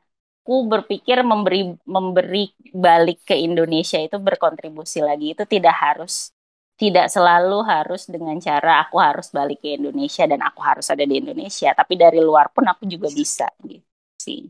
aku 0.50 0.66
berpikir 0.66 1.22
memberi 1.22 1.78
memberi 1.86 2.50
balik 2.74 3.22
ke 3.22 3.38
Indonesia 3.38 4.02
itu 4.02 4.18
berkontribusi 4.18 4.98
lagi 5.06 5.38
itu 5.38 5.46
tidak 5.46 5.78
harus 5.78 6.34
tidak 6.82 7.06
selalu 7.14 7.62
harus 7.70 8.10
dengan 8.10 8.34
cara 8.42 8.82
aku 8.82 8.98
harus 8.98 9.30
balik 9.30 9.62
ke 9.62 9.78
Indonesia 9.78 10.26
dan 10.26 10.42
aku 10.42 10.58
harus 10.64 10.88
ada 10.90 11.04
di 11.06 11.20
Indonesia, 11.22 11.70
tapi 11.78 11.94
dari 12.00 12.18
luar 12.24 12.50
pun 12.56 12.66
aku 12.66 12.88
juga 12.90 13.12
bisa 13.14 13.46
gitu 13.68 13.86
sih. 14.18 14.48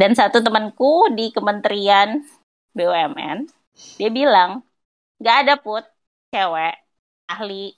Dan 0.00 0.10
satu 0.18 0.38
temanku 0.46 1.10
di 1.18 1.28
Kementerian 1.34 2.08
BUMN, 2.76 3.38
dia 3.98 4.10
bilang, 4.10 4.50
nggak 5.20 5.36
ada 5.46 5.54
put 5.64 5.84
cewek 6.32 6.74
ahli 7.32 7.74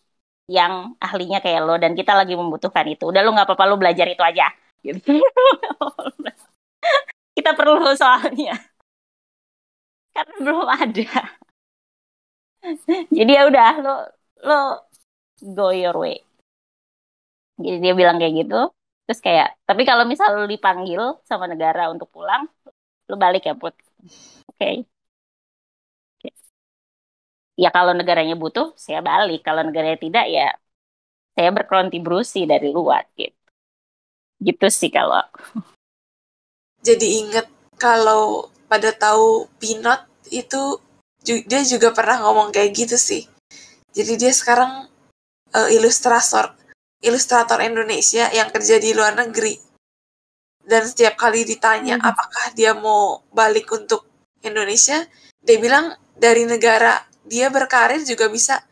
yang 0.51 0.73
ahlinya 1.01 1.39
kayak 1.45 1.63
lo 1.67 1.75
dan 1.83 1.93
kita 1.99 2.13
lagi 2.21 2.35
membutuhkan 2.41 2.87
itu. 2.93 3.05
Udah 3.11 3.21
lo 3.25 3.31
nggak 3.35 3.47
apa-apa 3.49 3.65
lo 3.71 3.77
belajar 3.83 4.07
itu 4.11 4.23
aja. 4.25 4.47
Gitu. 4.85 5.21
kita 7.37 7.51
perlu 7.59 7.91
soalnya. 7.97 8.55
Karena 10.13 10.35
belum 10.45 10.69
ada. 10.69 11.13
Jadi 13.11 13.31
ya 13.33 13.43
udah 13.51 13.71
lo 13.83 13.95
lo 14.47 14.61
go 15.57 15.75
your 15.75 15.97
way. 15.99 16.23
Jadi 17.59 17.77
dia 17.83 17.95
bilang 17.97 18.17
kayak 18.21 18.35
gitu. 18.47 18.61
Terus 19.09 19.21
kayak 19.25 19.49
tapi 19.67 19.83
kalau 19.89 20.05
misal 20.07 20.29
lo 20.37 20.47
dipanggil 20.47 21.19
sama 21.27 21.51
negara 21.51 21.91
untuk 21.91 22.09
pulang 22.13 22.47
lo 23.11 23.17
balik 23.19 23.43
ya 23.49 23.55
put. 23.59 23.75
Oke. 24.51 24.57
Okay. 24.59 24.75
ya 27.63 27.69
kalau 27.71 27.93
negaranya 27.99 28.35
butuh 28.39 28.73
saya 28.79 29.01
balik. 29.03 29.41
Kalau 29.47 29.63
negaranya 29.67 29.99
tidak 29.99 30.25
ya 30.29 30.55
saya 31.35 31.51
berkontribusi 31.57 32.45
dari 32.45 32.69
luar 32.71 33.09
gitu. 33.17 33.37
Gitu 34.43 34.67
sih 34.71 34.91
kalau 34.91 35.23
jadi 36.83 37.07
inget 37.23 37.47
kalau 37.79 38.51
pada 38.67 38.91
tahu 38.95 39.47
pinot 39.63 40.03
itu 40.31 40.79
dia 41.23 41.63
juga 41.63 41.95
pernah 41.95 42.19
ngomong 42.27 42.51
kayak 42.51 42.75
gitu 42.75 42.97
sih. 42.99 43.31
Jadi 43.95 44.19
dia 44.19 44.33
sekarang 44.35 44.91
uh, 45.55 45.69
ilustrator 45.71 46.59
ilustrator 47.03 47.59
Indonesia 47.61 48.31
yang 48.31 48.49
kerja 48.49 48.79
di 48.79 48.95
luar 48.95 49.19
negeri. 49.19 49.59
Dan 50.63 50.87
setiap 50.87 51.19
kali 51.19 51.43
ditanya 51.43 51.99
hmm. 51.99 52.07
apakah 52.07 52.45
dia 52.55 52.73
mau 52.73 53.27
balik 53.35 53.67
untuk 53.75 54.07
Indonesia, 54.47 55.03
dia 55.43 55.59
bilang 55.59 55.99
dari 56.15 56.47
negara 56.47 57.03
dia 57.27 57.51
berkarir 57.51 58.03
juga 58.07 58.31
bisa 58.31 58.63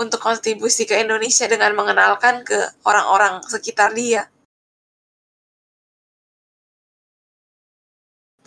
untuk 0.00 0.20
kontribusi 0.24 0.88
ke 0.88 0.96
Indonesia 0.96 1.44
dengan 1.44 1.76
mengenalkan 1.76 2.44
ke 2.44 2.56
orang-orang 2.88 3.44
sekitar 3.44 3.92
dia. 3.92 4.24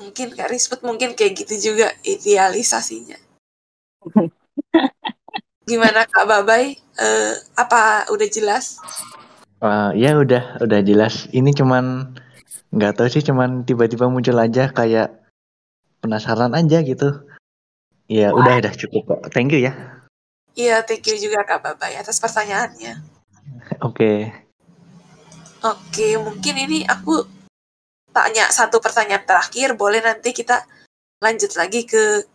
Mungkin 0.02 0.34
Kak 0.34 0.50
Risput 0.50 0.82
mungkin 0.82 1.14
kayak 1.14 1.46
gitu 1.46 1.72
juga 1.72 1.94
idealisasinya. 2.02 3.18
Gimana 5.70 6.10
Kak 6.10 6.26
Babai? 6.26 6.76
Uh, 6.98 7.34
apa 7.54 8.10
udah 8.10 8.28
jelas? 8.28 8.82
Uh, 9.62 9.94
ya 9.94 10.18
udah, 10.18 10.58
udah 10.60 10.82
jelas. 10.82 11.30
Ini 11.30 11.54
cuman 11.54 12.18
nggak 12.74 12.98
tahu 12.98 13.08
sih, 13.14 13.22
cuman 13.22 13.62
tiba-tiba 13.64 14.10
muncul 14.10 14.36
aja 14.42 14.74
kayak 14.74 15.14
penasaran 16.02 16.58
aja 16.58 16.82
gitu. 16.82 17.24
Ya 18.10 18.34
Wah. 18.34 18.42
udah, 18.42 18.54
udah 18.66 18.74
cukup 18.74 19.02
kok. 19.06 19.22
Thank 19.32 19.54
you 19.54 19.62
ya. 19.62 19.74
Iya, 20.58 20.84
thank 20.84 21.08
you 21.08 21.16
juga 21.16 21.48
Kak 21.48 21.64
Babai 21.64 21.96
atas 21.96 22.20
pertanyaannya. 22.20 23.00
Oke. 23.86 23.96
Okay. 23.96 24.18
Oke, 25.62 26.18
mungkin 26.18 26.56
ini 26.58 26.80
aku 26.90 27.22
tanya 28.12 28.48
satu 28.52 28.84
pertanyaan 28.84 29.24
terakhir, 29.24 29.76
boleh 29.76 30.04
nanti 30.04 30.36
kita 30.36 30.64
lanjut 31.24 31.56
lagi 31.56 31.88
ke 31.88 32.28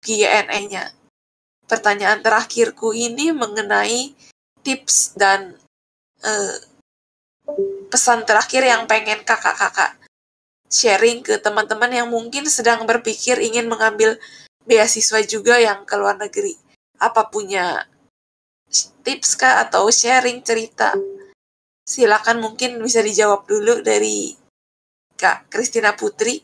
Q&A-nya 0.00 1.00
pertanyaan 1.70 2.18
terakhirku 2.18 2.90
ini 2.90 3.30
mengenai 3.30 4.10
tips 4.66 5.14
dan 5.14 5.54
uh, 6.26 6.56
pesan 7.86 8.26
terakhir 8.26 8.66
yang 8.66 8.90
pengen 8.90 9.22
kakak-kakak 9.22 9.94
sharing 10.66 11.22
ke 11.22 11.38
teman-teman 11.38 11.90
yang 11.94 12.10
mungkin 12.10 12.50
sedang 12.50 12.82
berpikir 12.90 13.38
ingin 13.38 13.70
mengambil 13.70 14.18
beasiswa 14.66 15.22
juga 15.22 15.62
yang 15.62 15.86
ke 15.86 15.94
luar 15.94 16.18
negeri. 16.18 16.58
Apa 16.98 17.30
punya 17.30 17.86
tips 19.02 19.38
kah 19.38 19.62
atau 19.66 19.90
sharing 19.90 20.42
cerita? 20.42 20.94
Silakan 21.82 22.38
mungkin 22.38 22.78
bisa 22.78 23.02
dijawab 23.02 23.50
dulu 23.50 23.82
dari 23.82 24.30
Kak 25.20 25.52
Kristina 25.52 25.92
Putri. 25.92 26.40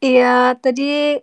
Iya, 0.00 0.56
tadi 0.56 1.20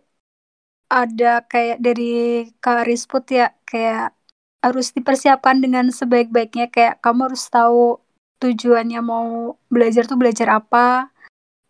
ada 0.85 1.41
kayak 1.49 1.81
dari 1.81 2.45
Kak 2.61 2.85
Risput 2.85 3.25
ya, 3.33 3.49
kayak 3.65 4.13
harus 4.61 4.93
dipersiapkan 4.93 5.57
dengan 5.57 5.89
sebaik-baiknya, 5.89 6.69
kayak 6.69 7.01
kamu 7.01 7.33
harus 7.33 7.49
tahu 7.49 7.97
tujuannya 8.37 9.01
mau 9.01 9.57
belajar 9.73 10.05
tuh 10.05 10.21
belajar 10.21 10.61
apa, 10.61 11.09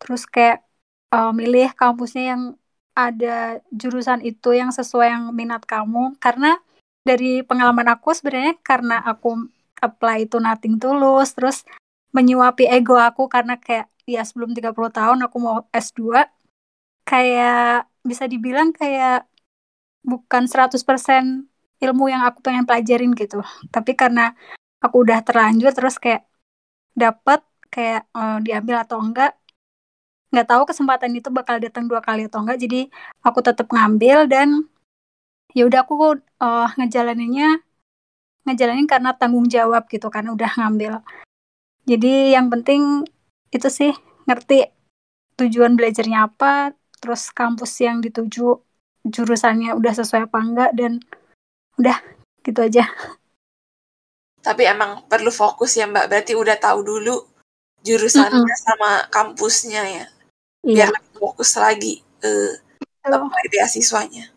terus 0.03 0.27
kayak 0.27 0.68
uh, 1.15 1.31
milih 1.31 1.72
kampusnya 1.80 2.35
yang 2.35 2.43
ada 2.97 3.61
jurusan 3.72 4.26
itu 4.26 4.57
yang 4.57 4.73
sesuai 4.73 5.07
yang 5.14 5.26
minat 5.31 5.64
kamu 5.64 6.18
karena 6.18 6.57
dari 7.05 7.45
pengalaman 7.45 7.93
aku 7.93 8.09
sebenarnya 8.11 8.57
karena 8.65 8.99
aku 9.05 9.47
apply 9.80 10.26
itu 10.26 10.41
nothing 10.41 10.81
tulus 10.81 11.38
terus 11.38 11.61
menyuapi 12.18 12.65
ego 12.65 12.98
aku 12.98 13.30
karena 13.30 13.61
kayak 13.61 13.85
ya 14.10 14.26
sebelum 14.26 14.57
30 14.57 14.73
tahun 14.98 15.19
aku 15.26 15.38
mau 15.38 15.57
S2 15.69 16.26
kayak 17.06 17.85
bisa 18.02 18.26
dibilang 18.26 18.73
kayak 18.73 19.30
bukan 20.02 20.44
100% 20.49 20.73
ilmu 21.84 22.06
yang 22.10 22.23
aku 22.26 22.39
pengen 22.41 22.65
pelajarin 22.65 23.14
gitu. 23.14 23.45
Tapi 23.69 23.94
karena 23.94 24.34
aku 24.81 25.06
udah 25.06 25.22
terlanjur 25.22 25.72
terus 25.77 26.02
kayak 26.02 26.26
dapat 26.98 27.45
kayak 27.69 28.10
uh, 28.18 28.41
diambil 28.41 28.81
atau 28.81 28.98
enggak 28.98 29.38
nggak 30.34 30.48
tahu 30.49 30.64
kesempatan 30.68 31.11
itu 31.15 31.30
bakal 31.31 31.56
datang 31.61 31.85
dua 31.85 32.02
kali 32.02 32.26
atau 32.26 32.41
enggak. 32.41 32.57
Jadi 32.64 32.89
aku 33.22 33.39
tetap 33.45 33.68
ngambil 33.69 34.26
dan 34.26 34.65
ya 35.53 35.69
udah 35.69 35.80
aku 35.85 36.18
uh, 36.41 36.68
ngejalaninnya 36.81 37.61
ngejalanin 38.48 38.88
karena 38.88 39.11
tanggung 39.14 39.45
jawab 39.52 39.85
gitu 39.91 40.07
kan 40.07 40.26
udah 40.31 40.52
ngambil 40.56 41.03
jadi 41.88 42.35
yang 42.35 42.51
penting 42.51 43.07
itu 43.49 43.68
sih 43.72 43.95
ngerti 44.27 44.68
tujuan 45.39 45.80
belajarnya 45.80 46.27
apa 46.27 46.76
terus 46.99 47.31
kampus 47.31 47.80
yang 47.80 48.03
dituju 48.03 48.59
jurusannya 49.07 49.72
udah 49.72 49.93
sesuai 49.95 50.27
apa 50.27 50.38
enggak 50.43 50.72
dan 50.76 50.99
udah 51.80 51.97
gitu 52.43 52.59
aja 52.59 52.85
tapi 54.43 54.68
emang 54.68 55.07
perlu 55.07 55.31
fokus 55.31 55.80
ya 55.80 55.88
mbak 55.88 56.11
berarti 56.11 56.35
udah 56.35 56.59
tahu 56.59 56.84
dulu 56.84 57.15
jurusannya 57.88 58.43
mm 58.43 58.51
-hmm. 58.51 58.64
sama 58.68 58.91
kampusnya 59.07 59.81
ya 59.88 60.05
biar 60.68 60.91
yeah. 60.91 61.15
fokus 61.15 61.55
lagi 61.55 62.03
uh, 62.27 62.53
apply 63.07 63.47
beasiswanya 63.47 64.35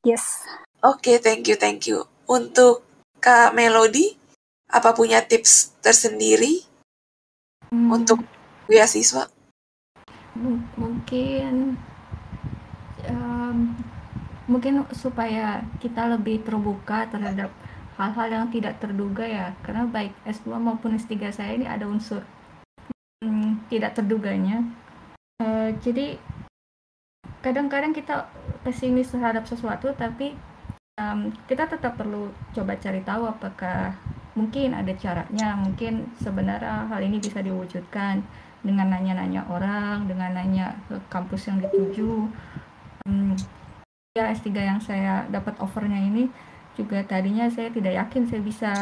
Yes. 0.00 0.48
Oke, 0.80 1.12
okay, 1.12 1.16
thank 1.20 1.44
you, 1.44 1.60
thank 1.60 1.84
you. 1.84 2.08
Untuk 2.24 2.80
Kak 3.20 3.52
Melody, 3.52 4.16
apa 4.72 4.96
punya 4.96 5.20
tips 5.20 5.76
tersendiri 5.84 6.64
hmm. 7.70 7.88
untuk 7.90 8.22
beasiswa? 8.66 9.26
M 10.38 10.62
mungkin 10.78 11.74
um, 13.10 13.58
mungkin 14.50 14.82
supaya 14.94 15.62
kita 15.78 16.10
lebih 16.10 16.42
terbuka 16.42 17.06
terhadap 17.10 17.50
hal-hal 17.94 18.28
yang 18.32 18.46
tidak 18.48 18.80
terduga 18.80 19.22
ya 19.26 19.46
karena 19.60 19.84
baik 19.86 20.14
S2 20.24 20.56
maupun 20.56 20.96
S3 20.96 21.30
saya 21.30 21.52
ini 21.54 21.68
ada 21.68 21.84
unsur 21.84 22.24
hmm, 23.20 23.68
tidak 23.68 23.94
terduganya 23.98 24.64
uh, 25.44 25.68
jadi 25.78 26.16
kadang-kadang 27.44 27.92
kita 27.92 28.28
pesimis 28.64 29.12
terhadap 29.12 29.44
sesuatu 29.44 29.92
tapi 29.92 30.32
um, 30.96 31.28
kita 31.44 31.68
tetap 31.68 31.96
perlu 32.00 32.32
coba 32.56 32.76
cari 32.80 33.04
tahu 33.04 33.28
apakah 33.28 33.96
mungkin 34.38 34.76
ada 34.76 34.94
caranya 34.94 35.58
mungkin 35.58 36.06
sebenarnya 36.22 36.86
hal 36.86 37.00
ini 37.02 37.18
bisa 37.18 37.42
diwujudkan 37.42 38.22
dengan 38.60 38.92
nanya-nanya 38.92 39.48
orang 39.48 40.04
dengan 40.04 40.36
nanya 40.36 40.76
ke 40.86 40.96
kampus 41.08 41.48
yang 41.48 41.58
dituju. 41.64 42.28
Um, 43.08 43.32
ya 44.14 44.30
S3 44.30 44.48
yang 44.52 44.80
saya 44.82 45.24
dapat 45.32 45.56
offernya 45.62 45.96
ini 45.96 46.28
juga 46.76 47.02
tadinya 47.02 47.50
saya 47.50 47.72
tidak 47.72 47.96
yakin 47.96 48.22
saya 48.28 48.42
bisa 48.44 48.72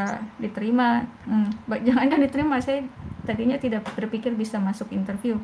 diterima. 0.43 1.07
Hmm, 1.25 1.49
jangankan 1.87 2.27
diterima 2.27 2.59
saya 2.59 2.85
tadinya 3.25 3.57
tidak 3.57 3.87
berpikir 3.95 4.35
bisa 4.35 4.59
masuk 4.59 4.91
interview. 4.91 5.39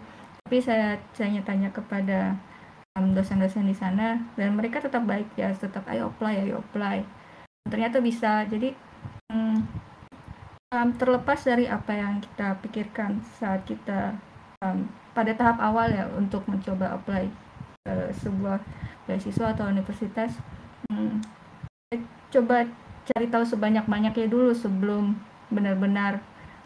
Tapi 0.45 0.61
saya 0.61 1.01
tanya-tanya 1.17 1.73
kepada 1.73 2.37
dosen-dosen 2.95 3.67
di 3.67 3.75
sana 3.75 4.23
dan 4.39 4.55
mereka 4.55 4.79
tetap 4.79 5.03
baik 5.03 5.27
ya 5.35 5.51
tetap 5.51 5.83
ayo 5.91 6.15
apply 6.15 6.47
ayo 6.47 6.63
apply. 6.63 7.03
Ternyata 7.71 7.99
bisa. 7.99 8.45
Jadi 8.47 8.71
um, 9.33 9.63
um, 10.75 10.91
terlepas 10.99 11.39
dari 11.47 11.71
apa 11.71 11.95
yang 11.95 12.19
kita 12.19 12.59
pikirkan 12.59 13.23
saat 13.39 13.63
kita 13.63 14.19
um, 14.67 14.91
pada 15.15 15.31
tahap 15.39 15.63
awal 15.63 15.87
ya 15.87 16.11
untuk 16.19 16.43
mencoba 16.51 16.99
apply 16.99 17.31
uh, 17.87 18.11
sebuah 18.11 18.59
beasiswa 19.07 19.55
atau 19.55 19.71
universitas 19.71 20.35
um, 20.91 21.23
coba 22.35 22.67
cari 23.07 23.31
tahu 23.31 23.47
sebanyak-banyaknya 23.47 24.27
dulu 24.27 24.51
sebelum 24.51 25.15
benar-benar 25.55 26.19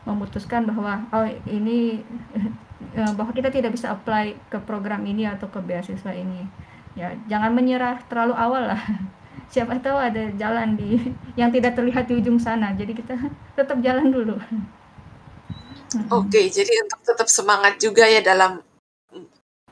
memutuskan 0.09 0.65
bahwa 0.65 1.05
oh 1.13 1.29
ini 1.45 2.01
Eh, 2.79 3.13
bahwa 3.19 3.35
kita 3.35 3.51
tidak 3.51 3.75
bisa 3.75 3.91
apply 3.91 4.39
ke 4.47 4.59
program 4.63 5.03
ini 5.03 5.27
atau 5.27 5.51
ke 5.51 5.59
beasiswa 5.59 6.15
ini. 6.15 6.47
Ya 6.95 7.15
jangan 7.27 7.51
menyerah 7.55 7.99
terlalu 8.07 8.35
awal 8.39 8.75
lah 8.75 8.83
siapa 9.49 9.79
tahu 9.79 9.97
ada 9.97 10.31
jalan 10.35 10.75
di 10.75 10.99
yang 11.41 11.55
tidak 11.55 11.79
terlihat 11.79 12.11
di 12.11 12.19
ujung 12.19 12.39
sana. 12.39 12.75
Jadi 12.75 12.93
kita 12.93 13.15
tetap 13.55 13.79
jalan 13.81 14.11
dulu. 14.11 14.37
Oke 16.13 16.53
jadi 16.53 16.85
untuk 16.85 17.01
tetap 17.01 17.29
semangat 17.33 17.81
juga 17.81 18.05
ya 18.05 18.21
dalam 18.21 18.61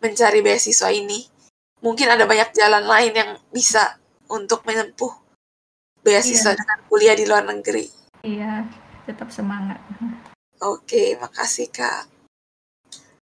mencari 0.01 0.40
beasiswa 0.40 0.88
ini. 0.88 1.28
Mungkin 1.84 2.09
ada 2.09 2.24
banyak 2.24 2.56
jalan 2.56 2.88
lain 2.88 3.12
yang 3.12 3.30
bisa 3.52 4.01
untuk 4.32 4.64
menempuh 4.64 5.12
beasiswa 6.01 6.56
iya. 6.56 6.59
dengan 6.59 6.78
kuliah 6.88 7.14
di 7.18 7.24
luar 7.28 7.44
negeri. 7.44 7.84
Iya 8.24 8.64
tetap 9.06 9.30
semangat. 9.30 9.78
Oke 10.59 11.14
makasih 11.20 11.68
kak. 11.70 12.10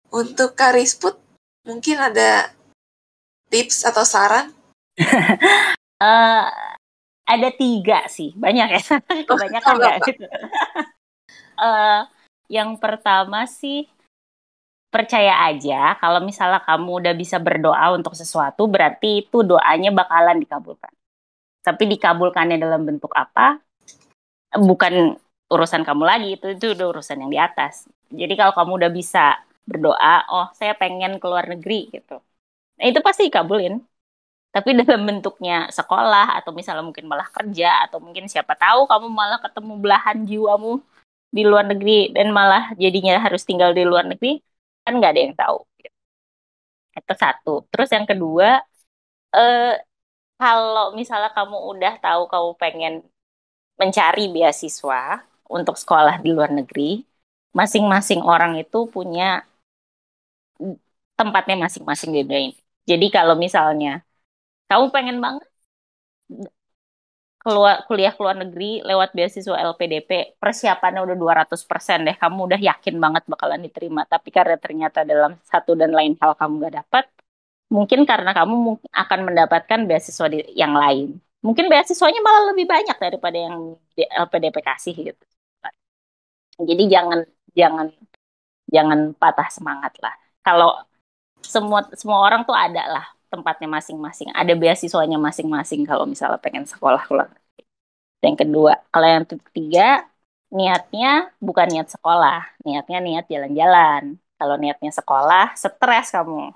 Untuk 0.08 0.56
Karisput, 0.56 1.20
mungkin 1.68 2.00
ada 2.00 2.48
tips 3.52 3.84
atau 3.84 4.02
saran? 4.08 4.56
uh, 6.02 6.46
ada 7.28 7.48
tiga 7.52 8.08
sih, 8.08 8.32
banyak 8.34 8.68
ya. 8.78 8.82
Kebanyakan 9.28 9.72
enggak 9.76 9.96
gitu. 10.08 10.24
uh, 11.60 12.08
yang 12.48 12.80
pertama 12.80 13.44
sih 13.44 13.84
percaya 14.88 15.44
aja 15.52 16.00
kalau 16.00 16.24
misalnya 16.24 16.64
kamu 16.64 17.04
udah 17.04 17.12
bisa 17.12 17.36
berdoa 17.36 17.92
untuk 17.92 18.16
sesuatu 18.16 18.64
berarti 18.64 19.28
itu 19.28 19.44
doanya 19.44 19.92
bakalan 19.92 20.40
dikabulkan. 20.40 20.88
Tapi 21.60 21.84
dikabulkannya 21.84 22.56
dalam 22.56 22.88
bentuk 22.88 23.12
apa? 23.12 23.60
Bukan 24.56 25.12
urusan 25.52 25.84
kamu 25.84 26.04
lagi, 26.08 26.28
itu 26.40 26.56
itu 26.56 26.72
udah 26.72 26.86
urusan 26.96 27.20
yang 27.20 27.30
di 27.32 27.36
atas. 27.36 27.84
Jadi 28.08 28.32
kalau 28.32 28.56
kamu 28.56 28.72
udah 28.84 28.90
bisa 28.92 29.36
berdoa, 29.68 30.24
oh 30.32 30.48
saya 30.56 30.72
pengen 30.72 31.20
ke 31.20 31.26
luar 31.28 31.44
negeri 31.52 31.92
gitu. 31.92 32.16
Nah 32.80 32.86
itu 32.88 33.04
pasti 33.04 33.28
dikabulin. 33.28 33.76
Tapi 34.54 34.68
dalam 34.80 35.02
bentuknya 35.08 35.68
sekolah 35.68 36.40
atau 36.40 36.50
misalnya 36.56 36.82
mungkin 36.88 37.06
malah 37.10 37.28
kerja 37.36 37.84
atau 37.84 37.98
mungkin 38.00 38.24
siapa 38.32 38.56
tahu 38.56 38.88
kamu 38.90 39.06
malah 39.12 39.38
ketemu 39.44 39.72
belahan 39.82 40.18
jiwamu 40.28 40.80
di 41.36 41.42
luar 41.44 41.64
negeri 41.70 42.10
dan 42.16 42.32
malah 42.32 42.72
jadinya 42.82 43.20
harus 43.20 43.42
tinggal 43.48 43.70
di 43.76 43.84
luar 43.84 44.04
negeri 44.08 44.40
kan 44.84 44.92
nggak 44.96 45.12
ada 45.12 45.20
yang 45.26 45.34
tahu. 45.36 45.58
Itu 46.98 47.14
satu. 47.22 47.50
Terus 47.70 47.88
yang 47.96 48.06
kedua, 48.10 48.48
eh, 49.36 49.72
kalau 50.40 50.86
misalnya 51.00 51.30
kamu 51.36 51.56
udah 51.72 51.92
tahu 52.04 52.22
kamu 52.32 52.50
pengen 52.62 52.94
mencari 53.80 54.22
beasiswa 54.34 55.22
untuk 55.56 55.76
sekolah 55.82 56.16
di 56.24 56.30
luar 56.36 56.50
negeri, 56.58 56.82
masing-masing 57.58 58.20
orang 58.32 58.52
itu 58.62 58.78
punya 58.94 59.24
tempatnya 61.18 61.56
masing-masing 61.64 62.10
di 62.14 62.20
dunia 62.24 62.40
ini. 62.48 62.52
Jadi 62.90 63.06
kalau 63.16 63.34
misalnya 63.44 63.90
kamu 64.68 64.84
pengen 64.94 65.16
banget 65.24 65.48
keluar 67.42 67.74
kuliah 67.88 68.12
ke 68.16 68.20
luar 68.24 68.36
negeri 68.42 68.82
lewat 68.88 69.08
beasiswa 69.16 69.56
LPDP, 69.70 70.10
persiapannya 70.42 71.00
udah 71.06 71.16
200% 71.22 71.98
deh. 72.06 72.16
Kamu 72.22 72.38
udah 72.50 72.60
yakin 72.60 72.94
banget 73.04 73.22
bakalan 73.32 73.60
diterima. 73.66 74.02
Tapi 74.12 74.28
karena 74.36 74.56
ternyata 74.58 74.98
dalam 75.06 75.32
satu 75.46 75.72
dan 75.78 75.90
lain 75.94 76.12
hal 76.20 76.32
kamu 76.34 76.54
gak 76.66 76.74
dapat, 76.84 77.04
mungkin 77.72 78.00
karena 78.10 78.30
kamu 78.36 78.54
akan 79.02 79.20
mendapatkan 79.28 79.80
beasiswa 79.88 80.26
yang 80.52 80.74
lain. 80.76 81.08
Mungkin 81.46 81.70
beasiswanya 81.70 82.20
malah 82.26 82.42
lebih 82.50 82.66
banyak 82.66 82.96
daripada 82.98 83.38
yang 83.38 83.78
di 83.96 84.02
LPDP 84.04 84.56
kasih 84.68 84.94
gitu. 85.08 85.24
Jadi 86.58 86.84
jangan 86.90 87.20
jangan 87.54 87.86
jangan 88.74 88.98
patah 89.20 89.48
semangat 89.56 89.92
lah. 90.02 90.14
Kalau 90.42 90.68
semua 91.54 91.86
semua 91.94 92.18
orang 92.26 92.42
tuh 92.48 92.56
ada 92.56 92.82
lah 92.94 93.06
tempatnya 93.32 93.68
masing-masing 93.76 94.28
ada 94.32 94.52
beasiswanya 94.56 95.18
masing-masing 95.20 95.84
kalau 95.88 96.04
misalnya 96.08 96.40
pengen 96.40 96.64
sekolah 96.64 97.02
keluar 97.08 97.28
yang 98.24 98.36
kedua 98.36 98.72
kalau 98.92 99.06
yang 99.06 99.26
ketiga 99.28 100.08
niatnya 100.48 101.28
bukan 101.40 101.66
niat 101.68 101.88
sekolah 101.92 102.40
niatnya 102.64 102.98
niat 103.04 103.24
jalan-jalan. 103.28 104.16
Kalau 104.38 104.54
niatnya 104.54 104.92
sekolah 104.94 105.58
stres 105.58 106.14
kamu. 106.14 106.54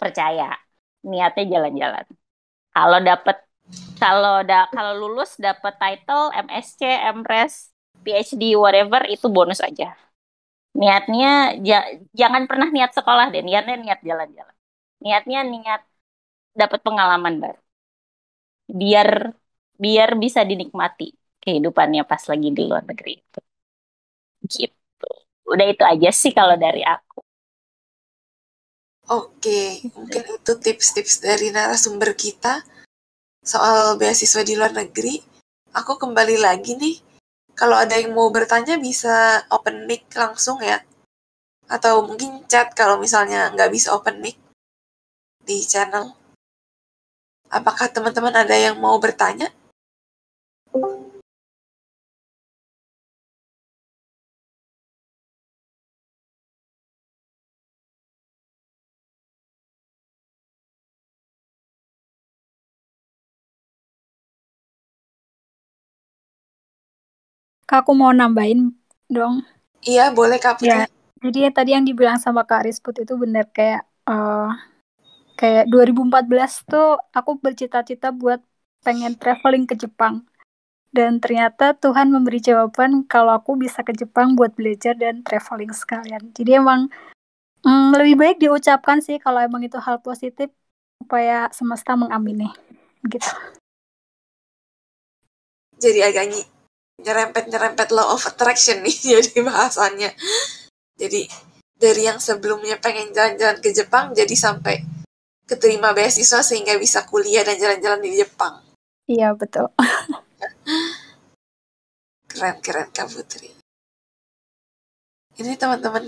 Percaya 0.00 0.58
niatnya 1.06 1.44
jalan-jalan. 1.54 2.04
Kalau 2.74 2.98
dapat 3.00 3.36
kalau 4.02 4.44
da 4.44 4.68
kalau 4.74 4.92
lulus 5.00 5.38
dapat 5.40 5.74
title 5.80 6.28
MSc 6.46 6.80
MRes 7.16 7.72
PhD 8.04 8.42
whatever 8.58 9.02
itu 9.08 9.26
bonus 9.32 9.60
aja. 9.64 9.96
Niatnya 10.74 11.54
ja, 11.62 11.78
jangan 12.12 12.50
pernah 12.50 12.68
niat 12.74 12.92
sekolah 12.98 13.30
deh 13.32 13.42
niatnya 13.46 13.76
niat 13.78 14.00
jalan-jalan 14.02 14.53
niatnya 15.04 15.40
niat 15.52 15.80
dapat 16.60 16.80
pengalaman 16.86 17.34
baru 17.42 17.60
biar 18.80 19.08
biar 19.82 20.10
bisa 20.22 20.40
dinikmati 20.50 21.08
kehidupannya 21.42 22.02
pas 22.10 22.22
lagi 22.30 22.48
di 22.56 22.62
luar 22.68 22.82
negeri 22.88 23.12
itu 23.20 23.40
gitu 24.54 25.08
udah 25.52 25.66
itu 25.72 25.84
aja 25.92 26.10
sih 26.20 26.32
kalau 26.38 26.56
dari 26.64 26.82
aku 26.84 27.20
Oke, 29.04 29.84
mungkin 29.92 30.24
itu 30.24 30.52
tips-tips 30.64 31.20
dari 31.20 31.52
narasumber 31.52 32.16
kita 32.16 32.64
soal 33.44 34.00
beasiswa 34.00 34.40
di 34.48 34.56
luar 34.56 34.72
negeri. 34.72 35.20
Aku 35.76 36.00
kembali 36.00 36.40
lagi 36.40 36.72
nih. 36.80 36.96
Kalau 37.52 37.76
ada 37.76 38.00
yang 38.00 38.16
mau 38.16 38.32
bertanya 38.32 38.80
bisa 38.80 39.44
open 39.52 39.84
mic 39.84 40.08
langsung 40.16 40.58
ya. 40.64 40.80
Atau 41.68 41.94
mungkin 42.08 42.48
chat 42.48 42.72
kalau 42.72 42.96
misalnya 42.96 43.52
nggak 43.52 43.70
bisa 43.76 43.92
open 43.92 44.24
mic 44.24 44.36
di 45.44 45.60
channel. 45.62 46.16
Apakah 47.52 47.92
teman-teman 47.92 48.34
ada 48.34 48.56
yang 48.56 48.80
mau 48.80 48.96
bertanya? 48.98 49.52
Kak, 67.64 67.88
aku 67.88 67.96
mau 67.96 68.12
nambahin 68.12 68.76
dong. 69.08 69.40
Iya, 69.84 70.12
boleh 70.12 70.36
Kak 70.36 70.60
Putri. 70.60 70.68
Ya, 70.68 70.84
jadi 71.24 71.48
ya 71.48 71.50
tadi 71.52 71.70
yang 71.72 71.84
dibilang 71.84 72.20
sama 72.20 72.44
Kak 72.44 72.68
Risput 72.68 73.00
itu 73.00 73.16
benar 73.16 73.48
kayak 73.52 73.88
uh, 74.04 74.52
kayak 75.34 75.70
2014 75.70 76.66
tuh 76.66 76.98
aku 77.10 77.38
bercita-cita 77.38 78.14
buat 78.14 78.40
pengen 78.86 79.18
traveling 79.18 79.66
ke 79.66 79.74
Jepang. 79.74 80.26
Dan 80.94 81.18
ternyata 81.18 81.74
Tuhan 81.74 82.14
memberi 82.14 82.38
jawaban 82.38 83.02
kalau 83.10 83.34
aku 83.34 83.58
bisa 83.58 83.82
ke 83.82 83.90
Jepang 83.90 84.38
buat 84.38 84.54
belajar 84.54 84.94
dan 84.94 85.26
traveling 85.26 85.74
sekalian. 85.74 86.30
Jadi 86.30 86.54
emang 86.54 86.86
mm, 87.66 87.98
lebih 87.98 88.14
baik 88.14 88.36
diucapkan 88.38 89.02
sih 89.02 89.18
kalau 89.18 89.42
emang 89.42 89.66
itu 89.66 89.74
hal 89.82 89.98
positif 89.98 90.54
supaya 91.02 91.50
semesta 91.50 91.98
mengamini 91.98 92.46
gitu. 93.10 93.26
Jadi 95.82 96.00
agak 96.00 96.30
nyerempet-nyerempet 97.02 97.90
law 97.90 98.14
of 98.14 98.22
attraction 98.22 98.86
nih 98.86 98.94
jadi 99.18 99.42
bahasannya. 99.42 100.14
Jadi 100.94 101.26
dari 101.74 102.06
yang 102.06 102.22
sebelumnya 102.22 102.78
pengen 102.78 103.10
jalan-jalan 103.10 103.58
ke 103.58 103.74
Jepang 103.74 104.14
jadi 104.14 104.32
sampai 104.38 104.78
keterima 105.44 105.92
beasiswa 105.92 106.40
sehingga 106.40 106.76
bisa 106.80 107.04
kuliah 107.08 107.44
dan 107.44 107.60
jalan-jalan 107.60 108.00
di 108.00 108.16
Jepang. 108.16 108.64
Iya 109.04 109.36
betul. 109.36 109.68
keren 112.30 112.56
keren 112.64 112.88
Kak 112.90 113.08
Putri. 113.12 113.52
Ini 115.38 115.52
teman-teman 115.60 116.04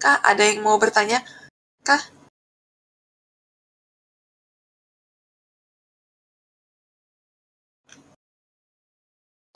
Kak 0.00 0.18
ada 0.24 0.42
yang 0.42 0.64
mau 0.64 0.80
bertanya? 0.80 1.20
Kak? 1.84 2.20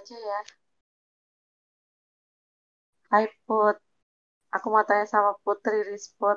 aja 0.05 0.17
ya. 0.21 0.41
Hai 3.11 3.25
Put, 3.49 3.77
aku 4.55 4.67
mau 4.69 4.85
tanya 4.89 5.07
sama 5.09 5.33
Putri 5.41 5.81
Risput. 5.89 6.37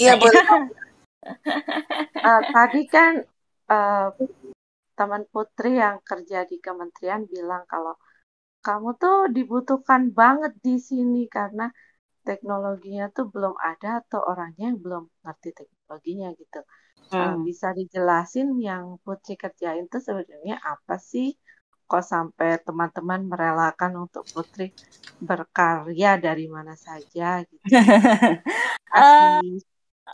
Iya 0.00 0.16
boleh. 0.16 0.40
uh, 2.28 2.42
tadi 2.54 2.82
kan 2.86 3.12
uh, 3.70 4.08
teman 4.96 5.22
Putri 5.28 5.76
yang 5.76 6.00
kerja 6.00 6.48
di 6.48 6.56
kementerian 6.58 7.28
bilang 7.28 7.68
kalau 7.68 7.94
kamu 8.64 8.98
tuh 8.98 9.30
dibutuhkan 9.30 10.10
banget 10.10 10.52
di 10.58 10.80
sini 10.80 11.30
karena 11.30 11.70
teknologinya 12.26 13.06
tuh 13.14 13.30
belum 13.30 13.54
ada 13.62 14.02
atau 14.02 14.18
orangnya 14.26 14.74
yang 14.74 14.80
belum 14.82 15.04
ngerti 15.22 15.50
teknologinya 15.54 16.28
gitu. 16.34 16.60
Hmm. 17.14 17.22
Uh, 17.22 17.36
bisa 17.46 17.70
dijelasin 17.70 18.58
yang 18.58 18.98
Putri 19.06 19.38
kerjain 19.38 19.86
tuh 19.86 20.02
sebenarnya 20.02 20.58
apa 20.58 20.98
sih? 20.98 21.38
kok 21.86 22.02
sampai 22.02 22.58
teman-teman 22.66 23.30
merelakan 23.30 24.10
untuk 24.10 24.26
Putri 24.26 24.74
berkarya 25.22 26.18
dari 26.18 26.50
mana 26.50 26.74
saja 26.74 27.46
gitu. 27.46 27.62
uh, 28.90 29.38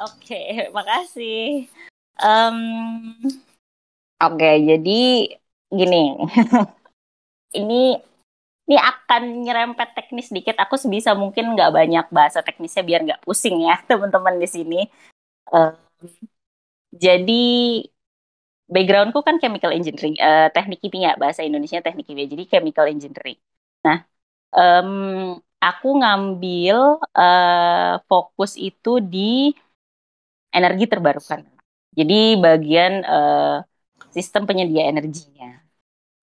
Oke, 0.01 0.33
okay, 0.33 0.47
makasih. 0.77 1.69
Um, 2.17 2.59
Oke, 4.23 4.41
okay, 4.41 4.55
jadi 4.65 5.01
gini, 5.69 6.17
ini 7.61 8.01
ini 8.69 8.77
akan 8.79 9.45
nyerempet 9.45 9.93
teknis 9.93 10.33
dikit. 10.33 10.57
Aku 10.57 10.81
sebisa 10.81 11.13
mungkin 11.13 11.53
nggak 11.53 11.73
banyak 11.75 12.07
bahasa 12.09 12.41
teknisnya 12.41 12.81
biar 12.87 13.01
nggak 13.05 13.23
pusing 13.27 13.69
ya 13.69 13.77
teman-teman 13.89 14.41
di 14.41 14.49
sini. 14.49 14.81
Uh, 15.53 15.77
jadi 16.93 17.45
backgroundku 18.73 19.21
kan 19.21 19.37
chemical 19.37 19.73
engineering, 19.77 20.17
uh, 20.25 20.49
teknik 20.57 20.81
kimia 20.81 21.13
bahasa 21.21 21.45
Indonesia 21.45 21.85
teknik 21.85 22.09
kimia, 22.09 22.25
jadi 22.25 22.45
chemical 22.49 22.89
engineering. 22.89 23.37
Nah, 23.85 24.09
um, 24.57 25.37
aku 25.61 25.89
ngambil 26.01 26.97
uh, 27.13 28.01
fokus 28.09 28.57
itu 28.57 29.03
di 29.05 29.53
energi 30.53 30.85
terbarukan. 30.87 31.41
Jadi 31.93 32.37
bagian 32.41 33.05
uh, 33.05 33.65
sistem 34.13 34.45
penyedia 34.45 34.89
energinya. 34.89 35.61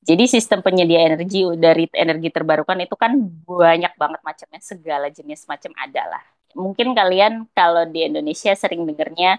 Jadi 0.06 0.26
sistem 0.26 0.66
penyedia 0.66 1.06
energi 1.06 1.46
dari 1.60 1.86
energi 1.94 2.30
terbarukan 2.34 2.78
itu 2.82 2.96
kan 2.98 3.14
banyak 3.46 3.94
banget 3.94 4.22
macamnya, 4.26 4.62
segala 4.64 5.06
jenis 5.14 5.46
macam 5.46 5.70
ada 5.78 6.18
lah. 6.18 6.24
Mungkin 6.58 6.98
kalian 6.98 7.46
kalau 7.54 7.86
di 7.86 8.10
Indonesia 8.10 8.50
sering 8.58 8.90
dengarnya 8.90 9.38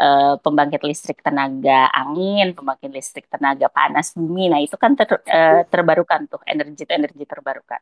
uh, 0.00 0.40
pembangkit 0.40 0.80
listrik 0.88 1.20
tenaga 1.20 1.92
angin, 1.92 2.56
pembangkit 2.56 2.88
listrik 2.96 3.28
tenaga 3.28 3.68
panas 3.68 4.16
bumi. 4.16 4.48
Nah, 4.48 4.60
itu 4.64 4.80
kan 4.80 4.96
ter, 4.96 5.20
uh, 5.20 5.68
terbarukan 5.68 6.24
tuh, 6.32 6.40
energi-energi 6.48 7.24
terbarukan. 7.28 7.80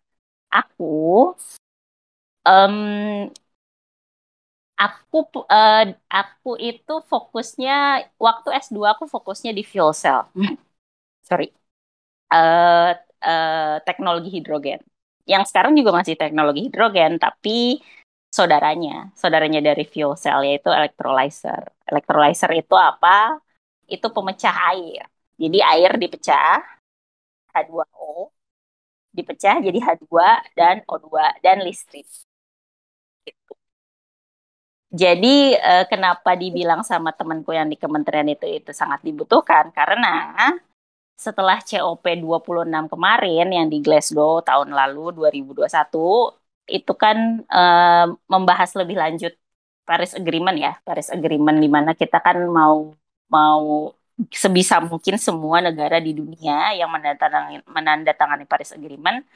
Aku 0.51 1.35
um, 2.47 2.76
aku 4.74 5.16
uh, 5.46 5.84
aku 6.10 6.51
itu 6.59 6.92
fokusnya 7.10 7.72
waktu 8.18 8.48
S2 8.59 8.82
aku 8.92 9.05
fokusnya 9.06 9.51
di 9.55 9.62
fuel 9.62 9.94
cell. 9.94 10.26
Sorry. 11.22 11.48
Uh, 12.32 12.92
uh, 13.22 13.80
teknologi 13.86 14.28
hidrogen. 14.34 14.80
Yang 15.24 15.55
sekarang 15.55 15.72
juga 15.78 15.90
masih 15.94 16.14
teknologi 16.20 16.68
hidrogen, 16.68 17.16
tapi 17.16 17.80
saudaranya, 18.28 19.14
saudaranya 19.16 19.60
dari 19.62 19.84
fuel 19.86 20.18
cell 20.18 20.44
yaitu 20.44 20.68
electrolyzer. 20.68 21.62
Electrolyzer 21.88 22.51
itu 22.52 22.74
apa? 22.76 23.38
Itu 23.88 24.10
pemecah 24.10 24.55
air. 24.74 25.06
Jadi 25.38 25.59
air 25.62 25.92
dipecah 26.02 26.62
H2O 27.55 28.30
dipecah 29.14 29.56
jadi 29.62 29.78
H2 29.78 30.14
dan 30.59 30.82
O2 30.90 31.06
dan 31.44 31.62
listrik. 31.62 32.06
Jadi 34.94 35.58
eh, 35.58 35.84
kenapa 35.90 36.38
dibilang 36.38 36.86
sama 36.86 37.10
temanku 37.10 37.50
yang 37.50 37.66
di 37.66 37.74
kementerian 37.74 38.30
itu 38.30 38.46
itu 38.46 38.70
sangat 38.70 39.02
dibutuhkan? 39.02 39.74
Karena 39.74 40.30
setelah 41.18 41.58
COP 41.62 42.04
26 42.06 42.92
kemarin 42.92 43.46
yang 43.50 43.66
di 43.72 43.78
Glasgow 43.82 44.42
tahun 44.42 44.70
lalu 44.74 45.14
2021 45.18 45.66
itu 46.64 46.92
kan 46.96 47.44
uh, 47.52 48.06
membahas 48.26 48.70
lebih 48.80 48.96
lanjut 48.98 49.32
Paris 49.84 50.12
Agreement 50.16 50.56
ya, 50.56 50.72
Paris 50.86 51.08
Agreement 51.12 51.58
di 51.60 51.68
mana 51.68 51.92
kita 51.92 52.18
kan 52.24 52.40
mau 52.48 52.96
mau 53.28 53.92
sebisa 54.30 54.78
mungkin 54.78 55.16
semua 55.18 55.58
negara 55.60 55.98
di 55.98 56.14
dunia 56.14 56.72
yang 56.78 56.90
menandatangani, 56.90 57.66
menandatangani 57.66 58.44
Paris 58.46 58.70
Agreement 58.72 59.26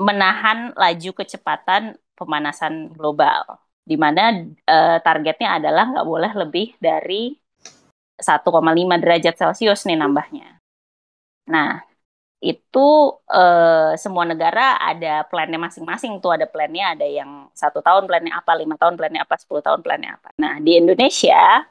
menahan 0.00 0.72
laju 0.80 1.10
kecepatan 1.12 1.96
pemanasan 2.16 2.92
global, 2.96 3.60
di 3.90 3.98
mana 3.98 4.30
uh, 4.70 4.98
targetnya 5.02 5.58
adalah 5.58 5.90
nggak 5.90 6.06
boleh 6.06 6.32
lebih 6.38 6.78
dari 6.78 7.34
1,5 8.22 9.02
derajat 9.02 9.34
Celcius 9.34 9.82
nih 9.88 9.98
nambahnya. 9.98 10.62
Nah, 11.50 11.82
itu 12.40 12.88
uh, 13.28 13.92
semua 14.00 14.24
negara 14.24 14.78
ada 14.78 15.26
plannya 15.26 15.58
masing-masing 15.58 16.22
tuh. 16.22 16.38
Ada 16.38 16.46
plannya 16.46 16.96
ada 16.96 17.04
yang 17.04 17.50
satu 17.52 17.82
tahun 17.82 18.06
plannya 18.06 18.32
apa 18.32 18.52
lima 18.56 18.78
tahun 18.80 18.94
plannya 18.94 19.26
apa 19.26 19.34
sepuluh 19.36 19.60
tahun 19.60 19.84
plannya 19.84 20.16
apa. 20.16 20.32
Nah 20.40 20.56
di 20.62 20.80
Indonesia 20.80 21.68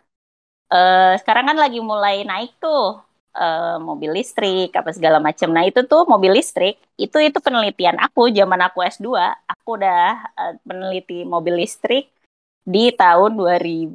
uh, 0.70 1.14
sekarang 1.18 1.50
kan 1.50 1.58
lagi 1.58 1.82
mulai 1.82 2.22
naik 2.22 2.62
tuh 2.62 3.02
uh, 3.36 3.78
mobil 3.82 4.16
listrik 4.16 4.74
apa 4.74 4.90
segala 4.96 5.18
macam 5.22 5.50
nah 5.52 5.66
itu 5.66 5.86
tuh 5.86 6.06
mobil 6.10 6.38
listrik 6.38 6.80
itu 6.96 7.18
itu 7.20 7.38
penelitian 7.42 7.98
aku 8.02 8.30
zaman 8.34 8.60
aku 8.66 8.86
S2 8.86 9.08
aku 9.46 9.70
udah 9.78 10.30
uh, 10.38 10.54
meneliti 10.66 11.28
mobil 11.28 11.60
listrik 11.60 12.10
di 12.70 12.94
tahun 12.94 13.34
2015 13.34 13.90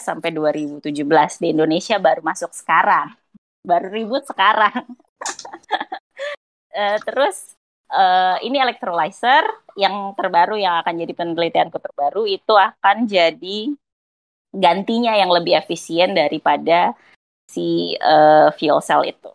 sampai 0.00 0.30
2017 0.32 0.96
di 1.44 1.46
Indonesia 1.52 2.00
baru 2.00 2.24
masuk 2.24 2.56
sekarang. 2.56 3.12
Baru 3.60 3.92
ribut 3.92 4.24
sekarang. 4.24 4.96
Uh, 6.72 6.98
terus 7.06 7.52
uh, 7.92 8.40
ini 8.40 8.56
electrolyzer 8.64 9.44
yang 9.76 10.16
terbaru 10.16 10.56
yang 10.56 10.80
akan 10.80 11.04
jadi 11.04 11.12
penelitianku 11.12 11.76
terbaru 11.76 12.24
itu 12.24 12.56
akan 12.56 13.04
jadi 13.04 13.76
gantinya 14.56 15.12
yang 15.12 15.28
lebih 15.28 15.60
efisien 15.60 16.16
daripada 16.16 16.96
si 17.54 17.94
uh, 18.02 18.50
fuel 18.58 18.78
cell 18.82 19.02
itu 19.06 19.30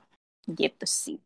gitu 0.59 0.85
sih 0.85 1.17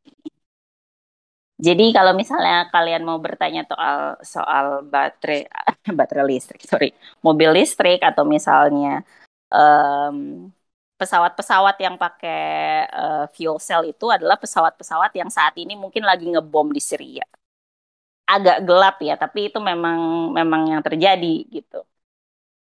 jadi 1.55 1.83
kalau 1.95 2.11
misalnya 2.11 2.67
kalian 2.73 3.07
mau 3.07 3.15
bertanya 3.25 3.63
soal 3.63 4.19
soal 4.27 4.65
baterai 4.91 5.47
baterai 5.99 6.25
listrik, 6.35 6.59
sorry, 6.67 6.91
mobil 7.23 7.49
listrik 7.55 8.03
atau 8.03 8.27
misalnya 8.27 9.07
um, 9.51 10.51
pesawat-pesawat 10.99 11.75
yang 11.79 11.95
pakai 11.99 12.39
uh, 12.91 13.25
fuel 13.31 13.55
cell 13.59 13.83
itu 13.87 14.05
adalah 14.11 14.35
pesawat-pesawat 14.39 15.11
yang 15.15 15.31
saat 15.31 15.55
ini 15.55 15.75
mungkin 15.79 16.03
lagi 16.03 16.27
ngebom 16.27 16.71
di 16.75 16.81
Syria. 16.83 17.23
Agak 18.25 18.57
gelap 18.67 18.95
ya, 19.07 19.13
tapi 19.23 19.39
itu 19.53 19.59
memang 19.61 19.99
memang 20.33 20.61
yang 20.73 20.81
terjadi 20.81 21.45
gitu. 21.55 21.85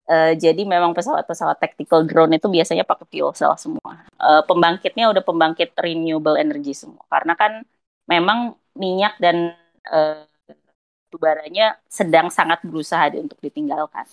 Uh, 0.05 0.37
jadi 0.37 0.69
memang 0.69 0.93
pesawat-pesawat 0.93 1.57
tactical 1.57 2.05
drone 2.05 2.37
itu 2.37 2.45
biasanya 2.49 2.85
pakai 2.85 3.09
fuel 3.09 3.33
cell 3.33 3.57
semua. 3.57 4.05
Uh, 4.21 4.45
pembangkitnya 4.45 5.09
udah 5.09 5.25
pembangkit 5.25 5.73
renewable 5.81 6.37
energy 6.37 6.77
semua. 6.77 7.01
Karena 7.09 7.33
kan 7.33 7.65
memang 8.05 8.53
minyak 8.77 9.17
dan 9.17 9.57
uh, 9.89 10.29
baranya 11.15 11.79
sedang 11.87 12.29
sangat 12.29 12.61
berusaha 12.67 13.07
untuk 13.15 13.39
ditinggalkan 13.39 14.05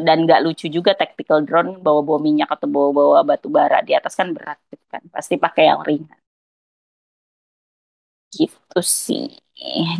dan 0.00 0.24
nggak 0.24 0.40
lucu 0.40 0.72
juga 0.72 0.96
tactical 0.96 1.44
drone 1.44 1.76
bawa-bawa 1.84 2.16
minyak 2.22 2.48
atau 2.48 2.64
bawa-bawa 2.64 3.20
batu 3.26 3.52
bara 3.52 3.84
di 3.84 3.92
atas 3.92 4.16
kan 4.16 4.32
berat 4.32 4.56
gitu 4.72 4.84
kan 4.88 5.04
pasti 5.12 5.36
pakai 5.36 5.68
yang 5.68 5.84
ringan 5.84 6.20
gitu 8.32 8.80
sih 8.80 9.28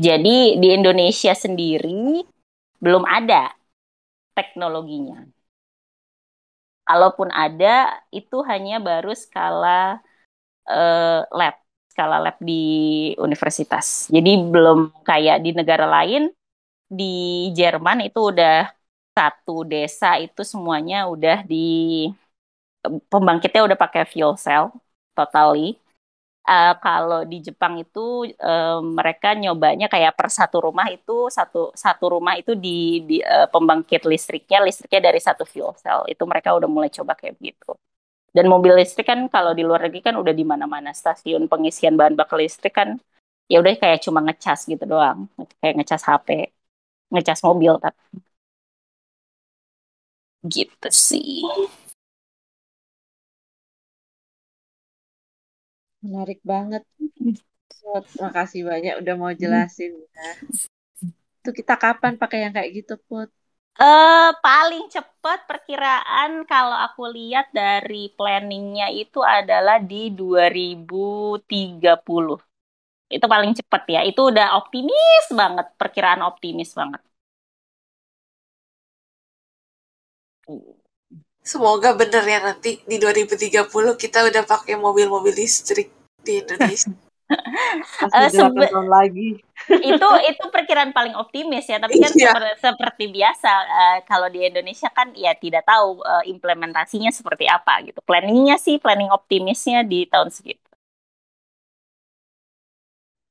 jadi 0.00 0.56
di 0.56 0.68
Indonesia 0.72 1.36
sendiri 1.36 2.24
belum 2.80 3.04
ada 3.04 3.52
teknologinya 4.36 5.16
kalaupun 6.88 7.28
ada 7.32 7.68
itu 8.12 8.36
hanya 8.50 8.74
baru 8.82 9.10
skala 9.14 10.02
uh, 10.68 11.20
lab 11.38 11.54
skala 11.92 12.16
lab 12.24 12.36
di 12.40 12.54
universitas. 13.20 14.08
Jadi 14.14 14.30
belum 14.52 14.78
kayak 15.08 15.36
di 15.44 15.50
negara 15.58 15.86
lain 15.88 16.32
di 16.88 17.04
Jerman 17.58 18.06
itu 18.08 18.20
udah 18.32 18.70
satu 19.16 19.64
desa 19.68 20.16
itu 20.22 20.42
semuanya 20.46 21.08
udah 21.12 21.44
di 21.50 21.56
pembangkitnya 23.10 23.60
udah 23.66 23.78
pakai 23.78 24.02
fuel 24.10 24.34
cell 24.38 24.64
totally. 25.16 25.78
Uh, 26.42 26.74
kalau 26.82 27.22
di 27.22 27.38
Jepang 27.38 27.78
itu 27.78 28.26
uh, 28.42 28.82
mereka 28.82 29.30
nyobanya 29.38 29.86
kayak 29.86 30.18
per 30.18 30.26
satu 30.26 30.58
rumah 30.58 30.90
itu 30.90 31.30
satu 31.30 31.70
satu 31.70 32.18
rumah 32.18 32.34
itu 32.34 32.58
di, 32.58 32.98
di 33.06 33.16
uh, 33.22 33.46
pembangkit 33.46 34.02
listriknya 34.10 34.58
listriknya 34.66 35.06
dari 35.06 35.22
satu 35.22 35.46
fuel 35.46 35.70
cell 35.78 36.02
itu 36.10 36.22
mereka 36.26 36.50
udah 36.58 36.66
mulai 36.66 36.90
coba 36.90 37.14
kayak 37.14 37.38
gitu. 37.38 37.78
Dan 38.36 38.46
mobil 38.52 38.72
listrik 38.80 39.06
kan 39.10 39.20
kalau 39.34 39.52
di 39.58 39.62
luar 39.68 39.80
negeri 39.86 40.00
kan 40.08 40.16
udah 40.22 40.34
di 40.40 40.44
mana-mana 40.52 40.90
stasiun 40.96 41.46
pengisian 41.52 41.94
bahan 42.00 42.14
bakar 42.20 42.38
listrik 42.42 42.74
kan 42.80 42.90
ya 43.50 43.56
udah 43.62 43.72
kayak 43.82 43.98
cuma 44.06 44.20
ngecas 44.26 44.60
gitu 44.70 44.84
doang, 44.92 45.18
kayak 45.60 45.74
ngecas 45.78 46.02
HP, 46.10 46.28
ngecas 47.12 47.40
mobil 47.48 47.72
tapi 47.84 48.02
gitu 50.54 50.88
sih. 50.90 51.42
Menarik 56.02 56.40
banget. 56.42 56.82
Terima 57.82 58.30
kasih 58.34 58.60
banyak 58.66 58.94
udah 59.02 59.14
mau 59.18 59.32
jelasin 59.34 59.94
ya. 59.94 60.30
Itu 61.42 61.50
kita 61.50 61.74
kapan 61.74 62.14
pakai 62.20 62.38
yang 62.46 62.54
kayak 62.54 62.70
gitu, 62.78 62.94
Put? 63.06 63.28
Uh, 63.72 64.36
paling 64.44 64.84
cepat 64.92 65.48
perkiraan 65.48 66.44
kalau 66.44 66.76
aku 66.76 67.08
lihat 67.08 67.48
dari 67.56 68.12
planningnya 68.12 68.92
itu 68.92 69.24
adalah 69.24 69.80
di 69.80 70.12
2030. 70.12 72.38
Itu 73.08 73.26
paling 73.26 73.56
cepat 73.58 73.82
ya. 73.88 74.00
Itu 74.04 74.28
udah 74.30 74.60
optimis 74.60 75.24
banget, 75.32 75.66
perkiraan 75.80 76.22
optimis 76.30 76.70
banget. 76.76 77.00
Semoga 81.42 81.98
bener 81.98 82.22
ya 82.22 82.38
nanti 82.38 82.78
di 82.86 83.02
2030 83.02 83.66
kita 83.98 84.18
udah 84.30 84.42
pakai 84.46 84.78
mobil-mobil 84.78 85.34
listrik 85.34 85.90
di 86.22 86.38
Indonesia. 86.38 86.90
Uh, 88.12 88.28
tahun 88.28 88.92
lagi. 88.92 89.40
itu 89.88 90.08
itu 90.28 90.44
perkiraan 90.52 90.92
paling 90.92 91.16
optimis 91.16 91.64
ya, 91.64 91.80
tapi 91.80 91.96
kan 91.96 92.12
iya. 92.12 92.28
seperti, 92.28 92.52
seperti 92.60 93.04
biasa 93.08 93.48
uh, 93.48 93.98
kalau 94.04 94.28
di 94.28 94.44
Indonesia 94.44 94.92
kan 94.92 95.16
ya 95.16 95.32
tidak 95.32 95.64
tahu 95.64 96.04
uh, 96.04 96.20
implementasinya 96.28 97.08
seperti 97.08 97.48
apa 97.48 97.80
gitu. 97.88 98.04
Planningnya 98.04 98.60
sih 98.60 98.76
planning 98.76 99.08
optimisnya 99.08 99.80
di 99.80 100.04
tahun 100.04 100.28
segitu. 100.28 100.60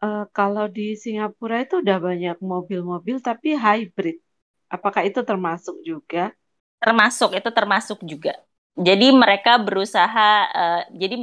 Uh, 0.01 0.25
kalau 0.33 0.65
di 0.65 0.97
Singapura 0.97 1.61
itu 1.61 1.77
udah 1.77 2.01
banyak 2.01 2.41
mobil-mobil 2.41 3.21
tapi 3.21 3.53
hybrid. 3.53 4.17
Apakah 4.65 5.05
itu 5.05 5.21
termasuk 5.21 5.77
juga? 5.85 6.33
Termasuk, 6.81 7.37
itu 7.37 7.49
termasuk 7.53 7.99
juga. 8.01 8.33
Jadi 8.73 9.13
mereka 9.13 9.61
berusaha, 9.61 10.29
uh, 10.49 10.81
jadi 10.95 11.15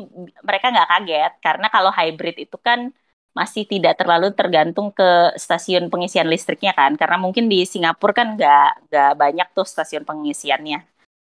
mereka 0.44 0.66
nggak 0.70 0.88
kaget 0.92 1.32
karena 1.42 1.66
kalau 1.72 1.90
hybrid 1.90 2.36
itu 2.44 2.56
kan 2.60 2.92
masih 3.34 3.64
tidak 3.66 3.98
terlalu 3.98 4.30
tergantung 4.34 4.90
ke 4.94 5.34
stasiun 5.34 5.90
pengisian 5.90 6.28
listriknya 6.30 6.72
kan, 6.76 6.94
karena 6.94 7.16
mungkin 7.18 7.50
di 7.50 7.64
Singapura 7.66 8.12
kan 8.14 8.28
nggak 8.38 8.90
nggak 8.90 9.12
banyak 9.18 9.48
tuh 9.56 9.66
stasiun 9.66 10.04
pengisiannya, 10.06 10.78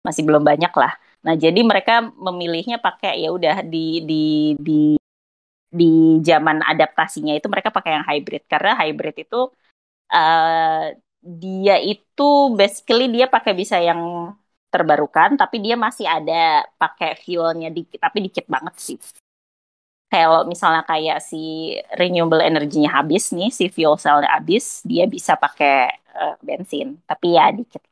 masih 0.06 0.22
belum 0.26 0.42
banyak 0.46 0.72
lah. 0.78 0.92
Nah 1.26 1.34
jadi 1.34 1.60
mereka 1.66 2.04
memilihnya 2.04 2.78
pakai 2.78 3.24
ya 3.26 3.30
udah 3.34 3.56
di 3.66 4.04
di 4.06 4.24
di 4.58 4.80
di 5.70 6.18
zaman 6.22 6.62
adaptasinya 6.66 7.32
itu 7.34 7.46
mereka 7.46 7.70
pakai 7.70 7.90
yang 7.98 8.06
hybrid 8.06 8.42
karena 8.50 8.74
hybrid 8.74 9.16
itu 9.22 9.40
uh, 10.10 10.84
dia 11.20 11.76
itu 11.80 12.28
basically 12.56 13.12
dia 13.12 13.28
pakai 13.28 13.52
bisa 13.52 13.76
yang 13.76 14.32
terbarukan 14.70 15.34
tapi 15.34 15.60
dia 15.60 15.74
masih 15.74 16.06
ada 16.06 16.64
pakai 16.78 17.18
fuelnya 17.18 17.68
dikit 17.68 18.00
tapi 18.00 18.18
dikit 18.24 18.46
banget 18.48 18.74
sih. 18.80 18.98
Kalau 20.10 20.42
misalnya 20.42 20.82
kayak 20.82 21.22
si 21.22 21.70
renewable 21.94 22.42
energinya 22.42 22.90
habis 22.98 23.30
nih 23.30 23.50
si 23.54 23.70
fuel 23.70 23.94
cellnya 23.94 24.30
habis 24.34 24.82
dia 24.82 25.06
bisa 25.06 25.38
pakai 25.38 25.94
uh, 26.18 26.34
bensin. 26.42 26.98
Tapi 27.06 27.26
ya 27.38 27.54
dikit 27.54 27.82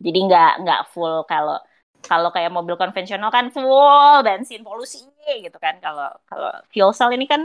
jadi 0.00 0.18
nggak 0.26 0.50
nggak 0.64 0.80
full 0.92 1.14
kalau 1.28 1.60
kalau 2.00 2.28
kayak 2.32 2.48
mobil 2.56 2.74
konvensional 2.80 3.28
kan 3.28 3.52
full 3.52 4.24
bensin 4.26 4.64
polusi 4.64 5.04
gitu 5.44 5.58
kan. 5.60 5.76
Kalau 5.84 6.08
kalau 6.24 6.50
fuel 6.72 6.90
cell 6.96 7.12
ini 7.12 7.26
kan 7.28 7.42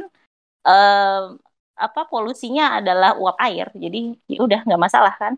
uh, 0.63 1.35
apa 1.75 2.07
polusinya 2.07 2.79
adalah 2.79 3.19
uap 3.19 3.37
air 3.43 3.67
jadi 3.75 4.15
ya 4.31 4.39
udah 4.43 4.59
nggak 4.63 4.81
masalah 4.81 5.15
kan 5.19 5.35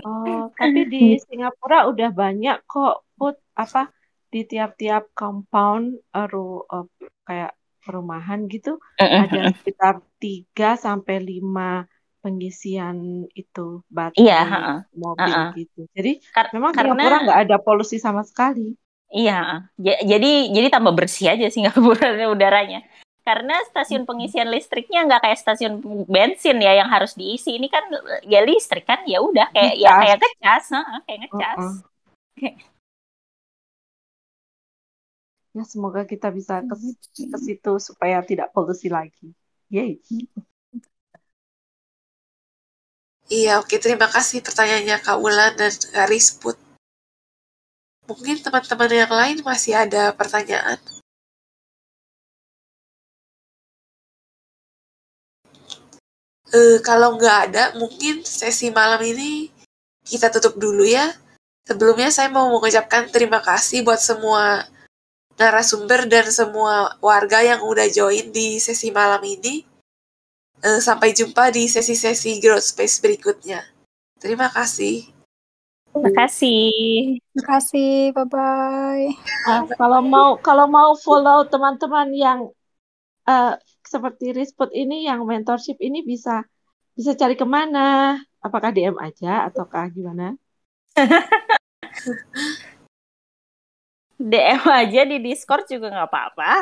Oh, 0.00 0.48
tapi 0.56 0.88
di 0.88 1.20
Singapura 1.20 1.84
udah 1.84 2.10
banyak 2.16 2.64
kok 2.64 3.04
put 3.12 3.36
apa 3.52 3.92
di 4.32 4.48
tiap-tiap 4.48 5.12
compound 5.12 6.00
uh, 6.16 6.24
uh, 6.24 6.88
kayak 7.28 7.52
perumahan 7.84 8.48
gitu 8.48 8.80
ada 8.96 9.52
sekitar 9.52 10.00
3 10.16 10.80
sampai 10.80 11.20
5 11.20 11.84
pengisian 12.22 13.28
itu 13.36 13.84
baterai 13.90 14.22
iya, 14.22 14.40
uh, 14.48 14.80
mobil 14.96 15.28
uh, 15.28 15.50
uh. 15.50 15.52
gitu. 15.60 15.84
Jadi 15.92 16.24
Kar 16.32 16.48
memang 16.56 16.72
karena 16.72 16.96
Singapura 16.96 17.18
nggak 17.28 17.40
ada 17.44 17.56
polusi 17.60 18.00
sama 18.00 18.24
sekali. 18.24 18.72
Iya, 19.12 19.68
jadi 19.76 20.48
jadi 20.48 20.72
tambah 20.72 20.96
bersih 20.96 21.36
aja 21.36 21.52
Singapura 21.52 22.16
udaranya 22.32 22.80
karena 23.22 23.54
stasiun 23.70 24.02
pengisian 24.02 24.50
listriknya 24.50 25.06
nggak 25.06 25.22
kayak 25.22 25.38
stasiun 25.38 25.78
bensin 26.10 26.58
ya 26.58 26.74
yang 26.82 26.90
harus 26.90 27.14
diisi. 27.14 27.54
Ini 27.54 27.70
kan 27.70 27.84
ya 28.26 28.42
listrik 28.42 28.82
kan 28.82 29.06
ya 29.06 29.22
udah 29.22 29.50
kayak 29.54 29.74
ya 29.78 29.90
kayak 29.94 30.18
ngecas 30.18 30.64
nah, 30.74 31.00
kayak 31.06 31.18
ngecas. 31.26 31.58
Uh 31.58 31.64
-uh. 32.42 32.54
ya 35.52 35.62
semoga 35.68 36.02
kita 36.08 36.32
bisa 36.32 36.64
ke, 36.64 36.74
ke 37.28 37.38
situ 37.38 37.72
supaya 37.78 38.18
tidak 38.26 38.50
polusi 38.50 38.90
lagi. 38.90 39.30
Yay. 39.70 40.02
Iya 43.32 43.62
oke 43.62 43.78
terima 43.80 44.10
kasih 44.10 44.44
pertanyaannya 44.44 44.98
Kak 45.00 45.18
Ulan 45.22 45.56
dan 45.56 45.72
Kak 45.72 46.10
Risput 46.10 46.58
mungkin 48.04 48.36
teman-teman 48.44 48.92
yang 48.92 49.12
lain 49.14 49.38
masih 49.46 49.72
ada 49.78 50.12
pertanyaan 50.12 50.76
uh, 56.52 56.78
kalau 56.84 57.16
nggak 57.16 57.38
ada 57.50 57.64
mungkin 57.80 58.22
sesi 58.22 58.68
malam 58.70 59.00
ini 59.02 59.48
kita 60.04 60.28
tutup 60.28 60.60
dulu 60.60 60.84
ya. 60.84 61.12
Sebelumnya 61.62 62.10
saya 62.10 62.28
mau 62.28 62.50
mengucapkan 62.50 63.06
terima 63.08 63.38
kasih 63.38 63.86
buat 63.86 64.02
semua 64.02 64.66
narasumber 65.38 66.10
dan 66.10 66.28
semua 66.28 66.98
warga 66.98 67.40
yang 67.40 67.62
udah 67.62 67.86
join 67.88 68.34
di 68.34 68.58
sesi 68.58 68.90
malam 68.90 69.22
ini. 69.22 69.64
Eh, 70.62 70.78
sampai 70.78 71.10
jumpa 71.10 71.50
di 71.50 71.66
sesi-sesi 71.66 72.38
Growth 72.38 72.70
Space 72.70 73.02
berikutnya. 73.02 73.66
Terima 74.22 74.46
kasih. 74.46 75.10
Terima 75.90 76.10
kasih. 76.14 76.70
Terima 77.18 77.44
kasih. 77.50 77.92
Bye 78.14 78.26
bye. 78.30 79.06
Uh, 79.50 79.62
kalau 79.74 80.00
mau 80.06 80.30
kalau 80.38 80.66
mau 80.70 80.94
follow 80.94 81.42
teman-teman 81.50 82.08
yang 82.14 82.40
uh, 83.26 83.58
seperti 83.92 84.32
Risput 84.32 84.72
ini 84.72 85.04
yang 85.04 85.28
mentorship 85.28 85.76
ini 85.84 86.00
bisa 86.00 86.48
bisa 86.96 87.12
cari 87.12 87.36
ke 87.36 87.44
mana? 87.44 88.16
Apakah 88.40 88.72
DM 88.72 88.96
aja 88.96 89.52
ataukah 89.52 89.92
gimana? 89.92 90.32
DM 94.22 94.62
aja 94.70 95.00
di 95.02 95.18
Discord 95.18 95.66
juga 95.66 95.90
nggak 95.90 96.08
apa-apa. 96.08 96.52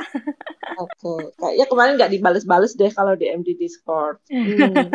Oke, 0.81 0.97
okay. 0.97 1.21
kayaknya 1.37 1.67
kemarin 1.69 1.95
nggak 2.01 2.13
dibales-bales 2.17 2.73
deh 2.73 2.89
kalau 2.89 3.13
DM 3.15 3.45
di 3.45 3.53
Discord. 3.55 4.17
Hmm. 4.33 4.89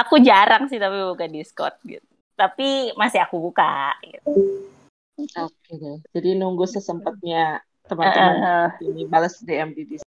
aku 0.00 0.20
jarang 0.20 0.66
sih 0.66 0.82
tapi 0.82 0.98
buka 1.06 1.30
Discord 1.30 1.78
gitu. 1.86 2.04
Tapi 2.34 2.90
masih 2.98 3.22
aku 3.22 3.38
buka 3.38 3.94
gitu. 4.02 4.26
Oke 5.38 5.54
okay, 5.54 5.74
deh. 5.78 5.98
Jadi 6.18 6.28
nunggu 6.34 6.66
sesempatnya 6.66 7.62
teman-teman 7.86 8.36
uh, 8.42 8.68
ini 8.82 9.06
balas 9.06 9.38
DM 9.42 9.70
di 9.76 9.82
Discord. 9.86 10.09